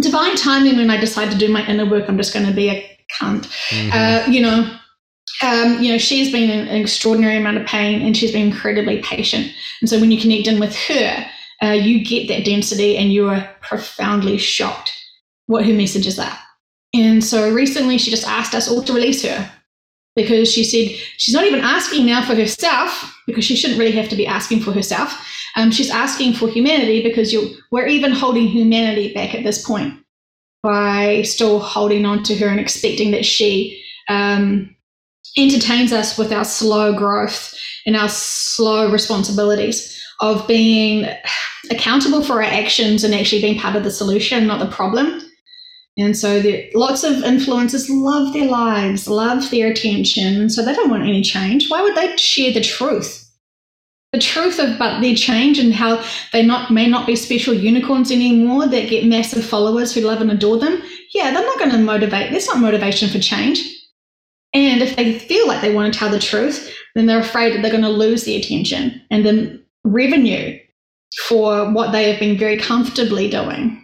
divine 0.00 0.36
timing 0.36 0.76
when 0.76 0.90
I 0.90 0.96
decide 0.98 1.30
to 1.32 1.38
do 1.38 1.52
my 1.52 1.66
inner 1.66 1.88
work, 1.88 2.08
I'm 2.08 2.16
just 2.16 2.32
going 2.32 2.46
to 2.46 2.52
be 2.52 2.70
a 2.70 2.98
cunt. 3.20 3.46
Uh, 3.92 4.30
you 4.30 4.40
know, 4.40 4.78
um, 5.42 5.82
you 5.82 5.92
know, 5.92 5.98
she's 5.98 6.32
been 6.32 6.48
in 6.48 6.68
an 6.68 6.80
extraordinary 6.80 7.36
amount 7.36 7.58
of 7.58 7.66
pain 7.66 8.02
and 8.02 8.16
she's 8.16 8.32
been 8.32 8.46
incredibly 8.46 9.02
patient. 9.02 9.52
And 9.80 9.90
so 9.90 10.00
when 10.00 10.10
you 10.10 10.20
connect 10.20 10.46
in 10.46 10.60
with 10.60 10.74
her, 10.76 11.26
uh, 11.64 11.72
you 11.72 12.04
get 12.04 12.28
that 12.28 12.44
density 12.44 12.96
and 12.96 13.12
you 13.12 13.28
are 13.28 13.48
profoundly 13.60 14.36
shocked 14.36 14.92
what 15.46 15.64
her 15.64 15.72
messages 15.72 16.18
are. 16.18 16.38
And 16.92 17.24
so 17.24 17.52
recently 17.52 17.98
she 17.98 18.10
just 18.10 18.26
asked 18.26 18.54
us 18.54 18.68
all 18.68 18.82
to 18.82 18.92
release 18.92 19.24
her 19.24 19.50
because 20.14 20.52
she 20.52 20.62
said 20.62 20.96
she's 21.16 21.34
not 21.34 21.44
even 21.44 21.60
asking 21.60 22.06
now 22.06 22.24
for 22.24 22.34
herself 22.34 23.16
because 23.26 23.44
she 23.44 23.56
shouldn't 23.56 23.78
really 23.78 23.96
have 23.96 24.08
to 24.10 24.16
be 24.16 24.26
asking 24.26 24.60
for 24.60 24.72
herself. 24.72 25.26
Um, 25.56 25.70
she's 25.70 25.90
asking 25.90 26.34
for 26.34 26.48
humanity 26.48 27.02
because 27.02 27.34
we're 27.70 27.86
even 27.86 28.12
holding 28.12 28.46
humanity 28.46 29.12
back 29.12 29.34
at 29.34 29.44
this 29.44 29.64
point 29.64 29.94
by 30.62 31.22
still 31.22 31.58
holding 31.58 32.06
on 32.06 32.22
to 32.24 32.36
her 32.36 32.46
and 32.48 32.60
expecting 32.60 33.10
that 33.10 33.24
she 33.24 33.82
um, 34.08 34.74
entertains 35.36 35.92
us 35.92 36.16
with 36.16 36.32
our 36.32 36.44
slow 36.44 36.96
growth 36.96 37.54
and 37.86 37.96
our 37.96 38.08
slow 38.08 38.90
responsibilities 38.90 40.00
of 40.20 40.46
being 40.46 41.06
accountable 41.70 42.22
for 42.22 42.34
our 42.34 42.42
actions 42.42 43.04
and 43.04 43.14
actually 43.14 43.40
being 43.40 43.58
part 43.58 43.76
of 43.76 43.84
the 43.84 43.90
solution, 43.90 44.46
not 44.46 44.60
the 44.60 44.74
problem. 44.74 45.20
And 45.96 46.16
so 46.16 46.40
there, 46.40 46.64
lots 46.74 47.04
of 47.04 47.16
influencers 47.16 47.86
love 47.88 48.32
their 48.32 48.48
lives, 48.48 49.08
love 49.08 49.48
their 49.50 49.70
attention, 49.70 50.50
so 50.50 50.64
they 50.64 50.74
don't 50.74 50.90
want 50.90 51.04
any 51.04 51.22
change. 51.22 51.70
Why 51.70 51.82
would 51.82 51.94
they 51.94 52.16
share 52.16 52.52
the 52.52 52.60
truth? 52.60 53.20
The 54.12 54.18
truth 54.18 54.58
about 54.58 55.02
their 55.02 55.14
change 55.14 55.58
and 55.58 55.72
how 55.72 56.04
they 56.32 56.44
not 56.44 56.70
may 56.70 56.88
not 56.88 57.06
be 57.06 57.16
special 57.16 57.54
unicorns 57.54 58.10
anymore 58.12 58.66
that 58.66 58.88
get 58.88 59.06
massive 59.06 59.44
followers 59.44 59.92
who 59.92 60.02
love 60.02 60.20
and 60.20 60.30
adore 60.30 60.58
them. 60.58 60.82
Yeah, 61.12 61.32
they're 61.32 61.42
not 61.42 61.58
going 61.58 61.72
to 61.72 61.78
motivate. 61.78 62.30
There's 62.30 62.46
not 62.46 62.58
motivation 62.58 63.08
for 63.08 63.18
change. 63.18 63.58
And 64.52 64.82
if 64.82 64.94
they 64.94 65.18
feel 65.18 65.48
like 65.48 65.60
they 65.60 65.74
want 65.74 65.92
to 65.92 65.98
tell 65.98 66.10
the 66.10 66.20
truth, 66.20 66.72
then 66.94 67.06
they're 67.06 67.20
afraid 67.20 67.54
that 67.54 67.62
they're 67.62 67.72
going 67.72 67.82
to 67.82 67.88
lose 67.88 68.22
the 68.22 68.36
attention 68.36 69.02
and 69.10 69.26
the 69.26 69.63
revenue 69.84 70.58
for 71.28 71.70
what 71.70 71.92
they 71.92 72.10
have 72.10 72.18
been 72.18 72.36
very 72.36 72.58
comfortably 72.58 73.30
doing. 73.30 73.80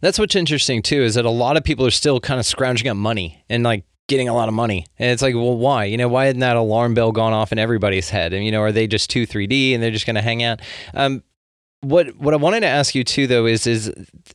That's 0.00 0.18
what's 0.18 0.36
interesting 0.36 0.82
too 0.82 1.02
is 1.02 1.14
that 1.14 1.24
a 1.24 1.30
lot 1.30 1.56
of 1.56 1.64
people 1.64 1.86
are 1.86 1.90
still 1.90 2.20
kind 2.20 2.40
of 2.40 2.46
scrounging 2.46 2.88
up 2.88 2.96
money 2.96 3.44
and 3.48 3.62
like 3.62 3.84
getting 4.08 4.28
a 4.28 4.34
lot 4.34 4.48
of 4.48 4.54
money. 4.54 4.86
And 4.98 5.10
it's 5.10 5.22
like, 5.22 5.34
well, 5.34 5.56
why? 5.56 5.84
You 5.84 5.96
know, 5.96 6.08
why 6.08 6.26
hadn't 6.26 6.40
that 6.40 6.56
alarm 6.56 6.94
bell 6.94 7.12
gone 7.12 7.32
off 7.32 7.52
in 7.52 7.58
everybody's 7.58 8.10
head? 8.10 8.32
And 8.32 8.44
you 8.44 8.50
know, 8.50 8.60
are 8.60 8.72
they 8.72 8.86
just 8.86 9.10
two, 9.10 9.26
three 9.26 9.46
D 9.46 9.74
and 9.74 9.82
they're 9.82 9.90
just 9.90 10.06
going 10.06 10.16
to 10.16 10.22
hang 10.22 10.42
out? 10.42 10.60
Um, 10.94 11.22
what 11.80 12.16
what 12.16 12.34
I 12.34 12.36
wanted 12.36 12.60
to 12.60 12.66
ask 12.66 12.94
you 12.94 13.04
too, 13.04 13.26
though, 13.26 13.46
is 13.46 13.66
is 13.66 13.92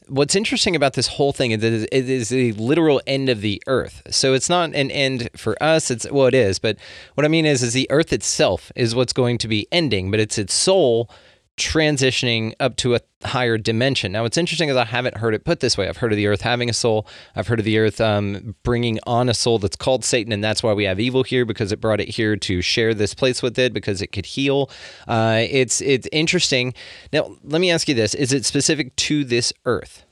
what's 0.08 0.36
interesting 0.36 0.76
about 0.76 0.94
this 0.94 1.08
whole 1.08 1.34
thing 1.34 1.52
is 1.52 1.64
it 1.64 1.92
is 1.92 2.32
a 2.32 2.54
literal 2.54 3.02
end 3.06 3.30
of 3.30 3.42
the 3.42 3.62
earth. 3.68 4.02
So 4.12 4.34
it's 4.34 4.50
not 4.50 4.74
an 4.74 4.92
end 4.92 5.30
for 5.36 5.62
us. 5.62 5.92
It's 5.92 6.10
well, 6.10 6.28
it 6.28 6.34
is, 6.34 6.60
but 6.60 6.78
what 7.16 7.26
I 7.26 7.28
mean 7.28 7.46
is, 7.46 7.62
is 7.62 7.74
the 7.74 7.90
earth 7.92 8.14
itself 8.14 8.72
is 8.76 8.96
what's 8.96 9.14
going 9.14 9.38
to 9.40 9.48
be 9.48 9.68
ending, 9.72 10.10
but 10.10 10.20
it's 10.20 10.38
its 10.38 10.54
soul 10.54 11.10
transitioning 11.58 12.54
up 12.60 12.76
to 12.78 12.96
a 12.96 13.00
higher 13.24 13.58
dimension. 13.58 14.12
Now, 14.12 14.24
what's 14.24 14.38
interesting 14.38 14.70
is 14.70 14.76
I 14.76 14.86
haven't 14.86 15.18
heard 15.18 15.34
it 15.34 15.46
put 15.46 15.60
this 15.60 15.78
way. 15.78 15.88
I've 15.88 15.98
heard 15.98 16.12
of 16.12 16.18
the 16.18 16.28
earth 16.28 16.42
having 16.42 16.70
a 16.70 16.74
soul. 16.74 17.08
I've 17.36 17.48
heard 17.48 17.60
of 17.60 17.66
the 17.66 17.78
earth 17.78 18.02
um, 18.02 18.56
bringing 18.64 19.00
on 19.06 19.30
a 19.30 19.34
soul 19.34 19.60
that's 19.60 19.76
called 19.76 20.04
Satan, 20.04 20.34
and 20.34 20.44
that's 20.44 20.64
why 20.64 20.74
we 20.74 20.86
have 20.86 21.00
evil 21.00 21.24
here 21.24 21.46
because 21.46 21.72
it 21.72 21.80
brought 21.80 22.02
it 22.02 22.10
here 22.10 22.36
to 22.36 22.62
share 22.62 22.94
this 22.94 23.14
place 23.14 23.42
with 23.42 23.58
it 23.60 23.74
because 23.74 24.02
it 24.02 24.08
could 24.08 24.26
heal. 24.26 24.70
Uh, 25.08 25.44
it's 25.50 25.82
it's 25.82 26.08
interesting. 26.12 26.74
Now, 27.12 27.38
let 27.44 27.62
me 27.62 27.72
ask 27.72 27.88
you 27.88 27.96
this: 27.96 28.16
Is 28.16 28.34
it 28.34 28.46
specific 28.46 28.96
to 28.98 29.24
this 29.24 29.54
earth? 29.66 30.06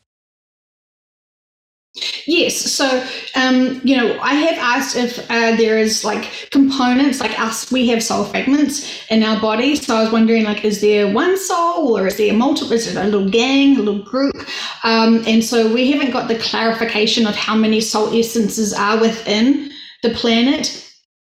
Yes. 2.26 2.56
So, 2.56 3.06
um, 3.36 3.82
you 3.84 3.98
know, 3.98 4.18
I 4.22 4.34
have 4.34 4.58
asked 4.58 4.96
if 4.96 5.20
uh, 5.30 5.56
there 5.58 5.78
is 5.78 6.06
like 6.06 6.48
components 6.50 7.20
like 7.20 7.38
us, 7.38 7.70
we 7.70 7.88
have 7.90 8.02
soul 8.02 8.24
fragments 8.24 9.06
in 9.10 9.24
our 9.24 9.42
body. 9.42 9.76
So 9.76 9.98
I 9.98 10.04
was 10.04 10.12
wondering, 10.12 10.46
like, 10.46 10.64
is 10.64 10.80
there 10.80 11.12
one 11.12 11.38
soul 11.38 11.98
or 11.98 12.08
is 12.08 12.16
there 12.16 12.34
multiple? 12.34 12.72
Is 12.72 12.88
it 12.88 12.96
a 12.96 13.04
little 13.04 13.30
gang, 13.30 13.76
a 13.76 13.82
little 13.82 14.04
group? 14.04 14.36
Um, 14.84 15.24
and 15.28 15.44
so 15.44 15.72
we 15.74 15.92
haven't 15.92 16.12
got 16.12 16.30
the 16.30 16.40
clarification 16.40 17.28
of 17.28 17.36
how 17.36 17.56
many 17.56 17.82
soul 17.82 18.14
essences 18.18 18.74
are 18.74 18.98
within 19.00 19.72
the 20.02 20.12
planet. 20.12 20.81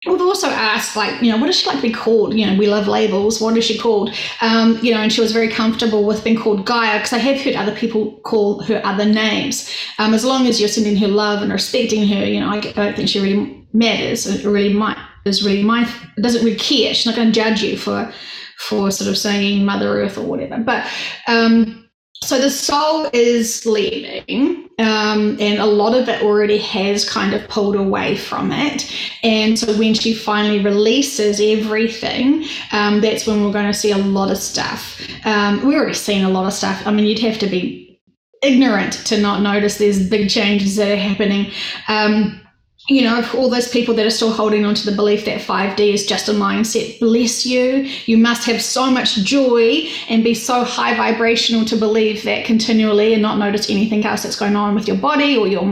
We've 0.05 0.21
also 0.21 0.47
asked, 0.47 0.95
like, 0.95 1.21
you 1.21 1.31
know, 1.31 1.37
what 1.37 1.47
does 1.47 1.57
she 1.57 1.67
like 1.67 1.77
to 1.77 1.81
be 1.81 1.93
called? 1.93 2.33
You 2.33 2.45
know, 2.45 2.57
we 2.57 2.67
love 2.67 2.87
labels. 2.87 3.41
What 3.41 3.57
is 3.57 3.65
she 3.65 3.77
called? 3.77 4.15
Um, 4.41 4.77
you 4.81 4.93
know, 4.93 4.99
and 4.99 5.11
she 5.11 5.21
was 5.21 5.31
very 5.31 5.49
comfortable 5.49 6.05
with 6.05 6.23
being 6.23 6.39
called 6.39 6.65
Gaia 6.65 6.99
because 6.99 7.13
I 7.13 7.17
have 7.17 7.41
heard 7.41 7.55
other 7.55 7.75
people 7.75 8.13
call 8.23 8.61
her 8.63 8.81
other 8.85 9.05
names. 9.05 9.73
Um, 9.97 10.13
as 10.13 10.23
long 10.23 10.47
as 10.47 10.59
you're 10.59 10.69
sending 10.69 10.95
her 10.97 11.07
love 11.07 11.41
and 11.41 11.51
respecting 11.51 12.07
her, 12.07 12.25
you 12.25 12.39
know, 12.39 12.49
I 12.49 12.59
don't 12.59 12.95
think 12.95 13.09
she 13.09 13.19
really 13.19 13.67
matters. 13.73 14.25
It 14.27 14.45
really 14.45 14.73
might 14.73 14.97
is 15.25 15.43
really 15.43 15.63
my. 15.63 15.83
It 16.17 16.21
doesn't 16.21 16.43
really 16.43 16.57
care. 16.57 16.93
She's 16.93 17.05
not 17.05 17.15
going 17.15 17.31
to 17.31 17.33
judge 17.33 17.63
you 17.63 17.77
for 17.77 18.11
for 18.57 18.89
sort 18.91 19.09
of 19.09 19.17
saying 19.17 19.65
Mother 19.65 20.01
Earth 20.01 20.17
or 20.17 20.25
whatever. 20.25 20.57
But 20.59 20.87
um, 21.27 21.84
so 22.23 22.39
the 22.39 22.49
soul 22.49 23.07
is 23.13 23.65
leaving, 23.65 24.69
um, 24.79 25.37
and 25.39 25.59
a 25.59 25.65
lot 25.65 25.93
of 25.93 26.09
it 26.09 26.23
already 26.23 26.57
has 26.57 27.07
kind 27.07 27.33
of 27.33 27.47
pulled 27.47 27.75
away 27.75 28.17
from 28.17 28.51
it. 28.51 28.91
And 29.21 29.57
so 29.59 29.77
when 29.77 29.93
she 29.93 30.15
finally 30.15 30.59
releases 30.59 31.39
everything, 31.39 32.45
um, 32.71 33.01
that's 33.01 33.27
when 33.27 33.43
we're 33.43 33.51
going 33.51 33.67
to 33.67 33.73
see 33.73 33.91
a 33.91 33.97
lot 33.97 34.31
of 34.31 34.37
stuff. 34.37 34.99
Um, 35.25 35.65
we're 35.65 35.77
already 35.77 35.93
seeing 35.93 36.23
a 36.23 36.29
lot 36.29 36.47
of 36.47 36.53
stuff. 36.53 36.85
I 36.87 36.91
mean, 36.91 37.05
you'd 37.05 37.19
have 37.19 37.37
to 37.39 37.47
be 37.47 37.99
ignorant 38.41 38.93
to 39.05 39.19
not 39.19 39.41
notice 39.41 39.77
there's 39.77 40.09
big 40.09 40.29
changes 40.29 40.75
that 40.77 40.91
are 40.91 40.95
happening. 40.95 41.51
Um, 41.87 42.41
you 42.87 43.01
know, 43.01 43.27
all 43.33 43.49
those 43.49 43.67
people 43.67 43.95
that 43.95 44.05
are 44.05 44.11
still 44.11 44.31
holding 44.31 44.63
on 44.63 44.75
to 44.75 44.85
the 44.85 44.95
belief 44.95 45.25
that 45.25 45.41
5D 45.41 45.91
is 45.91 46.05
just 46.05 46.29
a 46.29 46.33
mindset, 46.33 46.99
bless 46.99 47.43
you. 47.43 47.89
You 48.05 48.17
must 48.17 48.45
have 48.45 48.61
so 48.61 48.91
much 48.91 49.15
joy 49.23 49.89
and 50.07 50.23
be 50.23 50.35
so 50.35 50.63
high 50.63 50.95
vibrational 50.95 51.65
to 51.65 51.75
believe 51.77 52.21
that 52.23 52.45
continually 52.45 53.13
and 53.13 53.23
not 53.23 53.39
notice 53.39 53.71
anything 53.71 54.05
else 54.05 54.21
that's 54.21 54.35
going 54.35 54.55
on 54.55 54.75
with 54.75 54.87
your 54.87 54.97
body 54.97 55.35
or 55.35 55.47
your, 55.47 55.63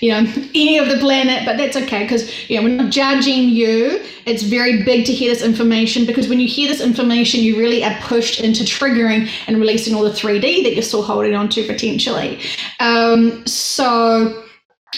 you 0.00 0.10
know, 0.10 0.18
any 0.54 0.76
of 0.78 0.88
the 0.88 0.98
planet. 0.98 1.44
But 1.44 1.56
that's 1.56 1.76
okay 1.76 2.02
because, 2.02 2.50
you 2.50 2.56
know, 2.56 2.64
we're 2.64 2.76
not 2.76 2.90
judging 2.90 3.48
you. 3.48 4.02
It's 4.24 4.42
very 4.42 4.82
big 4.82 5.06
to 5.06 5.12
hear 5.12 5.32
this 5.32 5.44
information 5.44 6.04
because 6.04 6.28
when 6.28 6.40
you 6.40 6.48
hear 6.48 6.66
this 6.66 6.80
information, 6.80 7.42
you 7.42 7.56
really 7.56 7.84
are 7.84 7.96
pushed 8.00 8.40
into 8.40 8.64
triggering 8.64 9.30
and 9.46 9.58
releasing 9.58 9.94
all 9.94 10.02
the 10.02 10.10
3D 10.10 10.64
that 10.64 10.74
you're 10.74 10.82
still 10.82 11.02
holding 11.02 11.36
on 11.36 11.48
to 11.50 11.64
potentially. 11.64 12.40
Um, 12.80 13.46
so, 13.46 14.45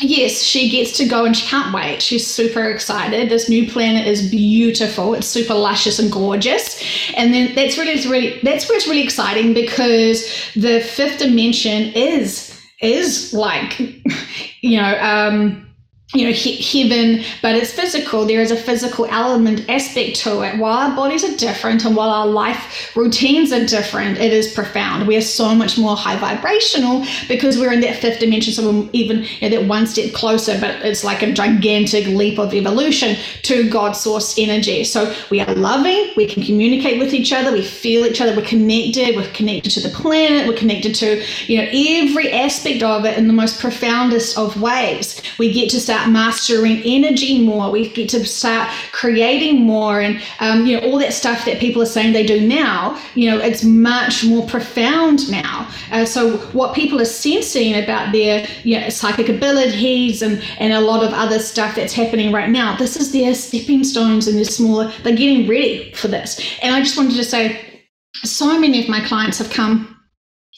yes, 0.01 0.43
she 0.43 0.69
gets 0.71 0.97
to 0.99 1.07
go 1.07 1.25
and 1.25 1.37
she 1.37 1.47
can't 1.47 1.75
wait. 1.75 2.03
She's 2.03 2.27
super 2.27 2.71
excited. 2.71 3.29
This 3.29 3.49
new 3.49 3.71
planet 3.71 4.07
is 4.07 4.31
beautiful. 4.31 5.15
It's 5.15 5.27
super 5.27 5.55
luscious 5.55 5.99
and 5.99 6.11
gorgeous. 6.11 6.83
And 7.15 7.33
then 7.33 7.55
that's 7.55 7.79
really, 7.79 7.93
it's 7.93 8.07
really 8.07 8.41
that's 8.43 8.69
where 8.69 8.77
it's 8.77 8.87
really 8.87 9.03
exciting 9.03 9.55
because 9.55 10.25
the 10.55 10.81
fifth 10.81 11.19
dimension 11.19 11.93
is 11.93 12.55
is 12.81 13.33
like, 13.35 13.79
you 14.61 14.81
know, 14.81 14.99
um, 15.01 15.68
you 16.15 16.25
know, 16.25 16.33
he- 16.33 16.57
heaven, 16.63 17.23
but 17.43 17.55
it's 17.55 17.71
physical. 17.71 18.25
There 18.25 18.41
is 18.41 18.51
a 18.51 18.57
physical 18.57 19.05
element 19.11 19.69
aspect 19.69 20.17
to 20.21 20.41
it. 20.41 20.57
While 20.57 20.79
our 20.79 20.97
bodies 20.97 21.23
are 21.23 21.37
different 21.37 21.85
and 21.85 21.95
while 21.95 22.09
our 22.09 22.27
life 22.27 22.97
routines 22.97 23.53
are 23.53 23.67
different, 23.67 24.17
it 24.17 24.33
is 24.33 24.55
profound. 24.55 25.07
We 25.07 25.19
are 25.19 25.23
so 25.23 25.55
much 25.55 25.77
more 25.77 25.97
high 25.97 26.17
vibrational 26.17 27.05
because 27.29 27.59
we're 27.59 27.75
in 27.75 27.81
that 27.81 27.97
fifth 27.97 28.21
dimension. 28.21 28.55
So 28.55 28.73
we're 28.73 28.89
even 28.95 29.25
you 29.41 29.51
know, 29.51 29.59
that 29.59 29.69
one 29.69 29.87
step 29.87 30.15
closer, 30.15 30.59
but 30.59 30.77
it's 30.83 31.05
like 31.05 31.23
a 31.23 31.31
gigantic 31.31 32.07
leap 32.07 32.39
of 32.39 32.55
evolution 32.55 33.17
to 33.43 33.69
God 33.69 33.93
source 33.93 34.39
energy. 34.39 34.85
So 34.85 35.15
we 35.31 35.43
are 35.43 35.55
loving, 35.57 36.13
we 36.17 36.27
can 36.27 36.43
communicate 36.43 36.99
with 36.99 37.13
each 37.13 37.35
other, 37.35 37.53
we 37.53 37.63
feel 37.63 38.07
each 38.07 38.23
other, 38.23 38.35
we're 38.35 38.47
connected, 38.47 39.15
we're 39.15 39.31
connected 39.33 39.73
to 39.73 39.81
the 39.81 39.91
planet, 39.91 40.49
we're 40.49 40.57
connected 40.57 40.95
to, 40.97 41.23
you 41.49 41.59
know, 41.59 41.69
every 41.71 42.33
aspect 42.33 42.83
of 42.83 43.05
it 43.05 43.19
in 43.19 43.27
the 43.27 43.35
most 43.35 43.61
profoundest 43.61 44.39
of 44.39 44.59
ways. 44.59 45.21
We 45.39 45.53
get 45.53 45.69
to 45.71 45.81
start 45.81 45.98
start 45.99 46.13
mastering 46.13 46.83
energy 46.85 47.45
more. 47.45 47.71
We 47.71 47.89
get 47.89 48.09
to 48.11 48.25
start 48.25 48.71
creating 48.93 49.63
more, 49.63 50.01
and 50.01 50.21
um, 50.41 50.67
you 50.67 50.81
know 50.81 50.87
all 50.87 50.99
that 50.99 51.13
stuff 51.13 51.45
that 51.45 51.59
people 51.59 51.83
are 51.83 51.87
saying 51.87 52.13
they 52.13 52.27
do 52.27 52.47
now. 52.47 53.01
You 53.15 53.31
know, 53.31 53.39
it's 53.39 53.65
much 53.65 54.25
more 54.25 54.47
profound 54.47 55.31
now. 55.31 55.69
Uh, 55.91 56.05
so 56.05 56.37
what 56.53 56.75
people 56.75 57.01
are 57.01 57.07
sensing 57.07 57.83
about 57.83 58.13
their 58.13 58.47
you 58.65 58.81
know, 58.81 58.89
psychic 58.89 59.29
abilities 59.29 60.23
and 60.23 60.43
and 60.59 60.73
a 60.73 60.81
lot 60.81 61.05
of 61.05 61.13
other 61.13 61.39
stuff 61.39 61.75
that's 61.75 61.93
happening 61.93 62.33
right 62.33 62.51
now. 62.51 62.77
This 62.77 62.97
is 62.97 63.13
their 63.13 63.35
stepping 63.35 63.85
stones 63.85 64.29
and 64.29 64.37
their 64.37 64.45
smaller. 64.45 64.93
They're 65.03 65.17
getting 65.17 65.49
ready 65.49 65.93
for 65.93 66.09
this. 66.09 66.41
And 66.63 66.75
I 66.75 66.81
just 66.81 66.97
wanted 66.97 67.17
to 67.17 67.25
say, 67.25 67.83
so 68.15 68.59
many 68.59 68.83
of 68.83 68.89
my 68.89 69.01
clients 69.01 69.39
have 69.39 69.51
come 69.51 69.99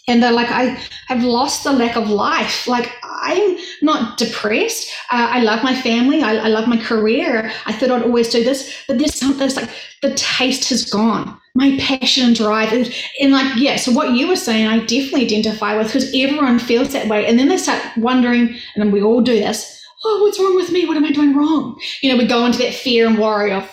and 0.08 0.22
they're 0.22 0.32
like 0.32 0.50
i 0.50 0.76
have 1.08 1.22
lost 1.22 1.62
the 1.64 1.72
lack 1.72 1.96
of 1.96 2.08
life 2.08 2.66
like 2.66 2.90
i'm 3.30 3.56
not 3.82 4.18
depressed. 4.18 4.88
Uh, 5.10 5.28
i 5.30 5.40
love 5.40 5.62
my 5.62 5.74
family. 5.80 6.22
I, 6.22 6.36
I, 6.36 6.48
love 6.48 6.68
my 6.68 6.76
career. 6.76 7.52
I 7.66 7.72
thought 7.72 7.90
i'd 7.90 8.02
always 8.02 8.28
do 8.28 8.42
this 8.44 8.84
but 8.86 8.98
there's 8.98 9.14
something 9.14 9.38
that's 9.38 9.56
like 9.56 9.70
the 10.02 10.14
taste 10.14 10.68
has 10.70 10.84
gone. 10.84 11.38
My 11.54 11.76
passion 11.80 12.26
and 12.26 12.36
drive 12.36 12.72
and, 12.72 12.94
and 13.20 13.32
like 13.32 13.56
yeah 13.56 13.76
so 13.76 13.92
what 13.92 14.12
you 14.12 14.28
were 14.28 14.36
saying 14.36 14.66
i 14.68 14.78
definitely 14.78 15.24
identify 15.24 15.76
with 15.76 15.88
because 15.88 16.08
everyone 16.14 16.58
feels 16.58 16.92
that 16.92 17.08
way. 17.08 17.26
And 17.26 17.38
then 17.38 17.48
they 17.48 17.58
start 17.58 17.82
wondering 17.96 18.56
and 18.76 18.92
we 18.92 19.02
all 19.02 19.20
do 19.20 19.34
this 19.34 19.80
oh 20.04 20.22
what's 20.22 20.38
wrong 20.38 20.56
with 20.56 20.72
me? 20.72 20.86
What 20.86 20.96
am 20.96 21.04
i 21.04 21.12
doing 21.12 21.36
wrong? 21.36 21.78
You 22.02 22.10
know 22.10 22.18
we 22.18 22.26
go 22.26 22.46
into 22.46 22.58
that 22.58 22.74
fear 22.74 23.06
and 23.06 23.18
worry 23.18 23.52
of 23.52 23.68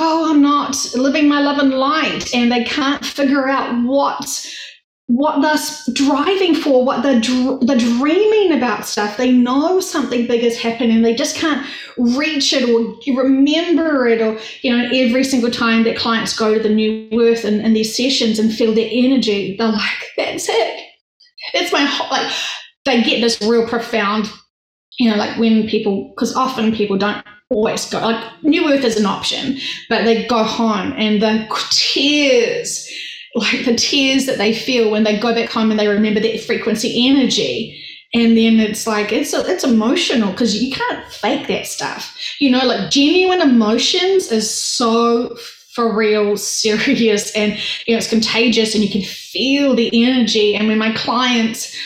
oh 0.00 0.30
i'm 0.30 0.42
not 0.42 0.76
living 0.94 1.28
my 1.28 1.40
love 1.40 1.58
and 1.58 1.74
light 1.74 2.34
and 2.34 2.50
they 2.50 2.64
can't 2.64 3.04
figure 3.04 3.48
out 3.48 3.84
what 3.84 4.46
what 5.10 5.42
they're 5.42 5.94
driving 5.94 6.54
for, 6.54 6.84
what 6.84 7.02
they're, 7.02 7.20
dr- 7.20 7.66
they're 7.66 7.76
dreaming 7.76 8.56
about 8.56 8.86
stuff. 8.86 9.16
They 9.16 9.32
know 9.32 9.80
something 9.80 10.28
big 10.28 10.44
is 10.44 10.56
happening. 10.56 11.02
They 11.02 11.16
just 11.16 11.34
can't 11.34 11.66
reach 11.98 12.52
it 12.52 12.68
or 12.68 12.96
remember 13.20 14.06
it. 14.06 14.20
Or, 14.20 14.38
you 14.62 14.70
know, 14.70 14.88
every 14.92 15.24
single 15.24 15.50
time 15.50 15.82
that 15.82 15.98
clients 15.98 16.38
go 16.38 16.54
to 16.54 16.60
the 16.60 16.68
new 16.68 17.10
earth 17.20 17.44
and, 17.44 17.60
and 17.60 17.74
these 17.74 17.96
sessions 17.96 18.38
and 18.38 18.54
feel 18.54 18.72
their 18.72 18.88
energy, 18.90 19.56
they're 19.56 19.72
like, 19.72 20.06
that's 20.16 20.48
it. 20.48 20.86
It's 21.54 21.72
my 21.72 21.84
whole, 21.84 22.08
like, 22.10 22.32
they 22.84 23.02
get 23.02 23.20
this 23.20 23.40
real 23.42 23.66
profound, 23.66 24.30
you 25.00 25.10
know, 25.10 25.16
like 25.16 25.36
when 25.40 25.66
people, 25.66 26.12
because 26.14 26.36
often 26.36 26.72
people 26.72 26.96
don't 26.96 27.26
always 27.50 27.90
go, 27.90 27.98
like, 27.98 28.42
new 28.44 28.72
earth 28.72 28.84
is 28.84 28.96
an 28.96 29.06
option, 29.06 29.58
but 29.88 30.04
they 30.04 30.24
go 30.28 30.44
home 30.44 30.92
and 30.96 31.20
the 31.20 31.48
tears, 31.72 32.88
like 33.34 33.64
the 33.64 33.74
tears 33.74 34.26
that 34.26 34.38
they 34.38 34.52
feel 34.54 34.90
when 34.90 35.04
they 35.04 35.18
go 35.18 35.34
back 35.34 35.50
home 35.50 35.70
and 35.70 35.78
they 35.78 35.88
remember 35.88 36.20
that 36.20 36.40
frequency 36.40 37.08
energy. 37.08 37.82
And 38.12 38.36
then 38.36 38.58
it's 38.58 38.86
like 38.86 39.12
it's 39.12 39.32
it's 39.32 39.62
emotional 39.62 40.32
because 40.32 40.60
you 40.60 40.72
can't 40.72 41.06
fake 41.12 41.46
that 41.46 41.66
stuff. 41.66 42.16
You 42.40 42.50
know 42.50 42.66
like 42.66 42.90
genuine 42.90 43.40
emotions 43.40 44.32
is 44.32 44.50
so 44.50 45.36
for 45.74 45.94
real 45.94 46.36
serious 46.36 47.30
and 47.36 47.52
you 47.86 47.94
know 47.94 47.98
it's 47.98 48.10
contagious 48.10 48.74
and 48.74 48.82
you 48.82 48.90
can 48.90 49.02
feel 49.02 49.76
the 49.76 49.90
energy. 50.04 50.56
And 50.56 50.66
when 50.66 50.78
my 50.78 50.92
clients 50.94 51.76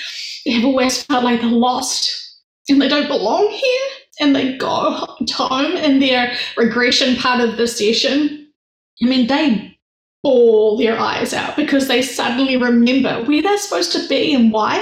have 0.46 0.64
always 0.64 1.02
felt 1.02 1.24
like 1.24 1.40
they're 1.40 1.50
lost 1.50 2.24
and 2.68 2.80
they 2.80 2.88
don't 2.88 3.08
belong 3.08 3.48
here 3.50 3.88
and 4.20 4.34
they 4.34 4.56
go 4.56 5.06
home 5.32 5.76
in 5.76 6.00
their 6.00 6.34
regression 6.56 7.16
part 7.16 7.40
of 7.40 7.56
the 7.56 7.66
session 7.66 8.48
i 9.02 9.06
mean 9.06 9.26
they 9.26 9.73
bawl 10.24 10.76
their 10.76 10.98
eyes 10.98 11.32
out 11.32 11.54
because 11.54 11.86
they 11.86 12.02
suddenly 12.02 12.56
remember 12.56 13.22
where 13.24 13.42
they're 13.42 13.58
supposed 13.58 13.92
to 13.92 14.08
be 14.08 14.34
and 14.34 14.50
why. 14.50 14.76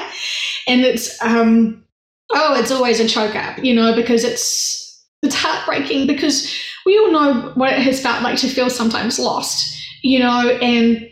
And 0.66 0.80
it's 0.82 1.20
um 1.22 1.84
oh, 2.32 2.58
it's 2.58 2.70
always 2.70 3.00
a 3.00 3.08
choke 3.08 3.36
up, 3.36 3.62
you 3.62 3.74
know, 3.74 3.94
because 3.94 4.24
it's 4.24 5.04
it's 5.22 5.34
heartbreaking 5.34 6.06
because 6.06 6.50
we 6.86 6.98
all 6.98 7.12
know 7.12 7.52
what 7.54 7.72
it 7.72 7.80
has 7.80 8.00
felt 8.00 8.22
like 8.22 8.38
to 8.38 8.48
feel 8.48 8.70
sometimes 8.70 9.18
lost, 9.18 9.78
you 10.02 10.18
know, 10.18 10.48
and 10.62 11.08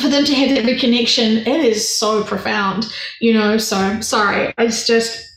for 0.00 0.08
them 0.08 0.24
to 0.24 0.34
have 0.34 0.50
that 0.50 0.64
reconnection, 0.64 1.46
it 1.46 1.64
is 1.64 1.86
so 1.86 2.24
profound, 2.24 2.90
you 3.20 3.34
know. 3.34 3.58
So 3.58 4.00
sorry, 4.00 4.54
it's 4.58 4.86
just 4.86 5.28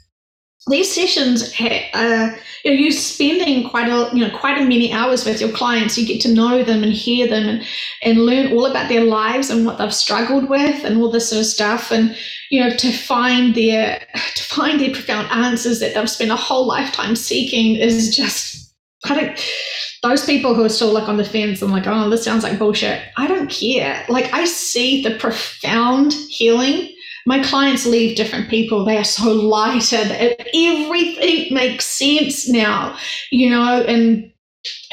these 0.68 0.94
sessions, 0.94 1.54
uh, 1.94 2.36
you 2.66 2.74
know, 2.74 2.80
you're 2.80 2.92
spending 2.92 3.70
quite 3.70 3.88
a, 3.88 4.10
you 4.12 4.26
know, 4.26 4.36
quite 4.36 4.58
a 4.58 4.62
many 4.62 4.92
hours 4.92 5.24
with 5.24 5.40
your 5.40 5.52
clients. 5.52 6.00
You 6.00 6.08
get 6.08 6.20
to 6.22 6.34
know 6.34 6.64
them 6.64 6.82
and 6.82 6.92
hear 6.92 7.28
them 7.28 7.48
and, 7.48 7.64
and 8.02 8.26
learn 8.26 8.52
all 8.52 8.66
about 8.66 8.90
their 8.90 9.04
lives 9.04 9.52
and 9.52 9.68
what 9.68 9.78
they've 9.78 9.94
struggled 9.94 10.50
with 10.50 10.84
and 10.84 10.98
all 10.98 11.12
this 11.12 11.30
sort 11.30 11.42
of 11.42 11.46
stuff. 11.46 11.92
And, 11.92 12.18
you 12.50 12.60
know, 12.60 12.76
to 12.76 12.92
find 12.92 13.54
their, 13.54 14.04
to 14.36 14.44
find 14.44 14.80
their 14.80 14.92
profound 14.92 15.28
answers 15.32 15.80
that 15.80 15.94
they've 15.94 16.10
spent 16.10 16.32
a 16.32 16.36
whole 16.36 16.66
lifetime 16.66 17.16
seeking 17.16 17.76
is 17.76 18.16
just, 18.16 18.74
I 19.06 19.14
don't, 19.14 19.54
those 20.02 20.26
people 20.26 20.56
who 20.56 20.64
are 20.64 20.70
still 20.70 20.92
like 20.92 21.08
on 21.08 21.18
the 21.18 21.24
fence 21.24 21.62
and 21.62 21.72
like, 21.72 21.86
oh, 21.86 22.10
this 22.10 22.24
sounds 22.24 22.42
like 22.44 22.58
bullshit. 22.58 23.00
I 23.16 23.28
don't 23.28 23.50
care. 23.50 24.04
Like 24.10 24.34
I 24.34 24.46
see 24.46 25.04
the 25.04 25.16
profound 25.20 26.14
healing 26.14 26.95
my 27.26 27.42
clients 27.44 27.86
leave 27.86 28.16
different 28.16 28.50
people. 28.50 28.86
They 28.86 28.98
are 28.98 29.04
so 29.04 29.32
lighter. 29.32 29.98
Everything 29.98 31.54
makes 31.54 31.86
sense 31.86 32.48
now, 32.48 32.98
you 33.32 33.50
know, 33.50 33.84
and 33.84 34.32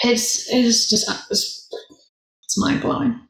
it's 0.03 0.49
it's 0.53 0.89
just 0.89 1.11
it's, 1.31 1.71
it's 2.43 2.59
mind 2.59 2.81
blowing. 2.81 3.21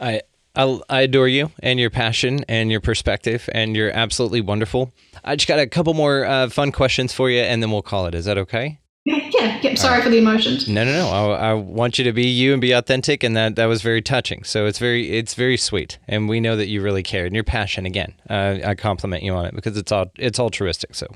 I 0.00 0.22
I, 0.54 0.80
I 0.88 1.00
adore 1.02 1.28
you 1.28 1.52
and 1.62 1.78
your 1.78 1.90
passion 1.90 2.44
and 2.48 2.70
your 2.70 2.80
perspective, 2.80 3.48
and 3.52 3.76
you're 3.76 3.90
absolutely 3.90 4.40
wonderful. 4.40 4.92
I 5.24 5.36
just 5.36 5.46
got 5.46 5.60
a 5.60 5.66
couple 5.66 5.94
more 5.94 6.24
uh, 6.24 6.48
fun 6.48 6.72
questions 6.72 7.12
for 7.12 7.30
you, 7.30 7.40
and 7.40 7.62
then 7.62 7.70
we'll 7.70 7.82
call 7.82 8.06
it. 8.06 8.14
Is 8.14 8.24
that 8.24 8.38
okay? 8.38 8.80
Yeah, 9.04 9.29
yeah. 9.40 9.74
Sorry 9.74 9.94
right. 9.94 10.04
for 10.04 10.10
the 10.10 10.18
emotions. 10.18 10.68
No, 10.68 10.84
no, 10.84 10.92
no. 10.92 11.08
I, 11.08 11.50
I, 11.50 11.54
want 11.54 11.98
you 11.98 12.04
to 12.04 12.12
be 12.12 12.26
you 12.26 12.52
and 12.52 12.60
be 12.60 12.72
authentic, 12.72 13.22
and 13.22 13.36
that 13.36 13.56
that 13.56 13.66
was 13.66 13.82
very 13.82 14.02
touching. 14.02 14.44
So 14.44 14.66
it's 14.66 14.78
very 14.78 15.10
it's 15.10 15.34
very 15.34 15.56
sweet, 15.56 15.98
and 16.08 16.28
we 16.28 16.40
know 16.40 16.56
that 16.56 16.68
you 16.68 16.82
really 16.82 17.02
care 17.02 17.26
and 17.26 17.34
your 17.34 17.44
passion. 17.44 17.86
Again, 17.86 18.14
uh, 18.28 18.58
I 18.64 18.74
compliment 18.74 19.22
you 19.22 19.34
on 19.34 19.46
it 19.46 19.54
because 19.54 19.76
it's 19.76 19.92
all 19.92 20.10
it's 20.16 20.38
altruistic. 20.38 20.94
So, 20.94 21.06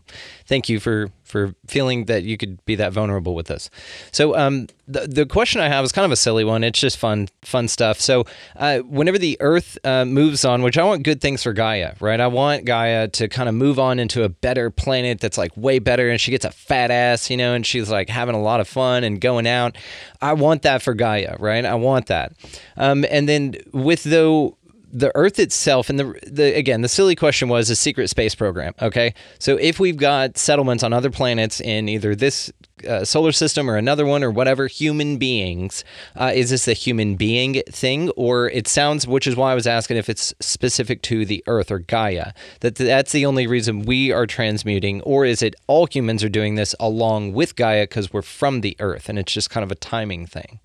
thank 0.47 0.69
you 0.69 0.81
for 0.81 1.11
for 1.25 1.55
feeling 1.67 2.05
that 2.05 2.23
you 2.23 2.37
could 2.37 2.65
be 2.65 2.77
that 2.77 2.93
vulnerable 2.93 3.35
with 3.35 3.51
us. 3.51 3.69
So, 4.13 4.37
um, 4.37 4.69
the 4.87 5.01
the 5.09 5.27
question 5.27 5.61
I 5.61 5.69
have 5.69 5.85
is 5.85 5.91
kind 5.91 6.05
of 6.05 6.13
a 6.13 6.17
silly 6.17 6.45
one. 6.45 6.63
It's 6.63 6.79
just 6.79 6.99
fun 6.99 7.29
fun 7.43 7.69
stuff. 7.69 8.01
So, 8.01 8.25
uh, 8.57 8.81
whenever 8.81 9.19
the 9.19 9.37
Earth 9.41 9.79
uh, 9.85 10.05
moves 10.05 10.45
on, 10.45 10.63
which 10.63 10.79
I 10.79 10.85
want 10.85 11.03
good 11.03 11.21
things 11.21 11.43
for 11.43 11.53
Gaia, 11.53 11.95
right? 12.01 12.21
I 12.21 12.27
want 12.27 12.67
Gaia 12.67 13.09
to 13.09 13.29
kind 13.29 13.49
of 13.49 13.55
move 13.55 13.79
on 13.79 13.99
into 13.99 14.23
a 14.23 14.29
better 14.29 14.71
planet 14.71 15.21
that's 15.21 15.39
like 15.39 15.51
way 15.57 15.79
better, 15.79 16.09
and 16.09 16.21
she 16.21 16.31
gets 16.31 16.45
a 16.45 16.51
fat 16.51 16.91
ass, 16.91 17.31
you 17.31 17.37
know, 17.37 17.55
and 17.55 17.67
she's 17.67 17.91
like 17.91 18.09
having 18.15 18.35
a 18.35 18.41
lot 18.41 18.61
of 18.61 18.69
fun 18.69 19.05
and 19.05 19.21
going 19.21 19.47
out. 19.47 19.77
I 20.23 20.33
want 20.33 20.63
that 20.63 20.81
for 20.83 20.95
Gaia, 20.95 21.37
right? 21.39 21.65
I 21.65 21.75
want 21.75 22.07
that. 22.07 22.33
Um, 22.77 23.05
and 23.11 23.29
then 23.29 23.57
with 23.73 24.05
though 24.05 24.57
the 24.95 25.11
Earth 25.17 25.41
itself, 25.41 25.91
and 25.91 25.99
the, 25.99 26.15
the 26.25 26.57
again, 26.57 26.83
the 26.83 26.89
silly 26.89 27.17
question 27.17 27.49
was 27.49 27.69
a 27.69 27.75
secret 27.75 28.09
space 28.09 28.35
program. 28.37 28.75
Okay, 28.81 29.13
so 29.41 29.57
if 29.57 29.81
we've 29.81 29.97
got 29.97 30.39
settlements 30.39 30.85
on 30.85 30.93
other 30.93 31.11
planets 31.11 31.61
in 31.61 31.89
either 31.89 32.15
this 32.15 32.53
uh, 32.89 33.05
solar 33.05 33.33
system 33.33 33.69
or 33.69 33.77
another 33.77 34.07
one 34.07 34.23
or 34.23 34.31
whatever, 34.31 34.69
human 34.69 35.17
beings, 35.17 35.83
uh, 36.15 36.31
is 36.33 36.51
this 36.51 36.69
a 36.69 36.75
human 36.75 37.17
being 37.17 37.61
thing, 37.69 38.11
or 38.11 38.49
it 38.51 38.69
sounds, 38.69 39.05
which 39.05 39.27
is 39.27 39.35
why 39.35 39.51
I 39.51 39.57
was 39.57 39.67
asking 39.67 39.97
if 39.97 40.09
it's 40.09 40.33
specific 40.39 41.03
to 41.03 41.27
the 41.27 41.43
Earth 41.49 41.73
or 41.73 41.81
Gaia, 41.81 42.33
that 42.61 42.77
that's 42.77 43.11
the 43.11 43.27
only 43.27 43.49
reason 43.49 43.83
we 43.83 44.13
are 44.13 44.27
transmuting, 44.27 45.03
or 45.03 45.25
is 45.25 45.43
it 45.43 45.57
all 45.67 45.87
humans 45.87 46.23
are 46.23 46.29
doing 46.29 46.55
this 46.55 46.73
along 46.79 47.33
with 47.33 47.57
Gaia 47.57 47.83
because 47.83 48.13
we're 48.13 48.23
from 48.23 48.61
the 48.61 48.77
Earth 48.79 49.09
and 49.09 49.19
it's 49.19 49.33
just 49.33 49.51
kind 49.51 49.65
of 49.65 49.73
a 49.73 49.77
timing 49.77 50.25
thing? 50.27 50.61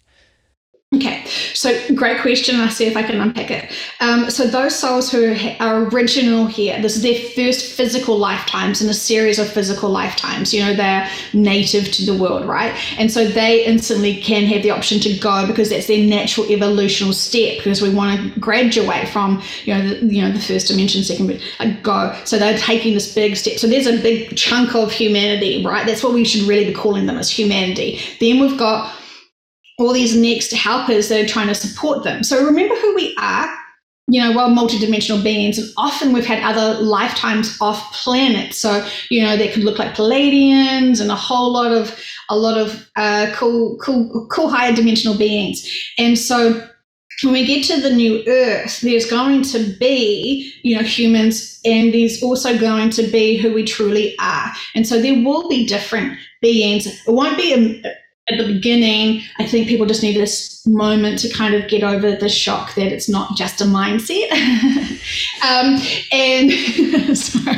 Okay, 0.95 1.23
so 1.53 1.71
great 1.93 2.19
question. 2.19 2.59
I'll 2.59 2.71
see 2.71 2.87
if 2.87 2.97
I 2.97 3.03
can 3.03 3.21
unpack 3.21 3.51
it. 3.51 3.71
Um, 3.99 4.27
so, 4.31 4.47
those 4.47 4.75
souls 4.75 5.11
who 5.11 5.35
are 5.59 5.83
original 5.83 6.47
here, 6.47 6.81
this 6.81 6.95
is 6.95 7.03
their 7.03 7.29
first 7.35 7.73
physical 7.73 8.17
lifetimes 8.17 8.81
in 8.81 8.89
a 8.89 8.93
series 8.95 9.37
of 9.37 9.47
physical 9.47 9.91
lifetimes. 9.91 10.51
You 10.51 10.65
know, 10.65 10.73
they're 10.73 11.07
native 11.31 11.91
to 11.91 12.05
the 12.07 12.17
world, 12.17 12.47
right? 12.47 12.73
And 12.97 13.11
so 13.11 13.27
they 13.27 13.65
instantly 13.65 14.19
can 14.19 14.45
have 14.45 14.63
the 14.63 14.71
option 14.71 14.99
to 15.01 15.15
go 15.19 15.45
because 15.45 15.69
that's 15.69 15.85
their 15.85 16.03
natural 16.03 16.47
evolutional 16.47 17.13
step. 17.13 17.57
Because 17.57 17.83
we 17.83 17.93
want 17.93 18.33
to 18.33 18.39
graduate 18.39 19.09
from, 19.09 19.43
you 19.65 19.75
know, 19.75 19.87
the, 19.87 20.07
you 20.07 20.23
know, 20.23 20.31
the 20.31 20.41
first 20.41 20.69
dimension, 20.69 21.03
second, 21.03 21.39
go. 21.83 22.19
So 22.25 22.39
they're 22.39 22.57
taking 22.57 22.95
this 22.95 23.13
big 23.13 23.37
step. 23.37 23.59
So 23.59 23.67
there's 23.67 23.85
a 23.85 24.01
big 24.01 24.35
chunk 24.35 24.73
of 24.73 24.91
humanity, 24.91 25.63
right? 25.63 25.85
That's 25.85 26.03
what 26.03 26.13
we 26.13 26.25
should 26.25 26.47
really 26.47 26.65
be 26.65 26.73
calling 26.73 27.05
them 27.05 27.19
as 27.19 27.29
humanity. 27.29 27.99
Then 28.19 28.39
we've 28.39 28.57
got 28.57 28.98
all 29.79 29.93
these 29.93 30.15
next 30.15 30.51
helpers 30.51 31.07
that 31.09 31.23
are 31.23 31.27
trying 31.27 31.47
to 31.47 31.55
support 31.55 32.03
them. 32.03 32.23
So 32.23 32.45
remember 32.45 32.75
who 32.75 32.95
we 32.95 33.15
are. 33.19 33.49
You 34.11 34.21
know, 34.21 34.35
we're 34.35 34.47
multidimensional 34.47 35.23
beings, 35.23 35.59
and 35.59 35.69
often 35.77 36.13
we've 36.13 36.25
had 36.25 36.41
other 36.41 36.81
lifetimes 36.81 37.55
off 37.61 37.93
planet. 37.93 38.55
So 38.55 38.87
you 39.11 39.21
know, 39.23 39.37
they 39.37 39.49
could 39.49 39.63
look 39.63 39.77
like 39.77 39.95
Pleiadians 39.95 40.99
and 40.99 41.11
a 41.11 41.15
whole 41.15 41.53
lot 41.53 41.71
of 41.71 41.95
a 42.29 42.35
lot 42.35 42.57
of 42.57 42.89
uh, 42.95 43.31
cool, 43.35 43.77
cool, 43.77 44.27
cool 44.31 44.49
higher 44.49 44.73
dimensional 44.73 45.15
beings. 45.15 45.67
And 45.99 46.17
so 46.17 46.67
when 47.23 47.33
we 47.33 47.45
get 47.45 47.65
to 47.65 47.81
the 47.81 47.93
new 47.93 48.23
earth, 48.27 48.81
there's 48.81 49.09
going 49.09 49.41
to 49.43 49.59
be, 49.77 50.53
you 50.63 50.75
know, 50.75 50.83
humans 50.83 51.59
and 51.65 51.93
there's 51.93 52.23
also 52.23 52.57
going 52.57 52.89
to 52.91 53.03
be 53.03 53.37
who 53.37 53.53
we 53.53 53.63
truly 53.65 54.15
are. 54.19 54.51
And 54.73 54.87
so 54.87 55.01
there 55.01 55.23
will 55.23 55.49
be 55.49 55.65
different 55.65 56.17
beings. 56.41 56.87
It 56.87 57.11
won't 57.11 57.37
be 57.37 57.53
a, 57.53 57.93
at 58.31 58.37
the 58.37 58.53
beginning, 58.53 59.23
I 59.39 59.45
think 59.45 59.67
people 59.67 59.85
just 59.85 60.03
need 60.03 60.15
this 60.15 60.65
moment 60.65 61.19
to 61.19 61.29
kind 61.29 61.53
of 61.55 61.67
get 61.67 61.83
over 61.83 62.15
the 62.15 62.29
shock 62.29 62.75
that 62.75 62.91
it's 62.91 63.09
not 63.09 63.35
just 63.35 63.61
a 63.61 63.65
mindset. 63.65 64.29
um, 65.43 65.79
and 66.11 67.17
sorry, 67.17 67.57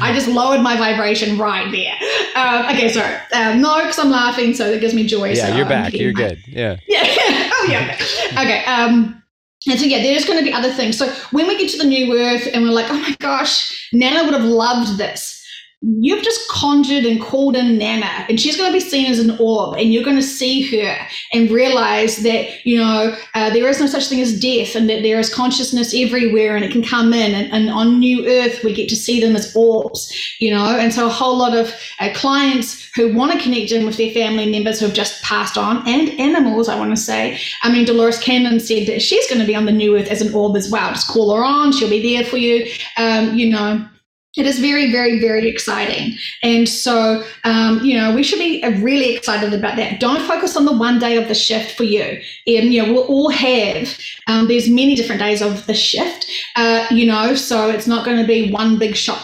I 0.00 0.12
just 0.14 0.28
lowered 0.28 0.62
my 0.62 0.76
vibration 0.76 1.38
right 1.38 1.70
there. 1.70 1.94
Um, 2.34 2.66
okay, 2.66 2.88
sorry. 2.88 3.16
Um, 3.32 3.60
no, 3.60 3.82
because 3.82 3.98
I'm 3.98 4.10
laughing, 4.10 4.54
so 4.54 4.66
it 4.70 4.80
gives 4.80 4.94
me 4.94 5.06
joy. 5.06 5.32
Yeah, 5.32 5.48
so 5.48 5.56
you're 5.56 5.64
I'm 5.64 5.68
back. 5.68 5.92
You're 5.92 6.12
my- 6.12 6.28
good. 6.28 6.42
Yeah. 6.46 6.76
yeah. 6.88 7.02
oh, 7.04 7.66
yeah. 7.68 7.94
Okay. 7.94 8.32
okay. 8.32 8.64
Um, 8.64 9.22
and 9.68 9.78
so, 9.78 9.84
yeah, 9.84 10.02
there's 10.02 10.24
going 10.24 10.38
to 10.38 10.44
be 10.44 10.52
other 10.52 10.72
things. 10.72 10.96
So, 10.96 11.12
when 11.32 11.46
we 11.46 11.58
get 11.58 11.70
to 11.72 11.78
the 11.78 11.84
new 11.84 12.18
earth 12.18 12.48
and 12.54 12.62
we're 12.62 12.70
like, 12.70 12.86
oh 12.88 12.98
my 12.98 13.14
gosh, 13.18 13.90
Nana 13.92 14.24
would 14.24 14.32
have 14.32 14.44
loved 14.44 14.96
this. 14.96 15.39
You've 15.82 16.22
just 16.22 16.46
conjured 16.50 17.06
and 17.06 17.18
called 17.18 17.56
in 17.56 17.78
Nana, 17.78 18.26
and 18.28 18.38
she's 18.38 18.54
going 18.54 18.68
to 18.68 18.72
be 18.78 18.84
seen 18.84 19.10
as 19.10 19.18
an 19.18 19.38
orb, 19.40 19.78
and 19.78 19.90
you're 19.90 20.04
going 20.04 20.16
to 20.16 20.22
see 20.22 20.60
her 20.76 21.06
and 21.32 21.50
realize 21.50 22.18
that, 22.18 22.66
you 22.66 22.76
know, 22.76 23.16
uh, 23.32 23.48
there 23.48 23.66
is 23.66 23.80
no 23.80 23.86
such 23.86 24.08
thing 24.08 24.20
as 24.20 24.38
death, 24.38 24.76
and 24.76 24.90
that 24.90 25.02
there 25.02 25.18
is 25.18 25.32
consciousness 25.32 25.94
everywhere, 25.96 26.54
and 26.54 26.66
it 26.66 26.70
can 26.70 26.82
come 26.82 27.14
in. 27.14 27.34
And, 27.34 27.50
and 27.50 27.70
on 27.70 27.98
New 27.98 28.28
Earth, 28.28 28.62
we 28.62 28.74
get 28.74 28.90
to 28.90 28.96
see 28.96 29.22
them 29.22 29.34
as 29.34 29.56
orbs, 29.56 30.14
you 30.38 30.50
know. 30.50 30.66
And 30.66 30.92
so, 30.92 31.06
a 31.06 31.10
whole 31.10 31.38
lot 31.38 31.56
of 31.56 31.74
uh, 31.98 32.10
clients 32.12 32.90
who 32.94 33.14
want 33.14 33.32
to 33.32 33.40
connect 33.40 33.72
in 33.72 33.86
with 33.86 33.96
their 33.96 34.12
family 34.12 34.50
members 34.50 34.80
who 34.80 34.86
have 34.86 34.94
just 34.94 35.22
passed 35.22 35.56
on, 35.56 35.78
and 35.88 36.10
animals, 36.20 36.68
I 36.68 36.78
want 36.78 36.90
to 36.90 36.96
say. 37.02 37.40
I 37.62 37.72
mean, 37.72 37.86
Dolores 37.86 38.18
Cannon 38.18 38.60
said 38.60 38.86
that 38.88 39.00
she's 39.00 39.26
going 39.30 39.40
to 39.40 39.46
be 39.46 39.56
on 39.56 39.64
the 39.64 39.72
New 39.72 39.96
Earth 39.96 40.08
as 40.08 40.20
an 40.20 40.34
orb 40.34 40.56
as 40.56 40.70
well. 40.70 40.90
Just 40.90 41.08
call 41.08 41.34
her 41.34 41.42
on; 41.42 41.72
she'll 41.72 41.88
be 41.88 42.14
there 42.14 42.24
for 42.26 42.36
you. 42.36 42.70
Um, 42.98 43.34
you 43.34 43.48
know, 43.48 43.88
it 44.36 44.46
is 44.46 44.60
very, 44.60 44.92
very, 44.92 45.18
very 45.18 45.48
exciting. 45.48 46.16
And 46.42 46.68
so, 46.68 47.24
um, 47.42 47.80
you 47.84 47.96
know, 47.96 48.14
we 48.14 48.22
should 48.22 48.38
be 48.38 48.62
uh, 48.62 48.70
really 48.80 49.16
excited 49.16 49.52
about 49.52 49.74
that. 49.76 49.98
Don't 49.98 50.24
focus 50.26 50.56
on 50.56 50.66
the 50.66 50.76
one 50.76 51.00
day 51.00 51.16
of 51.16 51.26
the 51.26 51.34
shift 51.34 51.76
for 51.76 51.82
you. 51.82 52.20
And, 52.46 52.72
you 52.72 52.80
know, 52.80 52.92
we'll 52.92 53.06
all 53.06 53.30
have, 53.30 53.98
um, 54.28 54.46
there's 54.46 54.68
many 54.68 54.94
different 54.94 55.20
days 55.20 55.42
of 55.42 55.66
the 55.66 55.74
shift, 55.74 56.30
uh, 56.54 56.86
you 56.90 57.06
know, 57.06 57.34
so 57.34 57.70
it's 57.70 57.88
not 57.88 58.04
going 58.04 58.18
to 58.18 58.26
be 58.26 58.52
one 58.52 58.78
big 58.78 58.94
shop 58.94 59.20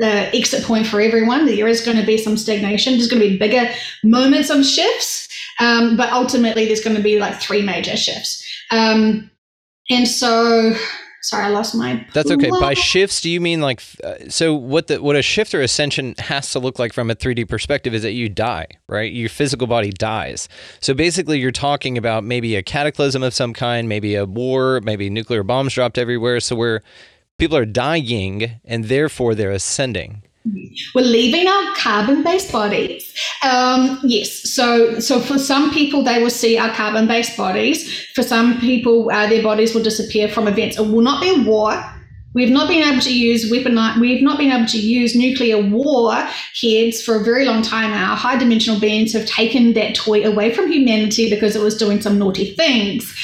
uh, 0.00 0.30
exit 0.32 0.62
point 0.62 0.86
for 0.86 1.00
everyone. 1.00 1.46
There 1.46 1.66
is 1.66 1.84
going 1.84 1.96
to 1.96 2.06
be 2.06 2.16
some 2.16 2.36
stagnation. 2.36 2.92
There's 2.92 3.08
going 3.08 3.22
to 3.22 3.28
be 3.30 3.36
bigger 3.36 3.68
moments 4.04 4.50
of 4.50 4.64
shifts. 4.64 5.28
Um, 5.58 5.96
but 5.96 6.12
ultimately, 6.12 6.66
there's 6.66 6.82
going 6.82 6.96
to 6.96 7.02
be 7.02 7.18
like 7.18 7.40
three 7.40 7.62
major 7.62 7.96
shifts. 7.96 8.44
Um, 8.70 9.30
and 9.90 10.06
so, 10.06 10.74
sorry, 11.24 11.44
I 11.44 11.48
lost 11.48 11.74
my. 11.74 12.06
That's 12.12 12.30
okay. 12.30 12.50
By 12.50 12.74
shifts, 12.74 13.20
do 13.20 13.30
you 13.30 13.40
mean 13.40 13.60
like 13.60 13.82
uh, 14.02 14.14
so? 14.28 14.54
What 14.54 14.88
the 14.88 15.02
what 15.02 15.16
a 15.16 15.22
shift 15.22 15.54
or 15.54 15.60
ascension 15.60 16.14
has 16.18 16.50
to 16.50 16.58
look 16.58 16.78
like 16.78 16.92
from 16.92 17.10
a 17.10 17.14
3D 17.14 17.48
perspective 17.48 17.94
is 17.94 18.02
that 18.02 18.12
you 18.12 18.28
die, 18.28 18.66
right? 18.88 19.12
Your 19.12 19.28
physical 19.28 19.66
body 19.66 19.90
dies. 19.90 20.48
So 20.80 20.94
basically, 20.94 21.40
you're 21.40 21.50
talking 21.52 21.96
about 21.96 22.24
maybe 22.24 22.56
a 22.56 22.62
cataclysm 22.62 23.22
of 23.22 23.34
some 23.34 23.54
kind, 23.54 23.88
maybe 23.88 24.14
a 24.14 24.26
war, 24.26 24.80
maybe 24.82 25.08
nuclear 25.08 25.42
bombs 25.42 25.74
dropped 25.74 25.98
everywhere. 25.98 26.40
So 26.40 26.56
where 26.56 26.82
people 27.38 27.56
are 27.56 27.66
dying 27.66 28.60
and 28.64 28.84
therefore 28.84 29.34
they're 29.34 29.50
ascending. 29.50 30.22
We're 30.94 31.02
leaving 31.02 31.48
our 31.48 31.74
carbon-based 31.74 32.52
bodies. 32.52 33.14
Um, 33.42 33.98
yes, 34.04 34.52
so 34.52 35.00
so 35.00 35.20
for 35.20 35.38
some 35.38 35.72
people 35.72 36.02
they 36.02 36.22
will 36.22 36.30
see 36.30 36.58
our 36.58 36.72
carbon-based 36.74 37.36
bodies. 37.36 38.06
For 38.14 38.22
some 38.22 38.60
people, 38.60 39.10
uh, 39.10 39.26
their 39.26 39.42
bodies 39.42 39.74
will 39.74 39.82
disappear 39.82 40.28
from 40.28 40.46
events. 40.46 40.78
It 40.78 40.82
will 40.82 41.00
not 41.00 41.22
be 41.22 41.44
war. 41.44 41.82
We've 42.34 42.50
not 42.50 42.68
been 42.68 42.82
able 42.82 43.00
to 43.00 43.16
use 43.16 43.48
weapon. 43.48 43.78
We've 44.00 44.22
not 44.22 44.38
been 44.38 44.50
able 44.50 44.66
to 44.66 44.78
use 44.78 45.14
nuclear 45.14 45.62
war 45.62 46.12
heads 46.60 47.00
for 47.00 47.14
a 47.14 47.24
very 47.24 47.44
long 47.44 47.62
time 47.62 47.92
now. 47.92 48.16
High 48.16 48.36
dimensional 48.36 48.80
beings 48.80 49.12
have 49.12 49.24
taken 49.24 49.72
that 49.74 49.94
toy 49.94 50.24
away 50.24 50.52
from 50.52 50.70
humanity 50.70 51.30
because 51.30 51.54
it 51.54 51.62
was 51.62 51.76
doing 51.76 52.00
some 52.00 52.18
naughty 52.18 52.52
things. 52.54 53.14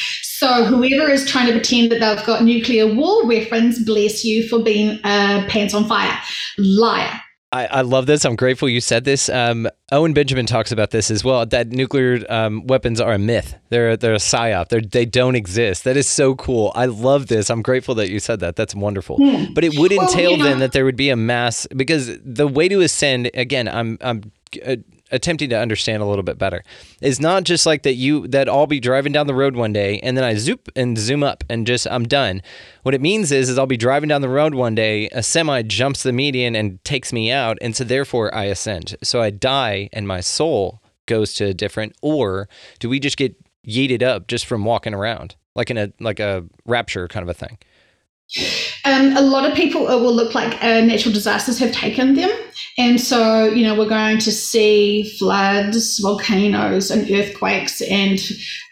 So 0.40 0.64
whoever 0.64 1.10
is 1.10 1.26
trying 1.26 1.48
to 1.48 1.52
pretend 1.52 1.92
that 1.92 2.00
they've 2.00 2.24
got 2.26 2.42
nuclear 2.42 2.86
war 2.86 3.26
weapons, 3.26 3.84
bless 3.84 4.24
you 4.24 4.48
for 4.48 4.62
being 4.62 4.98
uh, 5.04 5.44
pants 5.50 5.74
on 5.74 5.84
fire, 5.86 6.18
liar. 6.56 7.20
I, 7.52 7.66
I 7.66 7.80
love 7.82 8.06
this. 8.06 8.24
I'm 8.24 8.36
grateful 8.36 8.66
you 8.66 8.80
said 8.80 9.04
this. 9.04 9.28
Um, 9.28 9.68
Owen 9.92 10.14
Benjamin 10.14 10.46
talks 10.46 10.72
about 10.72 10.92
this 10.92 11.10
as 11.10 11.22
well. 11.22 11.44
That 11.44 11.68
nuclear 11.68 12.24
um, 12.30 12.66
weapons 12.66 13.02
are 13.02 13.12
a 13.12 13.18
myth. 13.18 13.54
They're 13.68 13.98
they're 13.98 14.14
a 14.14 14.16
psyop. 14.18 14.68
They're, 14.68 14.80
they 14.80 15.04
don't 15.04 15.34
exist. 15.34 15.84
That 15.84 15.98
is 15.98 16.08
so 16.08 16.34
cool. 16.36 16.72
I 16.74 16.86
love 16.86 17.26
this. 17.26 17.50
I'm 17.50 17.60
grateful 17.60 17.94
that 17.96 18.08
you 18.08 18.18
said 18.18 18.40
that. 18.40 18.56
That's 18.56 18.74
wonderful. 18.74 19.18
But 19.52 19.62
it 19.64 19.76
would 19.78 19.90
Well, 19.92 20.08
entail 20.08 20.30
you 20.30 20.36
know- 20.38 20.44
then 20.44 20.60
that 20.60 20.72
there 20.72 20.86
would 20.86 20.96
be 20.96 21.10
a 21.10 21.16
mass 21.16 21.66
because 21.76 22.16
the 22.24 22.48
way 22.48 22.66
to 22.70 22.80
ascend 22.80 23.30
again. 23.34 23.68
I'm 23.68 23.98
I'm. 24.00 24.32
Uh, 24.66 24.76
attempting 25.10 25.50
to 25.50 25.58
understand 25.58 26.02
a 26.02 26.06
little 26.06 26.22
bit 26.22 26.38
better 26.38 26.62
is 27.00 27.20
not 27.20 27.44
just 27.44 27.66
like 27.66 27.82
that 27.82 27.94
you 27.94 28.26
that 28.28 28.48
I'll 28.48 28.66
be 28.66 28.80
driving 28.80 29.12
down 29.12 29.26
the 29.26 29.34
road 29.34 29.56
one 29.56 29.72
day 29.72 29.98
and 30.00 30.16
then 30.16 30.24
I 30.24 30.34
zoop 30.34 30.68
and 30.76 30.96
zoom 30.98 31.22
up 31.22 31.44
and 31.48 31.66
just 31.66 31.86
I'm 31.88 32.04
done. 32.04 32.42
What 32.82 32.94
it 32.94 33.00
means 33.00 33.32
is 33.32 33.48
is 33.48 33.58
I'll 33.58 33.66
be 33.66 33.76
driving 33.76 34.08
down 34.08 34.22
the 34.22 34.28
road 34.28 34.54
one 34.54 34.74
day, 34.74 35.08
a 35.10 35.22
semi 35.22 35.62
jumps 35.62 36.02
the 36.02 36.12
median 36.12 36.54
and 36.54 36.82
takes 36.84 37.12
me 37.12 37.30
out, 37.30 37.58
and 37.60 37.74
so 37.74 37.84
therefore 37.84 38.34
I 38.34 38.44
ascend. 38.44 38.96
So 39.02 39.20
I 39.20 39.30
die 39.30 39.88
and 39.92 40.06
my 40.06 40.20
soul 40.20 40.82
goes 41.06 41.34
to 41.34 41.46
a 41.46 41.54
different 41.54 41.94
or 42.02 42.48
do 42.78 42.88
we 42.88 43.00
just 43.00 43.16
get 43.16 43.34
yeeted 43.66 44.02
up 44.02 44.26
just 44.28 44.46
from 44.46 44.64
walking 44.64 44.94
around? 44.94 45.36
Like 45.54 45.70
in 45.70 45.78
a 45.78 45.92
like 46.00 46.20
a 46.20 46.46
rapture 46.64 47.08
kind 47.08 47.22
of 47.22 47.28
a 47.28 47.34
thing. 47.34 47.58
Um, 48.84 49.16
a 49.16 49.20
lot 49.20 49.48
of 49.48 49.56
people 49.56 49.88
it 49.88 50.00
will 50.00 50.14
look 50.14 50.34
like 50.34 50.54
uh, 50.62 50.80
natural 50.82 51.12
disasters 51.12 51.58
have 51.58 51.72
taken 51.72 52.14
them, 52.14 52.30
and 52.78 53.00
so 53.00 53.46
you 53.46 53.64
know 53.64 53.76
we're 53.76 53.88
going 53.88 54.18
to 54.18 54.30
see 54.30 55.10
floods, 55.18 55.98
volcanoes, 55.98 56.92
and 56.92 57.10
earthquakes, 57.10 57.82
and 57.82 58.20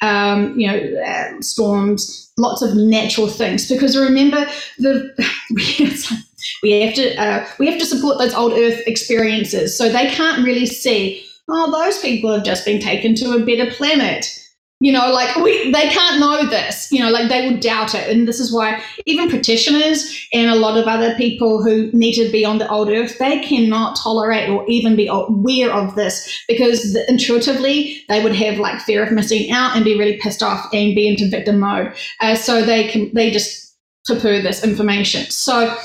um, 0.00 0.56
you 0.56 0.68
know 0.68 1.02
uh, 1.02 1.40
storms, 1.40 2.30
lots 2.36 2.62
of 2.62 2.76
natural 2.76 3.26
things. 3.26 3.68
Because 3.68 3.96
remember, 3.96 4.46
the 4.78 5.12
we 6.62 6.80
have 6.80 6.94
to 6.94 7.16
uh, 7.20 7.46
we 7.58 7.66
have 7.66 7.80
to 7.80 7.86
support 7.86 8.18
those 8.18 8.34
old 8.34 8.52
Earth 8.52 8.80
experiences, 8.86 9.76
so 9.76 9.88
they 9.88 10.08
can't 10.08 10.44
really 10.44 10.66
see. 10.66 11.24
Oh, 11.48 11.70
those 11.72 11.98
people 11.98 12.32
have 12.32 12.44
just 12.44 12.64
been 12.64 12.80
taken 12.80 13.14
to 13.16 13.32
a 13.32 13.44
better 13.44 13.70
planet. 13.72 14.38
You 14.80 14.92
know, 14.92 15.10
like 15.10 15.34
we, 15.36 15.72
they 15.72 15.88
can't 15.88 16.20
know 16.20 16.48
this. 16.48 16.92
You 16.92 17.00
know, 17.00 17.10
like 17.10 17.28
they 17.28 17.48
will 17.48 17.58
doubt 17.58 17.96
it, 17.96 18.08
and 18.08 18.28
this 18.28 18.38
is 18.38 18.52
why 18.52 18.80
even 19.06 19.28
practitioners 19.28 20.26
and 20.32 20.50
a 20.50 20.54
lot 20.54 20.78
of 20.78 20.86
other 20.86 21.16
people 21.16 21.62
who 21.62 21.90
need 21.92 22.14
to 22.14 22.30
be 22.30 22.44
on 22.44 22.58
the 22.58 22.70
old 22.70 22.88
earth, 22.88 23.18
they 23.18 23.40
cannot 23.40 23.96
tolerate 23.96 24.48
or 24.48 24.64
even 24.68 24.94
be 24.94 25.08
aware 25.08 25.72
of 25.72 25.96
this 25.96 26.44
because 26.46 26.92
the, 26.92 27.04
intuitively 27.10 28.04
they 28.08 28.22
would 28.22 28.34
have 28.36 28.58
like 28.58 28.80
fear 28.80 29.04
of 29.04 29.10
missing 29.10 29.50
out 29.50 29.74
and 29.74 29.84
be 29.84 29.98
really 29.98 30.16
pissed 30.18 30.44
off 30.44 30.66
and 30.72 30.94
be 30.94 31.08
into 31.08 31.28
victim 31.28 31.58
mode. 31.58 31.92
Uh, 32.20 32.36
so 32.36 32.62
they 32.62 32.86
can 32.86 33.12
they 33.14 33.32
just 33.32 33.76
poo 34.06 34.40
this 34.40 34.64
information. 34.64 35.28
So 35.30 35.76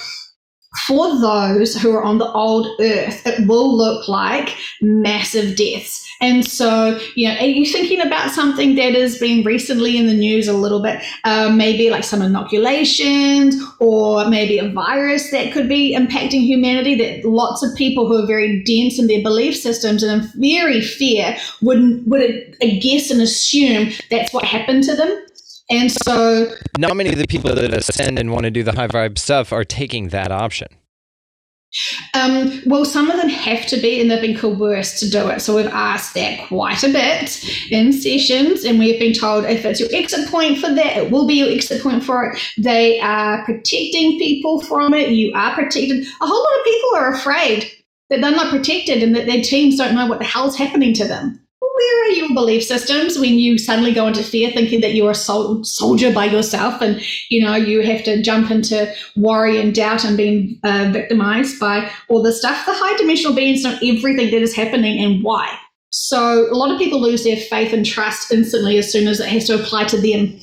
for 0.87 1.19
those 1.19 1.75
who 1.75 1.91
are 1.91 2.03
on 2.03 2.17
the 2.17 2.31
old 2.31 2.67
earth, 2.79 3.25
it 3.25 3.47
will 3.47 3.75
look 3.75 4.07
like 4.07 4.55
massive 4.81 5.55
deaths. 5.55 6.03
And 6.21 6.45
so, 6.45 6.99
you 7.15 7.27
know, 7.27 7.35
are 7.35 7.45
you 7.45 7.65
thinking 7.65 7.99
about 7.99 8.31
something 8.31 8.75
that 8.75 8.93
has 8.93 9.17
been 9.17 9.43
recently 9.43 9.97
in 9.97 10.07
the 10.07 10.13
news 10.13 10.47
a 10.47 10.53
little 10.53 10.81
bit? 10.81 11.03
Uh, 11.23 11.49
maybe 11.49 11.89
like 11.89 12.03
some 12.03 12.21
inoculations 12.21 13.61
or 13.79 14.29
maybe 14.29 14.57
a 14.57 14.69
virus 14.69 15.31
that 15.31 15.51
could 15.51 15.67
be 15.67 15.95
impacting 15.95 16.41
humanity 16.41 16.95
that 16.95 17.27
lots 17.27 17.61
of 17.61 17.75
people 17.75 18.07
who 18.07 18.23
are 18.23 18.27
very 18.27 18.63
dense 18.63 18.97
in 18.97 19.07
their 19.07 19.21
belief 19.21 19.55
systems 19.55 20.01
and 20.01 20.23
in 20.23 20.31
very 20.39 20.81
fear 20.81 21.35
would, 21.61 22.09
would 22.09 22.55
uh, 22.61 22.67
guess 22.79 23.11
and 23.11 23.21
assume 23.21 23.89
that's 24.09 24.33
what 24.33 24.45
happened 24.45 24.83
to 24.83 24.95
them. 24.95 25.25
And 25.69 25.91
so 25.91 26.53
Not 26.77 26.95
many 26.95 27.09
of 27.09 27.17
the 27.17 27.27
people 27.27 27.53
that 27.55 27.73
ascend 27.73 28.19
and 28.19 28.31
want 28.31 28.43
to 28.43 28.51
do 28.51 28.63
the 28.63 28.73
high 28.73 28.87
vibe 28.87 29.17
stuff 29.17 29.53
are 29.53 29.63
taking 29.63 30.09
that 30.09 30.31
option. 30.31 30.67
Um, 32.13 32.61
well, 32.67 32.85
some 32.85 33.09
of 33.09 33.17
them 33.17 33.29
have 33.29 33.65
to 33.67 33.77
be, 33.77 33.99
and 33.99 34.11
they've 34.11 34.21
been 34.21 34.37
coerced 34.37 34.99
to 34.99 35.09
do 35.09 35.29
it. 35.29 35.41
So 35.41 35.55
we've 35.55 35.65
asked 35.65 36.13
that 36.13 36.47
quite 36.47 36.83
a 36.83 36.89
bit 36.89 37.43
in 37.71 37.91
sessions, 37.91 38.63
and 38.63 38.77
we've 38.77 38.99
been 38.99 39.13
told 39.13 39.45
if 39.45 39.65
it's 39.65 39.79
your 39.79 39.89
exit 39.91 40.29
point 40.29 40.59
for 40.59 40.71
that, 40.71 40.97
it 40.97 41.09
will 41.09 41.25
be 41.25 41.35
your 41.35 41.49
exit 41.49 41.81
point 41.81 42.03
for 42.03 42.31
it. 42.31 42.39
They 42.59 42.99
are 42.99 43.43
protecting 43.45 44.19
people 44.19 44.61
from 44.61 44.93
it. 44.93 45.09
You 45.09 45.33
are 45.33 45.55
protected. 45.55 46.05
A 46.05 46.27
whole 46.27 46.43
lot 46.43 46.59
of 46.59 46.65
people 46.65 46.95
are 46.95 47.13
afraid 47.13 47.71
that 48.09 48.21
they're 48.21 48.31
not 48.31 48.51
protected 48.51 49.01
and 49.01 49.15
that 49.15 49.25
their 49.25 49.41
teams 49.41 49.77
don't 49.77 49.95
know 49.95 50.05
what 50.05 50.19
the 50.19 50.25
hell's 50.25 50.55
happening 50.55 50.93
to 50.93 51.07
them. 51.07 51.42
Where 51.73 52.03
are 52.03 52.11
your 52.11 52.33
belief 52.35 52.63
systems 52.63 53.17
when 53.17 53.39
you 53.39 53.57
suddenly 53.57 53.93
go 53.93 54.05
into 54.05 54.23
fear 54.23 54.51
thinking 54.51 54.81
that 54.81 54.93
you're 54.93 55.11
a 55.11 55.15
sol- 55.15 55.63
soldier 55.63 56.13
by 56.13 56.25
yourself 56.25 56.81
and 56.81 57.01
you 57.29 57.43
know 57.43 57.55
you 57.55 57.81
have 57.81 58.03
to 58.03 58.21
jump 58.21 58.51
into 58.51 58.93
worry 59.15 59.59
and 59.59 59.73
doubt 59.73 60.05
and 60.05 60.15
being 60.15 60.59
uh, 60.63 60.89
victimized 60.93 61.59
by 61.59 61.89
all 62.09 62.21
this 62.21 62.39
stuff? 62.39 62.65
The 62.65 62.73
high 62.73 62.95
dimensional 62.97 63.35
beings 63.35 63.63
know 63.63 63.77
everything 63.83 64.31
that 64.31 64.41
is 64.41 64.55
happening 64.55 65.03
and 65.03 65.23
why. 65.23 65.57
So 65.89 66.51
a 66.51 66.55
lot 66.55 66.71
of 66.71 66.77
people 66.77 67.01
lose 67.01 67.23
their 67.23 67.37
faith 67.37 67.73
and 67.73 67.85
trust 67.85 68.31
instantly 68.31 68.77
as 68.77 68.91
soon 68.91 69.07
as 69.07 69.19
it 69.19 69.29
has 69.29 69.45
to 69.45 69.55
apply 69.55 69.85
to 69.85 69.97
them. 69.97 70.39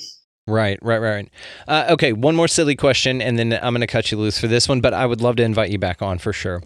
Right, 0.47 0.78
right, 0.82 0.98
right. 0.98 1.28
Uh, 1.69 1.86
okay, 1.90 2.12
one 2.12 2.35
more 2.35 2.48
silly 2.48 2.74
question, 2.74 3.23
and 3.23 3.39
then 3.39 3.52
I'm 3.52 3.73
going 3.73 3.82
to 3.82 3.86
cut 3.86 4.11
you 4.11 4.19
loose 4.19 4.39
for 4.39 4.48
this 4.48 4.69
one, 4.69 4.81
but 4.81 4.94
I 4.94 5.07
would 5.07 5.20
love 5.20 5.36
to 5.36 5.44
invite 5.44 5.70
you 5.70 5.78
back 5.78 6.02
on 6.02 6.19
for 6.19 6.32
sure. 6.32 6.62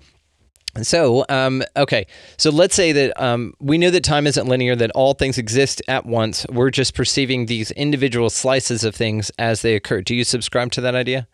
So, 0.82 1.24
um, 1.28 1.62
okay, 1.76 2.06
so 2.36 2.50
let's 2.50 2.74
say 2.74 2.92
that 2.92 3.20
um, 3.22 3.54
we 3.60 3.78
know 3.78 3.90
that 3.90 4.04
time 4.04 4.26
isn't 4.26 4.46
linear, 4.46 4.74
that 4.76 4.90
all 4.92 5.14
things 5.14 5.38
exist 5.38 5.80
at 5.88 6.04
once. 6.06 6.46
We're 6.50 6.70
just 6.70 6.94
perceiving 6.94 7.46
these 7.46 7.70
individual 7.72 8.30
slices 8.30 8.84
of 8.84 8.94
things 8.94 9.30
as 9.38 9.62
they 9.62 9.74
occur. 9.74 10.02
Do 10.02 10.14
you 10.14 10.24
subscribe 10.24 10.72
to 10.72 10.80
that 10.80 10.94
idea? 10.94 11.28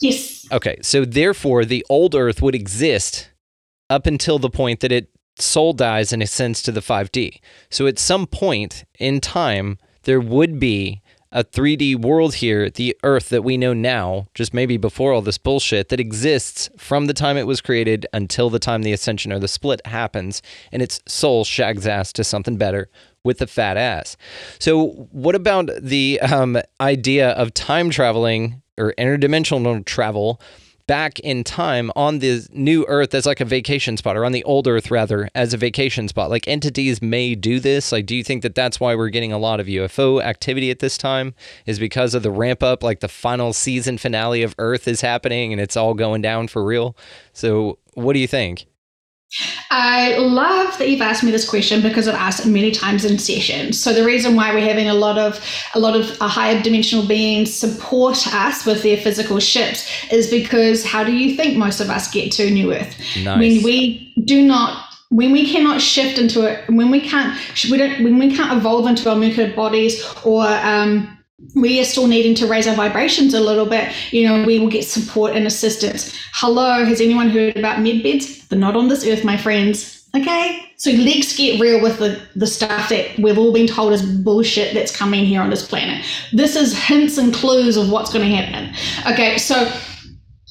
Yes. 0.00 0.46
Okay, 0.50 0.78
so 0.82 1.04
therefore, 1.04 1.64
the 1.64 1.84
old 1.88 2.14
Earth 2.14 2.42
would 2.42 2.54
exist 2.54 3.30
up 3.88 4.06
until 4.06 4.38
the 4.38 4.50
point 4.50 4.80
that 4.80 4.92
it 4.92 5.10
soul 5.38 5.72
dies 5.72 6.12
and 6.12 6.22
ascends 6.22 6.62
to 6.62 6.72
the 6.72 6.80
5D. 6.80 7.40
So, 7.70 7.86
at 7.86 7.98
some 7.98 8.26
point 8.26 8.84
in 8.98 9.20
time, 9.20 9.78
there 10.04 10.20
would 10.20 10.58
be 10.58 11.02
a 11.32 11.44
3D 11.44 11.96
world 11.96 12.36
here, 12.36 12.68
the 12.68 12.96
Earth 13.04 13.28
that 13.28 13.42
we 13.42 13.56
know 13.56 13.72
now, 13.72 14.26
just 14.34 14.52
maybe 14.52 14.76
before 14.76 15.12
all 15.12 15.22
this 15.22 15.38
bullshit, 15.38 15.88
that 15.88 16.00
exists 16.00 16.68
from 16.76 17.06
the 17.06 17.14
time 17.14 17.36
it 17.36 17.46
was 17.46 17.60
created 17.60 18.06
until 18.12 18.50
the 18.50 18.58
time 18.58 18.82
the 18.82 18.92
ascension 18.92 19.32
or 19.32 19.38
the 19.38 19.48
split 19.48 19.84
happens, 19.86 20.42
and 20.72 20.82
its 20.82 21.00
soul 21.06 21.44
shags 21.44 21.86
ass 21.86 22.12
to 22.12 22.24
something 22.24 22.56
better 22.56 22.88
with 23.22 23.38
the 23.38 23.46
fat 23.46 23.76
ass. 23.76 24.16
So, 24.58 25.08
what 25.12 25.34
about 25.34 25.70
the 25.80 26.20
um, 26.20 26.58
idea 26.80 27.30
of 27.30 27.54
time 27.54 27.90
traveling 27.90 28.62
or 28.76 28.94
interdimensional 28.98 29.84
travel? 29.84 30.40
Back 30.90 31.20
in 31.20 31.44
time 31.44 31.88
on 31.94 32.18
the 32.18 32.44
new 32.52 32.84
earth 32.88 33.14
as 33.14 33.24
like 33.24 33.38
a 33.38 33.44
vacation 33.44 33.96
spot 33.96 34.16
or 34.16 34.24
on 34.24 34.32
the 34.32 34.42
old 34.42 34.66
earth 34.66 34.90
rather 34.90 35.28
as 35.36 35.54
a 35.54 35.56
vacation 35.56 36.08
spot. 36.08 36.28
Like 36.28 36.48
entities 36.48 37.00
may 37.00 37.36
do 37.36 37.60
this. 37.60 37.92
Like 37.92 38.06
do 38.06 38.16
you 38.16 38.24
think 38.24 38.42
that 38.42 38.56
that's 38.56 38.80
why 38.80 38.96
we're 38.96 39.08
getting 39.08 39.32
a 39.32 39.38
lot 39.38 39.60
of 39.60 39.68
ufo 39.68 40.20
activity 40.20 40.68
at 40.68 40.80
this 40.80 40.98
time? 40.98 41.32
Is 41.64 41.78
because 41.78 42.12
of 42.12 42.24
the 42.24 42.30
ramp 42.32 42.64
up 42.64 42.82
like 42.82 42.98
the 42.98 43.06
final 43.06 43.52
season 43.52 43.98
finale 43.98 44.42
of 44.42 44.56
earth 44.58 44.88
is 44.88 45.00
happening 45.00 45.52
and 45.52 45.60
it's 45.60 45.76
all 45.76 45.94
going 45.94 46.22
down 46.22 46.48
for 46.48 46.64
real? 46.64 46.96
So 47.34 47.78
what 47.94 48.14
do 48.14 48.18
you 48.18 48.26
think 48.26 48.66
I 49.70 50.16
love 50.16 50.76
that 50.78 50.88
you've 50.88 51.00
asked 51.00 51.22
me 51.22 51.30
this 51.30 51.48
question 51.48 51.80
because 51.82 52.08
I've 52.08 52.16
asked 52.16 52.44
it 52.44 52.48
many 52.48 52.72
times 52.72 53.04
in 53.04 53.18
sessions. 53.18 53.78
So 53.80 53.92
the 53.92 54.04
reason 54.04 54.34
why 54.34 54.52
we're 54.52 54.66
having 54.66 54.88
a 54.88 54.94
lot 54.94 55.18
of 55.18 55.40
a 55.74 55.78
lot 55.78 55.94
of 55.94 56.20
uh, 56.20 56.26
higher 56.26 56.60
dimensional 56.60 57.06
beings 57.06 57.54
support 57.54 58.26
us 58.34 58.66
with 58.66 58.82
their 58.82 58.96
physical 58.96 59.38
ships 59.38 59.88
is 60.10 60.28
because 60.28 60.84
how 60.84 61.04
do 61.04 61.12
you 61.12 61.36
think 61.36 61.56
most 61.56 61.80
of 61.80 61.90
us 61.90 62.10
get 62.10 62.32
to 62.32 62.50
New 62.50 62.74
Earth? 62.74 62.98
Nice. 63.22 63.38
When 63.38 63.62
we 63.62 64.12
do 64.24 64.44
not 64.44 64.86
when 65.10 65.32
we 65.32 65.50
cannot 65.50 65.80
shift 65.80 66.18
into 66.18 66.46
it, 66.46 66.68
when 66.68 66.88
we 66.88 67.00
can't, 67.00 67.36
we 67.68 67.76
don't, 67.76 68.04
when 68.04 68.16
we 68.16 68.34
can't 68.34 68.56
evolve 68.56 68.86
into 68.86 69.10
our 69.10 69.16
Muka 69.16 69.48
bodies, 69.56 70.04
or 70.24 70.46
um, 70.46 71.18
we 71.54 71.80
are 71.80 71.84
still 71.84 72.06
needing 72.06 72.34
to 72.36 72.46
raise 72.46 72.66
our 72.66 72.74
vibrations 72.74 73.34
a 73.34 73.40
little 73.40 73.66
bit, 73.66 73.92
you 74.12 74.26
know, 74.26 74.44
we 74.44 74.58
will 74.58 74.68
get 74.68 74.84
support 74.84 75.34
and 75.34 75.46
assistance. 75.46 76.14
Hello, 76.34 76.84
has 76.84 77.00
anyone 77.00 77.30
heard 77.30 77.56
about 77.56 77.80
med 77.80 78.02
beds? 78.02 78.46
They're 78.48 78.58
not 78.58 78.76
on 78.76 78.88
this 78.88 79.06
earth, 79.06 79.24
my 79.24 79.36
friends. 79.36 80.08
Okay, 80.16 80.72
so 80.76 80.90
let's 80.90 81.36
get 81.36 81.60
real 81.60 81.80
with 81.80 81.98
the, 81.98 82.20
the 82.34 82.46
stuff 82.46 82.88
that 82.88 83.16
we've 83.18 83.38
all 83.38 83.52
been 83.52 83.68
told 83.68 83.92
is 83.92 84.02
bullshit 84.02 84.74
that's 84.74 84.94
coming 84.94 85.24
here 85.24 85.40
on 85.40 85.50
this 85.50 85.66
planet. 85.66 86.04
This 86.32 86.56
is 86.56 86.76
hints 86.76 87.16
and 87.16 87.32
clues 87.32 87.76
of 87.76 87.90
what's 87.90 88.12
going 88.12 88.28
to 88.28 88.34
happen. 88.34 88.74
Okay, 89.12 89.38
so 89.38 89.70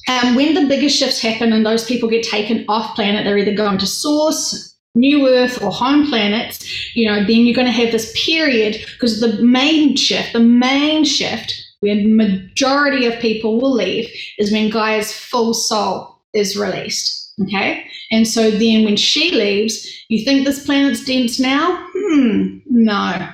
um, 0.08 0.34
when 0.34 0.54
the 0.54 0.66
biggest 0.66 0.96
shifts 0.98 1.20
happen 1.20 1.52
and 1.52 1.64
those 1.64 1.84
people 1.84 2.08
get 2.08 2.22
taken 2.22 2.64
off 2.68 2.94
planet, 2.94 3.24
they're 3.24 3.36
either 3.36 3.54
going 3.54 3.78
to 3.78 3.86
source, 3.86 4.69
new 4.94 5.28
earth 5.28 5.62
or 5.62 5.70
home 5.70 6.06
planets 6.06 6.96
you 6.96 7.08
know 7.08 7.18
then 7.24 7.46
you're 7.46 7.54
going 7.54 7.66
to 7.66 7.72
have 7.72 7.92
this 7.92 8.12
period 8.24 8.76
because 8.92 9.20
the 9.20 9.42
main 9.42 9.96
shift 9.96 10.32
the 10.32 10.40
main 10.40 11.04
shift 11.04 11.54
where 11.80 11.96
majority 12.06 13.06
of 13.06 13.18
people 13.20 13.60
will 13.60 13.72
leave 13.72 14.10
is 14.38 14.52
when 14.52 14.70
gaia's 14.70 15.12
full 15.12 15.54
soul 15.54 16.18
is 16.34 16.56
released 16.56 17.18
okay? 17.42 17.86
And 18.10 18.28
so 18.28 18.50
then 18.50 18.84
when 18.84 18.96
she 18.96 19.30
leaves 19.30 19.86
you 20.08 20.24
think 20.24 20.44
this 20.44 20.66
planet's 20.66 21.04
dense 21.04 21.38
now? 21.38 21.86
Hmm 21.94 22.58
no. 22.70 23.28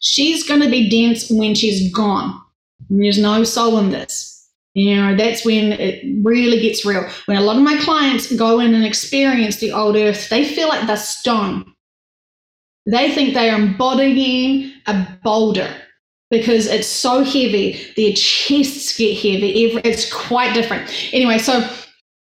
She's 0.00 0.46
going 0.46 0.60
to 0.60 0.70
be 0.70 0.88
dense 0.88 1.30
when 1.30 1.54
she's 1.54 1.92
gone. 1.92 2.40
There's 2.88 3.18
no 3.18 3.44
soul 3.44 3.78
in 3.78 3.90
this 3.90 4.31
you 4.74 4.96
know, 4.96 5.14
that's 5.14 5.44
when 5.44 5.72
it 5.72 6.02
really 6.24 6.60
gets 6.60 6.84
real. 6.84 7.06
When 7.26 7.36
a 7.36 7.42
lot 7.42 7.56
of 7.56 7.62
my 7.62 7.76
clients 7.78 8.34
go 8.34 8.58
in 8.58 8.74
and 8.74 8.84
experience 8.84 9.56
the 9.56 9.72
old 9.72 9.96
earth, 9.96 10.30
they 10.30 10.44
feel 10.44 10.68
like 10.68 10.86
they're 10.86 10.96
stone. 10.96 11.74
They 12.86 13.10
think 13.12 13.34
they 13.34 13.50
are 13.50 13.58
embodying 13.58 14.72
a 14.86 15.06
boulder 15.22 15.72
because 16.30 16.66
it's 16.66 16.88
so 16.88 17.22
heavy. 17.22 17.92
Their 17.96 18.14
chests 18.14 18.96
get 18.96 19.14
heavy. 19.14 19.64
It's 19.84 20.10
quite 20.12 20.54
different. 20.54 20.90
Anyway, 21.12 21.38
so 21.38 21.68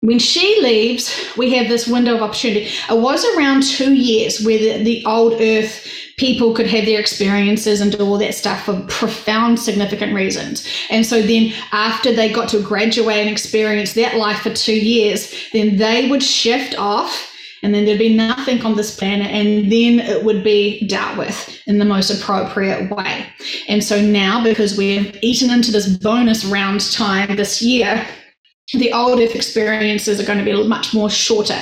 when 0.01 0.17
she 0.17 0.61
leaves, 0.61 1.13
we 1.37 1.53
have 1.55 1.67
this 1.67 1.85
window 1.85 2.15
of 2.15 2.21
opportunity. 2.21 2.69
It 2.89 2.97
was 2.97 3.25
around 3.35 3.63
two 3.63 3.93
years 3.93 4.41
where 4.45 4.57
the, 4.57 4.83
the 4.83 5.05
old 5.05 5.41
earth 5.41 5.85
people 6.19 6.53
could 6.53 6.67
have 6.67 6.85
their 6.85 6.99
experiences 6.99 7.79
and 7.79 7.93
do 7.93 8.05
all 8.05 8.17
that 8.17 8.35
stuff 8.35 8.65
for 8.65 8.79
profound, 8.89 9.57
significant 9.57 10.13
reasons. 10.13 10.67
And 10.89 11.05
so 11.05 11.21
then 11.21 11.53
after 11.71 12.13
they 12.13 12.31
got 12.31 12.49
to 12.49 12.61
graduate 12.61 13.19
and 13.19 13.29
experience 13.29 13.93
that 13.93 14.17
life 14.17 14.41
for 14.41 14.53
two 14.53 14.77
years, 14.77 15.33
then 15.53 15.77
they 15.77 16.09
would 16.09 16.21
shift 16.21 16.77
off 16.77 17.27
and 17.61 17.73
then 17.73 17.85
there'd 17.85 17.99
be 17.99 18.15
nothing 18.15 18.61
on 18.65 18.75
this 18.75 18.97
planet 18.97 19.27
and 19.27 19.71
then 19.71 19.99
it 19.99 20.23
would 20.23 20.43
be 20.43 20.85
dealt 20.87 21.17
with 21.17 21.57
in 21.67 21.77
the 21.77 21.85
most 21.85 22.09
appropriate 22.09 22.89
way 22.89 23.25
and 23.67 23.83
so 23.83 24.01
now 24.01 24.41
because 24.41 24.77
we've 24.77 25.17
eaten 25.21 25.49
into 25.49 25.71
this 25.71 25.89
bonus 25.97 26.45
round 26.45 26.79
time 26.91 27.35
this 27.35 27.61
year 27.61 28.05
the 28.73 28.93
old 28.93 29.19
experiences 29.19 30.19
are 30.19 30.25
going 30.25 30.37
to 30.37 30.45
be 30.45 30.67
much 30.67 30.93
more 30.93 31.09
shorter 31.09 31.59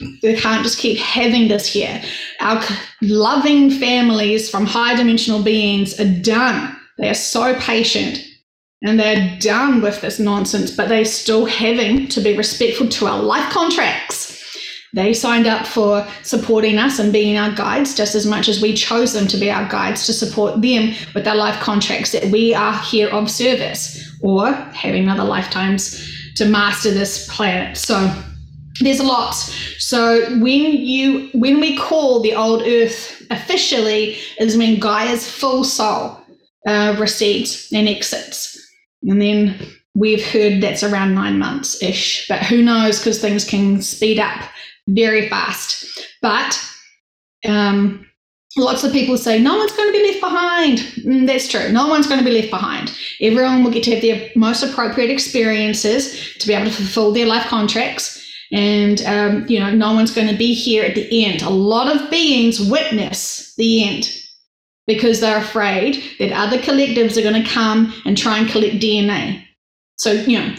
we 0.00 0.36
can't 0.36 0.62
just 0.62 0.78
keep 0.78 0.98
having 0.98 1.48
this 1.48 1.66
here. 1.66 2.02
Our 2.40 2.62
loving 3.02 3.70
families 3.70 4.50
from 4.50 4.66
high 4.66 4.94
dimensional 4.94 5.42
beings 5.42 5.98
are 6.00 6.20
done. 6.20 6.76
They 6.98 7.08
are 7.08 7.14
so 7.14 7.54
patient 7.58 8.24
and 8.82 9.00
they're 9.00 9.36
done 9.40 9.80
with 9.80 10.00
this 10.00 10.18
nonsense, 10.18 10.70
but 10.70 10.88
they're 10.88 11.04
still 11.04 11.46
having 11.46 12.08
to 12.08 12.20
be 12.20 12.36
respectful 12.36 12.88
to 12.88 13.06
our 13.06 13.22
life 13.22 13.50
contracts. 13.52 14.34
They 14.94 15.12
signed 15.12 15.46
up 15.46 15.66
for 15.66 16.06
supporting 16.22 16.78
us 16.78 16.98
and 16.98 17.12
being 17.12 17.36
our 17.36 17.54
guides 17.54 17.94
just 17.94 18.14
as 18.14 18.24
much 18.24 18.48
as 18.48 18.62
we 18.62 18.72
chose 18.72 19.12
them 19.12 19.26
to 19.28 19.36
be 19.36 19.50
our 19.50 19.68
guides 19.68 20.06
to 20.06 20.12
support 20.12 20.62
them 20.62 20.94
with 21.14 21.24
their 21.24 21.34
life 21.34 21.60
contracts 21.60 22.12
that 22.12 22.26
we 22.26 22.54
are 22.54 22.78
here 22.78 23.08
of 23.08 23.30
service 23.30 24.10
or 24.22 24.52
having 24.52 25.08
other 25.08 25.24
lifetimes 25.24 26.15
to 26.36 26.46
master 26.46 26.90
this 26.90 27.28
planet. 27.28 27.76
So 27.76 28.12
there's 28.80 29.00
a 29.00 29.04
lot. 29.04 29.34
So 29.78 30.28
when 30.38 30.72
you 30.72 31.28
when 31.34 31.60
we 31.60 31.76
call 31.76 32.20
the 32.20 32.34
old 32.34 32.62
earth 32.62 33.26
officially 33.30 34.16
is 34.38 34.56
when 34.56 34.78
Gaia's 34.78 35.28
full 35.28 35.64
soul 35.64 36.20
uh, 36.66 36.96
recedes 36.98 37.68
and 37.72 37.88
exits, 37.88 38.58
and 39.02 39.20
then 39.20 39.58
we've 39.94 40.24
heard 40.24 40.62
that's 40.62 40.82
around 40.82 41.14
nine 41.14 41.38
months 41.38 41.82
ish. 41.82 42.28
But 42.28 42.42
who 42.42 42.62
knows? 42.62 42.98
Because 42.98 43.20
things 43.20 43.44
can 43.44 43.80
speed 43.80 44.18
up 44.18 44.42
very 44.88 45.28
fast. 45.28 45.86
But 46.20 46.60
um, 47.46 48.05
lots 48.56 48.84
of 48.84 48.92
people 48.92 49.16
say 49.18 49.40
no 49.40 49.56
one's 49.56 49.72
going 49.72 49.92
to 49.92 49.98
be 49.98 50.06
left 50.06 50.20
behind. 50.20 50.78
Mm, 51.04 51.26
that's 51.26 51.48
true. 51.48 51.70
No 51.72 51.86
one's 51.88 52.06
going 52.06 52.18
to 52.18 52.24
be 52.24 52.40
left 52.40 52.50
behind. 52.50 52.96
Everyone 53.20 53.62
will 53.62 53.70
get 53.70 53.84
to 53.84 53.92
have 53.92 54.02
their 54.02 54.30
most 54.34 54.62
appropriate 54.62 55.10
experiences 55.10 56.34
to 56.38 56.46
be 56.46 56.54
able 56.54 56.70
to 56.70 56.72
fulfill 56.72 57.12
their 57.12 57.26
life 57.26 57.46
contracts 57.46 58.16
and 58.52 59.02
um, 59.02 59.46
you 59.48 59.58
know 59.58 59.70
no 59.70 59.92
one's 59.92 60.14
going 60.14 60.28
to 60.28 60.36
be 60.36 60.54
here 60.54 60.84
at 60.84 60.94
the 60.94 61.24
end 61.24 61.42
a 61.42 61.50
lot 61.50 61.94
of 61.94 62.10
beings 62.10 62.60
witness 62.60 63.54
the 63.56 63.84
end 63.84 64.08
because 64.86 65.20
they're 65.20 65.38
afraid 65.38 66.02
that 66.18 66.32
other 66.32 66.58
collectives 66.58 67.16
are 67.16 67.22
going 67.22 67.42
to 67.42 67.48
come 67.48 67.92
and 68.04 68.16
try 68.16 68.38
and 68.38 68.48
collect 68.48 68.76
dna 68.76 69.44
so 69.98 70.12
you 70.12 70.38
know 70.38 70.54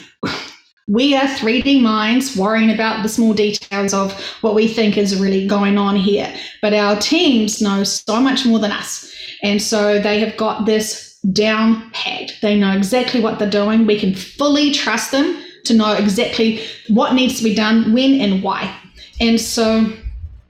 we 0.88 1.16
are 1.16 1.28
3d 1.28 1.82
minds 1.82 2.38
worrying 2.38 2.72
about 2.72 3.04
the 3.04 3.10
small 3.10 3.34
details 3.34 3.94
of 3.94 4.14
what 4.40 4.56
we 4.56 4.68
think 4.70 4.98
is 4.98 5.20
really 5.20 5.46
going 5.46 5.78
on 5.78 5.98
here. 5.98 6.34
But 6.62 6.74
our 6.74 6.96
teams 6.96 7.62
know 7.62 7.84
so 7.84 8.22
much 8.22 8.46
more 8.46 8.60
than 8.60 8.72
us. 8.72 9.14
And 9.44 9.62
so 9.62 10.00
they 10.00 10.20
have 10.22 10.38
got 10.38 10.66
this 10.66 11.20
down 11.34 11.92
pat. 11.92 12.32
They 12.42 12.58
know 12.58 12.72
exactly 12.72 13.20
what 13.20 13.38
they're 13.38 13.50
doing. 13.50 13.86
We 13.86 14.00
can 14.00 14.16
fully 14.16 14.72
trust 14.72 15.12
them 15.12 15.44
to 15.66 15.74
know 15.74 15.94
exactly 15.94 16.62
what 16.88 17.14
needs 17.14 17.38
to 17.40 17.44
be 17.44 17.54
done, 17.54 17.92
when, 17.92 18.22
and 18.22 18.42
why. 18.42 18.74
And 19.20 19.42
so 19.42 19.92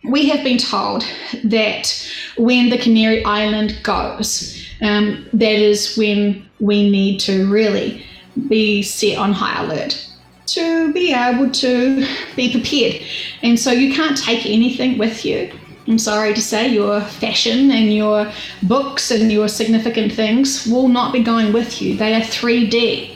we 0.03 0.30
have 0.30 0.43
been 0.43 0.59
told 0.59 1.03
that 1.45 2.11
when 2.38 2.69
the 2.69 2.77
Canary 2.77 3.26
Island 3.26 3.80
goes, 3.81 4.64
um, 4.84 5.26
that 5.34 5.59
is 5.59 5.97
when 5.97 6.47
we 6.59 6.91
need 6.91 7.19
to 7.22 7.51
really 7.51 8.05
be 8.47 8.84
set 8.84 9.18
on 9.18 9.34
high 9.34 9.64
alert 9.64 10.06
to 10.47 10.93
be 10.93 11.13
able 11.13 11.49
to 11.51 12.07
be 12.35 12.51
prepared. 12.51 13.01
And 13.43 13.59
so 13.59 13.71
you 13.71 13.93
can't 13.93 14.17
take 14.17 14.45
anything 14.45 14.97
with 14.97 15.25
you 15.25 15.51
I'm 15.87 15.97
sorry 15.97 16.33
to 16.33 16.41
say, 16.41 16.67
your 16.67 16.99
fashion 16.99 17.71
and 17.71 17.93
your 17.93 18.29
books 18.63 19.09
and 19.09 19.31
your 19.31 19.47
significant 19.47 20.11
things 20.11 20.67
will 20.67 20.89
not 20.89 21.13
be 21.13 21.23
going 21.23 21.53
with 21.53 21.81
you. 21.81 21.95
They 21.95 22.13
are 22.13 22.21
3D. 22.21 23.15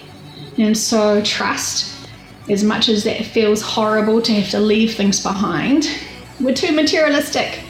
And 0.57 0.77
so, 0.77 1.21
trust, 1.21 2.07
as 2.49 2.63
much 2.63 2.87
as 2.87 3.03
that 3.03 3.25
feels 3.25 3.61
horrible 3.61 4.21
to 4.21 4.33
have 4.33 4.49
to 4.51 4.59
leave 4.59 4.95
things 4.95 5.21
behind, 5.21 5.89
we're 6.39 6.55
too 6.55 6.71
materialistic. 6.71 7.61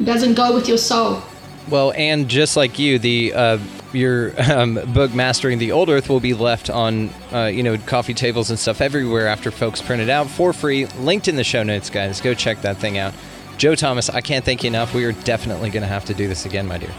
It 0.00 0.04
doesn't 0.04 0.34
go 0.34 0.54
with 0.54 0.68
your 0.68 0.78
soul. 0.78 1.22
Well, 1.68 1.92
and 1.94 2.26
just 2.26 2.56
like 2.56 2.78
you, 2.78 2.98
the 2.98 3.34
uh, 3.34 3.58
your 3.92 4.32
um, 4.50 4.80
book 4.92 5.14
"Mastering 5.14 5.58
the 5.58 5.72
Old 5.72 5.88
Earth" 5.88 6.08
will 6.08 6.20
be 6.20 6.34
left 6.34 6.70
on 6.70 7.10
uh, 7.32 7.44
you 7.44 7.62
know 7.62 7.76
coffee 7.78 8.14
tables 8.14 8.50
and 8.50 8.58
stuff 8.58 8.80
everywhere 8.80 9.26
after 9.28 9.50
folks 9.50 9.80
print 9.82 10.02
it 10.02 10.10
out 10.10 10.28
for 10.28 10.52
free. 10.52 10.86
Linked 10.86 11.28
in 11.28 11.36
the 11.36 11.44
show 11.44 11.62
notes, 11.62 11.90
guys. 11.90 12.20
Go 12.20 12.34
check 12.34 12.62
that 12.62 12.76
thing 12.78 12.98
out. 12.98 13.14
Joe 13.58 13.74
Thomas, 13.74 14.10
I 14.10 14.20
can't 14.20 14.44
thank 14.44 14.62
you 14.62 14.68
enough. 14.68 14.94
We 14.94 15.04
are 15.04 15.12
definitely 15.12 15.70
going 15.70 15.82
to 15.82 15.88
have 15.88 16.04
to 16.06 16.14
do 16.14 16.28
this 16.28 16.44
again, 16.44 16.66
my 16.66 16.78
dear. 16.78 16.92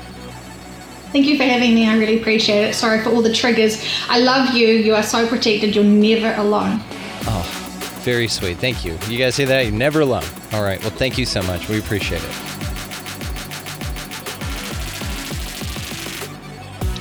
Thank 1.12 1.28
you 1.28 1.38
for 1.38 1.44
having 1.44 1.74
me. 1.74 1.88
I 1.88 1.98
really 1.98 2.20
appreciate 2.20 2.64
it. 2.64 2.76
Sorry 2.76 3.02
for 3.02 3.10
all 3.10 3.22
the 3.22 3.34
triggers. 3.34 3.84
I 4.10 4.20
love 4.20 4.54
you. 4.54 4.68
You 4.68 4.96
are 4.96 5.04
so 5.04 5.28
protected. 5.28 5.76
You're 5.76 5.84
never 5.84 6.34
alone. 6.40 6.82
Oh, 7.26 7.46
very 8.04 8.28
sweet. 8.28 8.58
Thank 8.58 8.84
you. 8.84 8.98
You 9.08 9.18
guys 9.18 9.36
say 9.36 9.46
that? 9.46 9.66
You're 9.66 9.74
never 9.74 10.02
alone. 10.02 10.26
All 10.52 10.64
right. 10.64 10.82
Well, 10.82 10.90
thank 10.90 11.18
you 11.18 11.26
so 11.26 11.42
much. 11.44 11.70
We 11.70 11.80
appreciate 11.80 12.24
it. 12.24 12.66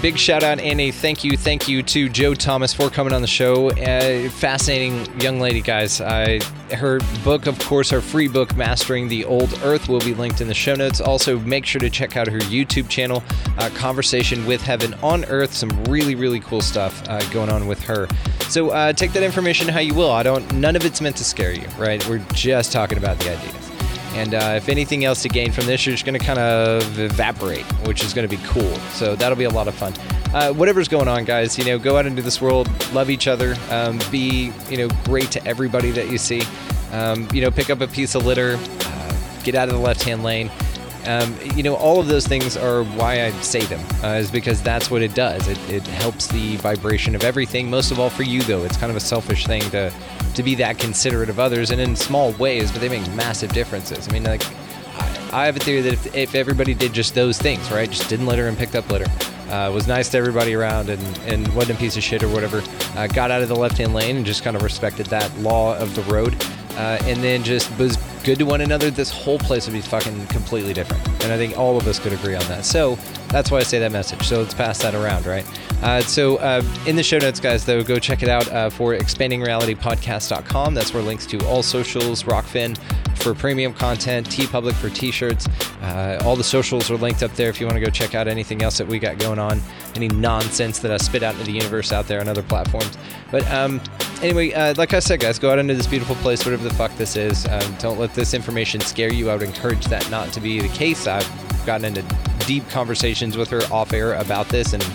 Big 0.07 0.17
shout 0.17 0.45
out 0.45 0.61
and 0.61 0.81
a 0.81 0.93
thank 0.93 1.25
you, 1.25 1.37
thank 1.37 1.67
you 1.67 1.83
to 1.83 2.09
Joe 2.09 2.33
Thomas 2.33 2.73
for 2.73 2.91
coming 2.91 3.13
on 3.13 3.23
the 3.23 3.27
show. 3.27 3.71
Uh, 3.71 4.31
fascinating 4.31 5.05
young 5.21 5.41
lady, 5.41 5.61
guys. 5.61 6.01
I, 6.01 6.39
her 6.73 7.01
book, 7.25 7.49
of 7.49 7.59
course, 7.59 7.91
her 7.91 8.01
free 8.01 8.29
book, 8.29 8.55
Mastering 8.55 9.09
the 9.09 9.25
Old 9.25 9.53
Earth, 9.65 9.89
will 9.89 9.99
be 9.99 10.15
linked 10.15 10.41
in 10.41 10.47
the 10.47 10.55
show 10.55 10.77
notes. 10.77 11.01
Also, 11.01 11.41
make 11.41 11.67
sure 11.67 11.81
to 11.81 11.91
check 11.91 12.17
out 12.17 12.29
her 12.29 12.39
YouTube 12.39 12.89
channel, 12.89 13.21
uh, 13.59 13.69
Conversation 13.75 14.47
with 14.47 14.63
Heaven 14.63 14.95
on 15.03 15.25
Earth. 15.25 15.53
Some 15.53 15.71
really, 15.87 16.15
really 16.15 16.39
cool 16.39 16.61
stuff 16.61 17.03
uh, 17.09 17.29
going 17.31 17.51
on 17.51 17.67
with 17.67 17.83
her. 17.83 18.07
So 18.49 18.71
uh, 18.71 18.93
take 18.93 19.13
that 19.15 19.25
information 19.25 19.67
how 19.67 19.81
you 19.81 19.95
will. 19.95 20.13
I 20.13 20.23
don't. 20.23 20.55
None 20.55 20.77
of 20.77 20.85
it's 20.85 21.01
meant 21.01 21.17
to 21.17 21.25
scare 21.25 21.51
you, 21.51 21.67
right? 21.77 22.09
We're 22.09 22.25
just 22.33 22.71
talking 22.71 22.97
about 22.97 23.19
the 23.19 23.37
ideas. 23.37 23.76
And 24.17 24.35
uh, 24.35 24.55
if 24.57 24.71
anything 24.71 25.05
else 25.05 25.21
to 25.23 25.29
gain 25.29 25.53
from 25.53 25.67
this, 25.67 25.85
you're 25.85 25.93
just 25.93 26.07
going 26.07 26.19
to 26.19 26.25
kind 26.25 26.39
of 26.39 26.99
evaporate, 26.99 27.65
which 27.87 28.03
is 28.03 28.15
going 28.15 28.27
to 28.27 28.35
be 28.35 28.43
cool. 28.47 28.75
So 28.95 29.15
that'll 29.15 29.37
be 29.37 29.45
a 29.45 29.51
lot 29.51 29.69
of 29.69 29.75
fun. 29.75 29.93
Uh, 30.33 30.55
whatever's 30.55 30.89
going 30.89 31.07
on, 31.07 31.25
guys, 31.27 31.59
you 31.59 31.67
know, 31.67 31.79
go 31.79 31.99
out 31.99 32.07
into 32.07 32.23
this 32.23 32.41
world, 32.41 32.67
love 32.95 33.11
each 33.11 33.29
other, 33.29 33.55
um, 33.71 34.01
be, 34.11 34.53
you 34.71 34.79
know, 34.79 34.89
great 35.05 35.31
to 35.33 35.47
everybody 35.47 35.91
that 35.91 36.11
you 36.11 36.17
see. 36.17 36.43
Um, 36.93 37.29
you 37.31 37.43
know, 37.43 37.51
pick 37.51 37.69
up 37.69 37.83
a 37.83 37.87
piece 37.87 38.15
of 38.15 38.25
litter, 38.25 38.57
uh, 38.59 39.17
get 39.45 39.55
out 39.55 39.69
of 39.69 39.75
the 39.75 39.81
left 39.81 40.03
hand 40.03 40.23
lane. 40.23 40.51
Um, 41.07 41.37
you 41.55 41.63
know, 41.63 41.77
all 41.77 42.01
of 42.01 42.09
those 42.09 42.27
things 42.27 42.57
are 42.57 42.83
why 42.83 43.27
I 43.27 43.31
say 43.41 43.61
them, 43.61 43.81
uh, 44.03 44.15
is 44.15 44.31
because 44.31 44.61
that's 44.61 44.91
what 44.91 45.03
it 45.03 45.15
does. 45.15 45.47
It, 45.47 45.59
it 45.71 45.87
helps 45.87 46.27
the 46.27 46.57
vibration 46.57 47.15
of 47.15 47.23
everything. 47.23 47.71
Most 47.71 47.93
of 47.93 48.01
all 48.01 48.11
for 48.11 48.25
you, 48.25 48.43
though. 48.43 48.65
It's 48.65 48.77
kind 48.77 48.91
of 48.91 48.97
a 48.97 49.01
selfish 49.01 49.47
thing 49.47 49.63
to 49.71 49.93
to 50.35 50.43
be 50.43 50.55
that 50.57 50.79
considerate 50.79 51.31
of 51.31 51.39
others, 51.41 51.71
and 51.71 51.81
in 51.81 51.97
small 51.97 52.33
ways, 52.33 52.71
but 52.71 52.81
they 52.81 52.89
make 52.89 53.09
massive 53.15 53.53
differences. 53.53 54.07
I 54.07 54.13
mean, 54.13 54.25
like, 54.25 54.45
I, 54.99 55.29
I 55.33 55.47
have 55.47 55.57
a 55.57 55.61
theory 55.61 55.81
that 55.81 55.95
if, 55.95 56.15
if 56.15 56.35
everybody 56.35 56.75
did 56.75 56.93
just 56.93 57.15
those 57.15 57.39
things, 57.39 57.71
right, 57.71 57.91
just 57.91 58.11
didn't 58.11 58.27
litter 58.27 58.49
and 58.49 58.59
picked 58.59 58.75
up 58.75 58.91
litter, 58.91 59.11
uh, 59.49 59.71
was 59.73 59.87
nice 59.87 60.11
to 60.11 60.19
everybody 60.19 60.55
around, 60.55 60.91
and, 60.91 61.01
and 61.21 61.49
wasn't 61.55 61.79
a 61.79 61.81
piece 61.81 61.97
of 61.97 62.03
shit 62.03 62.23
or 62.23 62.29
whatever, 62.29 62.63
uh, 62.97 63.07
got 63.07 63.31
out 63.31 63.41
of 63.41 63.49
the 63.49 63.57
left 63.57 63.79
hand 63.79 63.95
lane 63.95 64.17
and 64.17 64.27
just 64.27 64.43
kind 64.43 64.57
of 64.57 64.63
respected 64.63 65.07
that 65.07 65.35
law 65.39 65.75
of 65.79 65.95
the 65.95 66.03
road, 66.03 66.37
uh, 66.73 66.99
and 67.05 67.23
then 67.23 67.43
just 67.43 67.71
was 67.79 67.97
good 68.27 68.41
to 68.41 68.45
one 68.45 68.61
another, 68.61 68.91
this 68.91 69.13
whole 69.13 69.39
place 69.39 69.67
would 69.67 69.73
be 69.73 69.81
fucking 69.81 70.27
completely 70.27 70.73
different. 70.73 71.07
And 71.23 71.33
I 71.33 71.37
think 71.37 71.57
all 71.57 71.77
of 71.77 71.87
us 71.87 72.01
could 72.01 72.13
agree 72.13 72.35
on 72.35 72.45
that. 72.49 72.65
So 72.65 72.99
that's 73.29 73.51
why 73.51 73.59
I 73.59 73.63
say 73.63 73.79
that 73.79 73.93
message. 73.93 74.23
So 74.27 74.41
let's 74.41 74.55
pass 74.55 74.83
that 74.83 74.95
around, 74.95 75.27
right? 75.27 75.47
Uh, 75.83 76.01
so 76.01 76.37
uh, 76.37 76.63
in 76.87 76.97
the 76.97 77.03
show 77.03 77.19
notes, 77.19 77.41
guys, 77.41 77.65
though, 77.65 77.83
go 77.83 77.99
check 77.99 78.23
it 78.23 78.29
out 78.29 78.51
uh, 78.51 78.71
for 78.71 78.95
expandingrealitypodcast.com. 78.95 80.75
That's 80.75 80.95
where 80.95 81.03
links 81.03 81.27
to 81.27 81.39
all 81.47 81.63
socials, 81.63 82.23
Rokfin 82.23 82.77
for 83.17 83.35
premium 83.35 83.73
content, 83.73 84.29
TeePublic 84.29 84.75
for 84.75 84.89
t-shirts. 84.91 85.49
Uh, 85.83 86.21
all 86.25 86.37
the 86.37 86.45
socials 86.45 86.91
are 86.91 86.97
linked 86.97 87.23
up 87.23 87.33
there 87.33 87.49
if 87.49 87.61
you 87.61 87.67
want 87.67 87.77
to 87.77 87.85
go 87.85 87.91
check 87.91 88.15
out 88.15 88.29
anything 88.29 88.63
else 88.63 88.79
that 88.79 88.87
we 88.87 88.99
got 88.99 89.19
going 89.19 89.39
on, 89.39 89.61
any 89.95 90.09
nonsense 90.09 90.79
that 90.79 90.93
I 90.93 90.97
spit 90.99 91.23
out 91.23 91.35
into 91.35 91.47
the 91.47 91.53
universe 91.53 91.93
out 91.93 92.07
there 92.07 92.21
on 92.21 92.29
other 92.29 92.43
platforms. 92.43 92.97
But 93.31 93.45
um, 93.51 93.81
anyway, 94.23 94.53
uh, 94.53 94.75
like 94.77 94.95
I 94.95 95.01
said, 95.01 95.21
guys, 95.21 95.39
go 95.39 95.51
out 95.51 95.59
into 95.59 95.75
this 95.75 95.87
beautiful 95.87 96.15
place, 96.17 96.45
whatever 96.45 96.63
the 96.63 96.75
fuck 96.75 96.97
this 96.97 97.17
is. 97.17 97.47
Um, 97.47 97.75
don't 97.79 97.99
let 97.99 98.15
this 98.15 98.35
information 98.35 98.81
scare 98.81 99.13
you. 99.13 99.31
I 99.31 99.35
would 99.35 99.43
encourage 99.43 99.87
that 99.87 100.09
not 100.11 100.33
to 100.35 100.41
be 100.41 100.61
the 100.61 100.69
case. 100.69 101.07
I've 101.07 101.27
gotten 101.67 101.85
into 101.85 102.03
deep 102.47 102.69
conversations 102.71 103.37
with 103.37 103.51
her 103.51 103.63
off 103.73 103.93
air 103.93 104.15
about 104.15 104.49
this, 104.49 104.73
and 104.73 104.87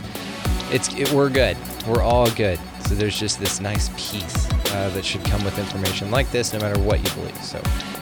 it's 0.72 0.94
it, 0.96 1.12
we're 1.12 1.30
good. 1.30 1.58
We're 1.88 2.02
all 2.02 2.30
good. 2.32 2.60
So 2.88 2.96
there's 2.96 3.18
just 3.18 3.40
this 3.40 3.62
nice 3.62 3.90
peace 3.90 4.50
uh, 4.72 4.90
that 4.90 5.06
should 5.06 5.24
come 5.26 5.44
with 5.44 5.58
information 5.60 6.12
like 6.12 6.30
this, 6.32 6.54
no 6.54 6.60
matter 6.60 6.80
what 6.82 7.00
you 7.00 7.10
believe. 7.16 7.44
So 7.44 7.62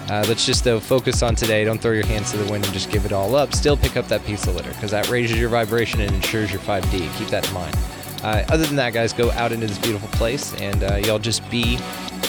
uh, 0.10 0.26
let's 0.28 0.46
just 0.46 0.64
though 0.64 0.80
focus 0.80 1.22
on 1.22 1.36
today. 1.36 1.64
Don't 1.64 1.80
throw 1.80 1.92
your 1.92 2.06
hands 2.06 2.32
to 2.32 2.38
the 2.38 2.52
wind 2.52 2.64
and 2.64 2.74
just 2.74 2.90
give 2.90 3.06
it 3.06 3.12
all 3.12 3.36
up. 3.36 3.54
Still 3.54 3.78
pick 3.78 3.98
up 3.98 4.08
that 4.08 4.26
piece 4.26 4.48
of 4.48 4.56
litter 4.56 4.70
because 4.70 4.92
that 4.92 5.10
raises 5.10 5.38
your 5.38 5.50
vibration 5.50 6.02
and 6.02 6.14
ensures 6.14 6.52
your 6.52 6.62
5D. 6.62 7.16
Keep 7.18 7.28
that 7.28 7.48
in 7.48 7.54
mind. 7.54 7.76
Uh, 8.24 8.44
other 8.50 8.66
than 8.66 8.76
that, 8.76 8.94
guys, 8.94 9.14
go 9.14 9.32
out 9.32 9.52
into 9.52 9.68
this 9.68 9.78
beautiful 9.80 10.10
place 10.10 10.54
and 10.56 10.84
uh, 10.84 10.96
y'all 10.96 11.20
just 11.20 11.48
be 11.50 11.78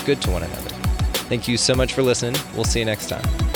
good 0.05 0.21
to 0.23 0.31
one 0.31 0.43
another. 0.43 0.71
Thank 1.31 1.49
you 1.49 1.57
so 1.57 1.75
much 1.75 1.93
for 1.93 2.03
listening. 2.03 2.41
We'll 2.55 2.65
see 2.65 2.81
you 2.81 2.85
next 2.85 3.09
time. 3.09 3.50